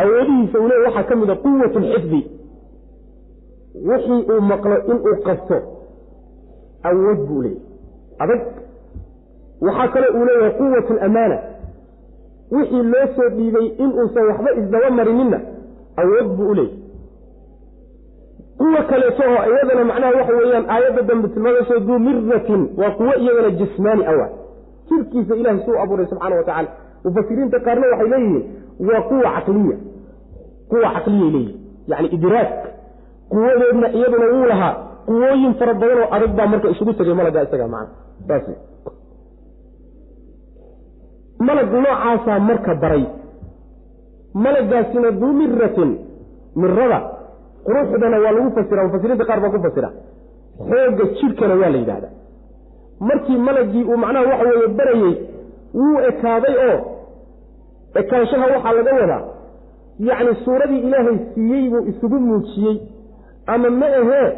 awoodihiisa 0.02 0.56
uu 0.62 0.68
leeyahy 0.70 0.86
waxaa 0.88 1.08
ka 1.10 1.16
mid 1.20 1.30
a 1.30 1.36
quwat 1.44 1.74
lxifdi 1.84 2.20
wixii 3.88 4.22
uu 4.32 4.40
maqlo 4.40 4.76
inuu 4.90 5.16
qabto 5.26 5.56
awood 6.88 7.18
buu 7.28 7.42
leeyahy 7.42 7.60
adag 8.22 8.40
waxaa 9.66 9.88
kale 9.94 10.06
uu 10.16 10.24
leeyahay 10.28 10.52
quwat 10.58 10.90
alamaana 10.90 11.38
wixii 12.56 12.82
loo 12.92 13.06
soo 13.16 13.28
dhiibay 13.36 13.66
inuusan 13.82 14.24
waxba 14.30 14.50
isdaba 14.60 14.90
marininna 14.90 15.38
awood 16.02 16.28
buu 16.36 16.48
u 16.50 16.54
leeyahy 16.54 16.78
quwo 18.58 18.82
kaleeto 18.90 19.22
oo 19.32 19.44
iyadana 19.50 19.84
macnaha 19.90 20.12
waxa 20.18 20.32
weeyaan 20.38 20.66
aayadda 20.74 21.02
dambe 21.02 21.28
tilmaamayso 21.28 21.78
duu 21.86 21.98
miratin 21.98 22.62
waa 22.80 22.90
kuwo 22.90 23.14
iyagana 23.22 23.50
jismaani 23.50 24.04
awa. 24.06 24.28
Jirkiisa 24.88 25.34
ilahay 25.36 25.64
suu 25.64 25.78
abuuray 25.82 26.06
subxaana 26.06 26.36
wa 26.36 26.44
tacala 26.44 26.68
mufasiriinta 27.04 27.60
qaarna 27.60 27.86
waxay 27.92 28.08
leeyihiin 28.08 28.44
waa 28.88 29.00
quwa 29.08 29.30
caqliya. 29.36 29.76
Quwa 30.68 30.90
caqliyay 30.94 31.30
leeyihiin 31.30 31.60
yani 31.86 32.08
idraak 32.16 32.50
quwadeedna 33.32 33.86
iyaduna 33.98 34.26
wuu 34.34 34.46
lahaa 34.52 34.74
quwooyin 35.06 35.54
fara 35.58 35.74
badan 35.80 35.98
oo 36.02 36.08
adag 36.16 36.32
baa 36.38 36.46
marka 36.52 36.68
isugu 36.74 36.92
tegay 36.98 37.14
malaga 37.20 37.42
isaga 37.46 37.66
saas 38.28 38.46
malag 41.46 41.68
noocaasaa 41.72 42.38
marka 42.38 42.74
baray. 42.82 43.04
Malagaasina 44.34 45.10
duu 45.10 45.32
mirada 45.32 46.98
quruxdana 47.66 48.16
waa 48.24 48.32
lagu 48.36 48.50
fasira 48.56 48.84
mufasiriinta 48.86 49.24
qaar 49.28 49.40
baa 49.40 49.50
ku 49.54 49.58
fasira 49.66 49.90
xoogga 50.68 51.04
jidhkana 51.18 51.54
waa 51.60 51.70
la 51.74 51.78
yidhahda 51.82 52.08
markii 53.08 53.38
malagii 53.48 53.84
uu 53.90 53.96
macnaha 54.02 54.26
waxa 54.30 54.48
weeye 54.48 54.68
barayey 54.78 55.14
wuu 55.74 55.98
ekaaday 56.10 56.56
oo 56.68 56.78
ekaanshaha 58.00 58.46
waxaa 58.54 58.72
laga 58.78 58.92
wadaa. 59.00 59.22
Yacni 60.08 60.32
suuradii 60.44 60.80
ilaahay 60.86 61.18
siiyey 61.34 61.64
buu 61.72 61.82
isugu 61.90 62.18
muujiyey 62.28 62.76
ama 63.46 63.70
ma 63.70 63.86
ahee 63.86 64.28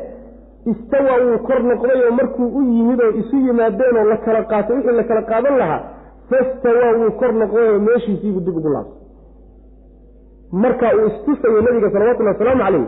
istawa 0.72 1.14
wuu 1.24 1.38
kor 1.46 1.60
noqday 1.70 1.98
oo 2.06 2.12
markuu 2.20 2.46
u 2.58 2.62
yimid 2.62 3.00
oo 3.00 3.10
isu 3.20 3.36
yimaadeen 3.46 3.96
oo 3.96 4.04
la 4.12 4.16
kala 4.16 4.42
qaatay 4.52 4.76
wixii 4.76 4.96
la 4.96 5.04
kala 5.04 5.22
qaadan 5.22 5.56
lahaa 5.62 5.82
fastawa 6.30 6.88
wuu 6.98 7.10
kor 7.20 7.32
noqday 7.42 7.68
oo 7.72 7.78
meeshiisiibuu 7.88 8.40
dib 8.40 8.56
ugu 8.56 8.68
laabtay. 8.68 9.00
Marka 10.52 10.86
uu 10.96 11.06
istusayo 11.06 11.60
nabiga 11.62 11.90
salawatullhi 11.92 12.32
wasalaamu 12.32 12.62
calayh 12.64 12.84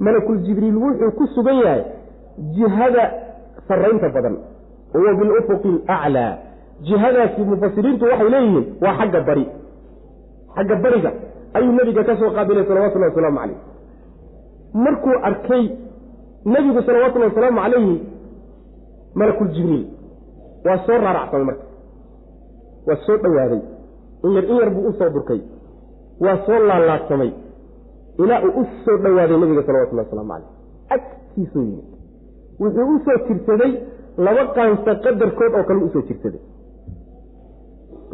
malakul 0.00 0.38
jibriil 0.46 0.76
wuxuu 0.76 1.10
ku 1.18 1.26
sugan 1.34 1.56
yahay 1.64 1.82
jihada 2.56 3.04
sarraynta 3.68 4.08
badan 4.08 4.36
huwa 4.92 5.14
bilufuqi 5.14 5.72
alaclaa 5.86 6.32
jihadaasi 6.88 7.40
mufasiriintu 7.50 8.04
waxay 8.04 8.28
leeyihiin 8.34 8.64
waa 8.82 8.94
xagga 8.98 9.20
bari. 9.28 9.44
Xagga 10.56 10.76
bariga 10.84 11.10
ayuu 11.54 11.72
nebiga 11.72 12.04
ka 12.08 12.16
soo 12.16 12.30
qaabilay 12.36 12.64
salawatullahi 12.68 13.10
wasalaamu 13.12 13.38
calayh 13.40 13.58
markuu 14.74 15.16
arkay 15.22 15.64
nebigu 16.44 16.82
salawatullahi 16.86 17.30
wasalaamu 17.32 17.60
calayhi 17.62 17.96
malakul 19.14 19.48
jibriil. 19.54 19.86
Waa 20.64 20.78
soo 20.86 20.98
raaracsamay 21.04 21.44
marka. 21.44 21.64
Waa 22.86 22.96
soo 23.06 23.16
dhowaaday 23.22 23.60
in 24.24 24.30
yar 24.36 24.44
in 24.44 24.56
yar 24.60 24.70
buu 24.74 24.88
u 24.88 24.92
soo 24.98 25.10
durkay 25.14 25.40
waa 26.20 26.36
soo 26.46 26.58
laalaadsamay. 26.68 27.30
Ilaa 28.18 28.40
uu 28.46 28.60
u 28.60 28.66
soo 28.84 28.96
dhowaaday 29.04 29.36
nebiga 29.42 29.62
salawatullahi 29.66 30.06
waslamu 30.08 30.28
calayh 30.32 30.48
agtiisuu 30.96 31.62
yimid. 31.62 31.84
Wuxuu 32.60 32.88
u 32.94 32.98
soo 33.04 33.18
jirsaday 33.28 33.72
laba 34.26 34.44
qaanso 34.56 34.92
qadarkood 35.04 35.52
oo 35.58 35.64
kale 35.68 35.80
u 35.84 35.88
soo 35.92 36.02
jirsaday 36.08 36.40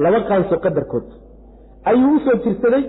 laba 0.04 0.20
qaanso 0.28 0.56
qadarkood. 0.64 1.06
Ayuu 1.90 2.14
u 2.16 2.20
soo 2.26 2.36
jirsaday 2.44 2.82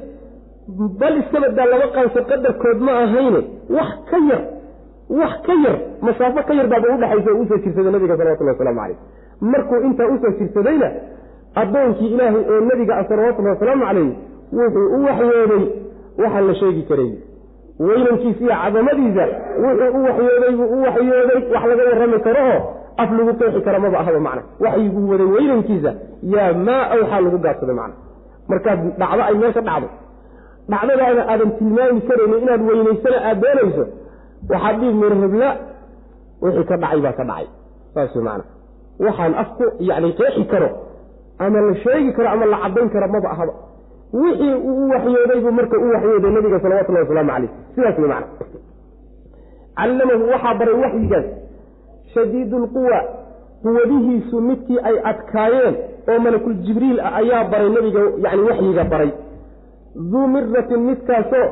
bal 0.99 1.15
iska 1.21 1.39
badaa 1.43 1.65
laba 1.71 1.87
qaanso 1.95 2.19
qadarkood 2.29 2.79
ma 2.87 2.91
ahayne. 3.03 3.41
Wax 3.77 3.91
ka 4.09 4.17
yar 4.29 4.41
wax 5.19 5.33
ka 5.47 5.53
yar 5.63 5.75
masaafo 6.05 6.41
ka 6.47 6.53
yar 6.59 6.67
baaba 6.71 6.87
udhexaysa 6.95 7.29
oo 7.33 7.41
u 7.41 7.45
soo 7.49 7.57
jirsaday 7.63 7.91
nabiga 7.95 8.15
salawatullahi 8.17 8.55
wasalaamu 8.57 8.79
calayh. 8.81 8.97
Markuu 9.51 9.79
intaa 9.87 10.07
u 10.13 10.17
soo 10.23 10.31
jirsadayna 10.39 10.87
addoonkii 11.61 12.09
ilaahay 12.13 12.43
ee 12.51 12.61
nebiga 12.69 12.93
ah 12.99 13.05
salawatullahi 13.09 13.55
wasalaamu 13.55 13.83
calayh 13.85 14.09
wuxuu 14.57 14.87
u 14.95 15.03
waxyooday 15.07 15.63
waxaan 16.21 16.47
la 16.49 16.53
sheegi 16.61 16.83
karayn 16.89 17.15
weynankiisa 17.87 18.41
iyo 18.43 18.55
cadamadiisa 18.63 19.25
wuxuu 19.63 19.97
u 19.97 20.03
waxyooday 20.07 20.51
buu 20.59 20.67
u 20.75 20.81
waxyooday 20.87 21.39
wax 21.53 21.63
laga 21.69 21.83
warrami 21.89 22.19
karo 22.27 22.41
oo 22.53 22.59
af 23.01 23.09
lagu 23.17 23.33
qeexi 23.39 23.61
kara 23.65 23.79
maba 23.83 23.97
ahaba 24.03 24.19
macna. 24.27 24.41
Waxyiguu 24.65 25.09
waday 25.11 25.27
weynankiisa 25.35 25.91
yaa 26.33 26.53
maa 26.67 26.83
awxaa 26.95 27.21
lagu 27.25 27.37
gaabsaday 27.45 27.75
macna. 27.81 27.95
Markaad 28.49 28.79
dhacdo 28.99 29.21
ay 29.29 29.35
meesha 29.41 29.61
dhacdo 29.69 29.87
dhacdadaada 30.71 31.21
aadan 31.31 31.51
tilmaami 31.59 32.01
karaynin 32.09 32.39
inaad 32.43 32.61
weynaysana 32.69 33.17
aad 33.29 33.37
doonayso 33.43 33.83
waxaad 34.51 34.75
dhihi 34.81 34.93
hebla 35.23 35.49
wixii 36.41 36.65
ka 36.69 36.75
dhacay 36.83 36.99
baa 37.05 37.13
ka 37.19 37.23
dhacay. 37.29 37.47
Saas 37.93 38.15
macna. 38.27 38.43
Waxaan 39.05 39.33
afku 39.43 39.63
yani 39.89 40.09
qeexi 40.19 40.43
karo 40.51 40.69
ama 41.39 41.59
la 41.67 41.73
sheegi 41.83 42.11
karo 42.17 42.27
ama 42.29 42.45
la 42.45 42.57
cadayn 42.63 42.89
karo 42.93 43.07
maba 43.13 43.29
ahaba. 43.35 43.53
Wixii 44.13 44.53
uu 44.69 44.75
u 44.83 44.89
waxyooday 44.93 45.39
buu 45.43 45.51
marka 45.59 45.75
u 45.77 45.87
waxyooday 45.93 46.31
nabiga 46.35 46.59
salawatullahi 46.63 47.03
wasalaamu 47.05 47.31
calayh. 47.31 47.49
Sidaas 47.75 47.97
wey 48.01 48.09
macna. 48.13 48.27
Callamahu 49.77 50.23
waxaa 50.33 50.53
baray 50.59 50.75
waxyigaas. 50.83 51.25
Shadiidu 52.13 52.57
lquwa 52.65 52.99
quwadihiisu 53.63 54.41
midkii 54.41 54.79
ay 54.89 54.95
adkaayeen 55.11 55.75
oo 56.11 56.19
malakul 56.25 56.55
jibriil 56.65 56.99
ah 56.99 57.15
ayaa 57.21 57.43
baray 57.51 57.69
nabiga 57.75 58.01
yani 58.25 58.41
waxyiga 58.49 58.83
baray 58.91 59.11
duu 60.11 60.27
miratin 60.33 60.81
midkaasoo 60.89 61.47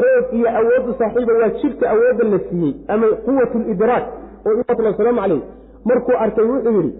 xoog 0.00 0.26
iyo 0.38 0.48
awooddu 0.60 0.90
saaxiiba 1.00 1.32
waa 1.40 1.50
jirka 1.60 1.84
awoodda 1.94 2.24
la 2.32 2.38
siiyey 2.48 2.72
ama 2.92 3.06
quwat 3.26 3.52
lidraak 3.68 4.04
oo 4.46 4.52
salawatullah 4.52 4.92
wasalaamu 4.92 5.20
calayh 5.22 5.42
markuu 5.88 6.16
arkay 6.24 6.44
wuxuu 6.52 6.72
yidhi 6.78 6.92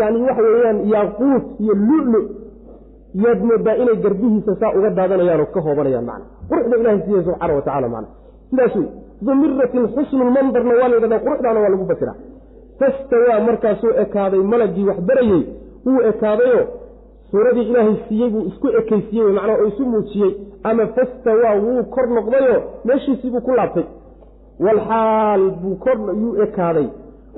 yani 0.00 0.18
waxa 0.26 0.42
weeyaan 0.54 0.78
yaaquut 0.92 1.44
iyo 1.64 1.74
lulu 1.88 2.20
yaad 3.24 3.40
moodaa 3.48 3.76
inay 3.82 3.96
garbihiisa 4.04 4.52
saa 4.60 4.72
uga 4.78 4.90
daadanayaan 4.98 5.40
oo 5.44 5.50
ka 5.54 5.60
hoobanayaan 5.66 6.06
macna. 6.10 6.26
Quruxda 6.50 6.76
ilahay 6.80 7.00
siiye 7.04 7.20
subxaana 7.26 7.54
wa 7.58 7.62
tacala 7.66 7.88
macna. 7.94 8.08
Sidaas 8.50 8.74
wey 8.76 8.86
dumiratin 9.26 9.84
xusnulmandarna 9.94 10.74
waa 10.80 10.88
la 10.90 10.94
yidhahdaa 10.96 11.20
quruxdaana 11.26 11.60
waa 11.62 11.70
lagu 11.74 11.84
basiraa 11.92 12.16
fastawaa 12.80 13.40
markaasuu 13.48 13.92
ekaaday 14.02 14.42
malagii 14.52 14.84
wax 14.90 14.98
barayey 15.08 15.42
wuu 15.86 16.00
ekaadayoo 16.10 16.64
suuradii 17.30 17.66
ilaahay 17.70 17.96
siiyey 18.08 18.30
buu 18.34 18.44
isku 18.50 18.66
ekaysiiyey 18.80 19.32
macnaa 19.36 19.56
oo 19.62 19.66
isu 19.72 19.84
muujiyey. 19.92 20.32
Ama 20.68 20.86
fastawaa 20.96 21.54
wuu 21.64 21.82
kor 21.94 22.06
noqdayoo 22.16 22.60
meeshiisii 22.88 23.30
buu 23.34 23.40
ku 23.46 23.52
laabtay. 23.58 23.86
Walxaal 24.64 25.42
buu 25.62 25.76
kor 25.84 25.98
yuu 26.22 26.42
ekaaday. 26.42 26.88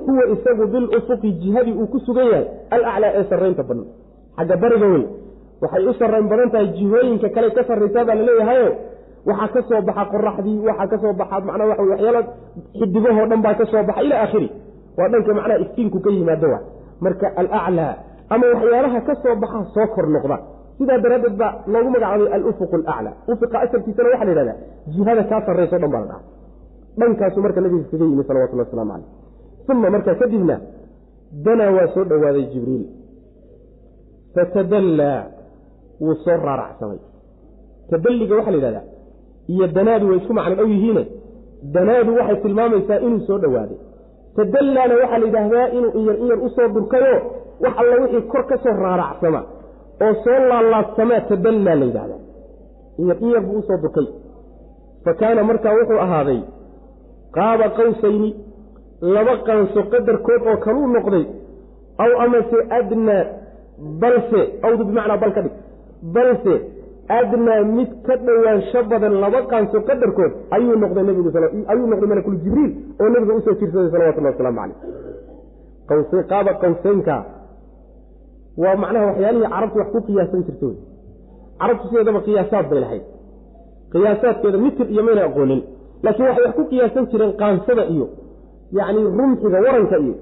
Huwa 0.07 0.25
isagu 0.35 0.67
bilufuqi 0.73 1.33
jihadii 1.33 1.73
uu 1.73 1.87
ku 1.87 1.99
sugan 2.07 2.27
yahay. 2.33 2.47
Alaclaa 2.71 3.13
ee 3.19 3.25
sarraynta 3.31 3.63
badan 3.69 3.85
xagga 4.37 4.57
bariga 4.63 4.87
wey 4.95 5.05
waxay 5.63 5.87
u 5.89 5.93
sarrayn 6.01 6.29
badan 6.33 6.51
tahay 6.53 6.69
jihooyinka 6.77 7.29
kale 7.35 7.49
ka 7.57 7.63
sarraysaa 7.69 8.05
baa 8.09 8.15
laleeyahayo 8.21 8.69
waxaa 9.29 9.49
ka 9.55 9.61
soo 9.69 9.81
baxa 9.89 10.05
qoraxdii 10.13 10.59
waxaa 10.69 10.87
ka 10.93 10.97
soo 11.03 11.13
baxa 11.21 11.37
macnaa 11.49 11.67
waxa 11.71 11.83
waxyaala 11.93 12.21
xidigahoo 12.81 13.27
dhan 13.31 13.43
baa 13.45 13.55
ka 13.61 13.65
soo 13.73 13.83
baxa 13.89 14.03
ilaa 14.07 14.21
aakhiri. 14.25 14.49
Waa 14.99 15.09
dhanka 15.13 15.35
macnaha 15.39 15.59
iftiinku 15.65 15.99
ka 16.05 16.11
yimaado 16.17 16.49
wa 16.55 16.61
marka 17.05 17.27
alaclaa 17.41 17.93
ama 18.35 18.45
waxyaalaha 18.55 18.99
ka 19.09 19.15
soo 19.23 19.35
baxa 19.43 19.59
soo 19.75 19.87
kor 19.95 20.07
noqda. 20.17 20.37
Sidaa 20.79 20.99
daraaddeed 21.05 21.37
baa 21.41 21.53
loogu 21.73 21.89
magacaabay 21.95 22.29
alufuq 22.37 22.73
alaclaa 22.79 23.15
ufiqa 23.33 23.57
asalkiisana 23.65 24.09
waxa 24.13 24.25
la 24.27 24.31
yidhahdaa 24.33 24.57
jihada 24.95 25.23
kaa 25.31 25.41
sarrayso 25.47 25.77
dhan 25.83 25.91
baa 25.95 26.01
la 26.05 26.07
dhaha 26.11 26.23
dhankaasu 27.01 27.39
marka 27.45 27.61
nabiga 27.65 27.85
kaga 27.91 28.05
yimi 28.11 28.25
salawatullah 28.29 28.67
waslamu 28.67 28.93
caleyh 28.93 29.09
uma 29.73 29.89
markaa 29.95 30.15
kadibna 30.23 30.57
danaa 31.47 31.71
waa 31.77 31.89
soo 31.95 32.05
dhowaaday 32.11 32.45
jibriil. 32.53 32.85
Fatadallaa 34.35 35.21
wuu 36.01 36.15
soo 36.25 36.37
raaracsamay. 36.47 36.99
Tadalliga 37.91 38.35
waxaa 38.39 38.51
la 38.55 38.57
yidhahdaa 38.59 38.85
iyo 39.53 39.67
danaadu 39.77 40.05
way 40.11 40.19
isku 40.21 40.33
macno 40.39 40.55
dhow 40.59 40.69
yihiine. 40.75 41.03
Danaadu 41.75 42.11
waxay 42.19 42.37
tilmaamaysaa 42.45 42.99
inuu 43.07 43.21
soo 43.29 43.39
dhowaaday 43.45 43.79
tadallaana 44.37 44.95
waxaa 45.01 45.19
la 45.23 45.27
yidhaahdaa 45.29 45.67
inuu 45.77 45.91
inyar 46.01 46.17
inyar 46.23 46.39
u 46.47 46.49
soo 46.57 46.69
durkayo 46.75 47.15
wax 47.63 47.75
alla 47.81 47.95
wixii 48.03 48.23
kor 48.33 48.45
ka 48.51 48.57
soo 48.65 48.75
raaracsama 48.85 49.41
oo 50.05 50.13
soo 50.25 50.39
laalaadsamaa 50.51 51.21
tadallaa 51.31 51.77
la 51.81 51.87
yidhahdaa. 51.91 52.21
Inyar 53.01 53.17
inyar 53.25 53.43
buu 53.47 53.59
u 53.59 53.63
soo 53.69 53.79
durkay 53.83 54.09
fa 55.05 55.13
kaana 55.21 55.43
markaa 55.51 55.75
wuxuu 55.79 56.01
ahaaday 56.07 56.41
qaaba 57.37 57.67
qawsayni 57.79 58.31
laba 59.15 59.35
qaanso 59.47 59.81
qadarkood 59.93 60.43
oo 60.51 60.57
kaluu 60.65 60.87
noqday 60.97 61.25
aw 62.05 62.11
amase 62.25 62.59
adnaa 62.79 63.25
balse 64.03 64.41
awdu 64.67 64.83
bimacnaa 64.89 65.21
bal 65.23 65.33
ka 65.37 65.41
dhig 65.45 65.57
balse 66.15 66.55
adnaa 67.19 67.61
mid 67.77 67.91
ka 68.07 68.15
dhowaansho 68.27 68.81
badan 68.91 69.15
laba 69.25 69.41
qaanso 69.53 69.79
qadarkood 69.89 70.33
ayuu 70.57 70.77
noqday 70.83 71.03
nbigu 71.05 71.31
ayuu 71.73 71.87
noqday 71.93 72.09
malakul 72.13 72.37
jibriil 72.45 72.73
oo 73.01 73.09
nabiga 73.15 73.35
u 73.39 73.41
soo 73.47 73.55
jirsaday 73.61 73.91
salawatullahi 73.95 74.35
wasalaamu 74.35 74.75
caleyh 75.89 76.25
qaaba 76.33 76.53
qawseynka 76.63 77.15
waa 78.63 78.77
macnaha 78.83 79.07
waxyaalihii 79.11 79.51
carabtu 79.55 79.77
wax 79.81 79.89
ku 79.95 80.01
qiyaasan 80.09 80.41
jirta 80.47 80.67
wey 80.71 80.77
carabtu 81.61 81.85
sideedaba 81.91 82.21
qiyaasaad 82.27 82.67
bay 82.73 82.81
lahayd. 82.85 83.05
Qiyaasaadkeeda 83.93 84.59
mitir 84.65 84.87
iyo 84.95 85.03
mayna 85.07 85.23
aqoonin. 85.29 85.61
Laakiin 86.05 86.27
waxay 86.29 86.45
wax 86.47 86.55
ku 86.59 86.65
qiyaasan 86.73 87.05
jireen 87.11 87.33
qaansada 87.41 87.85
iyo 87.95 88.07
yacni 88.79 89.01
rumxiga 89.19 89.59
waranka 89.67 89.97
iyo 90.05 90.15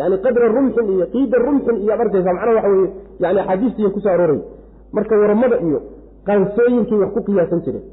yani 0.00 0.16
qadra 0.24 0.46
rumxin 0.56 0.86
iyo 0.94 1.06
qiida 1.14 1.36
rumxin 1.46 1.76
iyo 1.84 1.92
ad 1.94 2.00
arkaysa 2.04 2.30
macnaha 2.36 2.54
waxa 2.58 2.68
weye 2.74 2.88
yani 3.22 3.38
axaadiistiiy 3.42 3.90
ku 3.94 4.00
soo 4.04 4.12
arooray. 4.14 4.40
Marka 4.96 5.14
waramada 5.22 5.56
iyo 5.66 5.78
qaansooyinkay 6.28 6.98
wax 7.02 7.10
ku 7.16 7.20
qiyaasan 7.28 7.60
jireen. 7.64 7.84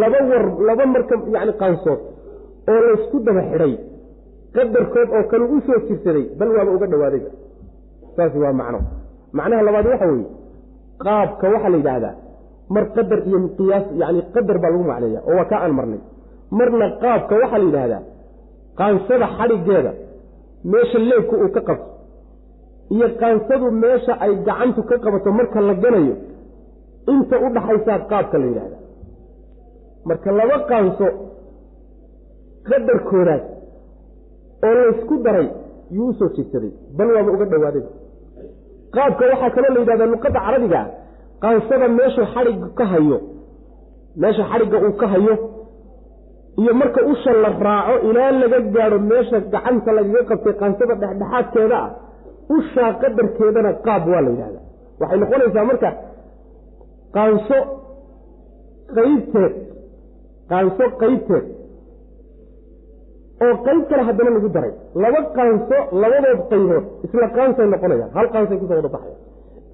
Laba 0.00 0.18
war 0.30 0.44
laba 0.68 0.84
marka 0.94 1.14
yani 1.36 1.52
qaansood 1.60 2.00
oo 2.72 2.78
laysku 2.86 3.16
daba 3.26 3.42
xidhay 3.50 3.72
qadarkood 4.56 5.08
oo 5.16 5.22
kale 5.30 5.44
u 5.54 5.60
soo 5.66 5.78
jirsaday 5.88 6.24
bal 6.38 6.48
waaba 6.56 6.70
uga 6.76 6.86
dhawaadayba. 6.92 7.30
Saasi 8.16 8.38
waa 8.44 8.52
macno 8.60 8.78
macnaha 9.38 9.62
labaad 9.66 9.86
waxa 9.92 10.06
weeye 10.12 10.28
qaabka 11.04 11.44
waxaa 11.54 11.70
la 11.74 11.76
yidhaahdaa 11.80 12.14
mar 12.74 12.84
qadar 12.96 13.18
iyo 13.28 13.38
qiyaas 13.58 13.86
yani 14.02 14.20
qadar 14.34 14.56
baa 14.62 14.70
lagu 14.74 14.84
macneeya 14.90 15.20
oo 15.28 15.34
waa 15.38 15.48
ka 15.50 15.56
aan 15.64 15.72
marnay. 15.78 16.00
Marna 16.58 16.86
qaabka 17.02 17.32
waxaa 17.42 17.58
la 17.62 17.66
yidhaahdaa 17.68 18.02
qaansada 18.78 19.26
xadhiggeeda 19.38 19.92
meesha 20.72 20.98
leebka 21.10 21.34
uu 21.42 21.50
ka 21.56 21.60
qabto 21.68 21.88
iyo 22.94 23.06
qaansadu 23.20 23.66
meesha 23.82 24.12
ay 24.24 24.32
gacantu 24.46 24.80
ka 24.90 24.96
qabato 25.04 25.28
marka 25.38 25.58
la 25.68 25.74
ganayo 25.84 26.14
inta 27.12 27.36
u 27.44 27.46
dhaxaysaa 27.56 27.98
qaabka 28.10 28.36
la 28.42 28.46
yidhahda 28.50 28.76
marka 30.08 30.28
laba 30.38 30.56
qaanso 30.70 31.06
qadarkoodaas 32.68 33.42
oo 34.66 34.72
laysku 34.80 35.14
daray 35.26 35.46
yuu 35.96 36.08
u 36.08 36.12
soo 36.18 36.28
jeedsaday 36.36 36.72
bal 36.98 37.08
waaba 37.16 37.30
uga 37.36 37.46
dhawaadayba 37.52 37.90
qaabka 38.96 39.22
waxaa 39.32 39.50
kaloo 39.56 39.72
la 39.74 39.80
yidhahdaa 39.82 40.10
luqadda 40.14 40.40
carabiga 40.46 40.80
qaansada 41.42 41.86
meeshu 41.98 42.22
xadhigga 42.34 42.68
ka 42.78 42.84
hayo 42.92 43.18
meesha 44.22 44.42
xadhigga 44.50 44.76
uu 44.86 44.94
ka 45.00 45.06
hayo 45.12 45.34
iyo 46.60 46.72
marka 46.80 47.00
usha 47.12 47.32
la 47.44 47.48
raaco 47.66 47.94
ilaa 48.08 48.30
laga 48.42 48.58
gaadho 48.76 48.98
meesha 49.10 49.36
gacanta 49.52 49.90
lagaga 49.98 50.22
qabtay 50.30 50.54
qaansada 50.62 50.94
dhexdhexaadkeeda 51.02 51.76
ah 51.84 51.90
ushaa 52.56 52.90
qadarkeedana 53.02 53.70
qaab 53.86 54.02
waa 54.12 54.22
la 54.26 54.30
yidhahdaa. 54.34 54.62
Waxay 55.00 55.18
noqonaysaa 55.22 55.64
marka 55.70 55.90
qaanso 57.16 57.58
qaybteed 58.96 59.54
qaanso 60.50 60.84
qaybteed 61.02 61.44
oo 63.42 63.54
qayb 63.66 63.82
kale 63.90 64.02
haddana 64.08 64.30
lagu 64.36 64.48
daray. 64.56 64.72
Laba 65.02 65.20
qaanso 65.36 65.76
labadood 66.02 66.40
qaybood 66.50 66.84
isla 67.06 67.28
qaansay 67.36 67.66
noqonayaan. 67.74 68.10
Hal 68.16 68.26
qaansay 68.34 68.58
ku 68.60 68.66
soo 68.68 68.76
wada 68.80 68.88
baxaya 68.88 69.16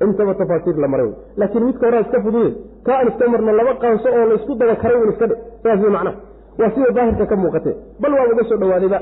intaba 0.05 0.35
tafaasiir 0.41 0.77
la 0.85 0.89
maray. 0.89 1.11
Laakiin 1.37 1.65
midka 1.67 1.87
horaa 1.87 2.01
iska 2.05 2.19
fuduye 2.25 2.51
ka 2.87 2.93
aan 2.99 3.09
iska 3.11 3.29
marno 3.33 3.53
laba 3.61 3.73
qaanso 3.83 4.09
oo 4.19 4.25
laysku 4.31 4.53
daba 4.61 4.75
karay 4.83 4.99
un 5.03 5.11
iska 5.13 5.27
dhe 5.31 5.37
saas 5.63 5.81
wey 5.83 5.91
macnaha. 5.97 6.17
Waa 6.59 6.71
sida 6.75 6.91
daahirka 6.97 7.27
ka 7.31 7.37
muuqatee 7.37 7.75
bal 8.03 8.13
waa 8.17 8.27
uga 8.33 8.45
soo 8.49 8.57
dhawaadayba 8.63 8.99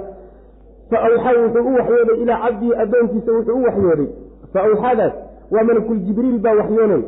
fa 0.90 0.96
awxaa 1.06 1.34
wuxuu 1.44 1.68
u 1.70 1.74
waxyooday 1.78 2.16
ilaa 2.22 2.38
cabdihi 2.44 2.72
addoonkiisa 2.82 3.30
wuxuu 3.36 3.56
u 3.60 3.62
waxyooday. 3.68 4.08
Fa 4.52 4.58
awxaadaas 4.66 5.14
waa 5.54 5.64
malakul 5.68 5.98
jibriil 6.06 6.38
baa 6.44 6.54
waxyoonay. 6.60 7.02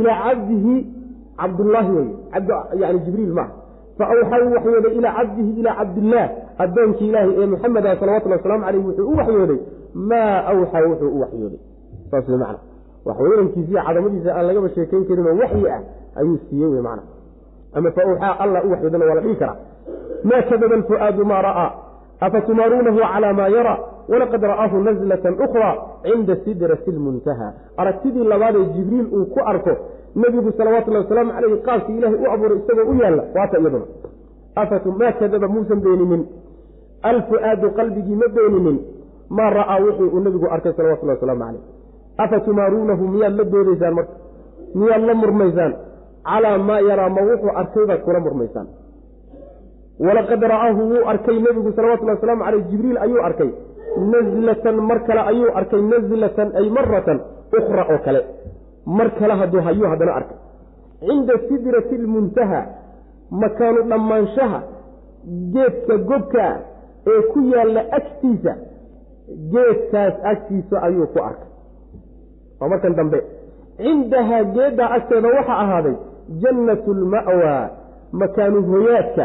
Ilaa 0.00 0.18
cabdihi 0.26 0.74
cabdullaahi 1.40 1.90
wey 1.96 2.08
yani 2.82 2.98
jibriil 3.06 3.32
maaha. 3.38 3.52
Fa 3.98 4.04
awxaa 4.12 4.40
u 4.48 4.52
waxyooday 4.56 4.92
ilaa 4.98 5.12
cabdihi 5.18 5.50
ilaa 5.60 5.74
cabdillaah 5.80 6.28
addoonkii 6.64 7.08
ilaahay 7.10 7.32
ee 7.42 7.46
muxameda 7.52 7.96
salawatullhi 8.00 8.36
wasalaamu 8.38 8.64
caleyh 8.66 8.84
wuxuu 8.86 9.06
u 9.12 9.16
waxyooday 9.20 9.58
maa 10.10 10.34
awxaa 10.52 10.82
wuxuu 10.90 11.10
u 11.16 11.20
waxyooday. 11.22 11.60
Saas 12.10 12.28
wey 12.28 12.38
macna. 12.42 12.58
Waxweynankiisiiyo 13.08 13.80
cadamadiisa 13.86 14.30
aan 14.38 14.46
lagaba 14.48 14.68
sheekayn 14.74 15.04
karinoo 15.08 15.34
waxyi 15.42 15.68
ah 15.76 15.80
ayuu 16.20 16.38
siiyey 16.48 16.68
wey 16.74 16.82
macna. 16.88 17.02
Ama 17.76 17.90
fa 17.96 18.00
awxaa 18.08 18.32
allah 18.44 18.60
u 18.66 18.70
waxyoodana 18.72 19.04
waa 19.08 19.14
la 19.14 19.20
dhihi 19.24 19.36
karaa. 19.42 19.56
Ma 20.28 20.36
kadaba 20.50 20.74
alfu'aadu 20.80 21.24
maa 21.30 21.42
ra'aa 21.48 21.68
afatumaaruunahu 22.26 22.98
calaa 23.12 23.32
maa 23.40 23.48
yara? 23.56 23.74
Walaqad 24.12 24.42
ra'aahu 24.52 24.76
nazlatan 24.88 25.34
ukhraa 25.44 25.74
cinda 26.04 26.34
sidrati 26.44 26.90
lmuntaha 26.96 27.48
aragtidii 27.80 28.24
labaad 28.32 28.56
ee 28.60 28.64
jibriil 28.74 29.06
uu 29.18 29.24
ku 29.34 29.40
arko 29.52 29.72
nebigu 30.22 30.52
salawatullahi 30.58 31.04
wasalaamu 31.04 31.32
caleyhi 31.36 31.56
qaabkii 31.68 31.96
ilaahay 31.98 32.18
u 32.24 32.30
abuuray 32.34 32.58
isagoo 32.62 32.90
u 32.92 32.94
yaalla 33.02 33.22
waata 33.36 33.58
iyaduna. 33.58 33.86
Maa 35.00 35.12
kadaba 35.20 35.48
muusan 35.54 35.80
beeninin 35.84 36.22
alfu'aadu 37.02 37.70
qalbigii 37.78 38.16
ma 38.22 38.28
beeninin 38.36 38.78
maa 39.36 39.50
ra'aa 39.50 39.78
wixii 39.84 40.10
uu 40.14 40.20
nebigu 40.20 40.46
arkay 40.54 40.72
salawatullahi 40.76 41.18
wasalaamu 41.18 41.44
caleyh 41.44 41.62
afatumaaruunahu 42.24 43.02
miyaad 43.14 43.34
la 43.40 43.44
doodaysaan 43.44 43.94
marka? 43.98 44.14
Miyaad 44.74 45.02
la 45.08 45.14
murmaysaan? 45.14 45.72
Calaa 46.28 46.58
maa 46.68 46.80
yaraa 46.88 47.08
ma 47.16 47.20
wuxuu 47.28 47.52
arkay 47.60 47.84
baad 47.90 48.00
kula 48.06 48.20
murmaysaan. 48.26 48.66
Walaqad 50.06 50.42
ra'aahu 50.52 50.80
wuu 50.90 51.04
arkay 51.12 51.36
nebigu 51.46 51.70
salawatullahi 51.76 52.16
wasalaamu 52.18 52.44
caleyh 52.46 52.64
jibriil 52.70 52.98
ayuu 53.04 53.20
arkay. 53.28 53.50
Nazlatan 54.12 54.76
mar 54.88 54.98
kale 55.06 55.20
ayuu 55.32 55.50
arkay 55.60 55.80
nazlatan 55.92 56.48
ay 56.60 56.66
maratan 56.76 57.18
ukhra 57.58 57.82
oo 57.92 57.98
kale. 58.06 58.20
Mar 58.86 59.08
kale 59.18 59.34
hadduu 59.40 59.60
hayuu 59.66 59.86
haddana 59.92 60.12
arkay 60.20 60.38
cinda 61.06 61.34
sidrati 61.48 61.96
lmuntaha 61.98 62.60
makaanu 63.30 63.80
dhammaanshaha 63.90 64.58
geedka 65.54 65.94
gobkaa 66.10 66.54
ee 67.12 67.20
ku 67.32 67.38
yaalla 67.54 67.80
agtiisa 67.98 68.52
geedkaas 69.52 70.14
agtiisa 70.32 70.76
ayuu 70.86 71.06
ku 71.14 71.18
arkay. 71.28 71.48
Waa 72.60 72.68
markan 72.72 72.94
dambe 72.98 73.18
cindahaa 73.82 74.42
geeddaa 74.56 74.90
agteeda 74.96 75.28
waxaa 75.36 75.58
ahaaday 75.64 75.96
jannatu 76.42 76.94
lma'waa 77.02 77.64
makaanu 78.20 78.62
hoyaadka 78.70 79.24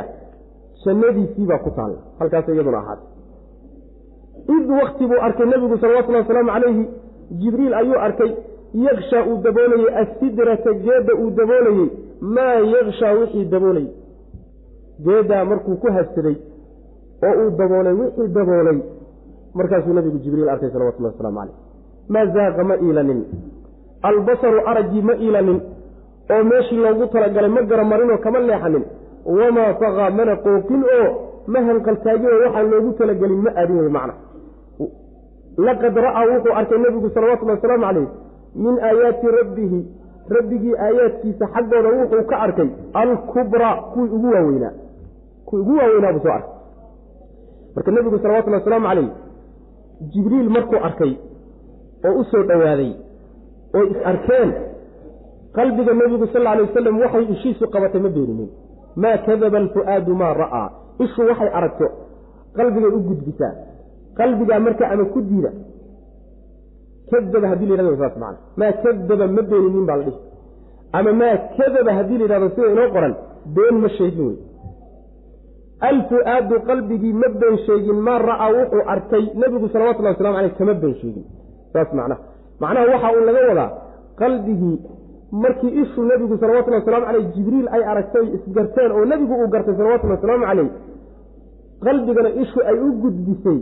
jannadiisii 0.86 1.46
baa 1.52 1.58
ku 1.66 1.72
taalla. 1.78 2.00
Halkaas 2.20 2.48
iyaduna 2.48 2.78
ahaatay. 2.84 3.08
Id 4.56 4.70
wakti 4.80 5.04
buu 5.10 5.22
arkay 5.28 5.46
nebigu 5.46 5.78
salawatullahi 5.78 6.24
wasalaamu 6.24 6.52
calayhi 6.56 6.84
jibriil 7.42 7.74
ayuu 7.82 8.00
arkay 8.08 8.32
yakshaa 8.86 9.24
uu 9.30 9.38
daboolayey 9.46 9.90
assidrata 10.02 10.74
geedda 10.86 11.14
uu 11.24 11.30
daboolayey 11.40 11.90
maa 12.36 12.56
yakshaa 12.76 13.12
wixii 13.20 13.46
daboolayey 13.54 13.92
geeddaa 15.06 15.46
markuu 15.52 15.76
ku 15.84 15.88
habsaday 15.98 16.36
oo 17.28 17.34
uu 17.42 17.50
daboolay 17.60 17.94
wixii 18.02 18.28
daboolay. 18.38 18.78
Markaasuu 19.54 19.94
nabigu 19.94 20.18
jibriil 20.24 20.50
arkay 20.50 20.70
salawatullahi 20.74 21.14
waslamu 21.16 21.38
caleyh 21.40 21.56
maa 22.14 22.26
zaaqa 22.36 22.64
ma 22.64 22.76
iilanin. 22.86 23.20
Albasaru 24.10 24.60
araggii 24.72 25.02
ma 25.10 25.14
iilanin. 25.16 25.60
Oo 26.34 26.44
meeshii 26.50 26.80
loogu 26.84 27.06
talagalay 27.14 27.50
ma 27.50 27.62
garamarinoo 27.62 28.18
kama 28.18 28.40
leexanin. 28.40 28.84
Wamaa 29.26 29.74
faqaa 29.82 30.10
mana 30.18 30.36
qooqin 30.46 30.82
oo 30.98 31.08
ma 31.48 31.60
hanqaltaagin 31.68 32.30
oo 32.34 32.40
waxaan 32.46 32.70
loogu 32.72 32.92
talagelin 33.00 33.42
ma 33.46 33.52
aadin 33.62 33.78
wey 33.82 33.90
macna. 33.98 34.14
Laqad 35.68 35.96
ra'aa 36.06 36.24
wuxuu 36.32 36.54
arkay 36.60 36.78
nebigu 36.84 37.10
salawatullahi 37.16 37.58
wasalaamu 37.60 37.86
calayh 37.86 38.08
min 38.64 38.76
aayaati 38.90 39.28
rabbihi. 39.40 39.80
Rabbigii 40.36 40.76
aayaadkiisa 40.86 41.46
xaggooda 41.54 41.90
wuxuu 42.00 42.24
ka 42.30 42.36
arkay 42.46 42.70
alkubraa 43.02 43.76
kuwii 43.94 44.10
ugu 44.16 44.28
waaweynaa 44.36 44.74
kuwii 45.46 45.62
ugu 45.62 45.74
waaweynaa 45.80 46.14
buu 46.14 46.24
soo 46.26 46.34
arkay 46.38 46.61
marka 47.76 47.90
nebigu 47.96 48.18
salawatullahi 48.24 48.62
wasalaamu 48.64 48.88
calayh 48.90 49.10
jibriil 50.14 50.50
markuu 50.56 50.80
arkay 50.88 51.14
oo 52.08 52.14
u 52.20 52.24
soo 52.32 52.44
dhowaaday 52.50 52.92
oo 53.76 53.84
is 53.92 54.00
arkeen 54.12 54.50
qalbiga 55.58 55.94
nebigu 56.02 56.26
sal 56.34 56.48
alay 56.48 56.64
wasalam 56.68 56.96
waxay 57.04 57.26
ishiisu 57.36 57.64
qabatay 57.74 58.02
ma 58.06 58.10
beeninin 58.16 58.50
maa 59.04 59.18
kadaba 59.28 59.58
alfu'aadu 59.64 60.12
maa 60.22 60.34
ra'aa 60.44 60.68
ishu 61.06 61.22
waxay 61.30 61.50
aragto 61.60 61.88
qalbigay 62.58 62.92
u 62.98 63.00
gudbisaa 63.10 63.54
qalbigaa 64.20 64.60
marka 64.68 64.84
ama 64.94 65.06
ku 65.14 65.22
diida. 65.30 65.52
Kadaba 67.12 67.48
haddii 67.52 67.68
la 67.68 67.76
yhahdo 67.76 67.98
saas 68.02 68.16
macana 68.22 68.40
maa 68.60 68.72
kadaba 68.84 69.26
ma 69.36 69.42
beeninin 69.52 69.86
baa 69.90 69.98
la 70.00 70.04
dhihi. 70.08 70.20
Ama 70.98 71.12
maa 71.22 71.36
kadaba 71.58 71.92
haddii 71.98 72.18
la 72.20 72.24
yidhahdo 72.26 72.48
sida 72.56 72.68
inoo 72.74 72.90
qoran 72.96 73.14
been 73.56 73.76
ma 73.84 73.90
sheegin 73.98 74.26
wey 74.30 74.38
alfu'aadu 75.90 76.56
qalbigii 76.70 77.14
ma 77.14 77.28
been 77.42 77.58
sheegin 77.66 77.98
maa 78.08 78.20
ra'aa 78.20 78.50
wuxuu 78.58 78.84
arkay 78.94 79.24
nebigu 79.42 79.68
salawatullahi 79.74 80.14
waslamu 80.16 80.38
aleyh 80.38 80.54
kama 80.58 80.74
been 80.74 80.96
sheegin. 81.02 81.26
Saas 81.74 81.90
macnaha. 81.94 82.22
Macnaha 82.60 82.86
waxa 82.94 83.08
uu 83.18 83.26
laga 83.26 83.42
wadaa 83.50 83.70
qalbigii 84.22 84.78
markii 85.32 85.74
ishuu 85.82 86.04
nebigu 86.12 86.38
salawatullahi 86.38 86.82
waslamu 86.84 87.06
caleyh 87.06 87.26
jibriil 87.36 87.68
ay 87.76 87.84
aragtay 87.92 88.26
isgarteen 88.36 88.92
oo 88.92 89.06
nebigu 89.06 89.34
uu 89.42 89.48
gartay 89.54 89.76
salawatullahi 89.80 90.20
wasalaamu 90.20 90.46
caleyh 90.50 90.70
qalbigana 91.86 92.30
ishu 92.44 92.60
ay 92.70 92.78
u 92.88 92.92
gudbisay 93.04 93.60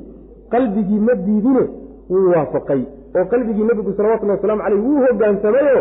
qalbigii 0.52 1.00
ma 1.08 1.14
diidine 1.26 1.64
wuu 2.10 2.30
waafaqay. 2.36 2.82
Oo 3.16 3.26
qalbigii 3.32 3.64
nebigu 3.64 3.94
salawatullahi 3.98 4.38
waslamu 4.40 4.62
caleyh 4.64 4.82
wuu 4.86 5.00
hogaansamayo 5.06 5.80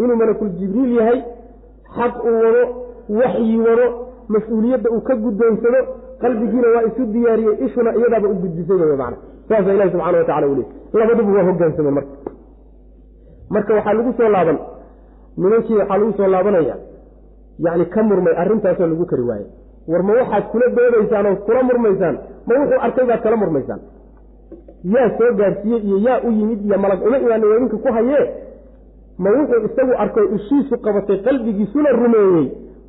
inuu 0.00 0.16
malakul 0.16 0.50
jibriil 0.58 0.92
yahay 0.98 1.20
xaq 1.96 2.14
uu 2.24 2.38
wado 2.44 2.62
waxyi 3.20 3.58
wado 3.66 3.86
mas'uuliyadda 4.28 4.88
uu 4.90 5.00
ka 5.08 5.14
guddoonsado 5.24 5.80
qalbigiina 6.22 6.68
waa 6.74 6.82
isu 6.88 7.02
diyaariyey 7.14 7.54
ishuna 7.66 7.90
iyadaaba 7.98 8.28
u 8.28 8.34
gudbisay 8.42 8.96
mana 9.02 9.16
saasa 9.48 9.74
ilahi 9.74 9.90
subxana 9.90 10.18
wa 10.18 10.24
tacala 10.24 10.46
u 10.46 10.54
leey. 10.58 10.66
Labaduba 10.98 11.32
waa 11.38 11.44
hogaansameen 11.48 11.94
marka. 11.94 12.14
Marka 13.50 13.74
waxaa 13.74 13.94
lagu 13.98 14.12
soo 14.18 14.28
laaban 14.34 14.58
nimankii 15.36 15.76
waxaa 15.80 15.98
lagu 15.98 16.12
soo 16.16 16.26
laabanaya 16.34 16.76
yacni 17.64 17.84
ka 17.94 18.02
murmay 18.02 18.34
arrintaasoo 18.42 18.86
lagu 18.86 19.04
kari 19.06 19.22
waaye. 19.30 19.46
War 19.88 20.02
ma 20.02 20.12
waxaad 20.20 20.44
kula 20.52 20.66
doodaysaan 20.76 21.26
oo 21.26 21.36
kula 21.46 21.62
murmaysaan 21.68 22.16
ma 22.46 22.52
wuxuu 22.60 22.80
arkay 22.86 23.04
baad 23.10 23.22
kala 23.22 23.36
murmaysaan. 23.42 23.80
Yaa 24.94 25.08
soo 25.18 25.30
gaarsiiyey 25.40 25.80
iyo 25.88 25.98
yaa 26.06 26.20
u 26.26 26.30
yimid 26.38 26.60
iyo 26.66 26.78
malag 26.78 27.00
uma 27.06 27.18
imaana 27.18 27.46
weedinka 27.50 27.76
ku 27.84 27.88
hayee 27.96 28.24
ma 29.18 29.30
wuxuu 29.36 29.60
isagu 29.68 29.92
arkay 30.04 30.26
ishiisu 30.36 30.74
qabatay 30.84 31.18
qalbigiisuna 31.26 31.90
rumeeyey 32.00 32.46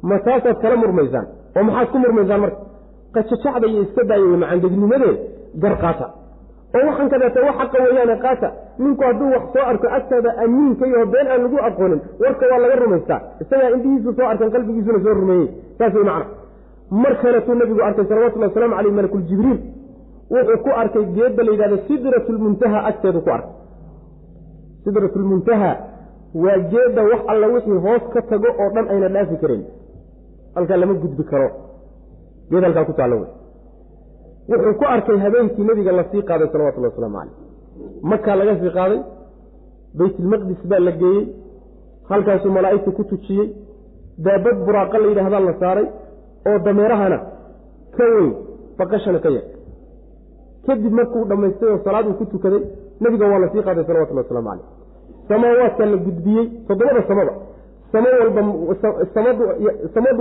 ma 0.10 0.16
taasaad 0.26 0.58
kala 0.64 0.76
murmaysaan 0.84 1.26
oo 1.58 1.64
maxaad 1.70 1.88
ku 1.94 1.98
murmaysaan 2.04 2.42
marka? 2.44 2.60
Qajajacda 3.16 3.68
iyo 3.72 3.82
iska 3.86 4.04
daaya 4.10 4.26
wey 4.32 4.38
macandegnimade 4.44 5.10
gar 5.64 5.76
qaata. 5.84 6.06
Oo 6.76 6.84
waxaan 6.90 7.10
kadeeta 7.14 7.40
wax 7.48 7.56
xaqa 7.62 7.78
weeyaane 7.86 8.16
qaata. 8.26 8.48
Ninku 8.84 9.02
hadduu 9.08 9.30
wax 9.36 9.44
soo 9.54 9.66
arko 9.72 9.88
agtaada 9.98 10.30
amiinka 10.44 10.86
iyo 10.90 11.06
been 11.14 11.28
aan 11.34 11.42
lagu 11.46 11.58
aqoonin 11.68 12.00
warka 12.24 12.44
waa 12.52 12.60
laga 12.64 12.76
rumaystaa. 12.84 13.20
Isagaa 13.44 13.70
indhihiisu 13.76 14.12
soo 14.18 14.28
arkan 14.32 14.50
qalbigiisuna 14.56 15.00
soo 15.06 15.14
rumeeyey. 15.22 15.48
Saas 15.78 15.94
wey 15.98 16.06
macna. 16.10 16.26
Mar 17.04 17.14
kaletuu 17.22 17.56
nabigu 17.62 17.82
arkay 17.88 18.06
salawatullahi 18.10 18.50
wasalaamu 18.52 18.76
caleyh 18.78 18.94
malakuljibriil 19.00 19.60
wuxuu 20.34 20.58
ku 20.66 20.70
arkay 20.82 21.06
geedda 21.18 21.42
la 21.48 21.52
yidhahdo 21.54 21.78
sidratulmuntaha 21.88 22.80
agteedu 22.90 23.20
ku 23.26 23.30
arkay. 23.38 23.52
Sidratulmuntaha 24.84 25.72
waa 26.44 26.58
geedda 26.72 27.02
wax 27.12 27.22
alla 27.32 27.48
wixii 27.54 27.80
hoos 27.86 28.04
ka 28.14 28.22
tago 28.30 28.50
oo 28.62 28.70
dhan 28.76 28.86
ayna 28.94 29.08
dhaafi 29.16 29.36
karayn 29.42 29.64
halkaa 30.56 30.78
lama 30.82 30.94
gudbi 31.04 31.24
karo. 31.32 31.50
Geed 32.50 32.64
halkaa 32.68 32.86
ku 32.90 32.94
taallo 33.00 33.16
wey. 33.22 33.30
Wuxuu 34.50 34.74
ku 34.80 34.86
arkay 34.94 35.18
habeenkii 35.26 35.66
nebiga 35.70 35.92
la 35.92 36.04
sii 36.12 36.24
qaaday 36.30 36.48
salawatullahi 36.54 36.92
wasalaamu 36.94 37.18
caleyh 37.18 37.36
makaa 38.12 38.36
laga 38.40 38.54
sii 38.62 38.72
qaaday. 38.78 39.00
Baytilmaqdis 39.98 40.62
baa 40.70 40.82
la 40.88 40.92
geeyey. 41.02 41.24
Halkaasuu 42.10 42.52
malaa'igta 42.58 42.92
ku 42.98 43.04
tujiyey. 43.12 43.48
Daabad 44.26 44.58
buraaqa 44.66 44.98
la 45.02 45.08
yidhaahdaa 45.12 45.44
la 45.50 45.54
saaray. 45.62 45.88
Oo 46.48 46.60
dameerahana 46.66 47.18
ka 47.96 48.04
weyn 48.14 48.32
baqashana 48.78 49.20
ka 49.24 49.30
yar 49.36 49.46
kadib 50.66 50.94
markuu 51.00 51.26
dhammaystay 51.30 51.70
oo 51.70 51.80
salaad 51.86 52.06
uu 52.08 52.18
ku 52.20 52.26
tukaday 52.32 52.64
nebiga 53.02 53.26
waa 53.32 53.40
la 53.44 53.48
sii 53.54 53.64
qaaday 53.68 53.86
salawatullahi 53.88 54.26
waslamu 54.26 54.50
caleyh 54.50 54.66
samaawaadka 55.30 55.86
la 55.86 55.98
gudbiyey 56.06 56.46
toddobada 56.68 57.02
samada 57.10 57.34
samo 57.94 58.08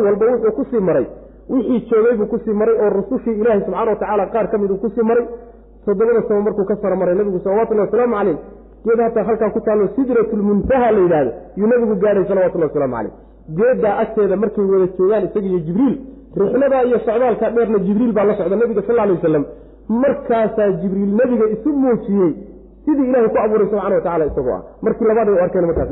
walba 0.04 0.26
wuxuu 0.32 0.52
ku 0.56 0.64
sii 0.70 0.80
maray. 0.88 1.06
Wixii 1.50 1.80
joogay 1.90 2.14
buu 2.18 2.26
ku 2.32 2.38
sii 2.44 2.52
maray 2.60 2.76
oo 2.82 2.90
rusushii 2.98 3.36
ilaahi 3.40 3.60
subxana 3.64 3.90
wa 3.90 3.96
tacaala 3.96 4.26
qaar 4.34 4.46
ka 4.50 4.58
miduu 4.58 4.76
ku 4.82 4.88
sii 4.94 5.02
maray. 5.10 5.26
Toddobada 5.84 6.22
samo 6.28 6.40
markuu 6.46 6.64
ka 6.64 6.76
sara 6.82 6.96
maray 6.96 7.14
nebigu 7.14 7.38
salawatullahi 7.44 7.86
wasalaamu 7.88 8.14
caleyh 8.16 8.38
geed 8.84 9.00
hataa 9.00 9.24
halkaa 9.28 9.50
ku 9.50 9.60
taallo 9.60 9.88
sidratulmuntaha 9.96 10.92
la 10.92 11.00
yidhaahdo. 11.04 11.32
Yuu 11.56 11.66
nebigu 11.66 11.94
gaadhay 12.02 12.24
salawatullahi 12.30 12.70
waslamu 12.72 12.96
caleyh 12.96 13.14
geeddaa 13.58 13.98
agteeda 14.02 14.36
markay 14.36 14.64
wada 14.64 14.86
joogaan 14.98 15.24
isaga 15.24 15.46
iyo 15.46 15.58
jibriil 15.66 15.96
rixladaa 16.36 16.82
iyo 16.88 16.98
socdaalkaa 16.98 17.50
dheerna 17.56 17.78
jibriil 17.86 18.12
baa 18.12 18.24
la 18.24 18.34
socda 18.38 18.56
nebiga 18.56 18.82
sal 18.86 18.98
alay 18.98 19.14
wasalam 19.16 19.44
markaasaa 19.88 20.70
jibriil 20.82 21.12
nebiga 21.20 21.46
isu 21.54 21.72
muujiyey 21.82 22.32
sidii 22.84 23.08
ilahay 23.10 23.28
ku 23.28 23.38
abuuray 23.44 23.66
subxana 23.70 23.94
wa 23.94 24.00
tacala 24.00 24.24
isagoo 24.30 24.54
ah. 24.58 24.62
Markii 24.82 25.04
labaaday 25.10 25.34
u 25.34 25.42
arkeen 25.44 25.66
markaas 25.66 25.90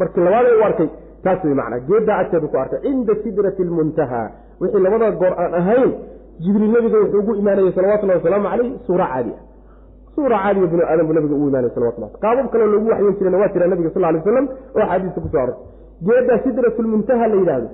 markii 0.00 0.24
labaaday 0.26 0.54
u 0.60 0.64
arkay 0.68 0.88
taas 1.24 1.44
wey 1.44 1.54
macnaa 1.60 1.80
geeddaa 1.88 2.18
agteedu 2.22 2.48
ku 2.52 2.56
arkay. 2.64 2.78
Cinda 2.84 3.14
sidrati 3.22 3.62
almuntaha 3.66 4.22
wixii 4.60 4.82
labada 4.86 5.10
goor 5.20 5.34
aan 5.42 5.54
ahayn 5.60 5.90
jibriil 6.44 6.72
nebiga 6.76 6.98
wuxuu 7.02 7.20
ugu 7.22 7.32
imaanayey 7.40 7.72
salawatullahi 7.76 8.18
wasalaamu 8.20 8.48
caleyh 8.52 8.70
suura 8.86 9.06
caadi 9.12 9.32
ah 9.38 9.42
suura 10.14 10.36
caadiya 10.44 10.66
binu 10.72 10.82
aadan 10.90 11.04
buu 11.08 11.14
nabiga 11.18 11.34
ugu 11.38 11.48
imaanaya 11.50 11.74
salawatullah 11.76 12.10
qaabab 12.24 12.46
kaloo 12.52 12.68
loogu 12.74 12.88
waxyoon 12.92 13.14
jirana 13.18 13.38
waa 13.42 13.50
jira 13.54 13.66
nabiga 13.72 13.90
sal 13.94 14.04
alay 14.08 14.20
wasalam 14.22 14.46
oo 14.76 14.80
axaadiista 14.84 15.20
ku 15.24 15.28
soo 15.32 15.40
arortay 15.44 15.66
geeddaa 16.08 16.38
sidratulmuntaha 16.46 17.24
la 17.32 17.36
yidhaahdo 17.40 17.68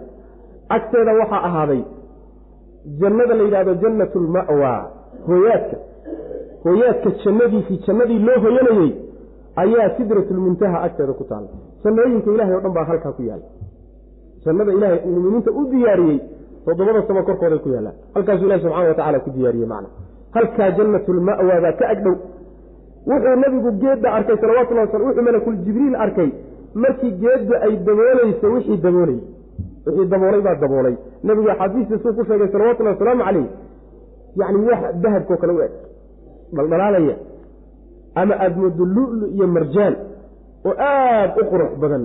agteeda 0.76 1.12
waxaa 1.20 1.42
ahaaday 1.48 1.82
jannada 3.00 3.34
la 3.38 3.42
yidhahdo 3.48 3.72
jannatu 3.82 4.16
lma'wa 4.26 4.72
hooyaadka. 5.28 5.76
Hooyaadka 6.64 7.08
jannadiisii 7.24 7.78
jannadii 7.86 8.18
loo 8.28 8.38
hoyanayey 8.44 8.90
ayaa 9.62 9.88
sidratulmuntaha 9.98 10.76
agteeda 10.86 11.12
ku 11.20 11.24
taalla 11.30 11.48
jannooyinka 11.88 12.30
ilahay 12.34 12.54
o 12.54 12.60
dhan 12.64 12.72
baa 12.76 12.84
halkaa 12.90 13.12
ku 13.18 13.22
yaalla. 13.22 13.46
Jannada 14.44 14.72
ilahay 14.78 14.98
muminiinta 15.14 15.50
u 15.50 15.62
diyaariyey 15.72 16.18
toddobada 16.66 17.02
samo 17.08 17.22
korkooday 17.28 17.58
ku 17.64 17.68
yaallaan 17.74 17.96
halkaasuu 18.14 18.46
ilahi 18.48 18.60
subxana 18.62 18.88
wa 18.88 18.94
tacala 19.00 19.18
ku 19.24 19.30
diyaariyey 19.36 19.68
macna. 19.72 19.88
Halkaa 20.36 20.70
jannatulma'wa 20.78 21.56
baa 21.64 21.72
ka 21.80 21.84
agdhow. 21.94 22.14
Wuxuu 23.08 23.36
nabigu 23.42 23.70
geedda 23.82 24.08
arkay 24.16 24.36
salawatullahi 24.42 24.86
waslam 24.86 25.02
wuxuu 25.08 25.22
malakul 25.28 25.56
jibriil 25.64 25.96
arkay. 26.04 26.30
Markii 26.82 27.12
geedda 27.22 27.56
ay 27.66 27.74
daboolayso 27.86 28.46
wixii 28.54 28.76
daboolayy 28.86 29.20
wixii 29.86 30.08
daboolay 30.12 30.40
baa 30.46 30.54
daboolay. 30.62 30.94
Nebigu 31.24 31.48
axaadiistiisuu 31.54 32.12
ku 32.18 32.24
sheegay 32.28 32.48
salawatullahi 32.54 32.94
wasalaamu 32.96 33.22
caleyh 33.28 33.46
yacni 34.40 34.58
wax 34.70 34.80
dahabkao 35.02 35.36
kale 35.42 35.52
u 35.52 35.60
eg. 35.66 35.72
Dhaldhalaalaya 36.56 37.16
ama 38.20 38.34
aada 38.44 38.56
moodo 38.60 38.84
lulu 38.84 39.26
iyo 39.34 39.46
marjaan 39.56 39.94
oo 40.68 40.74
aada 40.90 41.34
u 41.40 41.44
qurux 41.50 41.70
badan. 41.82 42.04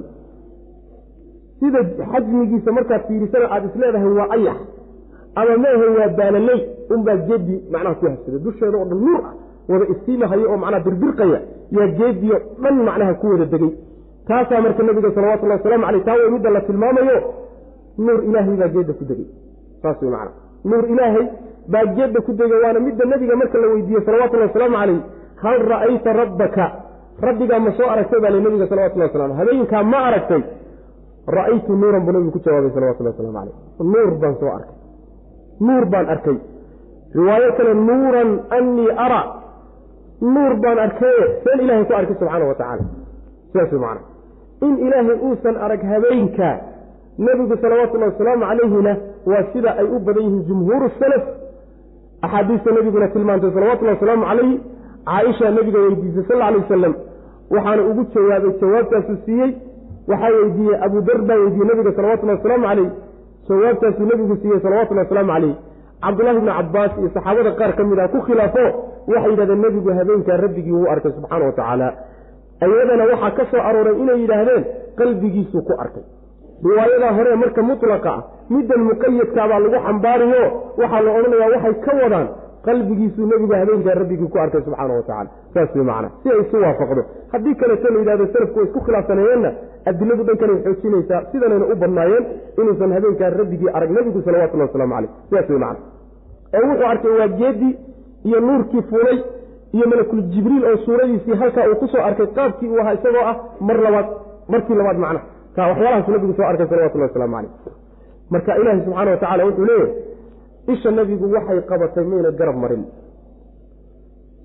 Sida 1.60 1.80
xajmigiisa 2.12 2.72
markaad 2.78 3.02
fiirisana 3.08 3.46
aada 3.56 3.66
isleedahay 3.72 4.12
waa 4.20 4.28
ayax 4.36 4.58
ama 5.40 5.54
meehe 5.64 5.88
waa 5.98 6.10
baalaley 6.20 6.60
unbaa 6.96 7.18
geedii 7.28 7.60
macnaha 7.74 7.96
ku 8.00 8.06
habsaday 8.12 8.40
dusheeda 8.46 8.78
oo 8.82 8.86
dhan 8.92 9.00
nuur 9.08 9.22
ah 9.30 9.34
wada 9.72 9.86
istiimahayo 9.94 10.46
oo 10.52 10.58
macnaha 10.64 10.84
birbirqaya 10.88 11.40
yaa 11.78 11.88
geediio 12.00 12.38
dhan 12.64 12.76
macnaha 12.90 13.14
ku 13.22 13.26
wada 13.34 13.46
degay. 13.54 13.72
Taasaa 14.28 14.62
marka 14.66 14.84
nabiga 14.88 15.10
salawatullahi 15.16 15.60
wasalaamu 15.60 15.86
caleyh 15.88 16.04
taa 16.08 16.16
way 16.20 16.30
midda 16.36 16.50
la 16.56 16.62
tilmaamayo 16.68 17.18
nuur 18.06 18.20
ilaahay 18.28 18.56
baa 18.62 18.70
geedda 18.76 18.94
ku 19.00 19.04
degay. 19.12 19.28
Saas 19.82 19.98
wey 20.02 20.12
macana 20.16 20.32
nuur 20.70 20.84
ilaahay 20.94 21.26
baa 21.74 21.86
geedda 21.98 22.20
ku 22.28 22.32
dega 22.40 22.56
waana 22.64 22.80
midda 22.88 23.04
nebiga 23.12 23.36
marka 23.42 23.58
la 23.64 23.68
weydiiyey 23.74 24.04
salawatullahi 24.08 24.50
wasalaamu 24.52 24.76
calayh 24.82 25.00
hal 25.44 25.60
ra'ayta 25.74 26.14
rabbaka 26.22 26.66
rabbigaa 27.22 27.60
ma 27.60 27.72
soo 27.78 27.88
aragtay 27.94 28.20
baa 28.24 28.32
le 28.36 28.40
nebiga 28.46 28.68
salawatullah 28.72 29.08
waslam 29.10 29.32
habeenkaa 29.40 29.84
ma 29.84 30.00
aragtay 30.10 30.42
ra'aytu 31.38 31.72
nuuran 31.82 32.02
buu 32.06 32.12
nebigu 32.16 32.32
ku 32.32 32.40
jawaabay 32.46 32.72
salawatullahi 32.78 33.16
waslamu 33.16 33.34
calayh 33.34 33.56
nuur 33.94 34.12
baan 34.22 34.36
soo 34.42 34.52
arkay. 34.58 34.76
Nuur 35.68 35.86
baan 35.94 36.06
arkay. 36.16 36.38
Riwaayo 37.16 37.50
kale 37.58 37.74
nuuran 37.74 38.30
annii 38.58 38.90
ara. 39.06 39.22
Nuur 40.22 40.54
baan 40.64 40.80
arkaye 40.86 41.24
seen 41.44 41.60
ilaahay 41.66 41.86
ku 41.90 41.94
arkay 42.00 42.16
subxaana 42.20 42.46
wa 42.52 42.56
tacaala 42.60 42.84
sidaas 43.52 43.72
macana 43.84 44.02
in 44.66 44.74
ilaahay 44.88 45.18
uusan 45.28 45.56
arag 45.66 45.82
habeenka 45.92 46.50
nebigu 47.26 47.56
salawaatullahi 47.64 48.12
wasalaamu 48.14 48.44
calayhina 48.50 48.94
waa 49.32 49.44
sida 49.54 49.70
ay 49.82 49.86
u 49.96 50.00
badan 50.08 50.24
yihiin 50.28 50.44
jumhuuru 50.50 50.90
salaf. 51.00 51.24
Axaadiista 52.26 52.72
nebiguna 52.78 53.08
tilmaantay 53.16 53.52
salawatullahi 53.58 53.96
wasalaamu 53.98 54.26
calayhi 54.30 54.56
caaisha 55.10 55.52
nebiga 55.58 55.80
weydiisay 55.86 56.24
sal 56.30 56.42
alay 56.48 56.60
wasalam 56.64 56.94
waxaana 57.56 57.82
ugu 57.92 58.04
jawaabay 58.16 58.52
jawaabtaasuu 58.62 59.18
siiyey 59.26 59.52
waxaa 60.12 60.32
weydiiyey 60.40 60.78
abu 60.88 61.02
dar 61.10 61.20
baa 61.30 61.38
weydiiyey 61.44 61.68
nebiga 61.72 61.92
salawatullahi 61.98 62.38
wasalaamu 62.40 62.66
calayh 62.70 62.90
jawaabtaasuu 63.50 64.06
nebigu 64.12 64.36
siiyey 64.42 64.60
salawatullahi 64.66 65.06
wasalaamu 65.08 65.32
calayh 65.36 65.56
cabdullahi 66.06 66.40
bni 66.44 66.52
cabaas 66.60 66.92
iyo 67.00 67.10
saxaabada 67.16 67.52
qaar 67.60 67.72
ka 67.78 67.84
mid 67.90 68.00
ah 68.00 68.08
ku 68.14 68.20
khilaafo 68.28 68.64
waxay 69.14 69.32
yidhahdeen 69.34 69.62
nebigu 69.66 69.90
habeenkaa 70.00 70.38
rabbigii 70.46 70.76
wuu 70.78 70.88
arkay 70.94 71.12
subxaana 71.18 71.46
wa 71.50 71.52
tacaala. 71.60 71.88
Iyadana 72.66 73.04
waxaa 73.12 73.32
ka 73.38 73.44
soo 73.52 73.62
arooray 73.70 73.96
inay 74.04 74.18
yidhaahdeen 74.24 74.64
qalbigiisuu 75.00 75.62
ku 75.68 75.74
arkay. 75.84 76.04
Riwaayadaa 76.68 77.12
hore 77.18 77.36
marka 77.44 77.62
mutlaqa 77.70 78.10
ah 78.18 78.22
middan 78.56 78.82
muqayadkaabaa 78.90 79.60
lagu 79.66 79.78
xambaariyo 79.88 80.44
waxaa 80.82 81.02
la 81.06 81.12
odhanayaa 81.20 81.50
waxay 81.56 81.74
ka 81.86 81.92
wadaan 82.04 82.28
qalbigiisuu 82.66 83.26
nebigu 83.26 83.54
habeenkaa 83.54 83.96
rabbigii 84.02 84.28
ku 84.34 84.38
arkay 84.44 84.62
subxaana 84.62 84.94
wa 84.94 85.04
tacala 85.08 85.30
saas 85.54 85.76
wey 85.76 85.84
macana 85.84 86.10
si 86.24 86.30
ay 86.30 86.40
isu 86.42 86.58
waafaqdo. 86.64 87.02
Haddii 87.34 87.56
kaleeto 87.56 87.90
la 87.94 88.00
yidhahdo 88.00 88.28
salafku 88.34 88.60
way 88.60 88.68
isku 88.68 88.80
khilaafsaneeyeenna 88.86 89.52
adiladu 89.90 90.24
dhankanay 90.24 90.58
xoojinaysaa. 90.64 91.22
Sidanayna 91.32 91.66
u 91.66 91.76
badnaayeen 91.82 92.26
inuusan 92.58 92.94
habeenkaa 92.98 93.30
rabbigii 93.30 93.74
arag 93.78 93.92
nebigu 93.98 94.22
salawatullahi 94.22 94.70
waslamu 94.70 94.94
caleyh 94.96 95.12
sidaas 95.30 95.50
wey 95.50 95.60
macana 95.60 95.80
oo 96.56 96.68
wuxuu 96.70 96.88
arkay 96.94 97.12
waa 97.20 97.28
geedii 97.40 97.74
iyo 98.24 98.40
nuurkii 98.48 98.82
fuulay 98.90 99.20
iyo 99.76 99.86
malakul 99.92 100.22
jibriil 100.34 100.64
oo 100.66 100.78
suuradiisii 100.86 101.40
halkaa 101.42 101.68
uu 101.70 101.76
ku 101.76 101.88
arkay 102.10 102.28
qaabkii 102.38 102.70
uu 102.74 102.80
ahaa 102.80 102.94
isagoo 103.00 103.26
ah 103.32 103.38
mar 103.68 103.78
labaad 103.86 104.08
markii 104.48 104.76
labaad 104.76 104.98
macna. 104.98 105.22
Ka 105.56 105.68
waxyaalahaas 105.70 106.08
nabigu 106.08 106.34
soo 106.38 106.48
arkay 106.52 106.68
salawatullahi 106.68 107.12
waslamu 107.12 107.36
caleyh 107.36 107.52
marka 108.34 108.58
ilaahi 108.62 108.82
subxaana 108.86 109.44
wa 109.44 109.46
wuxuu 109.50 109.66
leeyahay 109.66 110.13
isha 110.68 110.92
nabigu 110.92 111.26
waxay 111.36 111.62
qabatay 111.72 112.04
mayna 112.12 112.32
garab 112.40 112.56
marin. 112.64 112.84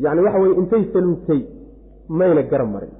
Yacni 0.05 0.21
waxa 0.27 0.39
weye 0.43 0.55
intay 0.61 0.83
saluugtay 0.93 1.41
mayna 2.09 2.43
garab 2.43 2.71
marin. 2.75 2.93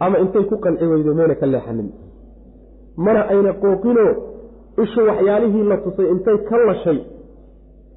Ama 0.00 0.18
intay 0.24 0.44
ku 0.50 0.56
qanci 0.64 0.84
weydo 0.84 1.14
mayna 1.14 1.34
ka 1.40 1.46
leexanin. 1.46 1.88
Mana 2.96 3.20
ayna 3.32 3.52
qooqinoo 3.62 4.12
ishu 4.82 5.00
waxyaalihii 5.08 5.64
la 5.70 5.76
tusay 5.84 6.06
intay 6.14 6.36
ka 6.48 6.56
lashay 6.68 6.98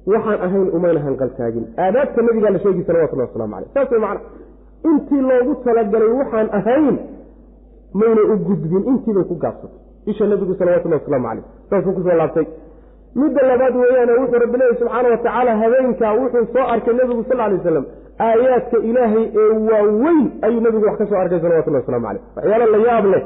waxaan 0.06 0.38
ahayn 0.46 0.68
umayna 0.76 1.00
hanqaltaagin. 1.06 1.64
Aadaabta 1.84 2.20
nabigaa 2.26 2.50
la 2.54 2.58
sheegi 2.64 2.82
salawatullahi 2.88 3.28
waslamu 3.30 3.54
caleyh 3.54 3.70
saas 3.74 3.90
macana 4.04 4.20
intii 4.90 5.22
loogu 5.30 5.52
talagalay 5.64 6.10
waxaan 6.20 6.48
ahayn 6.58 6.96
mayna 8.00 8.22
u 8.32 8.34
gudbin 8.46 8.82
intiibay 8.90 9.24
ku 9.30 9.34
gaabsatay. 9.44 9.78
Isha 10.10 10.24
nabigu 10.26 10.54
salawatullahi 10.60 11.00
wasalaamu 11.02 11.26
caleyh 11.28 11.44
saasuu 11.70 11.92
ku 11.96 12.00
soo 12.06 12.16
laabtay 12.20 12.46
midda 13.20 13.40
labaad 13.50 13.74
weeyaane 13.82 14.12
wuxuu 14.20 14.40
rabbi 14.44 14.58
leeyahy 14.60 14.78
subxaana 14.80 15.08
wa 15.12 15.16
tacaala 15.24 15.52
habeenkaa 15.62 16.12
wuxuu 16.20 16.46
soo 16.54 16.66
arkay 16.74 16.94
nebigu 17.00 17.22
sal 17.30 17.40
alay 17.46 17.56
waslam 17.58 17.84
aayaadka 18.26 18.76
ilaahay 18.90 19.24
ee 19.42 19.48
waaweyn 19.70 20.20
ayuu 20.46 20.60
nebigu 20.66 20.84
wax 20.88 20.98
ka 21.02 21.06
soo 21.10 21.18
arkay 21.24 21.40
salawatullahi 21.44 21.82
waslamu 21.84 22.06
caleyh 22.06 22.22
waxyaalo 22.36 22.66
la 22.74 22.78
yaab 22.88 23.06
leh 23.14 23.22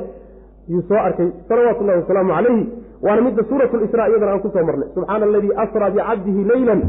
yuu 0.73 0.83
soo 0.89 1.01
arkay 1.09 1.29
salawaatullahi 1.49 1.99
wasalaamu 2.03 2.31
calayhi 2.37 2.65
waana 3.07 3.21
midda 3.27 3.43
suurat 3.51 3.73
lisra 3.83 4.09
iyadana 4.11 4.33
aan 4.35 4.41
ku 4.45 4.49
soo 4.55 4.65
marnay. 4.69 4.89
Subxaana 4.95 5.25
aladii 5.31 5.53
asraa 5.65 5.91
bicabdihi 5.97 6.45
leylan 6.53 6.81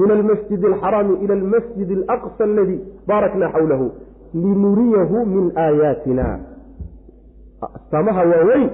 min 0.00 0.10
almasjid 0.16 0.62
alxaraami 0.70 1.14
ila 1.24 1.34
almasjid 1.40 1.90
alaqsa 2.14 2.44
aladii 2.50 2.80
baarakna 3.10 3.46
xawlahu 3.54 3.86
linuriyahu 4.44 5.18
min 5.34 5.44
aayaatina 5.66 6.26
astaamaha 7.78 8.22
waaweyn 8.32 8.66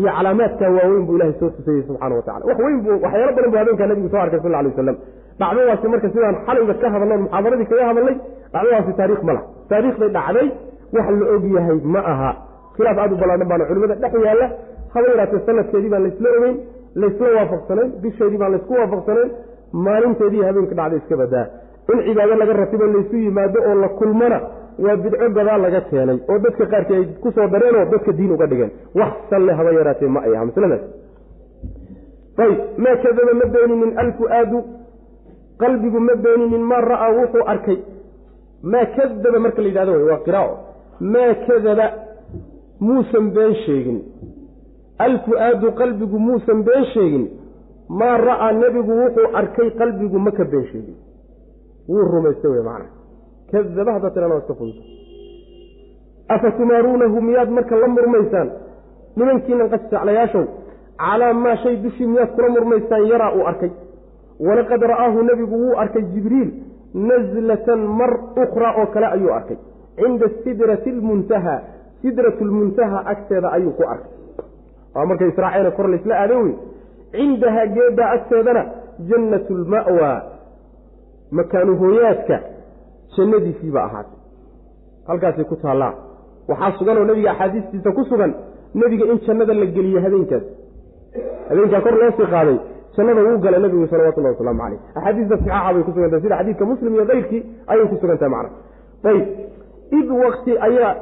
iyo 0.00 0.10
calaamaadka 0.16 0.64
waaweyn 0.76 1.04
buu 1.08 1.16
ilahay 1.18 1.34
soo 1.40 1.50
tusayey 1.56 1.82
subxana 1.88 2.14
wa 2.18 2.22
tacala 2.26 2.44
wax 2.50 2.58
weyn 2.66 2.78
buu 2.86 2.96
waxyaalo 3.04 3.32
badan 3.36 3.50
buu 3.52 3.58
habeenkaa 3.62 3.86
nabigu 3.90 4.08
soo 4.14 4.20
arkay 4.24 4.40
sal 4.44 4.54
alay 4.60 4.70
wasalam 4.72 4.96
dhacdadaasi 5.40 5.86
marka 5.94 6.08
sidaan 6.14 6.36
xalayba 6.46 6.74
ka 6.82 6.86
hadalno 6.94 7.16
muxaadaradii 7.24 7.66
kaga 7.72 7.84
hadalnay 7.90 8.16
dhacdadaasi 8.54 8.92
taarikh 9.00 9.22
ma 9.28 9.32
laha. 9.36 9.44
Taariikhday 9.70 10.10
dhacday 10.18 10.46
wax 10.96 11.06
la 11.20 11.26
og 11.34 11.44
yahay 11.56 11.78
ma 11.94 12.00
aha. 12.12 12.30
Khilaaf 12.76 12.98
aad 13.04 13.12
u 13.12 13.16
ballaadhan 13.22 13.48
baana 13.52 13.64
culimada 13.70 13.94
dhex 14.02 14.12
yaalla. 14.26 14.46
Haba 14.94 15.06
yaraatee 15.12 15.40
sanadkeedii 15.48 15.90
baan 15.94 16.02
laysla 16.06 16.28
ogeyn 16.38 16.56
laysla 17.02 17.26
waafaqsanayn 17.38 17.88
bisheedii 18.04 18.38
baan 18.42 18.52
laysku 18.54 18.72
waafaqsanayn 18.80 19.28
maalinteedii 19.86 20.42
habeenka 20.48 20.74
dhacday 20.80 20.98
iska 21.02 21.16
badaa 21.22 21.44
in 21.92 21.98
cibaado 22.06 22.34
laga 22.42 22.52
ratibo 22.62 22.84
laysu 22.94 23.16
yimaado 23.26 23.58
oo 23.70 23.74
la 23.82 23.88
kulmana 24.00 24.38
waa 24.78 24.96
bidco 24.96 25.28
gadaal 25.36 25.60
laga 25.62 25.80
keenay 25.90 26.18
oo 26.28 26.38
dadka 26.38 26.66
qaarkii 26.66 26.96
ay 26.96 27.06
ku 27.22 27.30
soo 27.32 27.48
dareen 27.52 27.76
oo 27.76 27.86
dadka 27.92 28.12
diin 28.12 28.32
uga 28.32 28.46
dhigeen. 28.46 28.70
Wax 28.94 29.12
salle 29.30 29.52
haba 29.52 29.72
yaraatee 29.72 30.08
ma 30.08 30.20
ay 30.20 30.34
aha 30.36 30.44
ayb 32.38 32.58
maa 32.78 32.96
kadaba 33.02 33.32
ma 33.34 33.46
beeninin 33.54 33.98
alfu-aadu. 33.98 34.58
Qalbigu 35.58 36.00
ma 36.00 36.14
beeninin 36.14 36.62
maa 36.70 36.80
ra'aa 36.80 37.12
wuxuu 37.18 37.44
arkay. 37.46 37.78
Maa 38.62 38.86
kadaba 38.96 39.38
marka 39.38 39.62
la 39.62 39.68
yidhahdo 39.68 39.92
waa 40.06 40.20
qiraao. 40.26 40.52
Maa 41.00 41.34
kadaba 41.46 41.86
muusan 42.80 43.30
been 43.34 43.54
sheegin. 43.64 43.98
Alfu-aadu 44.98 45.72
qalbigu 45.80 46.18
muusan 46.18 46.62
been 46.62 46.84
sheegin. 46.94 47.24
Maa 47.88 48.16
ra'aa 48.18 48.52
nebigu 48.52 48.92
wuxuu 49.02 49.28
arkay 49.34 49.70
qalbigu 49.80 50.18
ma 50.18 50.30
ka 50.30 50.44
been 50.44 50.64
sheegin. 50.70 50.96
Wuu 51.88 52.04
rumaysta 52.12 52.48
wey 52.48 52.62
macana 52.62 52.97
kadaba 53.52 53.92
hadda 53.96 54.10
tirana 54.14 54.34
waa 54.34 54.40
iska 54.44 54.54
fudud 54.60 54.78
afa 56.28 56.50
tumaaruunahu 56.58 57.20
miyaad 57.28 57.50
marka 57.58 57.76
la 57.82 57.88
murmaysaan 57.96 58.48
nimankiinan 59.16 59.68
qasjeclayaashow 59.74 60.44
calaa 61.04 61.32
maa 61.44 61.56
shay 61.62 61.76
dushii 61.84 62.06
miyaad 62.12 62.30
kula 62.36 62.48
murmaysaan 62.56 63.06
yaraa 63.12 63.32
uu 63.38 63.46
arkay 63.52 63.70
walaqad 64.48 64.82
ra'aahu 64.92 65.22
nebigu 65.30 65.56
wuu 65.64 65.76
arkay 65.84 66.02
jibriil 66.14 66.50
naslatan 67.08 67.80
mar 68.00 68.12
ukhraa 68.44 68.72
oo 68.80 68.86
kale 68.94 69.06
ayuu 69.16 69.32
arkay 69.38 69.58
cinda 69.96 70.26
sidrati 70.44 70.90
lmuntaha 70.98 71.54
sidratu 72.02 72.44
lmuntaha 72.50 72.98
agteeda 73.12 73.48
ayuu 73.56 73.72
ku 73.78 73.82
arkay 73.94 74.12
waa 74.94 75.06
markay 75.10 75.28
israaceena 75.32 75.70
kor 75.70 75.88
laysla 75.94 76.14
aado 76.22 76.36
wey 76.44 76.54
cindahaa 77.12 77.66
geeddaa 77.76 78.10
agteedana 78.16 78.62
jannatu 79.10 79.52
lma'waa 79.62 80.16
makaanu 81.38 81.72
hooyaadka 81.82 82.36
jannadiisiiba 83.16 83.80
ahaatay. 83.84 84.18
Halkaasay 85.08 85.44
ku 85.44 85.56
taallaa. 85.56 85.94
Waxaa 86.48 86.72
sugan 86.78 86.98
oo 86.98 87.04
nebiga 87.04 87.30
axaadiistiisa 87.32 87.92
ku 87.92 88.04
sugan 88.10 88.32
nebiga 88.74 89.04
in 89.12 89.18
jannada 89.26 89.54
la 89.54 89.66
geliye 89.66 90.00
habeenkaas. 90.00 90.44
Habeenkaa 91.48 91.80
kor 91.80 91.94
loo 92.00 92.10
sii 92.16 92.30
qaaday 92.34 92.58
jannada 92.96 93.20
wuu 93.26 93.38
galay 93.38 93.60
nebigu 93.60 93.86
salawatullahi 93.86 94.34
wasalaamu 94.34 94.60
caleyh 94.62 94.80
axaadiista 94.94 95.36
saxaaxa 95.36 95.72
bay 95.74 95.82
ku 95.82 95.92
sugantahay 95.92 96.22
sida 96.22 96.36
xadiidka 96.40 96.64
muslim 96.72 96.94
iyo 96.94 97.06
keyrkii 97.10 97.42
ayay 97.66 97.86
ku 97.90 97.96
sugantahay 98.00 98.30
macna. 98.34 98.50
Ayb 99.10 99.26
id 99.98 100.08
wakti 100.24 100.52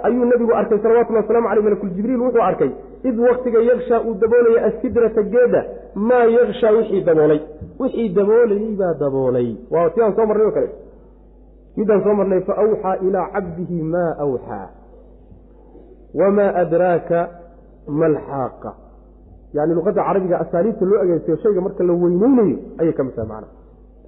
ayuu 0.04 0.24
nebigu 0.32 0.52
arkay 0.60 0.78
salawatullahi 0.78 1.24
waslamu 1.26 1.48
aleyh 1.48 1.64
malakul 1.64 1.90
wuxuu 1.90 2.42
arkay 2.50 2.70
id 3.08 3.18
waktiga 3.28 3.58
yakshaa 3.70 4.00
uu 4.06 4.14
daboolaya 4.22 4.64
asidrata 4.68 5.22
geeda 5.22 5.60
maa 5.94 6.24
yakshaa 6.38 6.70
wixii 6.78 7.00
daboolay? 7.08 7.40
Wixii 7.80 8.08
daboolayey 8.08 8.76
baa 8.80 8.94
daboolay. 9.00 9.48
Waa 9.70 9.90
ti 9.90 10.02
aan 10.02 10.14
soo 10.16 10.26
marnay 10.26 10.46
oo 10.46 10.52
kale 10.56 10.68
midaan 11.76 12.00
soo 12.04 12.14
marnay 12.20 12.40
fa 12.48 12.54
awxaa 12.62 12.96
ilaa 13.06 13.26
cabdihi 13.34 13.82
maa 13.82 14.10
awxaa 14.24 14.68
wamaa 16.20 16.50
adraaka 16.62 17.18
malxaaqa 18.00 18.70
yani 19.56 19.74
luqadda 19.74 20.02
carabiga 20.08 20.36
asaaliibta 20.44 20.84
loo 20.90 21.00
ageegsayo 21.04 21.36
shayga 21.42 21.60
marka 21.66 21.84
la 21.84 21.92
weyneynayo 22.02 22.58
ayay 22.80 22.92
ka 22.92 23.02
mid 23.04 23.14
tahay 23.16 23.28
macna. 23.28 23.48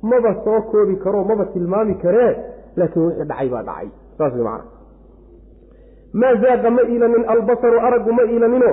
Maba 0.03 0.31
soo 0.45 0.61
koobi 0.71 0.97
karoo 1.05 1.25
maba 1.31 1.45
tilmaami 1.55 1.95
karee 2.03 2.33
laakiin 2.77 3.05
wixii 3.07 3.25
dhacay 3.31 3.49
baa 3.55 3.63
dhacay. 3.69 3.89
Saas 4.19 4.33
way 4.35 4.43
macana 4.43 4.65
maa 6.21 6.35
zaaqa 6.43 6.71
ma 6.71 6.83
iilanin 6.83 7.25
albasaru 7.35 7.79
araggu 7.87 8.13
ma 8.19 8.23
iilanino 8.33 8.71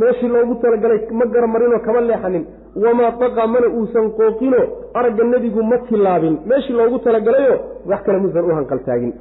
meeshii 0.00 0.28
loogu 0.34 0.54
talagalay 0.62 1.00
ma 1.18 1.24
garamarinoo 1.34 1.80
kama 1.86 2.00
leexanin. 2.08 2.44
Wamaa 2.84 3.12
taqa 3.20 3.46
mana 3.52 3.68
uusan 3.78 4.06
qooqino 4.18 4.60
aragga 4.98 5.24
nebigu 5.32 5.62
ma 5.70 5.78
tilaabin 5.88 6.34
meeshii 6.50 6.76
loogu 6.78 6.98
talagalayo 7.06 7.54
wax 7.90 8.00
kale 8.06 8.18
muusan 8.22 8.44
u 8.50 8.54
hanqaltaagin. 8.58 9.12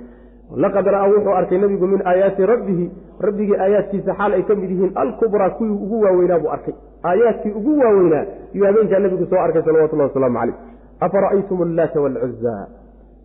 Laqad 0.64 0.86
ra'aa 0.94 1.10
wuxuu 1.14 1.34
arkay 1.40 1.58
nebigu 1.64 1.88
min 1.94 2.02
aayaati 2.12 2.46
rabbihi. 2.52 2.86
Rabbigii 3.28 3.58
aayaadkiisa 3.66 4.12
xaal 4.20 4.32
ay 4.38 4.44
ka 4.50 4.54
mid 4.62 4.70
yihiin 4.74 4.92
alkubraa 5.04 5.50
kuwii 5.58 5.78
ugu 5.86 5.98
waaweynaa 6.06 6.40
buu 6.44 6.52
arkay. 6.56 6.74
Aayaadkii 7.10 7.52
ugu 7.60 7.72
waaweynaa 7.82 8.24
iyuu 8.54 8.66
habeenkaa 8.70 9.00
nebigu 9.06 9.26
soo 9.32 9.40
arkay 9.46 9.62
salawatullahi 9.68 10.10
wasalaamu 10.10 10.38
caleyh 10.40 10.56
afara'aytum 11.06 11.62
allaata 11.68 12.02
waalcuzaa 12.04 12.64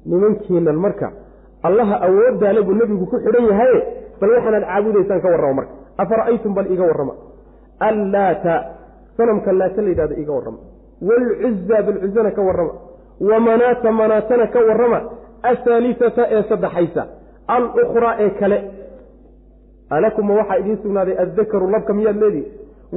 nimankiinan 0.07 0.77
marka 0.85 1.09
allaha 1.69 1.97
awooddaale 2.07 2.63
buu 2.63 2.75
nebigu 2.81 3.07
ku 3.07 3.17
xidhan 3.25 3.45
yahaye 3.51 3.79
bal 4.21 4.31
waxaanaad 4.37 4.65
caabudaysaan 4.71 5.21
ka 5.25 5.29
warrama 5.35 5.55
marka. 5.61 5.73
Afara'aytum 6.03 6.55
bal 6.55 6.67
iga 6.75 6.85
warrama 6.91 7.15
allaata 7.89 8.55
sanamka 9.17 9.53
laata 9.61 9.83
la 9.83 9.89
yidhahdo 9.93 10.15
iga 10.23 10.33
warrama 10.37 10.59
waalcuzaa 11.09 11.83
bilcuzana 11.87 12.31
ka 12.31 12.43
warrama 12.49 12.73
wa 13.31 13.41
manaata 13.47 13.93
manaatana 14.01 14.47
ka 14.55 14.61
warrama 14.69 15.01
ahaalisata 15.51 16.23
ee 16.37 16.43
saddexaysa 16.51 17.03
alukhraa 17.57 18.15
ee 18.25 18.31
kale 18.41 18.59
alakuma 19.91 20.35
waxaa 20.35 20.59
idiin 20.63 20.79
sugnaaday 20.83 21.17
addakaru 21.25 21.71
labka 21.75 21.93
miyaad 21.99 22.17
leedihi 22.23 22.47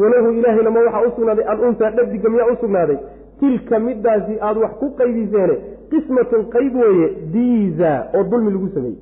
walahu 0.02 0.30
ilaahayna 0.38 0.70
ma 0.76 0.80
waxaa 0.88 1.08
u 1.08 1.12
sugnaaday 1.18 1.46
alunsaa 1.54 1.92
dhadiga 1.98 2.30
miyaa 2.30 2.52
u 2.54 2.56
sugnaaday 2.64 2.98
tilka 3.40 3.80
midaasi 3.80 4.34
aad 4.48 4.58
wax 4.64 4.72
ku 4.82 4.88
qaydiseene 5.00 5.56
qismatun 5.92 6.46
qayb 6.56 6.76
weeye 6.84 7.08
diiza 7.34 7.92
oo 8.18 8.24
dulmi 8.32 8.52
lagu 8.56 8.70
sameeyey 8.76 9.00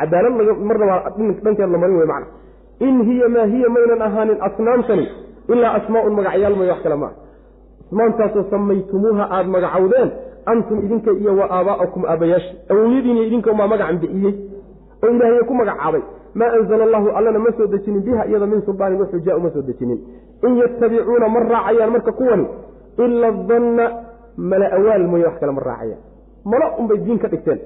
cadaalad 0.00 0.34
marnaba 0.68 0.96
dhankeed 1.44 1.70
la 1.74 1.78
marin 1.82 1.96
wey 2.00 2.06
macna 2.12 2.26
in 2.80 3.02
hiya 3.08 3.28
maa 3.28 3.46
hiya 3.52 3.68
maynan 3.68 4.02
ahaanin 4.02 4.38
asnaamtani 4.48 5.06
ilaa 5.48 5.72
asmaaun 5.78 6.12
magacyaal 6.18 6.56
may 6.60 6.68
wax 6.72 6.80
kale 6.82 6.96
maaha 6.96 7.14
asmaamtaasoo 7.86 8.44
samaytumuuha 8.50 9.24
aada 9.30 9.48
magacowdeen 9.48 10.10
antum 10.46 10.78
idinka 10.84 11.10
iyo 11.20 11.36
wa 11.36 11.46
aabaa'akum 11.50 12.02
aabayaasha 12.04 12.52
awowyadiina 12.70 13.20
idinka 13.28 13.52
maa 13.58 13.66
magacan 13.72 13.98
bixiyey. 14.02 14.34
Oo 15.04 15.10
ilaahay 15.10 15.44
ku 15.48 15.54
magacaabay. 15.54 16.02
Maa 16.34 16.50
anzala 16.58 16.84
allahu 16.84 17.08
allana 17.18 17.38
ma 17.38 17.50
soo 17.56 17.66
dejinin 17.66 18.02
biha 18.06 18.26
iyada 18.28 18.46
min 18.46 18.60
suldaanin 18.66 19.00
wa 19.00 19.06
xujaa 19.12 19.36
uma 19.36 19.50
soo 19.54 19.62
dejinin. 19.62 19.98
In 20.46 20.56
yattabicuuna 20.62 21.28
ma 21.34 21.40
raacayaan 21.40 21.90
marka 21.94 22.12
kuwani 22.12 22.46
ila 23.04 23.30
danna 23.50 23.84
mala 24.36 24.66
awaal 24.78 25.06
mooye 25.12 25.24
wax 25.28 25.36
kale 25.40 25.52
ma 25.52 25.62
raacayaan. 25.68 26.00
Malo 26.44 26.66
unbay 26.78 26.98
diin 27.04 27.18
ka 27.18 27.28
dhigteen 27.28 27.58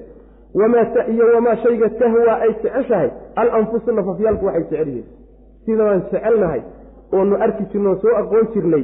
iyo 1.13 1.25
wamaa 1.35 1.55
shayga 1.55 1.89
tahwaa 1.89 2.39
ay 2.41 2.53
jeceshahay 2.63 3.09
alanfusu 3.35 3.91
nafafyaalku 3.91 4.45
waxay 4.45 4.63
jecel 4.63 4.87
yihiin 4.87 5.05
sidaan 5.65 6.01
jecelnahay 6.11 6.61
oonu 7.13 7.35
arki 7.45 7.63
jirno 7.71 7.95
soo 8.01 8.15
aqoon 8.21 8.47
jirnay 8.53 8.83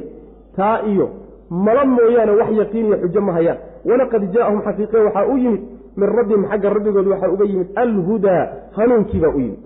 taa 0.56 0.80
iyo 0.92 1.10
malo 1.50 1.86
mooyaane 1.86 2.32
wax 2.40 2.50
yaqiin 2.58 2.86
iyo 2.86 2.96
xujo 3.02 3.20
ma 3.20 3.32
hayaan 3.32 3.58
walaqad 3.84 4.22
jaa'ahum 4.34 4.60
xaqiiqe 4.66 4.98
waxaa 5.06 5.26
u 5.26 5.36
yimid 5.36 5.62
min 5.96 6.08
rabbihim 6.18 6.44
xagga 6.50 6.70
rabbigood 6.76 7.06
waxaa 7.06 7.30
uga 7.34 7.44
yimid 7.44 7.68
alhudaa 7.74 8.42
hanuunkiibaa 8.76 9.32
u 9.36 9.40
yimid 9.40 9.58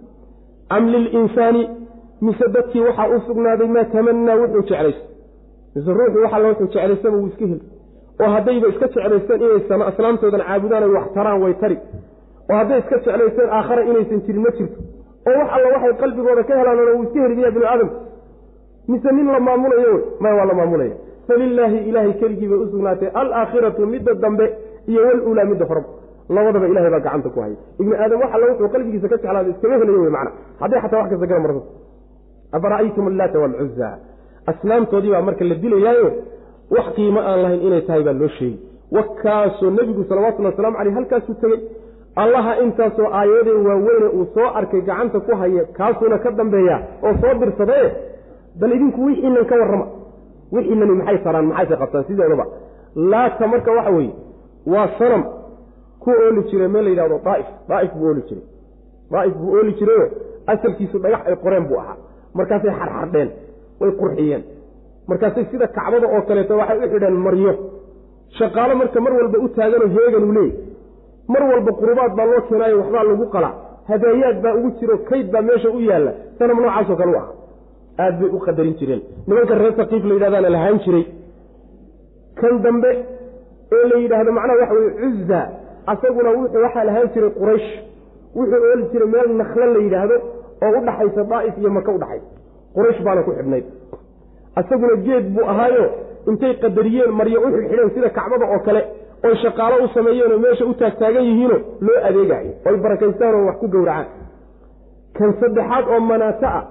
am 0.69 0.87
lilinsaani 0.95 1.63
mise 2.21 2.49
dadkii 2.49 2.81
waxaa 2.89 3.09
u 3.17 3.21
sugnaaday 3.27 3.69
maa 3.69 3.85
tamanaa 3.85 4.37
wuxuu 4.43 4.63
jeclaysto 4.63 5.05
mise 5.75 5.91
ruuxu 5.99 6.23
waxalla 6.25 6.49
wuxuu 6.49 6.67
jeclaystaba 6.67 7.17
wuu 7.17 7.27
iska 7.27 7.45
heli 7.47 7.63
oo 8.23 8.29
haddayba 8.35 8.67
iska 8.73 8.87
jeclaysteen 8.95 9.41
inay 9.47 9.89
aslaamtoodan 9.93 10.43
caabudaan 10.49 10.83
ay 10.87 10.91
wax 10.97 11.07
taraan 11.17 11.39
way 11.45 11.55
tari. 11.63 11.77
oo 12.51 12.57
hadday 12.61 12.79
iska 12.83 12.97
jeclaysteen 13.07 13.49
aakhara 13.59 13.83
inaysan 13.91 14.21
jirin 14.27 14.43
ma 14.47 14.51
jirto. 14.59 14.79
oo 15.29 15.35
wax 15.41 15.49
alla 15.57 15.69
waxay 15.75 15.93
qalbigooda 16.03 16.43
ka 16.49 16.55
helaanona 16.61 16.91
wuu 16.97 17.03
iska 17.07 17.19
heliya 17.25 17.51
binu 17.57 17.67
aadamka 17.73 17.97
mise 18.93 19.09
nin 19.17 19.27
la 19.35 19.41
maamulayo 19.49 19.93
maya 20.23 20.35
waa 20.39 20.47
la 20.51 20.55
maamulaya. 20.61 20.95
Falilaahi 21.29 21.79
ilaahay 21.89 22.13
keligii 22.21 22.49
bay 22.53 22.59
u 22.65 22.67
sugnaatay 22.73 23.09
alaakhiratu 23.21 23.87
midda 23.93 24.15
dambe 24.25 24.47
iyo 24.91 25.01
waluulaa 25.07 25.45
midda 25.51 25.65
horaba 25.71 25.89
labadaba 26.37 26.67
ilahay 26.73 26.91
baa 26.95 27.01
gacanta 27.07 27.29
ku 27.35 27.39
haya 27.45 27.57
ibni 27.81 27.95
aadam 28.05 28.19
wax 28.23 28.31
alla 28.37 28.47
wuxuu 28.51 28.69
qalbigiisa 28.75 29.07
ka 29.13 29.17
jeclaada 29.23 29.49
iskama 29.53 29.75
helayo 29.83 30.01
wey 30.05 30.13
macna. 30.17 30.31
Hadday 30.63 30.81
xataa 30.85 30.99
wax 31.03 31.09
kasta 31.13 31.27
gara 31.31 31.41
marsa 31.45 31.61
afara'aytum 32.57 33.05
allaata 33.13 33.39
waalcuzaa 33.43 33.93
asnaamtoodii 34.51 35.11
baa 35.15 35.23
marka 35.29 35.45
la 35.51 35.55
dilayaayo 35.65 36.09
wax 36.75 36.87
qiimo 36.97 37.21
aan 37.21 37.43
lahayn 37.43 37.63
inay 37.67 37.83
tahay 37.89 38.03
baa 38.09 38.13
loo 38.23 38.29
sheegi 38.39 38.59
wakaasoo 38.97 39.71
nebigu 39.71 40.05
salawatullhi 40.09 40.51
waslamu 40.51 40.77
caleyh 40.79 40.95
halkaasuu 40.99 41.35
tegey 41.43 41.61
allaha 42.23 42.53
intaasoo 42.65 43.09
aayadee 43.21 43.59
waaweyne 43.69 44.09
uu 44.19 44.27
soo 44.35 44.49
arkay 44.61 44.81
gacanta 44.89 45.21
ku 45.21 45.37
haya 45.41 45.65
kaasuuna 45.79 46.19
ka 46.25 46.31
dambeeya 46.31 46.77
oo 47.03 47.15
soo 47.23 47.35
dirsadae 47.43 47.87
bal 48.61 48.73
idinku 48.77 49.05
wixiinan 49.07 49.45
ka 49.51 49.55
warrama. 49.61 49.87
Wixiinani 50.53 50.95
maxay 51.01 51.19
taraan 51.25 51.47
maxayse 51.51 51.77
qabtaan 51.83 52.05
sidoodaba 52.09 52.45
laata 53.13 53.47
marka 53.53 53.71
waxa 53.79 53.91
weeye 53.97 54.15
waa 54.73 54.89
sanam 54.99 55.23
ku 56.03 56.11
ooli 56.11 56.43
jiray 56.51 56.69
meel 56.69 56.85
la 56.85 56.91
yidhahdo 56.91 57.19
daaif 57.25 57.47
daaif 57.69 57.93
buu 57.99 58.09
ooli 58.11 58.23
jiray. 58.29 58.45
Daaif 59.13 59.35
buu 59.41 59.53
ooli 59.59 59.73
jirayoo 59.79 60.09
asalkiisu 60.53 60.99
dhagax 61.05 61.21
ay 61.27 61.37
qoreen 61.45 61.65
buu 61.69 61.79
ahaa. 61.83 61.97
Markaasay 62.35 62.73
xarxardheen 62.81 63.31
way 63.81 63.91
qurxiyeen 64.01 64.43
markaasay 65.11 65.45
sida 65.51 65.67
kacbada 65.77 66.07
oo 66.15 66.23
kaleeto 66.29 66.55
waxay 66.61 66.79
u 66.85 66.89
xidheen 66.93 67.17
maryo. 67.27 67.53
Shaqaalo 68.39 68.75
marka 68.81 68.99
mar 69.05 69.13
walba 69.19 69.39
u 69.45 69.49
taaganoo 69.57 69.89
heegan 69.97 70.25
uu 70.29 70.33
leeyay 70.39 70.53
mar 71.33 71.43
walba 71.51 71.71
qurubaad 71.81 72.13
baa 72.19 72.27
loo 72.31 72.41
keenaayo 72.49 72.77
waxbaa 72.81 73.05
lagu 73.11 73.27
qalaa 73.35 73.55
hadaayaad 73.91 74.37
baa 74.45 74.55
ugu 74.59 74.71
jiro 74.79 74.97
kayd 75.11 75.27
baa 75.35 75.43
meesha 75.49 75.69
u 75.77 75.81
yaalla. 75.89 76.13
Sanam 76.39 76.59
noocaasoo 76.65 76.97
kale 77.01 77.11
u 77.15 77.17
aha 77.21 77.29
aad 78.05 78.15
bay 78.21 78.31
u 78.37 78.39
qadarin 78.47 78.75
jireen. 78.81 79.03
Nimanka 79.29 79.55
reer 79.61 79.75
saqiif 79.81 80.03
la 80.09 80.15
yidhahdaana 80.17 80.51
lahaan 80.57 80.79
jiray. 80.85 81.05
Kan 82.41 82.55
dambe 82.65 82.91
ee 83.77 83.85
la 83.91 83.97
yidhaahdo 84.03 84.31
macnaha 84.39 84.59
waxa 84.63 84.75
weye 84.79 84.91
cuzza 85.01 85.41
asaguna 85.93 86.31
wuxuu 86.39 86.63
waxaa 86.67 86.85
lahaan 86.89 87.09
jiray 87.15 87.31
quraysh. 87.41 87.69
Wuxuu 88.37 88.63
ooli 88.71 88.85
jiray 88.93 89.09
meel 89.15 89.29
nakhlo 89.41 89.67
la 89.75 89.81
yidhaahdo 89.87 90.17
oo 90.65 90.71
u 90.79 90.81
dhaxaysa 90.89 91.23
daa'if 91.33 91.55
iyo 91.61 91.71
maka 91.79 91.91
udhaxaysa 91.97 92.27
quraysh 92.77 93.01
baana 93.07 93.23
ku 93.27 93.31
xidhnayd 93.39 93.67
asaguna 94.57 94.95
geed 95.07 95.25
buu 95.35 95.45
ahaayo. 95.53 95.85
Intay 96.29 96.55
qadariyeen 96.63 97.13
maryo 97.19 97.39
u 97.41 97.49
xidhxidheen 97.55 97.91
sida 97.95 98.09
kacbada 98.19 98.47
oo 98.55 98.59
kale 98.67 98.83
oy 99.27 99.35
shaqaalo 99.43 99.77
u 99.85 99.89
sameeyeenoo 99.95 100.39
meesha 100.45 100.65
u 100.71 100.75
taagtaagan 100.81 101.25
yihiinoo 101.29 101.61
loo 101.87 101.99
adeegayo 102.09 102.53
oy 102.69 102.77
barakaystaan 102.85 103.45
wax 103.49 103.57
ku 103.63 103.67
gowracaan. 103.75 104.07
Kan 105.17 105.31
saddexaad 105.41 105.85
oo 105.95 106.01
manaato 106.11 106.47
ah 106.47 106.63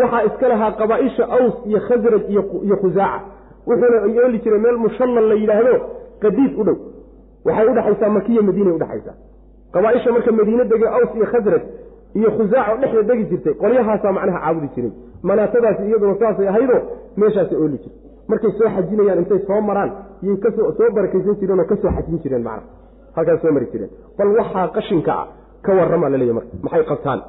waxaa 0.00 0.22
iska 0.28 0.48
lahaa 0.52 0.72
qabaaisha 0.80 1.24
aws 1.36 1.54
iyo 1.68 1.80
khasraj 1.88 2.24
iyo 2.30 2.76
khusaaca 2.82 3.20
wuxuuna 3.68 3.98
yeeli 4.16 4.38
jiray 4.44 4.60
meel 4.64 4.76
mushallal 4.84 5.26
la 5.30 5.34
yidhaahdo 5.42 5.74
qadiid 6.22 6.52
u 6.60 6.64
dhow. 6.68 6.76
Waxay 7.46 7.66
udhexaysaa 7.72 8.08
makiya 8.16 8.42
madiinay 8.48 8.72
udhexaysaa 8.78 9.14
qabaaisha 9.74 10.12
marka 10.14 10.32
madiine 10.38 10.64
dege 10.72 10.86
aws 10.98 11.10
iyo 11.18 11.26
khasraj 11.32 11.62
iyo 12.18 12.28
khusaac 12.36 12.66
oo 12.72 12.76
dhexda 12.82 13.02
degi 13.10 13.24
jirtay. 13.30 13.54
Qolyahaasaa 13.62 14.12
macnaha 14.16 14.38
caabudi 14.44 14.68
jiray. 14.74 14.92
Manaatadaasi 15.28 15.82
iyaduna 15.88 16.14
saasay 16.20 16.48
ahaydoo 16.52 16.80
meeshaasa 17.20 17.54
ooli 17.62 17.78
jirtay 17.82 18.02
markay 18.30 18.50
soo 18.58 18.68
xajinayaan 18.76 19.18
intay 19.22 19.40
soo 19.48 19.60
maraan 19.68 19.90
yay 20.26 20.36
ka 20.42 20.48
soo 20.56 20.72
soo 20.78 20.88
barakaysan 20.96 21.34
jireen 21.40 21.60
oo 21.62 21.66
ka 21.70 21.76
soo 21.82 21.90
xajin 21.96 22.18
jireen 22.22 22.42
macna. 22.48 22.66
Halkaas 23.16 23.40
soo 23.42 23.52
mari 23.56 23.66
jireen. 23.72 23.90
Bal 24.18 24.28
waxaa 24.38 24.66
qashinka 24.76 25.12
ah 25.22 25.26
ka 25.64 25.70
warramaa 25.78 26.10
laleeyahy 26.12 26.34
marka. 26.38 26.52
Maxay 26.64 26.84
qabtaan? 26.90 27.20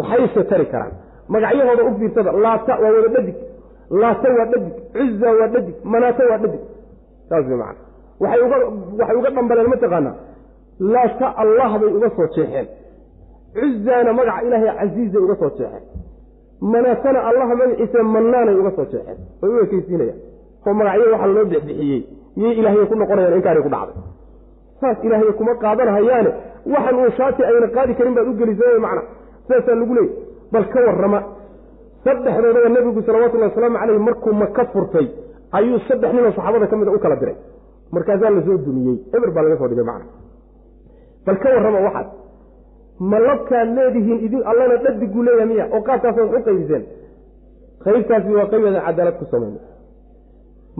Maxayse 0.00 0.42
tari 0.50 0.66
karaan? 0.72 0.92
Magacyahooda 1.34 1.82
u 1.88 1.90
fiirsada 1.98 2.30
laata 2.44 2.72
waa 2.82 2.90
wada 2.96 3.08
dhadig. 3.16 3.36
Laata 4.02 4.28
waa 4.36 4.46
dhadig. 4.52 4.74
Cuza 4.96 5.28
waa 5.38 5.48
dhadig. 5.54 5.76
Manaata 5.92 6.22
waa 6.30 6.38
dhadig. 6.42 6.62
Saas 7.28 7.44
way 7.50 7.56
macana 7.62 7.80
waxay 9.00 9.16
uga 9.20 9.30
dhambaleen 9.36 9.68
mataqaanaa 9.74 10.14
laata 10.94 11.26
allah 11.42 11.70
bay 11.80 11.90
uga 11.98 12.08
soo 12.16 12.26
jeexeen 12.36 12.66
cuzaana 13.56 14.10
magaca 14.18 14.42
ilaahay 14.46 14.70
casiizay 14.80 15.20
uga 15.26 15.34
soo 15.40 15.50
jeexeen 15.58 15.84
manaatana 16.72 17.18
allaha 17.30 17.54
magaciisa 17.60 18.02
manaanay 18.14 18.56
uga 18.62 18.70
soo 18.78 18.86
jeexeen 18.92 19.18
way 19.42 19.50
u 19.54 19.58
ekeysiinayaan 19.64 20.18
oo 20.66 20.74
magacyo 20.80 21.06
waxaa 21.14 21.26
loo 21.36 21.44
bixbixiyey. 21.52 22.00
Miyay 22.38 22.54
ilaahay 22.60 22.86
ku 22.90 22.94
noqonayaan 23.00 23.36
inkaanay 23.38 23.62
ku 23.66 23.70
dhacday? 23.74 23.96
Saas 24.80 24.98
ilaahay 25.06 25.32
kuma 25.38 25.52
qaadanahayaane 25.64 26.30
waxan 26.74 26.94
uu 27.02 27.10
shaati 27.18 27.42
ayna 27.50 27.68
qaadi 27.76 27.92
karin 27.98 28.14
baad 28.16 28.28
u 28.30 28.34
gelisay 28.40 28.78
macna. 28.86 29.02
Saasaa 29.48 29.76
lagu 29.80 29.94
leeyay 29.98 30.10
bal 30.52 30.64
ka 30.72 30.78
warrama. 30.86 31.20
Saddexdoodaba 32.04 32.68
nebigu 32.76 33.00
salawatullahi 33.06 33.50
wasalaamu 33.52 33.78
caleyh 33.82 34.00
markuu 34.08 34.32
maka 34.42 34.62
furtay 34.72 35.06
ayuu 35.58 35.78
saddex 35.88 36.10
ninoo 36.16 36.32
saxaabada 36.36 36.66
ka 36.70 36.76
mida 36.80 36.90
u 36.96 36.98
kala 37.04 37.16
diray. 37.22 37.36
Markaasaa 37.94 38.30
la 38.36 38.42
soo 38.46 38.56
dumiyey 38.66 38.96
eber 39.16 39.30
baa 39.34 39.42
laga 39.46 39.56
soo 39.60 39.68
dhigay 39.70 39.86
macna. 39.90 40.06
Bal 41.26 41.36
ka 41.42 41.48
warrama 41.56 41.78
waxaas 41.86 42.08
ma 43.10 43.18
labkaad 43.28 43.68
leedihiin 43.78 44.18
idin 44.26 44.42
allana 44.50 44.76
dhadiguu 44.84 45.22
leeyahay 45.26 45.46
miya 45.52 45.64
oo 45.74 45.80
qaabkaas 45.88 46.16
wax 46.20 46.30
u 46.38 46.42
qaybiseen. 46.48 46.82
Qaybtaasi 47.84 48.30
waa 48.36 48.46
qaybadan 48.52 48.82
cadaalad 48.86 49.16
ku 49.20 49.24
samayna 49.32 49.60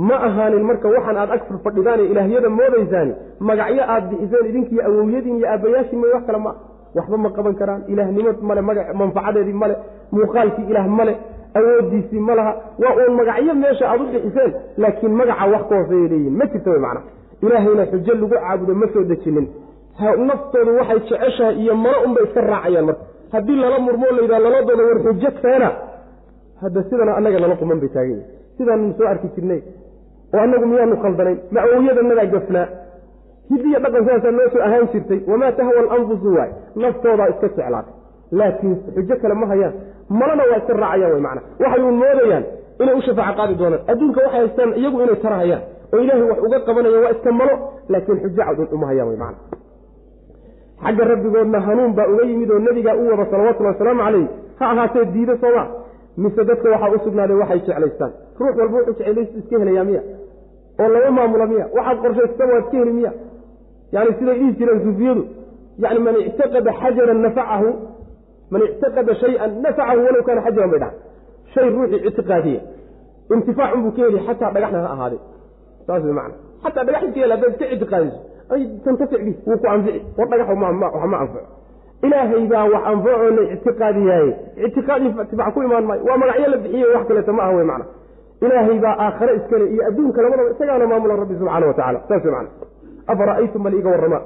ma 0.09 0.17
ahaanin 0.29 0.65
marka 0.71 0.89
waxaan 0.95 1.17
aad 1.23 1.31
ag 1.37 1.43
fadhidaan 1.65 2.01
ee 2.03 2.09
ilaahyada 2.13 2.49
moodaysaani 2.59 3.13
magacyo 3.49 3.83
aad 3.95 4.05
bixiseen 4.11 4.47
idinkiiyo 4.51 4.83
awowyadiin 4.89 5.37
iyo 5.41 5.47
aabbayaashiin 5.53 6.01
may 6.03 6.11
wax 6.15 6.23
kale 6.29 6.39
ma 6.47 6.53
waxba 6.97 7.17
ma 7.25 7.31
qaban 7.37 7.55
karaan. 7.61 7.81
Ilaahnimo 7.93 8.31
male 8.49 8.61
maga 8.69 8.83
manfacadeedii 9.01 9.57
male 9.63 9.75
muuqaalkii 10.13 10.67
ilaah 10.71 10.87
male 10.99 11.15
awoodiisii 11.59 12.21
ma 12.29 12.35
laha. 12.39 12.53
Waa 12.83 12.95
uun 13.01 13.15
magacyo 13.21 13.55
meesha 13.63 13.85
aad 13.93 14.01
u 14.01 14.07
bixiseen 14.13 14.51
laakiin 14.83 15.13
magaca 15.21 15.45
wax 15.55 15.63
ka 15.69 15.75
hooseeya 15.79 16.09
leeyihiin 16.13 16.35
ma 16.41 16.45
jirta 16.53 16.71
wy 16.75 16.79
macna 16.87 17.01
ilaahayna 17.45 17.85
xujo 17.93 18.13
lagu 18.15 18.29
caabudo 18.35 18.73
ma 18.81 18.87
soo 18.93 19.05
dejinin 19.11 19.47
naftoodu 20.01 20.71
waxay 20.79 20.99
jeceshahay 21.09 21.55
iyo 21.63 21.75
malo 21.75 21.99
unbay 22.07 22.25
iska 22.25 22.41
raacayaan 22.41 22.85
marka. 22.87 23.03
Haddii 23.33 23.57
lala 23.63 23.79
murmoo 23.79 24.11
layidhaha 24.17 24.41
laladooda 24.47 24.83
war 24.89 24.99
xujo 25.05 25.31
keena 25.43 25.69
hadda 26.63 26.83
sidana 26.91 27.13
annaga 27.19 27.39
nala 27.41 27.57
quman 27.61 27.79
bay 27.83 27.89
taagan 27.95 28.11
yihiin 28.11 28.25
sidaanu 28.59 28.95
soo 28.99 29.07
arki 29.13 29.29
jirnay 29.37 29.61
oo 30.35 30.41
annagu 30.45 30.67
miyaanu 30.71 30.97
khaldanayn 31.03 31.39
ma 31.55 31.61
awowyadanadaa 31.65 32.27
gafnaa 32.35 32.67
hidiya 33.51 33.79
dhaqan 33.85 34.03
sidaasaa 34.07 34.31
noo 34.39 34.49
soo 34.55 34.63
ahaan 34.67 34.87
jirtay. 34.93 35.19
Wamaa 35.31 35.53
tahwa 35.59 35.73
alanfusu 35.83 36.29
waay? 36.37 36.51
Naftoodaa 36.83 37.29
iska 37.33 37.49
jeclaatay. 37.49 37.93
Laakiin 38.39 38.75
xujo 38.95 39.15
kale 39.23 39.35
ma 39.41 39.47
hayaan. 39.53 39.75
Malana 40.19 40.43
waa 40.51 40.59
iska 40.61 40.73
raacayaan 40.83 41.13
way 41.15 41.21
macana 41.27 41.43
waxay 41.63 41.83
uun 41.87 41.97
moodayaan 42.03 42.45
inay 42.83 42.95
u 42.99 43.03
shafaaco 43.07 43.37
qaadi 43.41 43.55
doonaan. 43.61 43.83
Adduunka 43.91 44.21
waxay 44.25 44.41
haystaan 44.41 44.71
iyagu 44.81 44.99
inay 45.05 45.17
tarahayaan 45.25 45.63
oo 45.93 45.99
ilaahay 46.05 46.25
wax 46.31 46.39
uga 46.47 46.59
qabanaya 46.69 46.99
waa 47.05 47.13
iska 47.17 47.31
malo 47.41 47.55
laakiin 47.93 48.19
xujo 48.25 48.43
cad 48.49 48.59
un 48.63 48.69
uma 48.77 48.87
hayaan 48.91 49.09
way 49.11 49.17
macana 49.25 49.39
xagga 50.85 51.05
rabbigoodna 51.13 51.59
hanuun 51.67 51.93
baa 51.99 52.07
uga 52.13 52.25
yimid 52.31 52.51
oo 52.55 52.59
nebigaa 52.67 52.95
u 53.01 53.05
wada 53.11 53.25
salawatullhi 53.31 53.73
wasalaamu 53.73 54.03
calayh 54.07 54.27
ha 54.59 54.65
ahaatee 54.73 55.05
diida 55.15 55.35
sooma 55.43 55.65
mise 56.23 56.43
dadka 56.51 56.67
waxaa 56.75 56.91
u 56.97 56.99
sugnaaday 57.05 57.37
waxay 57.43 57.61
jeclaystaan. 57.67 58.13
Ruux 58.41 58.55
walba 58.61 58.77
wuxuu 58.79 58.95
jeclays 59.01 59.29
iska 59.41 59.59
helayaa 59.63 59.85
miya. 59.89 60.03
Oo 60.81 60.89
lama 60.95 61.11
maamula 61.19 61.47
miya. 61.53 61.65
Waxaad 61.77 61.99
qorshaysta 62.05 62.45
waad 62.51 62.63
iska 62.65 62.77
heli 62.81 62.93
miya. 62.99 63.13
Yani 63.95 64.11
siday 64.19 64.37
dhihi 64.41 64.53
jireen 64.59 64.81
suufiyadu. 64.85 65.23
Yani 65.85 65.99
man 66.07 66.15
ictaqada 66.29 66.71
xajaran 66.81 67.21
nafacahu 67.27 67.69
man 68.53 68.61
ictaqada 68.69 69.13
shayan 69.21 69.51
nafacahu 69.65 70.01
walow 70.07 70.23
kaana 70.29 70.41
xajaran 70.47 70.71
bay 70.73 70.81
dhahay 70.83 70.97
shay 71.53 71.67
ruuxii 71.75 72.01
ictiqaadiya 72.09 72.61
intifaacun 73.35 73.81
buu 73.85 73.93
ka 73.97 74.03
heli 74.07 74.19
xataa 74.27 74.51
dhagaxna 74.55 74.79
ha 74.85 74.89
ahaaday 74.97 75.21
saas 75.87 76.03
macana 76.19 76.35
xataa 76.65 76.85
dhagax 76.89 77.03
iska 77.09 77.21
hel 77.25 77.31
haddaad 77.35 77.53
iska 77.55 77.67
ictiqaadiso 77.75 78.19
ay 78.55 78.63
tantafic 78.85 79.21
bi 79.27 79.33
wuu 79.47 79.59
ku 79.63 79.67
anfici. 79.75 80.01
War 80.19 80.27
dhagax 80.29 80.49
wax 80.49 80.59
anfaco 80.95 81.41
ilaahay 82.07 82.47
baa 82.53 82.65
wax 82.73 82.83
anfacoo 82.93 83.31
la 83.37 83.43
ictiqaadiyaaye 83.55 84.33
ictiqaad 84.67 85.03
intifac 85.07 85.55
ku 85.55 85.63
imaan 85.63 85.85
maayo. 85.89 86.03
Waa 86.09 86.17
magacyo 86.23 86.49
la 86.51 86.57
bixiye 86.57 86.87
wax 86.95 87.07
kaleeta 87.09 87.33
ma 87.33 87.43
aha 87.43 87.53
wey 87.57 87.65
macana 87.65 87.85
ilaahay 88.45 88.79
baa 88.85 88.95
aakhare 89.05 89.33
iskale 89.37 89.65
iyo 89.75 89.83
adduunka 89.89 90.23
labadaba 90.23 90.51
isagaana 90.55 90.87
maamula 90.91 91.17
rabbi 91.17 91.35
subxaana 91.41 91.67
wa 91.67 91.75
tacala 91.75 92.01
saas 92.09 92.25
wey 92.25 92.33
macana 92.33 92.51
afara'aytum 93.13 93.63
bal 93.63 93.75
iga 93.81 93.91
warrama? 93.95 94.21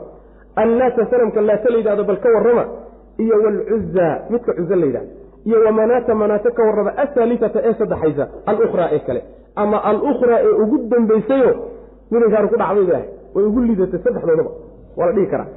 Allaata 0.57 1.07
sanamka 1.11 1.41
laata 1.41 1.71
la 1.73 1.77
yidhahdo 1.79 2.05
bal 2.11 2.19
ka 2.25 2.29
warrama? 2.37 2.65
Iyo 3.19 3.35
walcuza 3.45 4.07
midka 4.31 4.53
cuza 4.59 4.77
la 4.77 4.87
yidhahdo 4.87 5.11
iyo 5.47 5.59
wamanaata 5.67 6.15
manaata 6.15 6.51
ka 6.51 6.63
warrama? 6.69 6.91
Asaalisata 7.05 7.59
ee 7.69 7.75
saddexaysa 7.81 8.25
alukhraa 8.47 8.89
ee 8.93 8.99
kale. 9.07 9.23
Ama 9.63 9.79
alukhraa 9.91 10.39
ee 10.47 10.53
ugu 10.63 10.77
dambaysayo 10.93 11.51
midankaaru 12.11 12.49
ku 12.53 12.57
dhacday 12.63 12.85
ilahay 12.85 13.07
way 13.35 13.45
ugu 13.45 13.61
liidatay 13.61 14.01
saddexdoodaba. 14.05 14.51
Waa 14.97 15.07
la 15.07 15.13
dhihi 15.13 15.27
karaa. 15.33 15.49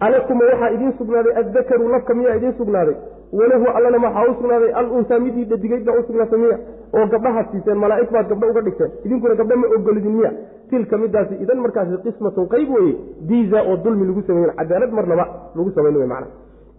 Alakuma 0.00 0.44
waxaa 0.50 0.70
idiin 0.76 0.92
sugnaaday 0.98 1.32
addakaru 1.40 1.88
lafka 1.88 2.14
miyaa 2.14 2.34
idiin 2.36 2.54
sugnaaday? 2.58 2.96
Walahu 3.32 3.66
allana 3.76 3.98
waxaa 4.06 4.30
u 4.30 4.34
sugnaaday 4.40 4.70
al 4.80 4.88
unsaa 4.98 5.18
midii 5.18 5.44
dhadigayd 5.44 5.84
baa 5.88 5.98
u 6.00 6.02
sugnaatay 6.06 6.38
miya 6.38 6.58
oo 6.96 7.06
gabdhahaad 7.14 7.46
siiseen 7.52 7.78
malaa'ig 7.84 8.10
baad 8.16 8.28
gabdho 8.32 8.50
uga 8.50 8.60
dhigteen. 8.66 8.90
Idinkuna 9.04 9.34
gabdho 9.40 9.56
ma 9.62 9.66
ogolidin 9.76 10.14
miya 10.18 10.30
tilka 10.70 10.98
midaasi 10.98 11.34
idan 11.44 11.58
markaasi 11.64 11.96
qismatun 12.04 12.46
qayb 12.54 12.68
weeye 12.76 12.94
diiza 13.28 13.62
oo 13.70 13.76
dulmi 13.84 14.06
lagu 14.08 14.22
sameyn 14.26 14.50
cadaalad 14.58 14.92
marnaba 14.98 15.24
lagu 15.56 15.70
samayn 15.76 15.96
wey 15.96 16.06
macna 16.12 16.26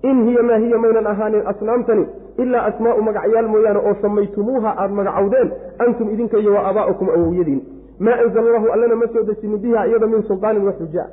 in 0.09 0.17
hiya 0.27 0.43
maa 0.43 0.57
hiya 0.63 0.77
maynan 0.83 1.07
ahaanin 1.11 1.43
asnaamtani 1.51 2.03
ilaa 2.43 2.63
asmaa'u 2.69 3.01
magacyaal 3.07 3.47
mooyaane 3.53 3.79
oo 3.89 3.93
samaytumuuha 4.01 4.71
aad 4.83 4.91
magacowdeen 4.99 5.49
antum 5.85 6.09
idinka 6.13 6.37
iyo 6.37 6.53
wa 6.53 6.61
aabaa'ukum 6.69 7.09
awowyadiin 7.15 7.61
maa 8.05 8.17
anzala 8.23 8.47
allahu 8.49 8.67
allana 8.75 8.95
ma 9.01 9.07
soo 9.13 9.23
dejinin 9.29 9.59
biha 9.63 9.87
iyada 9.87 10.07
min 10.07 10.21
sulطaanin 10.29 10.63
wa 10.67 10.73
xujaa 10.79 11.07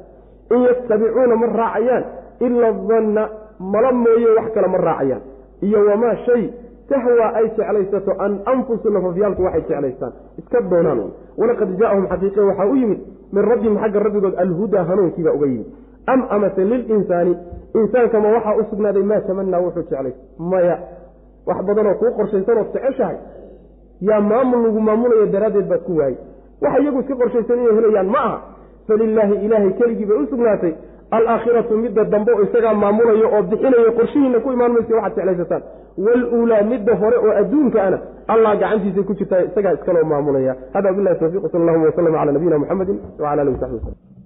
in 0.55 0.61
yattabicuuna 0.69 1.37
ma 1.43 1.47
raacayaan 1.61 2.05
ila 2.47 2.73
danna 2.91 3.23
mala 3.73 3.93
mooye 3.93 4.29
wax 4.39 4.47
kale 4.55 4.69
ma 4.75 4.79
raacayaan. 4.89 5.23
Iyo 5.63 5.79
wamaa 5.89 6.17
shay 6.27 6.43
tahwa 6.89 7.27
ay 7.39 7.47
jeclaysato 7.57 8.13
an 8.25 8.33
anfusu 8.53 8.91
nafafyaalku 8.91 9.43
waxay 9.47 9.63
jeclaystaan. 9.69 10.13
Iska 10.39 10.61
doonaan. 10.71 11.01
Walaqad 11.41 11.71
jaaahum 11.81 12.07
xaqiiqe 12.13 12.41
waxaa 12.49 12.67
u 12.67 12.75
yimid 12.81 13.01
min 13.33 13.43
rabbihim 13.51 13.77
xagga 13.83 14.01
rabbigood 14.07 14.35
alhudaa 14.45 14.85
hanuunkiibaa 14.89 15.33
uga 15.39 15.47
yimid. 15.47 15.67
Am 16.07 16.21
amase 16.31 16.65
lilinsaani 16.65 17.33
insaankama 17.75 18.29
waxaa 18.37 18.55
u 18.61 18.65
sugnaaday 18.71 19.03
maa 19.03 19.21
tamanaa 19.29 19.61
wuxuu 19.65 19.83
jeclaysa 19.83 20.19
maya 20.39 20.77
wax 21.47 21.59
badanoo 21.67 21.95
kuu 22.01 22.11
qorshaysanoo 22.19 22.65
jeceshahay. 22.75 23.17
Yaa 24.09 24.21
maamul 24.21 24.63
lagu 24.67 24.81
maamulayo 24.81 25.27
daraaddeed 25.35 25.69
baad 25.73 25.83
ku 25.89 25.97
waayey 26.01 26.19
waxa 26.63 26.79
iyagu 26.83 27.01
iska 27.03 27.15
qorshaysan 27.23 27.59
inay 27.63 27.75
helayaan 27.79 28.09
ma 28.15 28.19
aha. 28.29 28.37
Falilaahi 28.89 29.35
ilaahay 29.47 29.73
keligii 29.81 30.07
bay 30.11 30.17
u 30.23 30.27
sugnaatay 30.33 30.73
alaakhiratu 31.17 31.77
midda 31.85 32.05
dambe 32.13 32.33
isagaa 32.45 32.75
maamulayo 32.83 33.27
oo 33.37 33.43
bixinayo 33.51 33.93
qorshihiina 33.99 34.41
ku 34.45 34.53
imaan 34.57 34.73
maysa 34.77 34.95
waxaad 34.99 35.17
jeclaysataan 35.19 35.63
waluulaa 36.07 36.63
midda 36.73 36.95
hore 37.03 37.17
oo 37.27 37.33
adduunka 37.41 37.79
ana 37.87 37.99
allah 38.33 38.53
gacantiisay 38.63 39.05
ku 39.09 39.15
jirtaa 39.21 39.41
isagaa 39.49 39.73
iskaloo 39.79 40.05
maamulaya 40.13 40.53
hada 40.75 40.93
bilahi 40.97 41.19
tawfiq 41.23 41.45
sal 41.53 41.61
allahuma 41.63 41.87
waslama 41.91 42.19
cala 42.19 42.33
nabiyina 42.37 42.59
muxamedi 42.63 42.93
wcala 43.19 43.41
alihi 43.43 43.55
wasaxbi 43.57 43.77
waslm 43.79 44.25